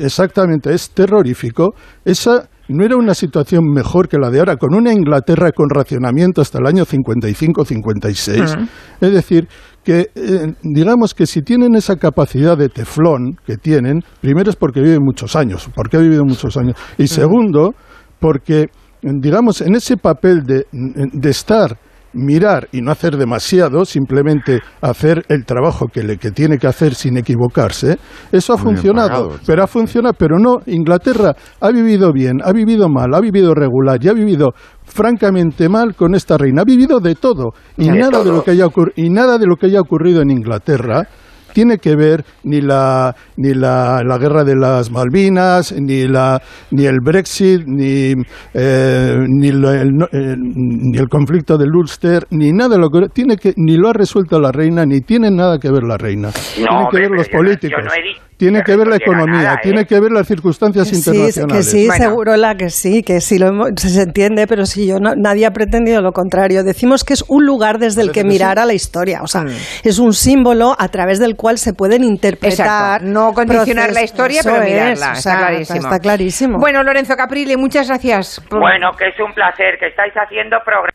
Exactamente, 0.00 0.72
es 0.74 0.90
terrorífico. 0.90 1.74
Esa 2.04 2.48
no 2.68 2.84
era 2.84 2.96
una 2.96 3.14
situación 3.14 3.64
mejor 3.72 4.08
que 4.08 4.18
la 4.18 4.30
de 4.30 4.38
ahora, 4.40 4.56
con 4.56 4.74
una 4.74 4.92
Inglaterra 4.92 5.52
con 5.52 5.68
racionamiento 5.70 6.40
hasta 6.40 6.58
el 6.58 6.66
año 6.66 6.84
55-56. 6.84 8.54
Ujú. 8.56 8.64
Es 9.00 9.12
decir, 9.12 9.46
que 9.84 10.08
eh, 10.14 10.52
digamos 10.62 11.14
que 11.14 11.26
si 11.26 11.42
tienen 11.42 11.74
esa 11.76 11.96
capacidad 11.96 12.56
de 12.56 12.68
teflón 12.68 13.36
que 13.46 13.56
tienen, 13.58 14.00
primero 14.20 14.50
es 14.50 14.56
porque 14.56 14.80
viven 14.80 15.02
muchos 15.04 15.36
años, 15.36 15.68
porque 15.74 15.98
ha 15.98 16.00
vivido 16.00 16.24
muchos 16.24 16.56
años, 16.56 16.74
y 16.98 17.06
segundo, 17.06 17.74
porque, 18.18 18.66
digamos, 19.20 19.60
en 19.60 19.74
ese 19.74 19.96
papel 19.96 20.42
de, 20.44 20.66
de 20.72 21.30
estar 21.30 21.78
mirar 22.14 22.68
y 22.72 22.80
no 22.80 22.90
hacer 22.92 23.16
demasiado, 23.16 23.84
simplemente 23.84 24.60
hacer 24.80 25.24
el 25.28 25.44
trabajo 25.44 25.86
que, 25.92 26.02
le, 26.02 26.16
que 26.16 26.30
tiene 26.30 26.58
que 26.58 26.66
hacer 26.66 26.94
sin 26.94 27.16
equivocarse, 27.16 27.98
eso 28.32 28.52
ha 28.54 28.56
Muy 28.56 28.74
funcionado. 28.74 29.08
pagado, 29.08 29.38
pero 29.46 29.64
ha 29.64 29.66
funcionado, 29.66 30.14
pero 30.18 30.38
no, 30.38 30.58
Inglaterra 30.66 31.34
ha 31.60 31.70
vivido 31.70 32.12
bien, 32.12 32.38
ha 32.42 32.52
vivido 32.52 32.88
mal, 32.88 33.12
ha 33.14 33.20
vivido 33.20 33.54
regular 33.54 33.98
y 34.02 34.08
ha 34.08 34.12
vivido 34.12 34.50
francamente 34.84 35.68
mal 35.68 35.94
con 35.94 36.14
esta 36.14 36.38
reina. 36.38 36.62
Ha 36.62 36.64
vivido 36.64 37.00
de 37.00 37.14
todo 37.14 37.50
y 37.76 37.88
De 37.88 37.98
nada 37.98 38.22
de 38.22 38.30
lo 38.30 38.42
que 38.42 38.52
haya 38.52 38.66
y 38.96 39.10
nada 39.10 39.38
de 39.38 39.46
lo 39.46 39.56
que 39.56 39.66
haya 39.66 39.80
ocurrido 39.80 40.22
en 40.22 40.30
Inglaterra 40.30 41.08
tiene 41.54 41.78
que 41.78 41.96
ver 41.96 42.24
ni 42.42 42.60
la 42.60 43.14
ni 43.36 43.54
la, 43.54 44.02
la 44.04 44.18
guerra 44.18 44.44
de 44.44 44.56
las 44.56 44.90
Malvinas 44.90 45.72
ni 45.72 46.06
la 46.06 46.42
ni 46.70 46.84
el 46.84 46.98
Brexit 47.00 47.62
ni 47.66 48.12
eh, 48.52 49.16
ni, 49.28 49.50
lo- 49.52 49.72
el, 49.72 49.90
no- 49.92 50.08
eh, 50.12 50.34
ni 50.38 50.98
el 50.98 51.08
conflicto 51.08 51.56
del 51.56 51.74
Ulster 51.74 52.26
ni 52.30 52.52
nada 52.52 52.74
de 52.74 52.78
lo 52.78 52.90
que 52.90 53.08
tiene 53.12 53.36
que 53.36 53.52
ni 53.56 53.76
lo 53.76 53.88
ha 53.88 53.92
resuelto 53.92 54.40
la 54.40 54.52
reina 54.52 54.84
ni 54.84 55.00
tiene 55.00 55.30
nada 55.30 55.58
que 55.58 55.70
ver 55.70 55.84
la 55.84 55.96
reina. 55.96 56.30
Tiene 56.32 56.68
que 56.90 56.98
ver 56.98 57.10
los 57.10 57.28
pero 57.28 57.38
yo 57.38 57.42
no- 57.44 57.50
yo 57.50 57.58
políticos. 57.60 57.84
no 57.84 57.92
he 57.92 58.24
tiene 58.36 58.62
que 58.66 58.76
ver 58.76 58.88
la 58.88 58.96
economía 58.96 59.42
nada, 59.42 59.54
¿eh? 59.54 59.58
tiene 59.62 59.84
que 59.86 60.00
ver 60.00 60.10
las 60.10 60.26
circunstancias 60.26 60.88
Sí, 60.88 60.96
internacionales 60.96 61.66
que 61.66 61.78
sí, 61.78 61.88
seguro 61.96 62.36
la 62.36 62.56
que 62.56 62.68
sí, 62.68 63.02
que 63.04 63.20
sí 63.20 63.38
lo 63.38 63.46
hemos- 63.46 63.68
se 63.80 64.02
entiende, 64.02 64.48
pero 64.48 64.66
sí, 64.66 64.88
yo 64.88 64.98
no- 64.98 65.14
nadie 65.16 65.46
ha 65.46 65.52
pretendido 65.52 66.02
lo 66.02 66.10
contrario. 66.10 66.64
Decimos 66.64 67.04
que 67.04 67.14
es 67.14 67.24
un 67.28 67.46
lugar 67.46 67.78
desde 67.78 68.02
el 68.02 68.10
que 68.10 68.24
mirar 68.24 68.58
a 68.58 68.66
la 68.66 68.74
historia, 68.74 69.20
o 69.22 69.28
sea, 69.28 69.44
es 69.84 70.00
un 70.00 70.12
símbolo 70.12 70.74
a 70.76 70.88
través 70.88 71.20
del 71.20 71.36
cual 71.36 71.43
se 71.58 71.72
pueden 71.74 72.02
interpretar. 72.02 73.00
Exacto. 73.02 73.06
No 73.06 73.32
condicionar 73.32 73.92
la 73.92 74.02
historia, 74.02 74.40
Eso 74.40 74.50
pero 74.50 74.62
es, 74.64 74.72
mirarla. 74.72 75.08
o 75.10 75.12
está 75.12 75.36
clarísimo. 75.38 75.78
Está 75.80 75.98
clarísimo. 76.00 76.58
Bueno, 76.58 76.82
Lorenzo 76.82 77.16
Caprile, 77.16 77.56
muchas 77.56 77.88
gracias. 77.88 78.40
por- 78.48 78.60
Bueno, 78.60 78.90
que 78.98 79.08
es 79.08 79.20
un 79.20 79.32
placer, 79.34 79.78
que 79.78 79.88
estáis 79.88 80.12
haciendo 80.16 80.56
programas, 80.64 80.94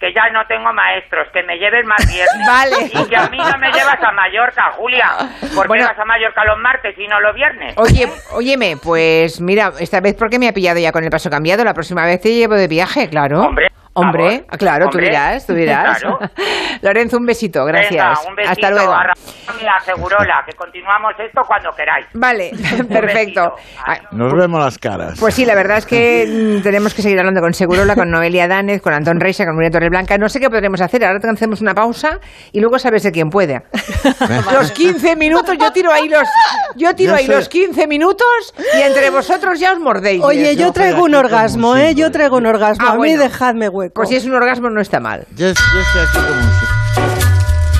que 0.00 0.12
ya 0.14 0.28
no 0.32 0.44
tengo 0.48 0.72
maestros, 0.72 1.28
que 1.32 1.42
me 1.44 1.56
lleven 1.56 1.86
más 1.86 2.04
viernes. 2.06 2.46
Vale. 2.46 2.76
Y 2.92 3.08
que 3.08 3.16
a 3.16 3.28
mí 3.28 3.38
no 3.38 3.58
me 3.58 3.70
llevas 3.72 3.98
a 4.02 4.12
Mallorca, 4.12 4.72
Julia. 4.76 5.08
¿Por 5.54 5.62
qué 5.62 5.68
Bueno. 5.68 5.86
vas 5.86 5.98
a 5.98 6.04
Mallorca 6.04 6.44
los 6.44 6.58
martes 6.58 6.94
y 6.98 7.06
no 7.06 7.20
los 7.20 7.34
viernes? 7.34 7.74
Oye, 7.76 8.08
óyeme, 8.32 8.76
pues 8.82 9.40
mira, 9.40 9.72
esta 9.78 10.00
vez 10.00 10.14
porque 10.18 10.38
me 10.38 10.48
ha 10.48 10.52
pillado 10.52 10.78
ya 10.80 10.90
con 10.92 11.04
el 11.04 11.10
paso 11.10 11.30
cambiado, 11.30 11.64
la 11.64 11.74
próxima 11.74 12.04
vez 12.04 12.20
te 12.20 12.32
llevo 12.34 12.54
de 12.54 12.66
viaje, 12.68 13.08
claro. 13.08 13.40
Hombre, 13.42 13.68
Hombre, 13.94 14.40
favor. 14.40 14.58
claro, 14.58 14.88
tú 14.90 14.98
dirás, 14.98 15.46
tú 15.46 15.54
dirás. 15.54 15.98
claro. 16.00 16.18
Lorenzo, 16.82 17.16
un 17.16 17.26
besito, 17.26 17.64
gracias. 17.64 17.90
Venga, 17.90 18.28
un 18.28 18.36
besito 18.36 18.52
Hasta 18.52 18.70
luego. 18.70 18.92
a 18.92 19.80
Segurola, 19.84 20.42
que 20.46 20.52
continuamos 20.56 21.12
esto 21.18 21.42
cuando 21.46 21.70
queráis. 21.72 22.06
Vale, 22.14 22.52
perfecto. 22.88 23.54
Ah, 23.86 23.98
Nos 24.12 24.32
vemos 24.34 24.62
las 24.62 24.78
caras. 24.78 25.18
Pues 25.18 25.34
sí, 25.34 25.44
la 25.44 25.54
verdad 25.54 25.78
es 25.78 25.86
que 25.86 26.26
mm, 26.58 26.62
tenemos 26.62 26.94
que 26.94 27.02
seguir 27.02 27.18
hablando 27.18 27.40
con 27.40 27.52
Segurola, 27.54 27.94
con 27.94 28.10
Noelia 28.10 28.46
Danez, 28.46 28.80
con 28.82 28.92
Antón 28.92 29.20
Reisa, 29.20 29.44
con 29.44 29.54
Nuria 29.54 29.70
Torreblanca. 29.70 30.16
No 30.18 30.28
sé 30.28 30.40
qué 30.40 30.48
podremos 30.48 30.80
hacer. 30.80 31.04
Ahora 31.04 31.18
hacemos 31.32 31.60
una 31.60 31.74
pausa 31.74 32.18
y 32.52 32.60
luego 32.60 32.78
sabes 32.78 33.02
de 33.02 33.12
quién 33.12 33.28
puede. 33.30 33.62
los 34.52 34.72
15 34.72 35.16
minutos, 35.16 35.56
yo 35.58 35.72
tiro 35.72 35.92
ahí 35.92 36.08
los, 36.08 36.28
yo 36.76 36.94
tiro 36.94 37.12
Yo 37.12 37.16
ahí 37.18 37.26
sé. 37.26 37.32
los 37.32 37.48
15 37.48 37.86
minutos 37.86 38.54
y 38.78 38.82
entre 38.82 39.10
vosotros 39.10 39.58
ya 39.60 39.72
os 39.72 39.80
mordéis. 39.80 40.22
Oye, 40.22 40.56
yo 40.56 40.72
traigo 40.72 41.02
un 41.04 41.14
orgasmo, 41.14 41.76
¿eh? 41.76 41.94
Yo 41.94 42.10
traigo 42.10 42.36
un 42.36 42.46
orgasmo. 42.46 42.86
Ah, 42.86 42.90
a 42.92 42.94
mí 42.94 42.98
bueno. 42.98 43.22
dejadme 43.22 43.68
hueco. 43.88 43.94
Pues 43.94 44.08
si 44.08 44.16
es 44.16 44.24
un 44.24 44.34
orgasmo 44.34 44.70
no 44.70 44.80
está 44.80 45.00
mal. 45.00 45.26
Yo, 45.36 45.46
yo 45.46 45.52
estoy 45.52 46.02
aquí 46.02 46.18
como 46.18 46.42
si- 46.42 47.78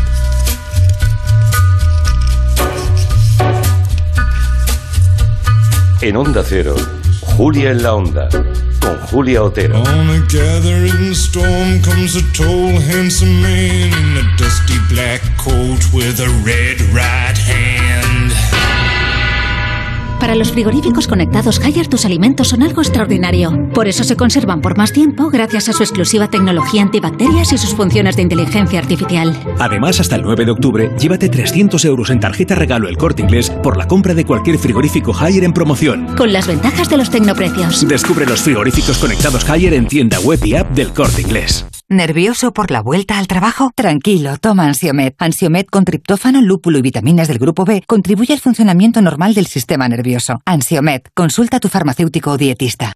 En 6.00 6.16
Onda 6.16 6.42
Cero, 6.46 6.76
Julia 7.36 7.70
en 7.70 7.82
la 7.82 7.94
Onda, 7.94 8.28
con 8.80 8.96
Julia 9.10 9.42
Otero. 9.42 9.80
On 9.82 10.10
a 10.10 10.18
gathering 10.30 11.12
storm 11.12 11.80
comes 11.82 12.14
a 12.16 12.22
tall, 12.36 12.78
handsome 12.80 13.42
man 13.42 13.92
in 13.92 14.16
a 14.16 14.36
dusty 14.36 14.78
black 14.88 15.20
coat 15.36 15.82
with 15.92 16.20
a 16.20 16.28
red 16.44 16.80
right 16.94 17.36
hand. 17.36 17.87
Para 20.28 20.36
los 20.36 20.52
frigoríficos 20.52 21.08
conectados 21.08 21.58
Haier 21.58 21.88
tus 21.88 22.04
alimentos 22.04 22.48
son 22.48 22.62
algo 22.62 22.82
extraordinario. 22.82 23.70
Por 23.72 23.88
eso 23.88 24.04
se 24.04 24.14
conservan 24.14 24.60
por 24.60 24.76
más 24.76 24.92
tiempo 24.92 25.30
gracias 25.30 25.70
a 25.70 25.72
su 25.72 25.82
exclusiva 25.82 26.28
tecnología 26.28 26.82
antibacterias 26.82 27.50
y 27.54 27.56
sus 27.56 27.74
funciones 27.74 28.14
de 28.16 28.22
inteligencia 28.24 28.78
artificial. 28.78 29.34
Además, 29.58 30.00
hasta 30.00 30.16
el 30.16 30.22
9 30.24 30.44
de 30.44 30.50
octubre, 30.50 30.92
llévate 30.98 31.30
300 31.30 31.82
euros 31.86 32.10
en 32.10 32.20
tarjeta 32.20 32.54
regalo 32.54 32.90
el 32.90 32.98
corte 32.98 33.22
inglés 33.22 33.48
por 33.48 33.78
la 33.78 33.88
compra 33.88 34.12
de 34.12 34.26
cualquier 34.26 34.58
frigorífico 34.58 35.16
Haier 35.18 35.44
en 35.44 35.54
promoción. 35.54 36.14
Con 36.14 36.30
las 36.30 36.46
ventajas 36.46 36.90
de 36.90 36.98
los 36.98 37.08
tecnoprecios. 37.08 37.88
Descubre 37.88 38.26
los 38.26 38.42
frigoríficos 38.42 38.98
conectados 38.98 39.48
Haier 39.48 39.72
en 39.72 39.88
tienda 39.88 40.20
web 40.20 40.44
y 40.44 40.56
app 40.56 40.70
del 40.72 40.92
corte 40.92 41.22
inglés. 41.22 41.64
¿Nervioso 41.90 42.52
por 42.52 42.70
la 42.70 42.82
vuelta 42.82 43.18
al 43.18 43.26
trabajo? 43.28 43.70
Tranquilo, 43.74 44.36
toma 44.36 44.66
Ansiomed. 44.66 45.14
Ansiomed 45.16 45.64
con 45.64 45.86
triptófano, 45.86 46.42
lúpulo 46.42 46.76
y 46.76 46.82
vitaminas 46.82 47.28
del 47.28 47.38
grupo 47.38 47.64
B 47.64 47.82
contribuye 47.86 48.34
al 48.34 48.40
funcionamiento 48.40 49.00
normal 49.00 49.32
del 49.32 49.46
sistema 49.46 49.88
nervioso. 49.88 50.17
Ansiomed, 50.44 51.02
consulta 51.14 51.58
a 51.58 51.60
tu 51.60 51.68
farmacéutico 51.68 52.32
o 52.32 52.36
dietista. 52.36 52.92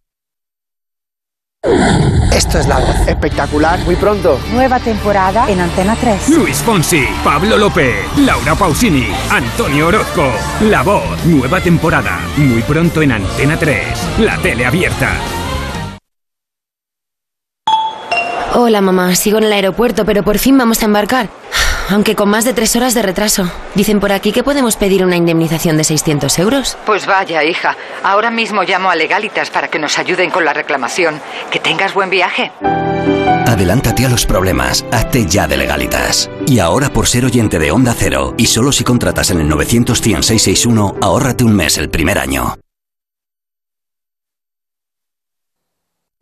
Esto 2.35 2.59
es 2.59 2.66
la 2.66 2.78
voz. 2.78 3.07
Espectacular. 3.07 3.78
Muy 3.85 3.94
pronto. 3.94 4.40
Nueva 4.53 4.81
temporada 4.81 5.49
en 5.49 5.61
Antena 5.61 5.94
3. 5.94 6.31
Luis 6.31 6.57
Fonsi, 6.59 7.05
Pablo 7.23 7.57
López, 7.57 7.94
Laura 8.19 8.55
Pausini, 8.55 9.07
Antonio 9.31 9.86
Orozco. 9.89 10.28
La 10.62 10.82
voz, 10.82 11.24
nueva 11.24 11.61
temporada. 11.61 12.20
Muy 12.36 12.62
pronto 12.62 13.01
en 13.03 13.12
Antena 13.12 13.57
3, 13.57 14.19
la 14.19 14.39
tele 14.39 14.66
abierta. 14.66 15.16
Hola 18.55 18.81
mamá, 18.81 19.15
sigo 19.15 19.39
en 19.39 19.44
el 19.44 19.53
aeropuerto, 19.53 20.05
pero 20.05 20.23
por 20.24 20.39
fin 20.39 20.59
vamos 20.59 20.82
a 20.82 20.86
embarcar. 20.86 21.31
Aunque 21.93 22.16
con 22.16 22.31
más 22.31 22.47
de 22.47 22.55
tres 22.55 22.74
horas 22.74 22.94
de 22.94 23.02
retraso. 23.02 23.52
Dicen 23.74 24.01
por 24.01 24.12
aquí 24.12 24.32
que 24.32 24.43
podemos 24.43 24.77
pedir 24.77 25.05
una 25.05 25.16
indemnización 25.16 25.77
de 25.77 25.85
600 25.85 26.39
euros. 26.39 26.78
Pues 26.86 27.05
vaya, 27.05 27.44
hija. 27.44 27.77
Ahora 28.02 28.31
mismo 28.31 28.62
llamo 28.62 28.90
a 28.90 28.97
Legalitas 28.97 29.51
para 29.51 29.69
que 29.69 29.78
nos 29.78 29.98
ayuden 29.98 30.31
con 30.31 30.43
la 30.47 30.55
reclamación. 30.55 31.20
Que 31.51 31.59
tengas 31.59 31.93
buen 31.93 32.09
viaje. 32.09 32.51
Adelántate 33.47 34.06
a 34.06 34.09
los 34.09 34.24
problemas, 34.24 34.86
hazte 34.90 35.27
ya 35.27 35.47
de 35.47 35.59
legalitas. 35.59 36.31
Y 36.47 36.60
ahora 36.60 36.89
por 36.89 37.06
ser 37.06 37.27
oyente 37.27 37.59
de 37.59 37.70
Onda 37.70 37.94
Cero, 37.94 38.32
y 38.39 38.47
solo 38.47 38.73
si 38.73 38.85
contratas 38.85 39.31
en 39.31 39.43
el 39.43 39.48
900 39.48 40.01
100 40.01 40.23
661, 40.23 40.97
ahórrate 41.02 41.44
un 41.44 41.55
mes 41.55 41.77
el 41.77 41.90
primer 41.90 42.19
año. 42.19 42.55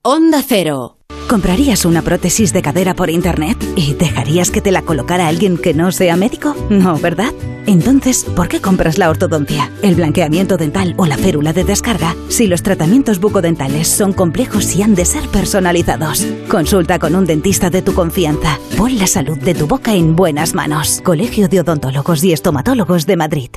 Onda 0.02 0.42
Cero. 0.44 0.99
¿Comprarías 1.30 1.84
una 1.84 2.02
prótesis 2.02 2.52
de 2.52 2.60
cadera 2.60 2.96
por 2.96 3.08
internet 3.08 3.56
y 3.76 3.94
dejarías 3.94 4.50
que 4.50 4.60
te 4.60 4.72
la 4.72 4.82
colocara 4.82 5.28
alguien 5.28 5.58
que 5.58 5.74
no 5.74 5.92
sea 5.92 6.16
médico? 6.16 6.56
No, 6.70 6.98
¿verdad? 6.98 7.32
Entonces, 7.66 8.24
¿por 8.24 8.48
qué 8.48 8.60
compras 8.60 8.98
la 8.98 9.08
ortodoncia, 9.08 9.70
el 9.82 9.94
blanqueamiento 9.94 10.56
dental 10.56 10.92
o 10.96 11.06
la 11.06 11.16
férula 11.16 11.52
de 11.52 11.62
descarga 11.62 12.16
si 12.28 12.48
los 12.48 12.64
tratamientos 12.64 13.20
bucodentales 13.20 13.86
son 13.86 14.12
complejos 14.12 14.74
y 14.74 14.82
han 14.82 14.96
de 14.96 15.04
ser 15.04 15.28
personalizados? 15.28 16.26
Consulta 16.48 16.98
con 16.98 17.14
un 17.14 17.26
dentista 17.26 17.70
de 17.70 17.82
tu 17.82 17.94
confianza. 17.94 18.58
Pon 18.76 18.98
la 18.98 19.06
salud 19.06 19.38
de 19.38 19.54
tu 19.54 19.68
boca 19.68 19.94
en 19.94 20.16
buenas 20.16 20.52
manos. 20.52 21.00
Colegio 21.04 21.46
de 21.46 21.60
Odontólogos 21.60 22.24
y 22.24 22.32
Estomatólogos 22.32 23.06
de 23.06 23.16
Madrid. 23.16 23.50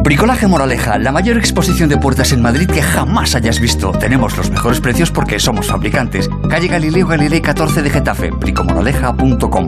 Bricolaje 0.04 0.48
Moraleja, 0.48 0.98
la 0.98 1.12
mayor 1.12 1.38
exposición 1.38 1.90
de 1.90 1.98
puertas 1.98 2.32
en 2.32 2.42
Madrid 2.42 2.66
que 2.66 2.82
jamás 2.82 3.36
hayas 3.36 3.60
visto. 3.60 3.92
Tenemos 3.92 4.36
los 4.36 4.50
mejores 4.50 4.82
precios 4.82 5.12
porque 5.12 5.40
somos 5.40 5.68
fabricantes. 5.68 6.28
Calle 6.50 6.70
Galileo 6.70 7.06
Galilei 7.06 7.40
14 7.40 7.84
de 7.84 7.92
Getafe, 7.92 8.32
bricomoraleja.com. 8.32 9.68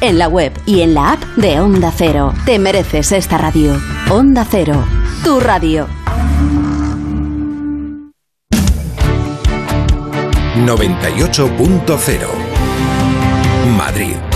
en 0.00 0.18
la 0.18 0.28
web 0.28 0.52
y 0.66 0.80
en 0.82 0.94
la 0.94 1.12
app 1.12 1.22
de 1.36 1.60
Onda 1.60 1.92
Cero. 1.96 2.32
Te 2.44 2.58
mereces 2.58 3.12
esta 3.12 3.38
radio. 3.38 3.80
Onda 4.10 4.46
Cero, 4.48 4.84
tu 5.24 5.40
radio. 5.40 5.86
98.0 10.56 12.26
Madrid. 13.76 14.35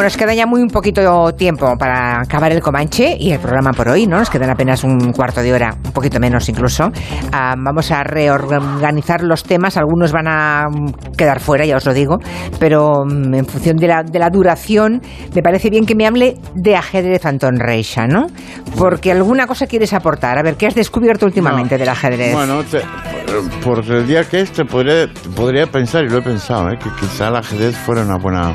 Como 0.00 0.06
nos 0.06 0.16
queda 0.16 0.32
ya 0.32 0.46
muy 0.46 0.62
un 0.62 0.68
poquito 0.70 1.30
tiempo 1.34 1.76
para 1.76 2.22
acabar 2.22 2.50
el 2.52 2.62
Comanche 2.62 3.18
y 3.20 3.32
el 3.32 3.38
programa 3.38 3.72
por 3.74 3.86
hoy, 3.86 4.06
¿no? 4.06 4.16
Nos 4.18 4.30
quedan 4.30 4.48
apenas 4.48 4.82
un 4.82 5.12
cuarto 5.12 5.42
de 5.42 5.52
hora, 5.52 5.74
un 5.84 5.92
poquito 5.92 6.18
menos 6.18 6.48
incluso. 6.48 6.90
Ah, 7.32 7.54
vamos 7.58 7.90
a 7.90 8.02
reorganizar 8.02 9.20
los 9.22 9.42
temas. 9.42 9.76
Algunos 9.76 10.10
van 10.10 10.26
a 10.26 10.68
mm, 10.70 11.12
quedar 11.18 11.38
fuera, 11.40 11.66
ya 11.66 11.76
os 11.76 11.84
lo 11.84 11.92
digo, 11.92 12.16
pero 12.58 13.04
mm, 13.04 13.34
en 13.34 13.44
función 13.44 13.76
de 13.76 13.88
la, 13.88 14.02
de 14.02 14.18
la 14.18 14.30
duración, 14.30 15.02
me 15.34 15.42
parece 15.42 15.68
bien 15.68 15.84
que 15.84 15.94
me 15.94 16.06
hable 16.06 16.38
de 16.54 16.76
ajedrez, 16.76 17.26
Antón 17.26 17.56
Reixa, 17.58 18.06
¿no? 18.06 18.28
Porque 18.78 19.12
alguna 19.12 19.46
cosa 19.46 19.66
quieres 19.66 19.92
aportar. 19.92 20.38
A 20.38 20.42
ver, 20.42 20.56
¿qué 20.56 20.66
has 20.66 20.74
descubierto 20.74 21.26
últimamente 21.26 21.76
del 21.76 21.90
ajedrez? 21.90 22.32
Bueno, 22.32 22.62
te- 22.64 22.80
por 23.62 23.84
el 23.84 24.06
día 24.06 24.24
que 24.24 24.40
este 24.40 24.64
podría, 24.64 25.08
podría 25.36 25.66
pensar, 25.66 26.04
y 26.04 26.08
lo 26.08 26.20
he 26.20 26.22
pensado, 26.22 26.70
¿eh? 26.70 26.78
que 26.82 26.88
quizá 26.98 27.28
el 27.28 27.36
ajedrez 27.36 27.76
fuera 27.76 28.00
una 28.00 28.16
buena 28.16 28.54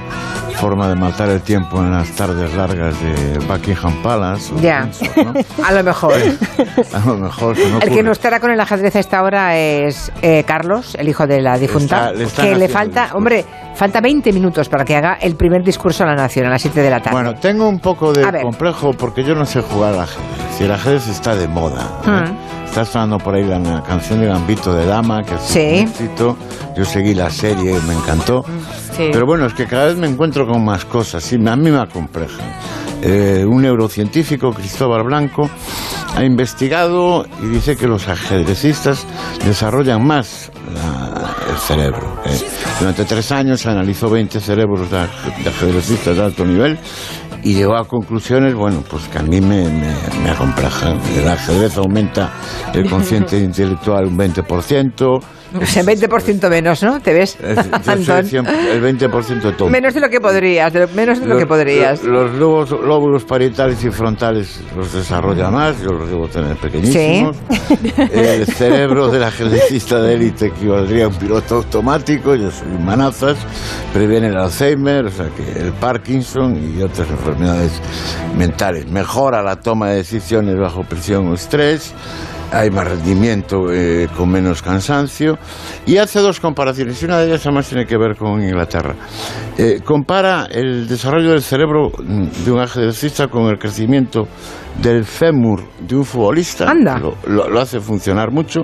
forma 0.55 0.87
de 0.87 0.95
matar 0.95 1.29
el 1.29 1.34
tiempo 1.39 1.79
en 1.79 1.91
las 1.91 2.09
tardes 2.11 2.53
largas 2.55 2.95
de 3.01 3.39
Buckingham 3.47 4.01
Palace. 4.01 4.53
Ya, 4.61 4.83
Windsor, 4.83 5.25
¿no? 5.25 5.33
a 5.65 5.71
lo 5.71 5.83
mejor. 5.83 6.13
A 6.93 6.99
lo 7.05 7.17
mejor 7.17 7.57
no 7.57 7.79
El 7.79 7.89
que 7.89 8.03
no 8.03 8.11
estará 8.11 8.39
con 8.39 8.51
el 8.51 8.59
ajedrez 8.59 8.95
a 8.95 8.99
esta 8.99 9.21
hora 9.23 9.55
es 9.57 10.11
eh, 10.21 10.43
Carlos, 10.45 10.95
el 10.95 11.09
hijo 11.09 11.27
de 11.27 11.41
la 11.41 11.57
difunta, 11.57 12.11
Está- 12.11 12.43
le 12.43 12.49
que 12.51 12.55
le 12.55 12.67
falta, 12.69 13.09
hombre, 13.13 13.45
falta 13.75 14.01
20 14.01 14.31
minutos 14.33 14.69
para 14.69 14.85
que 14.85 14.95
haga 14.95 15.13
el 15.21 15.35
primer 15.35 15.63
discurso 15.63 16.03
a 16.03 16.07
la 16.07 16.15
nación 16.15 16.45
a 16.47 16.49
las 16.49 16.61
7 16.61 16.81
de 16.81 16.89
la 16.89 16.99
tarde. 17.01 17.11
Bueno, 17.15 17.35
tengo 17.35 17.67
un 17.67 17.79
poco 17.79 18.13
de 18.13 18.41
complejo 18.41 18.93
porque 18.93 19.23
yo 19.23 19.35
no 19.35 19.45
sé 19.45 19.61
jugar 19.61 19.93
al 19.93 20.01
ajedrez. 20.01 20.25
Si 20.57 20.63
el 20.63 20.71
ajedrez 20.71 21.07
está 21.07 21.35
de 21.35 21.47
moda. 21.47 21.89
¿eh? 22.05 22.09
Mm. 22.09 22.54
Está 22.75 22.91
sonando 22.91 23.19
por 23.19 23.33
ahí 23.35 23.45
la, 23.45 23.57
la 23.57 23.81
canción 23.83 24.19
de 24.19 24.27
Gambito 24.27 24.73
de 24.75 24.85
Dama, 24.85 25.23
que 25.23 25.35
es 25.35 25.41
Sí. 25.43 25.59
un 25.59 25.87
éxito. 25.87 26.37
Yo 26.75 26.83
seguí 26.83 27.13
la 27.13 27.29
serie, 27.29 27.79
me 27.87 27.93
encantó. 27.93 28.43
Sí. 28.97 29.11
Pero 29.13 29.25
bueno, 29.25 29.45
es 29.45 29.53
que 29.53 29.65
cada 29.65 29.85
vez 29.85 29.95
me 29.95 30.07
encuentro 30.07 30.45
con 30.45 30.65
más 30.65 30.83
cosas. 30.83 31.23
Sí, 31.23 31.35
a 31.35 31.55
mí 31.55 31.71
me 31.71 31.79
acomplejan. 31.79 32.45
Eh, 33.01 33.45
un 33.47 33.61
neurocientífico, 33.61 34.51
Cristóbal 34.51 35.03
Blanco, 35.03 35.49
ha 36.17 36.23
investigado 36.25 37.25
y 37.41 37.45
dice 37.45 37.77
que 37.77 37.87
los 37.87 38.09
ajedrecistas 38.09 39.05
desarrollan 39.45 40.05
más 40.05 40.51
la- 40.73 41.33
el 41.49 41.57
cerebro. 41.57 42.21
eh. 42.25 42.37
Durante 42.81 43.05
tres 43.05 43.31
años 43.31 43.65
analizó 43.67 44.09
20 44.09 44.41
cerebros 44.41 44.91
de 44.91 44.99
ajedrecistas 45.47 46.17
de 46.17 46.21
alto 46.25 46.43
nivel 46.43 46.77
y 47.45 47.53
llegó 47.53 47.75
a 47.77 47.87
conclusiones, 47.87 48.53
bueno, 48.55 48.83
pues 48.89 49.07
que 49.07 49.19
a 49.19 49.21
mí 49.21 49.39
me, 49.39 49.63
me, 49.69 49.93
me 50.23 50.29
acomplejan. 50.31 50.99
El 51.15 51.27
ajedrez 51.29 51.77
aumenta 51.77 52.31
el 52.73 52.89
consciente 52.89 53.37
intelectual 53.39 54.07
un 54.07 54.17
20%. 54.17 55.21
O 55.57 55.65
sea, 55.65 55.83
20% 55.83 56.49
menos, 56.49 56.83
¿no? 56.83 56.99
¿Te 56.99 57.13
ves, 57.13 57.37
Es- 57.39 57.57
el 57.57 58.81
20% 58.81 59.41
de 59.41 59.51
todo. 59.53 59.69
Menos 59.69 59.93
de 59.93 60.01
lo 60.01 60.09
que 60.09 60.19
podrías, 60.19 60.73
de 60.73 60.81
lo- 60.81 60.87
menos 60.89 61.19
de 61.19 61.27
lo 61.27 61.35
Los- 61.35 61.43
que 61.43 61.47
podrías. 61.47 62.03
Los, 62.03 62.33
lóbulos, 62.33 62.71
lóbulos 62.71 63.23
parietales 63.23 63.81
y 63.85 63.89
frontales 63.89 64.59
los 64.75 64.91
desarrolla 64.91 65.49
más, 65.51 65.79
yo 65.81 65.91
los 65.91 66.09
debo 66.09 66.27
tener 66.27 66.57
pequeñísimos. 66.57 67.37
El 68.11 68.45
cerebro 68.47 69.07
del 69.09 69.23
ajedrecista 69.23 70.01
de 70.01 70.15
élite 70.15 70.47
equivaldría 70.47 71.05
a 71.05 71.07
un 71.09 71.15
piloto 71.15 71.55
automático, 71.57 72.35
yo 72.35 72.51
soy 72.51 72.67
manazas, 72.83 73.37
previene 73.93 74.27
el 74.27 74.37
Alzheimer, 74.37 75.05
o 75.05 75.11
sea 75.11 75.27
que 75.29 75.59
el 75.61 75.71
Parkinson 75.73 76.57
y 76.77 76.81
otras 76.81 77.07
enfermedades 77.09 77.34
mentales. 78.37 78.87
Mejora 78.89 79.41
la 79.41 79.55
toma 79.57 79.89
de 79.89 79.97
decisiones 79.97 80.57
bajo 80.57 80.83
presión 80.83 81.27
o 81.27 81.33
estrés. 81.33 81.93
Hay 82.51 82.69
más 82.69 82.87
rendimiento 82.87 83.73
eh, 83.73 84.07
con 84.15 84.29
menos 84.29 84.61
cansancio 84.61 85.37
y 85.85 85.97
hace 85.97 86.19
dos 86.19 86.39
comparaciones. 86.39 87.01
y 87.01 87.05
Una 87.05 87.17
de 87.19 87.27
ellas 87.27 87.45
además 87.45 87.67
tiene 87.67 87.85
que 87.85 87.97
ver 87.97 88.15
con 88.15 88.41
Inglaterra. 88.41 88.95
Eh, 89.57 89.81
compara 89.83 90.47
el 90.51 90.87
desarrollo 90.87 91.31
del 91.31 91.41
cerebro 91.41 91.91
mm, 91.97 92.45
de 92.45 92.51
un 92.51 92.59
ajedrecista 92.59 93.27
con 93.27 93.47
el 93.47 93.57
crecimiento 93.57 94.27
del 94.81 95.03
fémur 95.03 95.63
de 95.79 95.95
un 95.95 96.05
futbolista. 96.05 96.69
Anda. 96.69 96.99
Lo, 96.99 97.15
lo- 97.27 97.49
lo 97.49 97.59
hace 97.59 97.79
funcionar 97.79 98.31
mucho. 98.31 98.61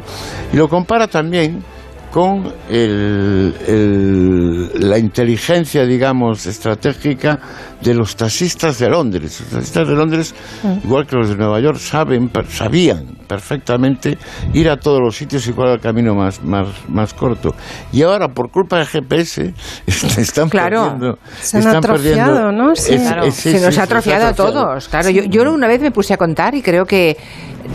Y 0.53 0.57
lo 0.57 0.69
compara 0.69 1.07
también 1.07 1.63
con 2.11 2.53
el- 2.69 3.55
el- 3.67 4.89
la 4.89 4.97
inteligencia, 4.99 5.85
digamos, 5.85 6.45
estratégica 6.45 7.39
de 7.83 7.93
los 7.93 8.15
taxistas 8.15 8.77
de 8.79 8.89
Londres. 8.89 9.39
Los 9.41 9.49
taxistas 9.49 9.87
de 9.87 9.95
Londres, 9.95 10.35
igual 10.83 11.05
que 11.07 11.15
los 11.15 11.29
de 11.29 11.35
Nueva 11.35 11.59
York, 11.59 11.77
saben, 11.77 12.29
per- 12.29 12.47
sabían 12.47 13.17
perfectamente 13.27 14.17
ir 14.53 14.69
a 14.69 14.77
todos 14.77 14.99
los 15.01 15.15
sitios 15.15 15.47
y 15.47 15.53
cuál 15.53 15.67
era 15.69 15.75
el 15.75 15.81
camino 15.81 16.13
más, 16.13 16.43
más, 16.43 16.67
más 16.89 17.13
corto. 17.13 17.55
Y 17.93 18.01
ahora, 18.03 18.27
por 18.27 18.51
culpa 18.51 18.77
del 18.77 18.87
GPS, 18.87 19.53
están 20.17 20.49
Claro. 20.49 20.81
perdiendo... 20.83 21.17
Se 21.39 21.57
han 21.57 21.63
están 21.63 21.77
atrofiado, 21.77 22.33
perdiendo 22.35 22.51
¿no? 22.51 22.75
Sí. 22.75 22.93
es- 22.95 23.01
Claro, 23.01 23.23
es- 23.23 23.35
sí, 23.35 23.51
se 23.57 23.65
nos 23.65 23.73
sí, 23.73 23.79
ha 23.79 23.83
atrofiado 23.83 24.25
a 24.25 24.29
atrofiado. 24.29 24.65
todos. 24.67 24.87
Claro, 24.89 25.09
yo, 25.09 25.23
yo 25.23 25.41
una 25.51 25.67
vez 25.67 25.81
me 25.81 25.91
puse 25.91 26.13
a 26.13 26.17
contar 26.17 26.53
y 26.55 26.61
creo 26.61 26.85
que 26.85 27.17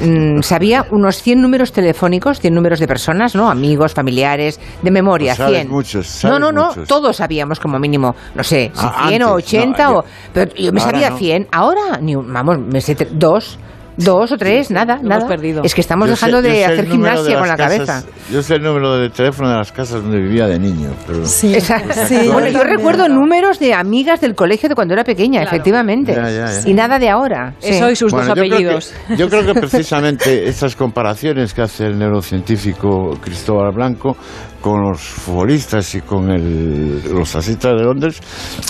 mm, 0.03 0.41
sabía 0.43 0.85
unos 0.91 1.23
100 1.23 1.41
números 1.41 1.73
telefónicos, 1.73 2.41
100 2.41 2.55
números 2.55 2.79
de 2.81 2.87
personas, 2.87 3.35
¿no? 3.35 3.51
Amigos, 3.51 3.95
familiares, 3.95 4.61
de 4.83 4.91
memoria, 4.91 5.33
Pues 5.33 5.39
sabes 5.39 5.57
100. 5.61 5.69
muchos, 5.71 6.07
no, 6.07 6.13
sabes 6.13 6.41
no, 6.41 6.53
no, 6.53 6.67
muchos. 6.69 6.89
todos 6.89 7.17
sabíamos 7.17 7.59
como 7.61 7.79
mínimo, 7.79 8.15
no 8.35 8.45
sé, 8.45 8.71
si 8.75 8.87
Ah, 8.87 9.07
100 9.09 9.23
o 9.23 9.35
antes, 9.35 9.47
80 9.55 9.85
no, 9.91 9.96
Pero 10.33 10.53
yo 10.55 10.73
me 10.73 10.81
ahora 10.81 10.93
sabía 10.93 11.11
no. 11.11 11.17
100, 11.19 11.47
ahora, 11.53 11.99
ni 12.01 12.15
un- 12.17 12.33
vamos, 12.33 12.59
me 12.59 12.81
sé 12.81 12.97
dos. 13.13 13.59
Dos 13.99 14.31
o 14.31 14.37
tres, 14.37 14.71
nada, 14.71 14.97
hemos 14.97 15.05
nada. 15.09 15.27
perdido. 15.27 15.63
Es 15.65 15.75
que 15.75 15.81
estamos 15.81 16.07
Yo 16.07 16.11
dejando 16.11 16.43
de 16.43 16.67
hacer 16.67 16.85
de 16.85 16.91
gimnasia 16.91 17.39
con 17.39 17.49
la 17.49 17.57
cabeza. 17.57 18.03
Yo 18.31 18.43
sé 18.43 18.57
el 18.57 18.63
número 18.63 18.95
de 18.99 19.09
teléfono 19.09 19.49
de 19.49 19.57
las 19.57 19.73
casas 19.73 20.03
donde 20.03 20.19
vivía 20.21 20.47
de 20.47 20.59
niño. 20.59 20.91
Pero 21.07 21.25
Sí, 21.25 21.59
sí, 21.59 22.29
bueno, 22.31 22.49
yo 22.49 22.63
recuerdo 22.63 23.09
números 23.09 23.59
de 23.59 23.73
amigas 23.73 24.21
del 24.21 24.35
colegio 24.35 24.69
de 24.69 24.75
cuando 24.75 24.93
era 24.93 25.03
pequeña, 25.03 25.43
efectivamente. 25.43 26.15
Ya, 26.15 26.29
ya, 26.31 26.45
ya. 26.61 26.69
Y 26.69 26.75
nada 26.75 26.99
de 26.99 27.09
ahora. 27.09 27.55
sí. 27.59 27.71
Eso 27.71 27.91
y 27.91 27.97
sus 27.97 28.13
Bueno, 28.13 28.27
dos 28.29 28.37
yo 28.37 28.43
creo 28.43 28.55
apellidos. 28.55 28.93
que- 29.09 29.17
Yo 29.17 29.29
creo 29.31 29.47
que 29.47 29.55
precisamente 29.61 30.47
estas 30.47 30.77
comparaciones 30.77 31.55
que 31.55 31.63
hace 31.63 31.87
el 31.87 31.99
neurocientífico 31.99 33.17
Cristóbal 33.23 33.73
Blanco 33.73 34.15
con 34.61 34.83
los 34.83 35.01
futbolistas 35.01 35.95
y 35.95 36.01
con 36.01 36.31
el- 36.31 37.03
los 37.13 37.31
taxistas 37.33 37.77
de 37.77 37.85
Londres 37.85 38.21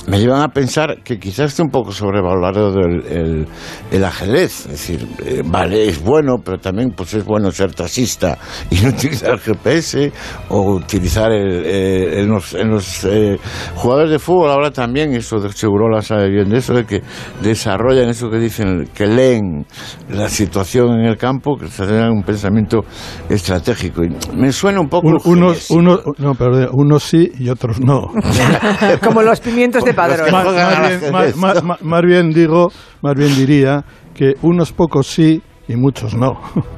me 0.07 0.19
llevan 0.21 0.43
a 0.43 0.49
pensar 0.49 1.03
que 1.03 1.19
quizás 1.19 1.51
esté 1.51 1.63
un 1.63 1.71
poco 1.71 1.93
sobrevalorado 1.93 2.79
el, 2.81 3.07
el- 3.07 3.47
el 3.91 4.05
ajedrez. 4.05 4.67
Es 4.67 4.71
decir, 4.73 5.09
eh, 5.25 5.43
vale, 5.45 5.89
es 5.89 6.03
bueno, 6.03 6.37
pero 6.45 6.59
también 6.59 6.93
pues 6.97 7.15
es 7.15 7.25
bueno 7.25 7.51
ser 7.51 7.73
taxista 7.75 8.39
y 8.71 8.77
no 8.83 8.89
utilizar 8.91 9.33
el 9.33 9.39
GPS 9.41 10.13
o 10.49 10.75
utilizar 10.75 11.33
el, 11.33 11.63
eh, 11.65 12.21
en 12.21 12.29
los, 12.29 12.55
en 12.55 12.69
los, 12.71 13.05
eh, 13.05 13.39
jugadores 13.75 14.11
de 14.11 14.19
fútbol 14.19 14.51
ahora 14.51 14.71
también, 14.71 15.13
eso 15.15 15.39
de 15.41 15.51
Segurola 15.53 16.03
sabe 16.03 16.29
bien 16.31 16.49
de 16.49 16.59
eso, 16.59 16.75
de 16.75 16.85
que 16.85 17.03
desarrollan 17.43 18.09
eso 18.09 18.29
que 18.31 18.39
dicen, 18.39 18.89
que 18.95 19.07
leen 19.07 19.67
la 20.11 20.29
situación 20.29 21.01
en 21.01 21.07
el 21.07 21.17
campo, 21.17 21.57
que 21.57 21.67
desarrollan 21.67 22.11
un 22.13 22.23
pensamiento 22.23 22.85
estratégico. 23.29 24.03
Me 24.35 24.53
suena 24.53 24.81
un 24.81 24.89
poco... 24.89 25.09
Un- 25.09 25.21
unos, 25.25 25.71
unos, 25.77 26.01
no, 26.19 26.35
perdón, 26.35 26.69
unos 26.73 27.03
sí 27.03 27.31
y 27.39 27.49
otros 27.49 27.81
no. 27.81 28.11
Como 29.05 29.23
los 29.23 29.41
pimientos 29.41 29.85
de 29.85 29.95
padrón. 29.95 30.31
Más, 30.31 30.45
más 30.47 31.01
bien, 31.01 31.13
más- 31.13 31.37
más- 31.37 31.63
más- 31.65 31.83
más 31.83 32.03
bien 32.03 32.31
digo, 32.31 32.71
más 33.03 33.15
bien 33.15 33.35
diría 33.37 33.85
que 34.15 34.35
unos 34.43 34.73
pocos 34.73 35.07
sí 35.07 35.43
y 35.69 35.77
muchos 35.77 36.15
no. 36.15 36.39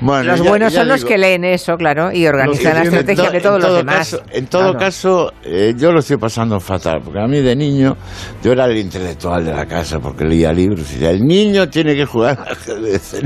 Bueno, 0.00 0.32
Los 0.32 0.40
ya- 0.42 0.48
buenos 0.48 0.72
ya 0.72 0.78
son 0.80 0.88
los 0.88 1.04
que 1.04 1.18
leen 1.18 1.44
eso, 1.44 1.76
claro, 1.76 2.10
y 2.10 2.26
organizan 2.26 2.74
la 2.74 2.82
estrategia 2.84 3.26
to- 3.26 3.30
de 3.32 3.40
todos 3.40 3.62
los 3.62 3.76
demás. 3.76 3.96
caso- 3.98 4.22
en 4.32 4.46
todo 4.46 4.62
Claro. 4.62 4.78
caso, 4.78 5.32
eh, 5.44 5.74
yo 5.76 5.92
lo 5.92 5.98
estoy 6.00 6.16
pasando 6.16 6.58
fatal, 6.58 7.02
porque 7.04 7.20
a 7.20 7.26
mí 7.26 7.40
de 7.40 7.54
niño 7.54 7.94
yo 8.42 8.52
era 8.52 8.64
el 8.64 8.78
intelectual 8.78 9.44
de 9.44 9.52
la 9.52 9.66
casa, 9.66 9.98
porque 10.00 10.24
leía 10.24 10.52
libros 10.54 10.80
y 10.90 10.94
decía, 10.94 11.10
el 11.10 11.20
niño 11.20 11.68
tiene 11.68 11.94
que 11.94 12.06
jugar 12.06 12.38
al 12.46 12.52
ajedrez", 12.52 13.22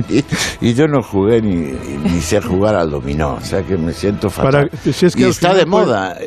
y, 0.60 0.74
yo 0.74 0.86
no 0.88 1.00
jugué 1.00 1.40
ni, 1.40 1.72
ni 2.02 2.20
sé 2.20 2.40
jugar 2.40 2.74
al 2.74 2.90
dominó, 2.90 3.34
o 3.34 3.40
sea 3.40 3.62
que 3.62 3.76
me 3.76 3.92
siento 3.92 4.28
fatal. 4.28 4.68
Para- 4.68 4.92
si 4.92 5.06
es 5.06 5.14
que 5.14 5.22
y 5.22 5.24
está 5.26 5.50
final 5.52 5.64
de 5.64 5.70
puede- 5.70 5.86
moda. 5.86 6.18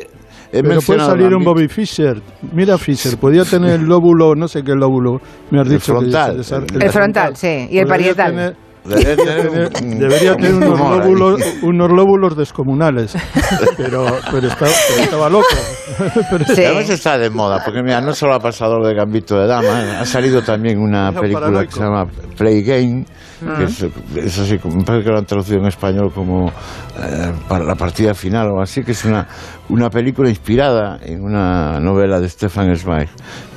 He 0.52 0.62
Pero 0.62 0.80
puede 0.80 1.00
salir 1.00 1.34
un 1.34 1.44
Bobby 1.44 1.68
Fischer. 1.68 2.20
Mira 2.52 2.76
Fischer, 2.76 3.16
podía 3.18 3.44
tener 3.44 3.70
el 3.80 3.84
lóbulo, 3.86 4.34
no 4.34 4.48
sé 4.48 4.62
qué 4.62 4.72
lóbulo, 4.74 5.18
me 5.50 5.60
has 5.60 5.66
El 5.68 5.74
dicho. 5.74 5.92
que 5.94 5.98
frontal. 6.00 6.44
se 6.44 6.56
desa- 6.56 6.82
El 6.84 6.90
frontal, 6.90 7.36
sí, 7.36 7.68
y 7.70 7.78
el 7.78 7.86
parietal. 7.86 8.30
tener- 8.32 8.56
Debería 8.82 9.14
tener 9.14 9.42
Debería 9.42 9.70
un- 9.82 9.98
debería 9.98 10.36
tener 10.36 10.54
un 10.54 10.62
unos 10.64 10.78
lóbulos, 11.04 11.42
unos 11.62 11.90
lóbulos 11.92 12.34
descomunales, 12.36 13.14
pero, 13.76 14.06
pero, 14.32 14.46
estaba, 14.48 14.70
pero 14.88 15.02
estaba 15.02 15.28
loco. 15.28 15.44
Pero- 16.30 16.44
Y 16.56 16.64
Además 16.64 16.88
está 16.88 17.18
de 17.18 17.28
moda, 17.28 17.60
porque 17.62 17.82
mira, 17.82 18.00
no 18.00 18.14
solo 18.14 18.34
ha 18.34 18.38
pasado 18.40 18.78
lo 18.78 18.88
de 18.88 18.94
Gambito 18.94 19.36
de 19.38 19.46
Dama, 19.46 20.00
ha 20.00 20.06
salido 20.06 20.40
también 20.42 20.78
una 20.78 21.10
No, 21.10 21.20
película 21.20 21.46
paranoico. 21.48 21.68
que 21.68 21.76
se 21.76 21.82
llama 21.82 22.04
Play 22.38 22.62
Game, 22.62 23.04
que 23.04 23.46
Ah. 23.46 23.62
es, 23.64 23.82
es 24.16 24.38
así, 24.38 24.58
me 24.64 24.82
parece 24.82 25.04
que 25.04 25.10
lo 25.10 25.18
han 25.18 25.26
traducido 25.26 25.58
en 25.58 25.66
español 25.66 26.10
como 26.14 26.48
eh, 26.48 27.32
para 27.48 27.64
la 27.66 27.74
partida 27.74 28.14
final 28.14 28.48
o 28.50 28.62
así, 28.62 28.82
que 28.82 28.92
es 28.92 29.04
una, 29.04 29.26
una 29.70 29.88
película 29.90 30.28
inspirada 30.28 30.98
en 31.02 31.22
una 31.22 31.80
novela 31.80 32.20
de 32.20 32.28
Stefan 32.28 32.76
Zweig. 32.76 33.08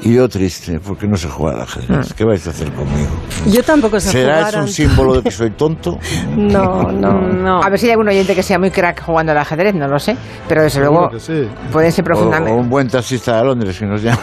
Y 0.03 0.14
yo 0.15 0.27
triste, 0.27 0.80
porque 0.80 1.07
no 1.07 1.15
sé 1.18 1.27
jugar 1.30 1.56
al 1.56 1.61
ajedrez. 1.61 2.14
¿Qué 2.14 2.23
vais 2.26 2.45
a 2.48 2.49
hacer 2.49 2.72
conmigo? 2.73 3.10
Yo 3.48 3.64
tampoco 3.64 3.99
sé 3.99 4.11
¿Será 4.11 4.35
jugar. 4.38 4.49
eso 4.49 4.60
un 4.61 4.68
símbolo 4.68 5.14
de 5.15 5.22
que 5.23 5.31
soy 5.31 5.52
tonto? 5.52 5.98
No, 6.38 6.91
no. 6.91 7.61
A 7.64 7.69
ver 7.69 7.80
si 7.80 7.85
hay 7.88 7.91
algún 7.94 8.07
oyente 8.07 8.35
que 8.35 8.44
sea 8.44 8.60
muy 8.60 8.69
crack 8.72 9.02
jugando 9.03 9.31
al 9.31 9.38
ajedrez, 9.38 9.73
no 9.76 9.88
lo 9.88 9.99
sé. 9.99 10.15
Pero 10.48 10.61
desde 10.64 10.80
Seguro 10.80 10.91
luego 11.02 11.11
que 11.11 11.19
sí. 11.19 11.48
pueden 11.72 11.91
ser 11.91 12.03
O, 12.03 12.06
o 12.06 12.07
profundamente. 12.14 12.52
un 12.60 12.69
buen 12.69 12.88
taxista 12.88 13.38
de 13.38 13.44
Londres 13.45 13.77
que 13.80 13.85
nos 13.85 14.02
llame. 14.02 14.18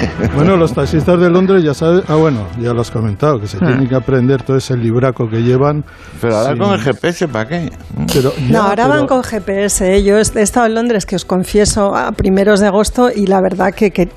Bueno, 0.34 0.56
los 0.56 0.72
taxistas 0.74 1.18
de 1.20 1.30
Londres 1.30 1.62
ya 1.64 1.74
sabes, 1.74 2.04
ah 2.08 2.16
bueno, 2.16 2.46
ya 2.60 2.72
lo 2.72 2.80
has 2.82 2.90
comentado, 2.90 3.40
que 3.40 3.46
se 3.46 3.56
Hmm. 3.58 3.66
tienen 3.66 3.88
que 3.88 3.94
aprender 3.94 4.42
todo 4.42 4.56
ese 4.56 4.76
libraco 4.76 5.28
que 5.28 5.42
llevan. 5.42 5.84
Pero 6.20 6.36
ahora 6.36 6.50
sin- 6.50 6.58
con 6.62 6.72
el 6.74 6.80
GPS, 6.80 7.28
¿para 7.28 7.48
qué? 7.48 7.70
Pero, 8.12 8.32
No, 8.48 8.52
ya, 8.52 8.58
ahora 8.64 8.84
pero- 8.84 8.88
van 8.98 9.06
con 9.06 9.22
GPS. 9.22 9.96
¿eh? 9.96 10.02
Yo 10.02 10.16
he 10.18 10.20
estado 10.20 10.66
en 10.66 10.74
Londres, 10.74 11.06
que 11.06 11.16
os 11.16 11.24
confieso, 11.24 11.94
a 11.96 12.12
primeros 12.12 12.60
de 12.60 12.66
agosto 12.66 13.10
y 13.14 13.26
la 13.26 13.40
verdad 13.40 13.72
que, 13.74 13.90
que- 13.90 14.08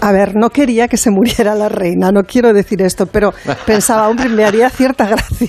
a 0.00 0.12
ver, 0.12 0.34
no 0.36 0.50
quería 0.50 0.88
que 0.88 0.96
se 0.96 1.10
muriera 1.10 1.54
la 1.54 1.68
reina, 1.68 2.10
no 2.12 2.22
quiero 2.24 2.52
decir 2.52 2.80
esto, 2.82 3.06
pero 3.06 3.32
pensaba, 3.66 4.08
hombre, 4.08 4.28
me 4.28 4.44
haría 4.44 4.70
cierta 4.70 5.06
gracia. 5.08 5.48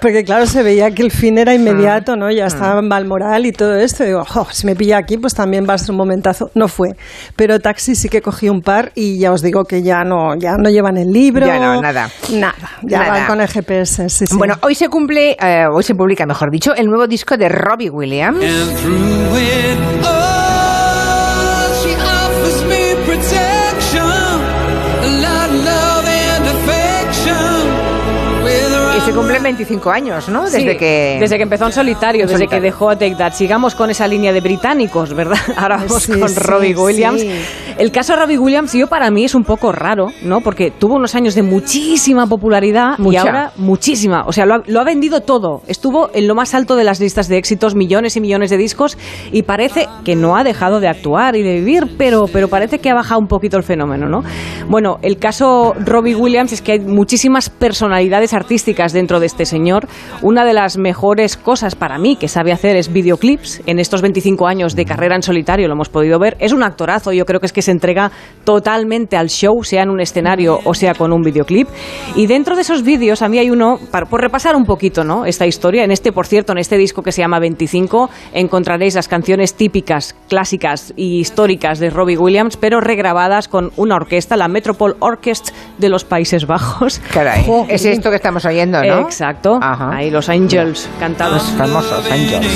Porque 0.00 0.24
claro, 0.24 0.46
se 0.46 0.62
veía 0.62 0.90
que 0.92 1.02
el 1.02 1.10
fin 1.10 1.36
era 1.38 1.52
inmediato, 1.54 2.14
¿no? 2.16 2.30
Ya 2.30 2.46
estaba 2.46 2.78
en 2.78 2.88
Balmoral 2.88 3.44
y 3.46 3.52
todo 3.52 3.76
esto. 3.76 4.04
Y 4.04 4.08
digo, 4.08 4.24
"Jo, 4.24 4.46
si 4.50 4.66
me 4.66 4.76
pilla 4.76 4.98
aquí, 4.98 5.16
pues 5.18 5.34
también 5.34 5.66
va 5.68 5.74
a 5.74 5.78
ser 5.78 5.90
un 5.90 5.96
momentazo. 5.96 6.50
No 6.54 6.68
fue. 6.68 6.90
Pero 7.36 7.58
taxi 7.58 7.94
sí 7.94 8.08
que 8.08 8.22
cogí 8.22 8.48
un 8.48 8.60
par 8.62 8.92
y 8.94 9.18
ya 9.18 9.32
os 9.32 9.42
digo 9.42 9.64
que 9.64 9.82
ya 9.82 10.04
no, 10.04 10.36
ya 10.36 10.56
no 10.56 10.70
llevan 10.70 10.96
el 10.96 11.10
libro. 11.10 11.46
Ya 11.46 11.58
no, 11.58 11.80
nada. 11.82 12.08
Nada. 12.32 12.54
Ya 12.82 12.98
Nada. 13.00 13.10
van 13.12 13.26
con 13.26 13.40
el 13.40 13.48
GPS, 13.48 14.08
sí, 14.08 14.26
sí. 14.26 14.36
Bueno, 14.36 14.54
hoy 14.62 14.74
se 14.74 14.88
cumple, 14.88 15.36
eh, 15.40 15.64
hoy 15.72 15.82
se 15.82 15.94
publica, 15.94 16.24
mejor 16.26 16.50
dicho, 16.50 16.74
el 16.74 16.86
nuevo 16.86 17.06
disco 17.06 17.36
de 17.36 17.48
Robbie 17.48 17.90
Williams. 17.90 18.38
Se 29.08 29.14
cumplen 29.14 29.42
25 29.42 29.90
años, 29.90 30.28
¿no? 30.28 30.44
Desde 30.44 30.60
Sí, 30.72 30.76
que... 30.76 31.16
desde 31.20 31.36
que 31.36 31.42
empezó 31.42 31.66
en 31.66 31.72
solitario, 31.72 32.22
En 32.22 32.26
desde 32.28 32.38
solitario. 32.40 32.60
que 32.62 32.66
dejó 32.66 32.90
a 32.90 32.98
Take 32.98 33.14
That. 33.16 33.32
Sigamos 33.32 33.74
con 33.74 33.88
esa 33.90 34.06
línea 34.06 34.32
de 34.32 34.40
británicos, 34.40 35.14
¿verdad? 35.14 35.38
Ahora 35.56 35.76
vamos 35.78 36.02
Sí, 36.02 36.18
con 36.18 36.28
sí, 36.28 36.38
Robbie 36.40 36.74
Williams. 36.76 37.24
El 37.78 37.90
caso 37.92 38.12
de 38.14 38.18
Robbie 38.20 38.38
Williams, 38.38 38.72
yo 38.72 38.86
para 38.88 39.10
mí 39.10 39.24
es 39.24 39.34
un 39.34 39.44
poco 39.44 39.72
raro, 39.72 40.08
¿no? 40.22 40.40
Porque 40.40 40.70
tuvo 40.70 40.96
unos 40.96 41.14
años 41.14 41.34
de 41.34 41.42
muchísima 41.42 42.26
popularidad 42.26 42.98
y 42.98 43.16
ahora 43.16 43.52
muchísima. 43.56 44.24
O 44.26 44.32
sea, 44.32 44.44
lo 44.46 44.54
ha, 44.56 44.62
lo 44.66 44.80
ha 44.80 44.84
vendido 44.84 45.20
todo. 45.20 45.62
Estuvo 45.68 46.10
en 46.12 46.26
lo 46.28 46.34
más 46.34 46.54
alto 46.54 46.76
de 46.76 46.84
las 46.84 47.00
listas 47.00 47.28
de 47.28 47.38
éxitos, 47.38 47.74
millones 47.74 48.16
y 48.16 48.20
millones 48.20 48.50
de 48.50 48.56
discos, 48.56 48.98
y 49.32 49.42
parece 49.44 49.86
que 50.04 50.16
no 50.16 50.36
ha 50.36 50.44
dejado 50.44 50.80
de 50.80 50.88
actuar 50.88 51.36
y 51.36 51.42
de 51.42 51.54
vivir, 51.54 51.94
pero, 51.96 52.26
pero 52.32 52.48
parece 52.48 52.78
que 52.80 52.90
ha 52.90 52.94
bajado 52.94 53.20
un 53.20 53.28
poquito 53.28 53.56
el 53.56 53.62
fenómeno, 53.62 54.08
¿no? 54.08 54.22
Bueno, 54.68 54.98
el 55.02 55.18
caso 55.18 55.74
Robbie 55.78 56.14
Williams 56.16 56.52
es 56.52 56.60
que 56.62 56.72
hay 56.72 56.80
muchísimas 56.80 57.48
personalidades 57.48 58.34
artísticas 58.34 58.92
dentro 58.98 59.20
de 59.20 59.26
este 59.26 59.46
señor. 59.46 59.86
Una 60.22 60.44
de 60.44 60.52
las 60.52 60.76
mejores 60.76 61.36
cosas 61.36 61.76
para 61.76 61.98
mí 61.98 62.16
que 62.16 62.26
sabe 62.26 62.50
hacer 62.50 62.76
es 62.76 62.92
videoclips. 62.92 63.62
En 63.66 63.78
estos 63.78 64.02
25 64.02 64.48
años 64.48 64.74
de 64.74 64.84
carrera 64.84 65.14
en 65.14 65.22
solitario 65.22 65.68
lo 65.68 65.74
hemos 65.74 65.88
podido 65.88 66.18
ver. 66.18 66.36
Es 66.40 66.52
un 66.52 66.64
actorazo, 66.64 67.12
yo 67.12 67.24
creo 67.24 67.38
que 67.38 67.46
es 67.46 67.52
que 67.52 67.62
se 67.62 67.70
entrega 67.70 68.10
totalmente 68.44 69.16
al 69.16 69.28
show, 69.28 69.62
sea 69.62 69.84
en 69.84 69.90
un 69.90 70.00
escenario 70.00 70.58
o 70.64 70.74
sea 70.74 70.94
con 70.94 71.12
un 71.12 71.22
videoclip. 71.22 71.68
Y 72.16 72.26
dentro 72.26 72.56
de 72.56 72.62
esos 72.62 72.82
vídeos, 72.82 73.22
a 73.22 73.28
mí 73.28 73.38
hay 73.38 73.50
uno, 73.50 73.78
para, 73.92 74.06
por 74.06 74.20
repasar 74.20 74.56
un 74.56 74.64
poquito 74.64 75.04
¿no? 75.04 75.24
esta 75.24 75.46
historia, 75.46 75.84
en 75.84 75.92
este, 75.92 76.10
por 76.10 76.26
cierto, 76.26 76.52
en 76.52 76.58
este 76.58 76.76
disco 76.76 77.02
que 77.02 77.12
se 77.12 77.22
llama 77.22 77.38
25, 77.38 78.10
encontraréis 78.32 78.96
las 78.96 79.06
canciones 79.06 79.54
típicas, 79.54 80.16
clásicas 80.28 80.92
y 80.96 81.20
históricas 81.20 81.78
de 81.78 81.90
Robbie 81.90 82.18
Williams, 82.18 82.56
pero 82.56 82.80
regrabadas 82.80 83.46
con 83.46 83.70
una 83.76 83.94
orquesta, 83.94 84.36
la 84.36 84.48
Metropole 84.48 84.94
Orchestra 84.98 85.54
de 85.78 85.88
los 85.88 86.04
Países 86.04 86.46
Bajos. 86.46 87.00
Caray, 87.12 87.46
es 87.68 87.84
esto 87.84 88.10
que 88.10 88.16
estamos 88.16 88.44
oyendo, 88.44 88.82
¿no? 88.82 88.87
Exacto. 89.00 89.58
Ahí 89.62 90.10
los 90.10 90.28
Angels 90.28 90.88
cantados. 90.98 91.34
Los 91.42 91.52
famosos 91.52 92.10
Angels. 92.10 92.46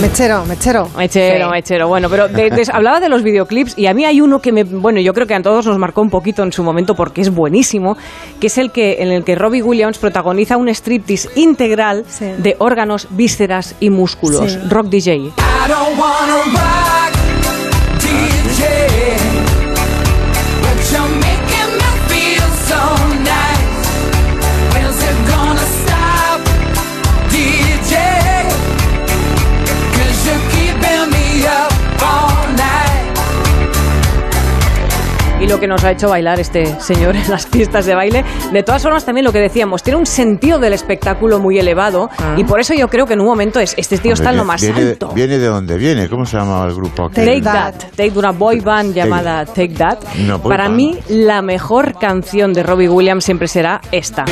Mechero, 0.00 0.44
mechero. 0.46 0.88
Mechero, 0.96 1.44
Sí. 1.46 1.50
mechero. 1.50 1.88
Bueno, 1.88 2.08
pero 2.10 2.28
de- 2.28 2.50
de- 2.50 2.66
hablaba 2.72 3.00
de 3.00 3.08
los 3.08 3.22
videoclips 3.22 3.76
y 3.78 3.86
a 3.86 3.94
mí 3.94 4.04
hay 4.04 4.20
uno 4.20 4.40
que 4.40 4.52
me, 4.52 4.64
bueno, 4.64 5.00
yo 5.00 5.14
creo 5.14 5.26
que 5.26 5.34
a 5.34 5.42
todos 5.42 5.66
nos 5.66 5.78
marcó 5.78 6.00
un 6.02 6.10
poquito 6.10 6.42
en 6.42 6.52
su 6.52 6.62
momento 6.62 6.94
porque 6.94 7.20
es 7.20 7.30
buenísimo, 7.30 7.96
que 8.40 8.46
es 8.48 8.58
el 8.58 8.70
que 8.72 8.98
en 9.02 9.08
el 9.12 9.24
que 9.24 9.34
Robbie 9.34 9.62
Williams 9.62 9.98
protagoniza 9.98 10.56
un 10.56 10.68
striptease 10.68 11.28
integral 11.36 12.04
de 12.38 12.56
órganos, 12.58 13.06
vísceras 13.10 13.74
y 13.80 13.90
músculos. 13.90 14.52
Sí. 14.52 14.58
Rock 14.68 14.86
DJ. 14.88 15.16
I 15.16 15.22
don't 15.68 15.98
wanna 15.98 16.36
rock 16.52 17.12
DJ, 18.00 19.16
but 20.62 21.39
lo 35.50 35.58
que 35.58 35.66
nos 35.66 35.82
ha 35.82 35.90
hecho 35.90 36.08
bailar 36.08 36.38
este 36.38 36.80
señor 36.80 37.16
en 37.16 37.28
las 37.28 37.44
pistas 37.46 37.84
de 37.84 37.96
baile. 37.96 38.24
De 38.52 38.62
todas 38.62 38.82
formas, 38.82 39.04
también 39.04 39.24
lo 39.24 39.32
que 39.32 39.40
decíamos, 39.40 39.82
tiene 39.82 39.98
un 39.98 40.06
sentido 40.06 40.60
del 40.60 40.72
espectáculo 40.72 41.40
muy 41.40 41.58
elevado 41.58 42.08
y 42.36 42.44
por 42.44 42.60
eso 42.60 42.72
yo 42.72 42.86
creo 42.86 43.04
que 43.04 43.14
en 43.14 43.20
un 43.20 43.26
momento 43.26 43.58
es, 43.58 43.74
este 43.76 43.98
tío 43.98 44.12
está 44.12 44.30
en 44.30 44.36
lo 44.36 44.44
más 44.44 44.60
viene, 44.60 44.90
alto. 44.90 45.10
¿Viene 45.12 45.38
de 45.38 45.46
dónde 45.46 45.76
viene? 45.76 46.08
¿Cómo 46.08 46.24
se 46.24 46.36
llamaba 46.36 46.66
el 46.66 46.74
grupo? 46.74 47.06
aquel? 47.06 47.26
Take 47.26 47.40
That, 47.42 47.74
Take 47.96 48.12
una 48.16 48.30
boy 48.30 48.60
band 48.60 48.94
llamada 48.94 49.44
Take 49.44 49.74
That. 49.74 49.98
Para 50.44 50.64
band. 50.64 50.76
mí, 50.76 50.98
la 51.08 51.42
mejor 51.42 51.98
canción 51.98 52.52
de 52.52 52.62
Robbie 52.62 52.88
Williams 52.88 53.24
siempre 53.24 53.48
será 53.48 53.80
esta. 53.90 54.24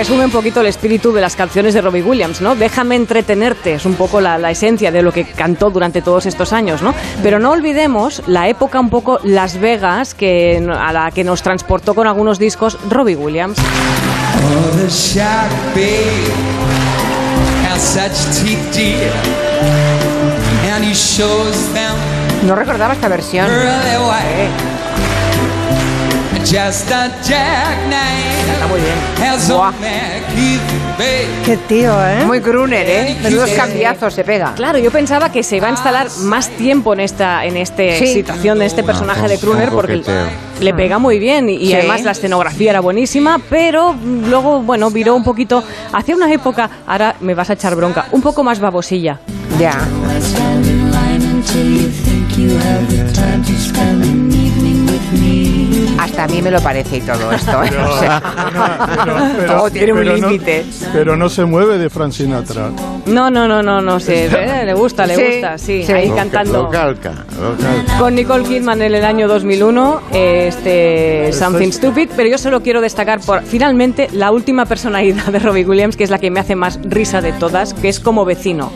Resume 0.00 0.24
un 0.24 0.30
poquito 0.30 0.62
el 0.62 0.66
espíritu 0.66 1.12
de 1.12 1.20
las 1.20 1.36
canciones 1.36 1.74
de 1.74 1.82
Robbie 1.82 2.00
Williams, 2.02 2.40
¿no? 2.40 2.56
Déjame 2.56 2.96
entretenerte, 2.96 3.74
es 3.74 3.84
un 3.84 3.96
poco 3.96 4.22
la, 4.22 4.38
la 4.38 4.50
esencia 4.50 4.90
de 4.90 5.02
lo 5.02 5.12
que 5.12 5.26
cantó 5.26 5.68
durante 5.68 6.00
todos 6.00 6.24
estos 6.24 6.54
años, 6.54 6.80
¿no? 6.80 6.94
Pero 7.22 7.38
no 7.38 7.50
olvidemos 7.50 8.22
la 8.26 8.48
época 8.48 8.80
un 8.80 8.88
poco 8.88 9.20
Las 9.24 9.60
Vegas 9.60 10.14
que, 10.14 10.66
a 10.74 10.92
la 10.94 11.10
que 11.10 11.22
nos 11.22 11.42
transportó 11.42 11.94
con 11.94 12.06
algunos 12.06 12.38
discos 12.38 12.78
Robbie 12.88 13.14
Williams. 13.14 13.58
Oh, 13.58 14.88
No 22.46 22.56
recordaba 22.56 22.94
esta 22.94 23.08
versión. 23.08 23.46
white. 23.50 24.69
Just 26.44 26.90
a 26.90 27.08
jackknife. 27.22 28.52
Está 28.52 28.66
muy 28.66 28.80
bien. 28.80 29.28
Has 29.28 29.50
a 29.50 29.72
Keith 30.34 30.60
babe. 30.98 31.28
Qué 31.44 31.56
tío, 31.68 31.92
¿eh? 32.06 32.24
Muy 32.24 32.40
crooner, 32.40 32.88
¿eh? 32.88 33.16
Menudos 33.22 33.50
cambiazos 33.50 34.14
se 34.14 34.24
pega. 34.24 34.54
Claro, 34.54 34.78
yo 34.78 34.90
pensaba 34.90 35.30
que 35.30 35.42
se 35.42 35.56
iba 35.56 35.68
a 35.68 35.70
instalar 35.70 36.08
más 36.22 36.48
tiempo 36.50 36.92
en 36.94 37.00
esta 37.00 37.44
en 37.44 37.56
este 37.56 37.98
Sí. 37.98 38.06
situación 38.14 38.58
de 38.58 38.66
este 38.66 38.82
personaje 38.82 39.28
de 39.28 39.38
con 39.38 39.60
porque 39.70 40.02
le 40.60 40.74
pega 40.74 40.98
muy 40.98 41.18
bien 41.18 41.48
y, 41.48 41.66
Sí. 41.66 41.74
además 41.74 42.02
la 42.02 42.12
escenografía 42.12 42.70
era 42.70 42.80
buenísima, 42.80 43.38
pero 43.50 43.94
luego, 44.02 44.60
bueno, 44.62 44.90
viró 44.90 45.14
un 45.14 45.24
poquito 45.24 45.62
hacia 45.92 46.16
una 46.16 46.32
época, 46.32 46.68
ahora 46.86 47.16
me 47.20 47.34
vas 47.34 47.50
a 47.50 47.52
echar 47.54 47.74
bronca, 47.74 48.06
un 48.12 48.22
poco 48.22 48.42
más 48.42 48.58
babosilla. 48.60 49.18
Ya. 49.58 49.78
Hasta 56.00 56.24
a 56.24 56.28
mí 56.28 56.40
me 56.40 56.50
lo 56.50 56.60
parece 56.62 56.96
y 56.96 57.00
todo 57.02 57.30
esto. 57.30 57.62
¿eh? 57.62 57.68
Pero- 57.70 57.90
O 57.94 57.98
sea, 57.98 58.22
todo 59.46 59.70
tiene 59.70 59.92
un 59.92 60.04
no- 60.04 60.14
límite. 60.14 60.64
pero 60.94 61.14
no 61.14 61.28
se 61.28 61.44
mueve 61.44 61.76
de 61.76 61.90
Frank 61.90 62.12
Sinatra. 62.12 62.70
No, 63.04 63.30
no, 63.30 63.46
no, 63.46 63.62
no, 63.62 63.82
no 63.82 64.00
sé, 64.00 64.26
eh, 64.26 64.62
le 64.64 64.72
gusta, 64.74 65.06
le 65.06 65.16
Sí, 65.16 65.22
gusta, 65.22 65.58
sí, 65.58 65.82
sí. 65.84 65.92
ahí 65.92 66.08
Lo- 66.08 66.16
cantando. 66.16 66.62
Lo 66.64 66.70
calca, 66.70 67.12
lo 67.38 67.54
calca. 67.62 67.98
Con 67.98 68.14
Nicole 68.14 68.44
Kidman 68.44 68.80
en 68.80 68.94
el 68.94 69.04
año 69.04 69.28
2001, 69.28 70.00
este 70.12 71.32
Something 71.34 71.70
Stupid, 71.72 72.08
pero 72.16 72.28
yo 72.30 72.38
solo 72.38 72.62
quiero 72.62 72.80
destacar 72.80 73.20
por 73.20 73.42
finalmente 73.42 74.08
la 74.12 74.30
última 74.30 74.64
personalidad 74.64 75.26
de 75.26 75.38
Robbie 75.38 75.66
Williams, 75.66 75.96
que 75.96 76.04
es 76.04 76.10
la 76.10 76.18
que 76.18 76.30
me 76.30 76.40
hace 76.40 76.56
más 76.56 76.78
risa 76.82 77.20
de 77.20 77.32
todas, 77.32 77.74
que 77.74 77.88
es 77.90 78.00
como 78.00 78.24
vecino. 78.24 78.72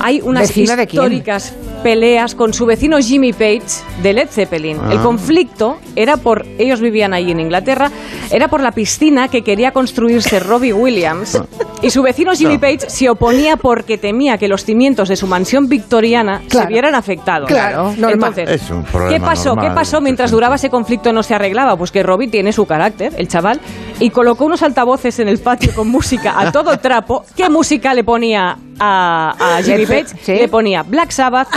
Hay 0.00 0.20
unas 0.22 0.56
históricas 0.56 1.54
peleas 1.82 2.34
con 2.34 2.52
su 2.52 2.66
vecino 2.66 2.98
Jimmy 2.98 3.32
Page 3.32 3.62
de 4.02 4.12
Led 4.12 4.28
Zeppelin. 4.28 4.78
Ah. 4.82 4.92
El 4.92 5.00
conflicto 5.00 5.78
era 5.96 6.16
por, 6.16 6.46
ellos 6.58 6.80
vivían 6.80 7.12
ahí 7.14 7.30
en 7.30 7.40
Inglaterra, 7.40 7.90
era 8.30 8.48
por 8.48 8.60
la 8.60 8.72
piscina 8.72 9.28
que 9.28 9.42
quería 9.42 9.72
construirse 9.72 10.40
Robbie 10.40 10.72
Williams 10.72 11.40
y 11.82 11.90
su 11.90 12.02
vecino 12.02 12.32
Jimmy 12.32 12.54
No. 12.54 12.60
Page 12.60 12.90
se 12.90 13.08
oponía 13.08 13.56
porque 13.56 13.98
temía 13.98 14.36
que 14.38 14.48
los 14.48 14.64
cimientos 14.64 15.08
de 15.08 15.16
su 15.16 15.26
mansión 15.26 15.68
victoriana 15.68 16.42
se 16.48 16.66
vieran 16.66 16.94
afectados. 16.94 17.48
Claro, 17.48 17.94
normal. 17.96 18.32
Entonces, 18.36 18.62
Es 18.62 18.70
un 18.70 18.84
¿Qué 18.84 19.20
pasó? 19.20 19.50
normal. 19.50 19.68
¿Qué 19.68 19.74
pasó 19.74 20.00
mientras 20.00 20.30
duraba 20.30 20.56
ese 20.56 20.70
conflicto 20.70 21.12
no 21.12 21.22
se 21.22 21.34
arreglaba? 21.34 21.76
Pues 21.76 21.90
que 21.90 22.02
Robbie 22.02 22.28
tiene 22.28 22.52
su 22.52 22.66
carácter, 22.66 23.12
el 23.16 23.28
chaval, 23.28 23.60
y 24.00 24.10
colocó 24.10 24.46
unos 24.46 24.62
altavoces 24.62 25.18
en 25.20 25.28
el 25.28 25.38
patio 25.38 25.72
con 25.74 25.88
música 25.88 26.34
a 26.38 26.50
todo 26.50 26.76
trapo. 26.78 27.24
¿Qué 27.36 27.48
música 27.48 27.94
le 27.94 28.02
ponía 28.02 28.56
a, 28.78 29.34
a 29.58 29.62
Jimmy 29.62 29.86
Page? 29.86 30.06
¿sí? 30.22 30.32
Le 30.34 30.48
ponía 30.48 30.82
Black 30.82 31.10
Sabbath, 31.12 31.48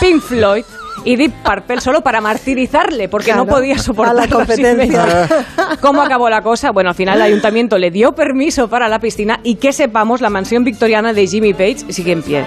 Pink 0.00 0.20
Floyd 0.22 0.64
y 1.04 1.14
Deep 1.16 1.32
Purple 1.44 1.80
solo 1.80 2.00
para 2.02 2.20
martirizarle 2.20 3.08
porque 3.08 3.32
no 3.32 3.44
Claro, 3.44 3.58
podía 3.58 3.74
a 3.76 3.78
soportar 3.78 4.14
la 4.16 4.28
competencia. 4.28 5.28
¿Cómo 5.80 6.02
acabó 6.02 6.28
la 6.28 6.42
cosa? 6.42 6.72
Bueno, 6.72 6.90
al 6.90 6.96
final 6.96 7.16
el 7.16 7.22
ayuntamiento 7.22 7.78
le 7.78 7.90
dio 7.90 8.12
permiso 8.14 8.68
para 8.68 8.88
la 8.88 8.98
piscina 8.98 9.38
y 9.44 9.54
que 9.56 9.72
sepamos, 9.72 10.20
la 10.20 10.30
mansión 10.30 10.64
victoriana 10.64 11.12
de 11.12 11.26
Jimmy 11.26 11.54
Page 11.54 11.78
sigue 11.90 12.12
en 12.12 12.22
pie. 12.22 12.44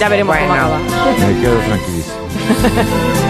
Ya 0.00 0.08
veremos 0.08 0.36
cómo 0.36 0.48
Bueno. 0.48 0.64
acaba. 0.64 0.78
Me 1.28 1.40
quedo 1.40 1.58
tranquilísimo. 1.58 2.16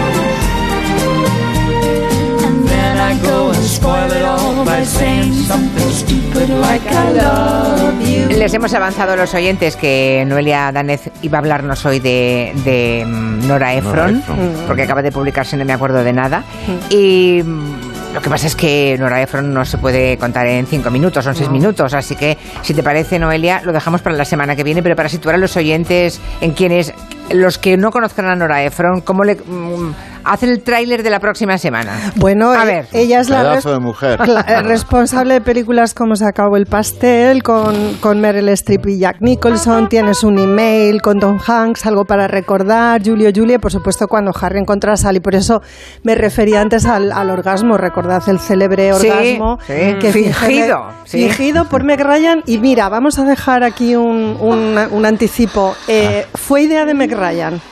I 3.11 3.19
go 3.27 3.49
and 3.49 3.63
spoil 3.65 4.09
it 4.09 4.23
all 4.23 4.63
by 4.63 4.85
saying 4.85 5.33
something 5.33 5.91
stupid 5.91 6.47
like 6.61 6.81
I 6.87 7.11
love 7.11 7.99
you. 8.01 8.37
Les 8.37 8.53
hemos 8.53 8.73
avanzado 8.73 9.11
a 9.11 9.15
los 9.17 9.33
oyentes 9.33 9.75
que 9.75 10.23
Noelia 10.25 10.71
Danez 10.71 11.11
iba 11.21 11.37
a 11.37 11.41
hablarnos 11.41 11.85
hoy 11.85 11.99
de, 11.99 12.53
de, 12.63 13.03
mm, 13.05 13.47
Nora 13.49 13.73
Ephron, 13.73 14.19
Ephron. 14.19 14.53
porque 14.65 14.83
acaba 14.83 15.01
de 15.01 15.11
publicarse, 15.11 15.57
no 15.57 15.65
me 15.65 15.73
acuerdo 15.73 16.05
de 16.05 16.13
nada. 16.13 16.45
Y 16.89 17.41
mm, 17.43 18.13
lo 18.13 18.21
que 18.21 18.29
pasa 18.29 18.47
es 18.47 18.55
que 18.55 18.95
Nora 18.97 19.21
Ephron 19.21 19.53
no 19.53 19.65
se 19.65 19.77
puede 19.77 20.17
contar 20.17 20.47
en 20.47 20.65
cinco 20.65 20.89
minutos, 20.89 21.25
son 21.25 21.35
seis 21.35 21.49
minutos. 21.49 21.93
Así 21.93 22.15
que, 22.15 22.37
si 22.61 22.73
te 22.73 22.81
parece, 22.81 23.19
Noelia, 23.19 23.61
lo 23.65 23.73
dejamos 23.73 24.01
para 24.01 24.15
la 24.15 24.23
semana 24.25 24.55
que 24.55 24.63
viene, 24.63 24.81
pero 24.81 24.95
para 24.95 25.09
situar 25.09 25.35
a 25.35 25.37
los 25.37 25.57
oyentes 25.57 26.21
en 26.39 26.51
quienes, 26.51 26.93
los 27.33 27.57
que 27.57 27.77
no 27.77 27.91
conozcan 27.91 28.25
a 28.25 28.35
Nora 28.35 28.63
Ephron, 28.63 29.01
¿cómo 29.01 29.23
le, 29.23 29.35
mm, 29.35 29.93
haz 30.23 30.43
el 30.43 30.61
tráiler 30.61 31.01
de 31.01 31.09
la 31.09 31.19
próxima 31.19 31.57
semana. 31.57 31.93
Bueno, 32.15 32.51
a 32.51 32.63
eh, 32.63 32.65
ver. 32.67 32.87
ella 32.93 33.21
es 33.21 33.29
la 33.29 33.55
res- 33.55 33.63
de 33.63 33.79
mujer. 33.79 34.19
responsable 34.63 35.33
de 35.35 35.41
películas 35.41 35.93
como 35.93 36.15
Se 36.15 36.25
acabó 36.25 36.57
el 36.57 36.65
pastel, 36.67 37.41
con, 37.43 37.95
con 37.99 38.19
Meryl 38.21 38.49
Streep 38.49 38.85
y 38.87 38.99
Jack 38.99 39.17
Nicholson, 39.21 39.89
tienes 39.89 40.23
un 40.23 40.37
email 40.37 41.01
con 41.01 41.19
Tom 41.19 41.39
Hanks, 41.45 41.85
algo 41.87 42.05
para 42.05 42.27
recordar, 42.27 43.01
Julio 43.03 43.31
Julia, 43.35 43.57
por 43.59 43.71
supuesto 43.71 44.07
cuando 44.07 44.31
Harry 44.39 44.59
encontró 44.59 44.91
a 44.91 44.97
Sally, 44.97 45.19
por 45.19 45.33
eso 45.35 45.61
me 46.03 46.13
refería 46.15 46.61
antes 46.61 46.85
al, 46.85 47.11
al 47.11 47.29
orgasmo, 47.29 47.77
recordad 47.77 48.21
el 48.27 48.39
célebre 48.39 48.93
Sí, 48.93 49.09
orgasmo 49.09 49.57
sí. 49.65 49.73
que 49.99 50.11
Fingido, 50.11 50.85
sí. 51.05 51.21
fingido 51.29 51.65
por 51.65 51.83
Meg 51.83 51.99
Ryan 52.01 52.43
y 52.45 52.59
mira, 52.59 52.89
vamos 52.89 53.17
a 53.17 53.23
dejar 53.23 53.63
aquí 53.63 53.95
un, 53.95 54.37
un- 54.39 54.77
un 54.91 55.05
anticipo, 55.05 55.75
Eh, 55.87 56.25
fue 56.35 56.61
idea 56.63 56.85
de 56.85 56.93
Meg 56.93 57.11
Ryan, 57.11 57.20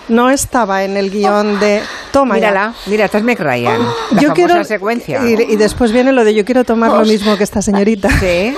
no 0.10 0.30
estaba 0.30 0.84
en 0.84 0.98
el 0.98 1.10
guion 1.10 1.60
de... 1.60 1.82
Toma 2.12 2.38
ya. 2.38 2.50
Mírala, 2.50 2.74
mira, 2.88 3.06
esta 3.06 3.18
es 3.20 3.24
Meg 3.24 3.40
Ryan. 3.40 3.82
La 4.12 4.22
Yo 4.22 4.34
quiero 4.34 4.64
secuencia. 4.64 5.22
Y, 5.28 5.34
y 5.54 5.56
después 5.56 5.92
viene 5.92 6.12
lo 6.12 6.24
de 6.24 6.34
yo 6.34 6.44
quiero 6.46 6.64
tomar 6.64 6.92
lo 6.92 7.06
mismo 7.06 7.38
que 7.38 7.44
esta 7.44 7.62
señorita. 7.62 8.10
Sí. 8.20 8.56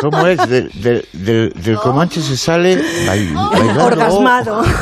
¿Cómo 0.00 0.26
es? 0.26 0.38
Del, 0.48 0.70
del, 1.12 1.76
Comanche 1.82 2.20
se 2.22 2.36
sale 2.36 2.76
bail- 3.06 3.34
bailando. 3.34 3.84
Orgasmado. 3.84 4.62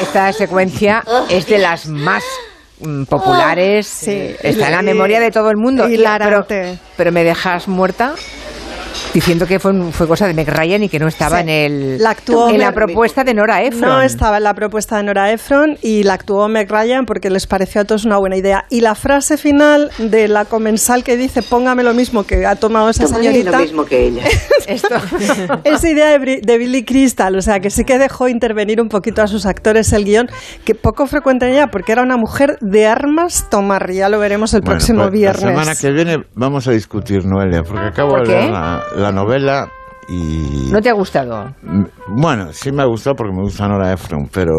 Esta 0.00 0.32
secuencia 0.32 1.02
es 1.28 1.46
de 1.46 1.58
las 1.58 1.86
más 1.86 2.22
mm, 2.80 3.04
populares. 3.04 4.06
Está 4.08 4.66
en 4.66 4.72
la 4.72 4.82
memoria 4.82 5.20
de 5.20 5.30
todo 5.30 5.50
el 5.50 5.56
mundo. 5.56 5.88
Y- 5.88 5.94
hilarante. 5.94 6.44
Pero, 6.48 6.78
pero 6.96 7.12
me 7.12 7.24
dejas 7.24 7.68
muerta 7.68 8.14
diciendo 9.14 9.46
que 9.46 9.58
fue, 9.58 9.72
fue 9.92 10.06
cosa 10.06 10.26
de 10.26 10.34
Meg 10.34 10.48
Ryan 10.48 10.82
y 10.82 10.88
que 10.88 10.98
no 10.98 11.06
estaba 11.08 11.36
Sí. 11.38 11.42
en, 11.44 11.48
el, 11.48 11.98
La 12.02 12.10
actuó 12.10 12.50
en 12.50 12.58
la 12.58 12.72
propuesta 12.72 13.24
de 13.24 13.32
Nora 13.32 13.62
Ephron. 13.62 13.80
No 13.88 14.02
estaba 14.02 14.36
en 14.38 14.44
la 14.44 14.52
propuesta 14.54 14.96
de 14.98 15.04
Nora 15.04 15.30
Ephron 15.32 15.78
y 15.80 16.02
la 16.02 16.14
actuó 16.14 16.46
Meg 16.48 16.70
Ryan 16.70 17.06
porque 17.06 17.30
les 17.30 17.46
pareció 17.46 17.80
a 17.80 17.84
todos 17.84 18.04
una 18.04 18.18
buena 18.18 18.36
idea. 18.36 18.64
Y 18.70 18.80
la 18.80 18.94
frase 18.94 19.36
final 19.38 19.90
de 19.98 20.28
la 20.28 20.44
comensal 20.44 21.04
que 21.04 21.16
dice 21.16 21.42
póngame 21.42 21.82
lo 21.84 21.94
mismo 21.94 22.24
que 22.24 22.44
ha 22.44 22.56
tomado 22.56 22.90
esa 22.90 23.06
señorita. 23.06 23.58
que 23.88 24.06
ella. 24.08 24.24
Esto. 24.66 24.96
es 25.64 25.84
idea 25.84 26.18
de, 26.18 26.40
de 26.42 26.58
Billy 26.58 26.84
Crystal, 26.84 27.36
o 27.36 27.42
sea 27.42 27.60
que 27.60 27.70
sí 27.70 27.84
que 27.84 27.98
dejó 27.98 28.28
intervenir 28.28 28.80
un 28.80 28.88
poquito 28.88 29.22
a 29.22 29.26
sus 29.26 29.46
actores 29.46 29.92
el 29.92 30.04
guion, 30.04 30.26
que 30.64 30.74
poco 30.74 31.06
frecuente 31.06 31.46
en 31.46 31.52
ella 31.52 31.66
porque 31.68 31.92
era 31.92 32.02
una 32.02 32.16
mujer 32.16 32.56
de 32.60 32.86
armas 32.86 33.48
tomar, 33.50 33.90
ya 33.92 34.08
lo 34.08 34.18
veremos 34.18 34.54
el 34.54 34.60
Bueno, 34.62 34.78
próximo 34.78 35.02
pues, 35.02 35.12
viernes. 35.12 35.42
La 35.44 35.50
semana 35.50 35.74
que 35.80 35.90
viene 35.92 36.24
vamos 36.34 36.66
a 36.66 36.72
discutir, 36.72 37.24
Noelia, 37.24 37.62
porque 37.62 37.86
acabo 37.86 38.10
¿Por 38.10 38.26
de 38.26 38.34
leer 38.34 38.50
la, 38.50 38.82
la 39.04 39.12
novela 39.12 39.68
y... 40.08 40.70
¿No 40.72 40.80
te 40.80 40.88
ha 40.88 40.94
gustado? 40.94 41.54
Bueno, 42.08 42.52
sí 42.52 42.72
me 42.72 42.82
ha 42.82 42.86
gustado 42.86 43.16
porque 43.16 43.34
me 43.34 43.42
gusta 43.42 43.68
Nora 43.68 43.92
Ephron, 43.92 44.28
pero 44.32 44.54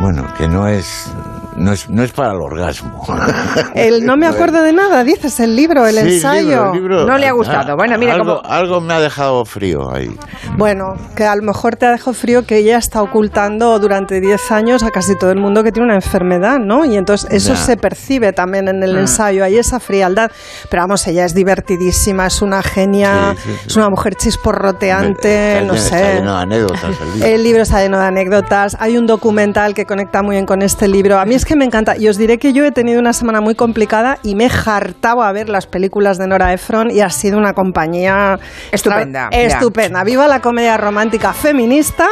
bueno, 0.00 0.26
que 0.36 0.48
no 0.48 0.66
es 0.68 1.10
no 1.56 1.72
es, 1.72 1.90
no 1.90 2.04
es 2.04 2.12
para 2.12 2.30
el 2.34 2.36
orgasmo. 2.40 3.04
El 3.74 4.06
no 4.06 4.16
me 4.16 4.28
acuerdo 4.28 4.62
de 4.62 4.72
nada, 4.72 5.02
dices, 5.02 5.40
el 5.40 5.56
libro, 5.56 5.88
el 5.88 5.96
Sí, 5.96 6.14
ensayo. 6.14 6.42
libro, 6.48 6.72
el 6.72 6.78
libro. 6.80 7.04
No 7.06 7.18
le 7.18 7.26
ha 7.26 7.32
gustado. 7.32 7.74
Bueno, 7.74 7.98
mira 7.98 8.14
algo, 8.14 8.80
me 8.80 8.94
ha 8.94 9.00
dejado 9.00 9.44
frío 9.44 9.92
ahí. 9.92 10.08
Bueno, 10.56 10.94
que 11.16 11.24
a 11.24 11.34
lo 11.34 11.42
mejor 11.42 11.74
te 11.74 11.86
ha 11.86 11.90
dejado 11.90 12.12
frío 12.12 12.46
que 12.46 12.58
ella 12.58 12.78
está 12.78 13.02
ocultando 13.02 13.76
durante 13.80 14.20
10 14.20 14.52
años 14.52 14.84
a 14.84 14.90
casi 14.92 15.16
todo 15.16 15.32
el 15.32 15.40
mundo 15.40 15.64
que 15.64 15.72
tiene 15.72 15.86
una 15.86 15.96
enfermedad, 15.96 16.58
¿no? 16.60 16.84
Y 16.84 16.96
entonces 16.96 17.28
eso 17.32 17.56
se 17.56 17.76
percibe 17.76 18.32
también 18.32 18.68
en 18.68 18.80
el 18.84 18.94
Mm. 18.94 18.98
ensayo, 18.98 19.42
hay 19.42 19.58
esa 19.58 19.80
frialdad. 19.80 20.30
Pero 20.70 20.84
vamos, 20.84 21.04
ella 21.08 21.24
es 21.24 21.34
divertidísima, 21.34 22.26
es 22.28 22.40
una 22.40 22.62
genia, 22.62 23.34
Sí, 23.36 23.42
sí, 23.42 23.50
sí. 23.62 23.64
es 23.66 23.76
una 23.76 23.90
mujer 23.90 24.14
chisporroteante, 24.14 25.54
Está 25.54 25.66
no 25.66 25.72
lleno- 25.74 25.84
Está 25.84 25.98
sé. 25.98 26.14
lleno 26.14 26.36
de 26.36 26.42
anécdotas 26.42 26.84
el 26.84 27.12
libro. 27.14 27.26
El 27.28 27.42
libro 27.42 27.62
está 27.62 27.80
lleno 27.82 27.98
de 27.98 28.04
anécdotas. 28.06 28.76
Hay 28.78 28.96
un 28.96 29.08
documental 29.08 29.74
que 29.74 29.86
conecta 29.88 30.22
muy 30.22 30.36
bien 30.36 30.46
con 30.46 30.62
este 30.62 30.86
libro. 30.86 31.18
A 31.18 31.24
mí 31.24 31.34
es 31.34 31.44
que 31.44 31.56
me 31.56 31.64
encanta. 31.64 31.96
Y 31.96 32.06
os 32.08 32.16
diré 32.16 32.38
que 32.38 32.52
yo 32.52 32.64
he 32.64 32.70
tenido 32.70 33.00
una 33.00 33.12
semana 33.12 33.40
muy 33.40 33.56
complicada 33.56 34.18
y 34.22 34.36
me 34.36 34.44
he 34.46 34.50
hartado 34.66 35.22
a 35.24 35.32
ver 35.32 35.48
las 35.48 35.66
películas 35.66 36.16
de 36.18 36.28
Nora 36.28 36.52
Ephron 36.52 36.92
y 36.92 37.00
ha 37.00 37.10
sido 37.10 37.36
una 37.38 37.54
compañía 37.54 38.38
Estupenda, 38.70 39.24
extra- 39.32 39.40
ya. 39.40 39.46
Estupenda. 39.48 40.04
Viva 40.04 40.28
la 40.28 40.40
comedia 40.40 40.76
romántica 40.76 41.32
feminista 41.32 42.06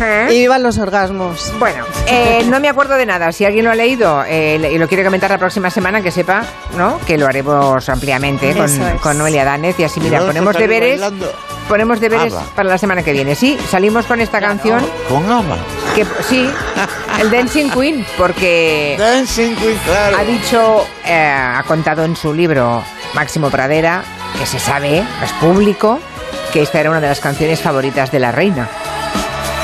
¿Eh? 0.00 0.28
y 0.30 0.38
vivan 0.40 0.62
los 0.64 0.78
orgasmos. 0.78 1.52
Bueno, 1.60 1.84
eh, 2.08 2.42
no 2.48 2.58
me 2.58 2.68
acuerdo 2.68 2.94
de 2.94 3.06
nada. 3.06 3.30
Si 3.32 3.44
alguien 3.44 3.64
lo 3.66 3.70
ha 3.70 3.74
leído 3.74 4.24
eh, 4.26 4.70
y 4.72 4.78
lo 4.78 4.88
quiere 4.88 5.04
comentar 5.04 5.30
la 5.30 5.38
próxima 5.38 5.70
semana, 5.70 6.00
que 6.00 6.10
sepa, 6.10 6.42
¿no? 6.76 6.98
Que 7.06 7.18
lo 7.18 7.26
haremos 7.26 7.88
ampliamente 7.88 8.54
con, 8.56 8.70
con 9.02 9.18
Noelia 9.18 9.44
Danez 9.44 9.78
y 9.78 9.84
así, 9.84 10.00
mira, 10.00 10.18
a 10.20 10.26
ponemos 10.26 10.56
deberes. 10.56 11.00
bailando? 11.00 11.32
Ponemos 11.68 12.00
deberes 12.00 12.32
Ava. 12.32 12.44
para 12.56 12.68
la 12.68 12.78
semana 12.78 13.02
que 13.02 13.12
viene. 13.12 13.34
Sí, 13.34 13.58
salimos 13.70 14.06
con 14.06 14.20
esta 14.20 14.40
canción 14.40 14.84
Con 15.08 15.30
Ava. 15.30 15.58
que 15.94 16.06
sí, 16.28 16.48
el 17.20 17.30
Dancing 17.30 17.68
Queen, 17.70 18.06
porque 18.16 18.96
Dancing 18.98 19.54
Queen, 19.56 19.78
claro. 19.84 20.16
ha 20.18 20.24
dicho, 20.24 20.86
eh, 21.04 21.14
ha 21.30 21.62
contado 21.66 22.04
en 22.04 22.16
su 22.16 22.32
libro 22.32 22.82
Máximo 23.14 23.50
Pradera, 23.50 24.02
que 24.38 24.46
se 24.46 24.58
sabe, 24.58 24.98
es 25.22 25.32
público, 25.40 26.00
que 26.52 26.62
esta 26.62 26.80
era 26.80 26.90
una 26.90 27.00
de 27.00 27.08
las 27.08 27.20
canciones 27.20 27.60
favoritas 27.60 28.10
de 28.10 28.18
la 28.20 28.32
reina. 28.32 28.68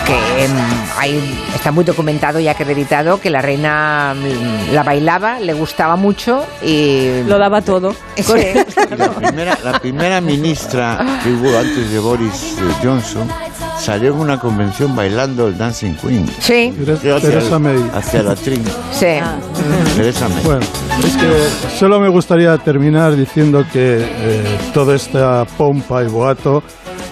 Que 0.07 0.45
em, 0.45 0.51
hay- 0.99 1.41
está 1.55 1.73
muy 1.73 1.83
documentado 1.85 2.39
y 2.39 2.49
acreditado 2.49 3.21
que 3.21 3.31
la 3.31 3.41
reina 3.41 4.15
mm, 4.15 4.75
la 4.75 4.83
bailaba, 4.83 5.41
le 5.41 5.55
gustaba 5.55 5.97
mucho 5.97 6.45
y 6.63 7.23
Lo 7.27 7.39
daba 7.39 7.63
todo. 7.63 7.95
Sí. 8.17 8.33
La 8.99 9.11
primera, 9.11 9.59
la 9.65 9.79
primera 9.81 10.21
ministra 10.21 10.99
que 11.23 11.31
hubo 11.33 11.59
antes 11.59 11.91
de 11.91 11.99
Boris 11.99 12.57
eh, 12.59 12.75
Johnson 12.83 13.29
salió 13.81 14.13
en 14.13 14.19
una 14.21 14.39
convención 14.39 14.95
bailando 14.95 15.49
el 15.49 15.57
Dancing 15.59 15.95
Queen. 15.95 16.27
Sí. 16.39 16.73
Hacia, 16.93 17.21
Teresa 17.21 17.59
May. 17.59 17.91
hacia 17.95 18.23
la 18.23 18.35
trin. 18.37 18.63
Sí. 18.93 19.07
Teresa 19.97 20.29
May. 20.29 20.43
Bueno, 20.45 20.61
es 21.05 21.17
que 21.17 21.77
solo 21.79 21.99
me 21.99 22.09
gustaría 22.09 22.57
terminar 22.59 23.17
diciendo 23.17 23.65
que 23.73 23.99
eh, 24.01 24.59
toda 24.75 24.95
esta 24.97 25.45
pompa 25.57 26.03
y 26.03 26.09
boato 26.09 26.63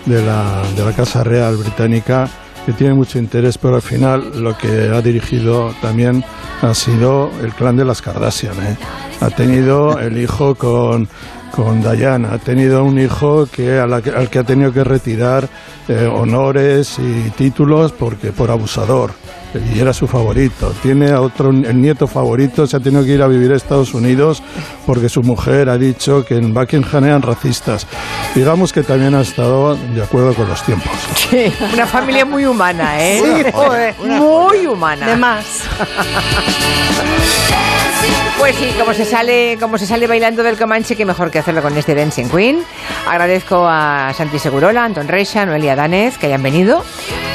de 0.07 0.23
la, 0.25 0.63
de 0.77 0.85
la 0.85 0.93
Casa 0.93 1.25
Real 1.25 1.57
Británica, 1.57 2.29
que 2.65 2.73
tiene 2.73 2.95
mucho 2.95 3.19
interés, 3.19 3.59
pero 3.59 3.77
al 3.77 3.83
final 3.83 4.43
lo 4.43 4.57
que 4.57 4.91
ha 4.93 5.01
dirigido 5.01 5.75
también 5.81 6.25
ha 6.61 6.75
sido 6.75 7.31
el 7.43 7.53
clan 7.53 7.77
de 7.77 7.85
las 7.85 8.03
Kardashian. 8.03 8.55
¿eh? 8.55 8.77
Ha 9.21 9.31
tenido 9.31 9.99
el 9.99 10.19
hijo 10.19 10.55
con, 10.55 11.09
con 11.51 11.83
Diana, 11.83 12.33
ha 12.33 12.39
tenido 12.39 12.85
un 12.85 12.99
hijo 12.99 13.47
que, 13.47 13.79
a 13.79 13.85
al 13.85 14.31
que 14.31 14.39
ha 14.39 14.45
tenido 14.45 14.73
que 14.73 14.85
retirar 14.85 15.49
eh, 15.89 16.07
honores 16.07 16.99
y 16.99 17.31
títulos 17.31 17.93
porque 17.93 18.33
por 18.33 18.51
abusador 18.51 19.13
y 19.59 19.81
era 19.81 19.93
su 19.93 20.07
favorito. 20.07 20.73
Tiene 20.83 21.11
a 21.11 21.21
otro, 21.21 21.51
el 21.51 21.81
nieto 21.81 22.07
favorito, 22.07 22.67
se 22.67 22.77
ha 22.77 22.81
tenido 22.81 23.05
que 23.05 23.13
ir 23.13 23.23
a 23.23 23.29
vivir 23.29 23.53
a 23.53 23.57
Estados 23.57 23.95
Unidos 23.95 24.43
porque 24.87 25.09
su 25.09 25.23
mujer 25.23 25.69
ha 25.69 25.79
dicho 25.79 26.25
que 26.25 26.37
en 26.37 26.55
Buckingham 26.55 27.05
eran 27.05 27.23
racistas. 27.23 27.87
Digamos 28.35 28.73
que 28.73 28.83
también 28.83 29.15
ha 29.15 29.21
estado 29.21 29.77
de 29.77 30.03
acuerdo 30.03 30.35
con 30.35 30.49
los 30.49 30.63
tiempos. 30.63 30.93
Sí, 31.31 31.53
una 31.73 31.87
familia 31.87 32.25
muy 32.25 32.45
humana, 32.45 33.03
¿eh? 33.03 33.21
Sí, 33.23 33.51
Joder, 33.53 33.95
muy 34.01 34.67
humana. 34.67 35.07
De 35.07 35.17
más. 35.17 35.47
Pues 38.39 38.57
sí, 38.57 38.75
como 38.79 38.93
se 38.93 39.05
sale, 39.05 39.57
como 39.61 39.79
se 39.79 39.87
sale 39.87 40.07
bailando 40.09 40.43
del 40.43 40.59
Comanche, 40.59 40.97
qué 40.97 41.05
mejor 41.05 41.31
que 41.31 41.39
hacerlo 41.39 41.63
con 41.63 41.77
este 41.79 41.95
Dancing 41.95 42.29
Queen. 42.29 42.65
Agradezco 43.09 43.67
a 43.69 44.13
Santi 44.17 44.39
Segurola, 44.41 44.85
Anton 44.85 45.07
Reixa, 45.07 45.47
Noelia 45.47 45.77
Danez 45.77 46.19
que 46.19 46.27
hayan 46.27 46.43
venido, 46.43 46.85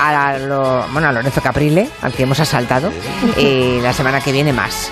a, 0.01 0.37
lo- 0.37 0.85
bueno, 0.91 1.07
a 1.07 1.11
Lorenzo 1.13 1.41
Caprile, 1.41 1.87
al 2.01 2.11
que 2.11 2.23
hemos 2.23 2.39
asaltado, 2.41 2.91
y 3.37 3.79
la 3.81 3.93
semana 3.93 4.19
que 4.19 4.33
viene 4.33 4.51
más. 4.51 4.91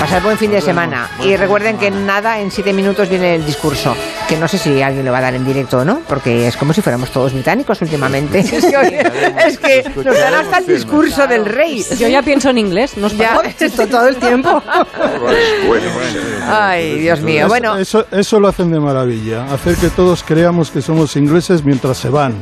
Pasad 0.00 0.22
buen 0.22 0.38
fin 0.38 0.50
de 0.50 0.60
semana. 0.62 1.10
Y 1.22 1.36
recuerden 1.36 1.76
que 1.76 1.88
en 1.88 2.06
nada, 2.06 2.40
en 2.40 2.50
siete 2.50 2.72
minutos 2.72 3.08
viene 3.10 3.34
el 3.36 3.44
discurso, 3.44 3.94
que 4.28 4.36
no 4.38 4.48
sé 4.48 4.56
si 4.56 4.80
alguien 4.80 5.04
lo 5.04 5.12
va 5.12 5.18
a 5.18 5.20
dar 5.20 5.34
en 5.34 5.44
directo 5.44 5.78
o 5.78 5.84
no, 5.84 6.00
porque 6.08 6.48
es 6.48 6.56
como 6.56 6.72
si 6.72 6.80
fuéramos 6.80 7.10
todos 7.10 7.34
británicos 7.34 7.80
últimamente. 7.82 8.38
Es 8.38 8.48
que, 8.66 8.88
es 9.46 9.58
que 9.58 9.84
nos 10.02 10.18
dan 10.18 10.34
hasta 10.34 10.58
el 10.58 10.66
discurso 10.66 11.26
del 11.26 11.44
rey. 11.44 11.84
Yo 11.98 12.08
ya 12.08 12.22
pienso 12.22 12.48
en 12.48 12.58
inglés, 12.58 12.96
no 12.96 13.08
os 13.08 13.16
Ya. 13.16 13.38
Esto 13.60 13.86
todo 13.86 14.08
el 14.08 14.16
tiempo. 14.16 14.62
Ay, 16.48 16.98
Dios 17.00 17.20
mío. 17.20 17.40
Eso- 17.40 17.48
Bueno, 17.48 17.76
eso, 17.76 18.06
eso 18.10 18.40
lo 18.40 18.48
hacen 18.48 18.70
de 18.72 18.80
maravilla, 18.80 19.44
hacer 19.52 19.76
que 19.76 19.90
todos 19.90 20.22
creamos 20.24 20.70
que 20.70 20.80
somos 20.80 21.14
ingleses 21.16 21.62
mientras 21.62 21.98
se 21.98 22.08
van. 22.08 22.34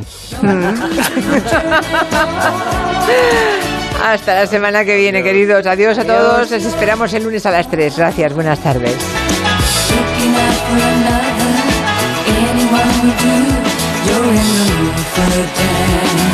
Hasta 4.03 4.35
la 4.35 4.47
semana 4.47 4.85
que 4.85 4.97
viene, 4.97 5.23
queridos. 5.23 5.66
Adiós 5.66 5.99
a 5.99 6.05
todos. 6.05 6.51
Les 6.51 6.65
esperamos 6.65 7.12
el 7.15 7.25
lunes 7.25 7.45
a 7.47 7.51
las 7.51 7.69
3. 7.69 7.97
Gracias. 7.97 8.33
Buenas 8.33 8.59
tardes. 8.61 8.97
Looking 9.91 10.35
out 10.35 10.55
for 10.69 10.77
another, 10.77 11.51
anyone 12.47 12.91
will 13.03 13.16
do. 13.19 13.35
You're 14.07 14.31
in 14.31 14.49
the 14.57 14.73
mood 14.79 14.99
for 15.15 16.28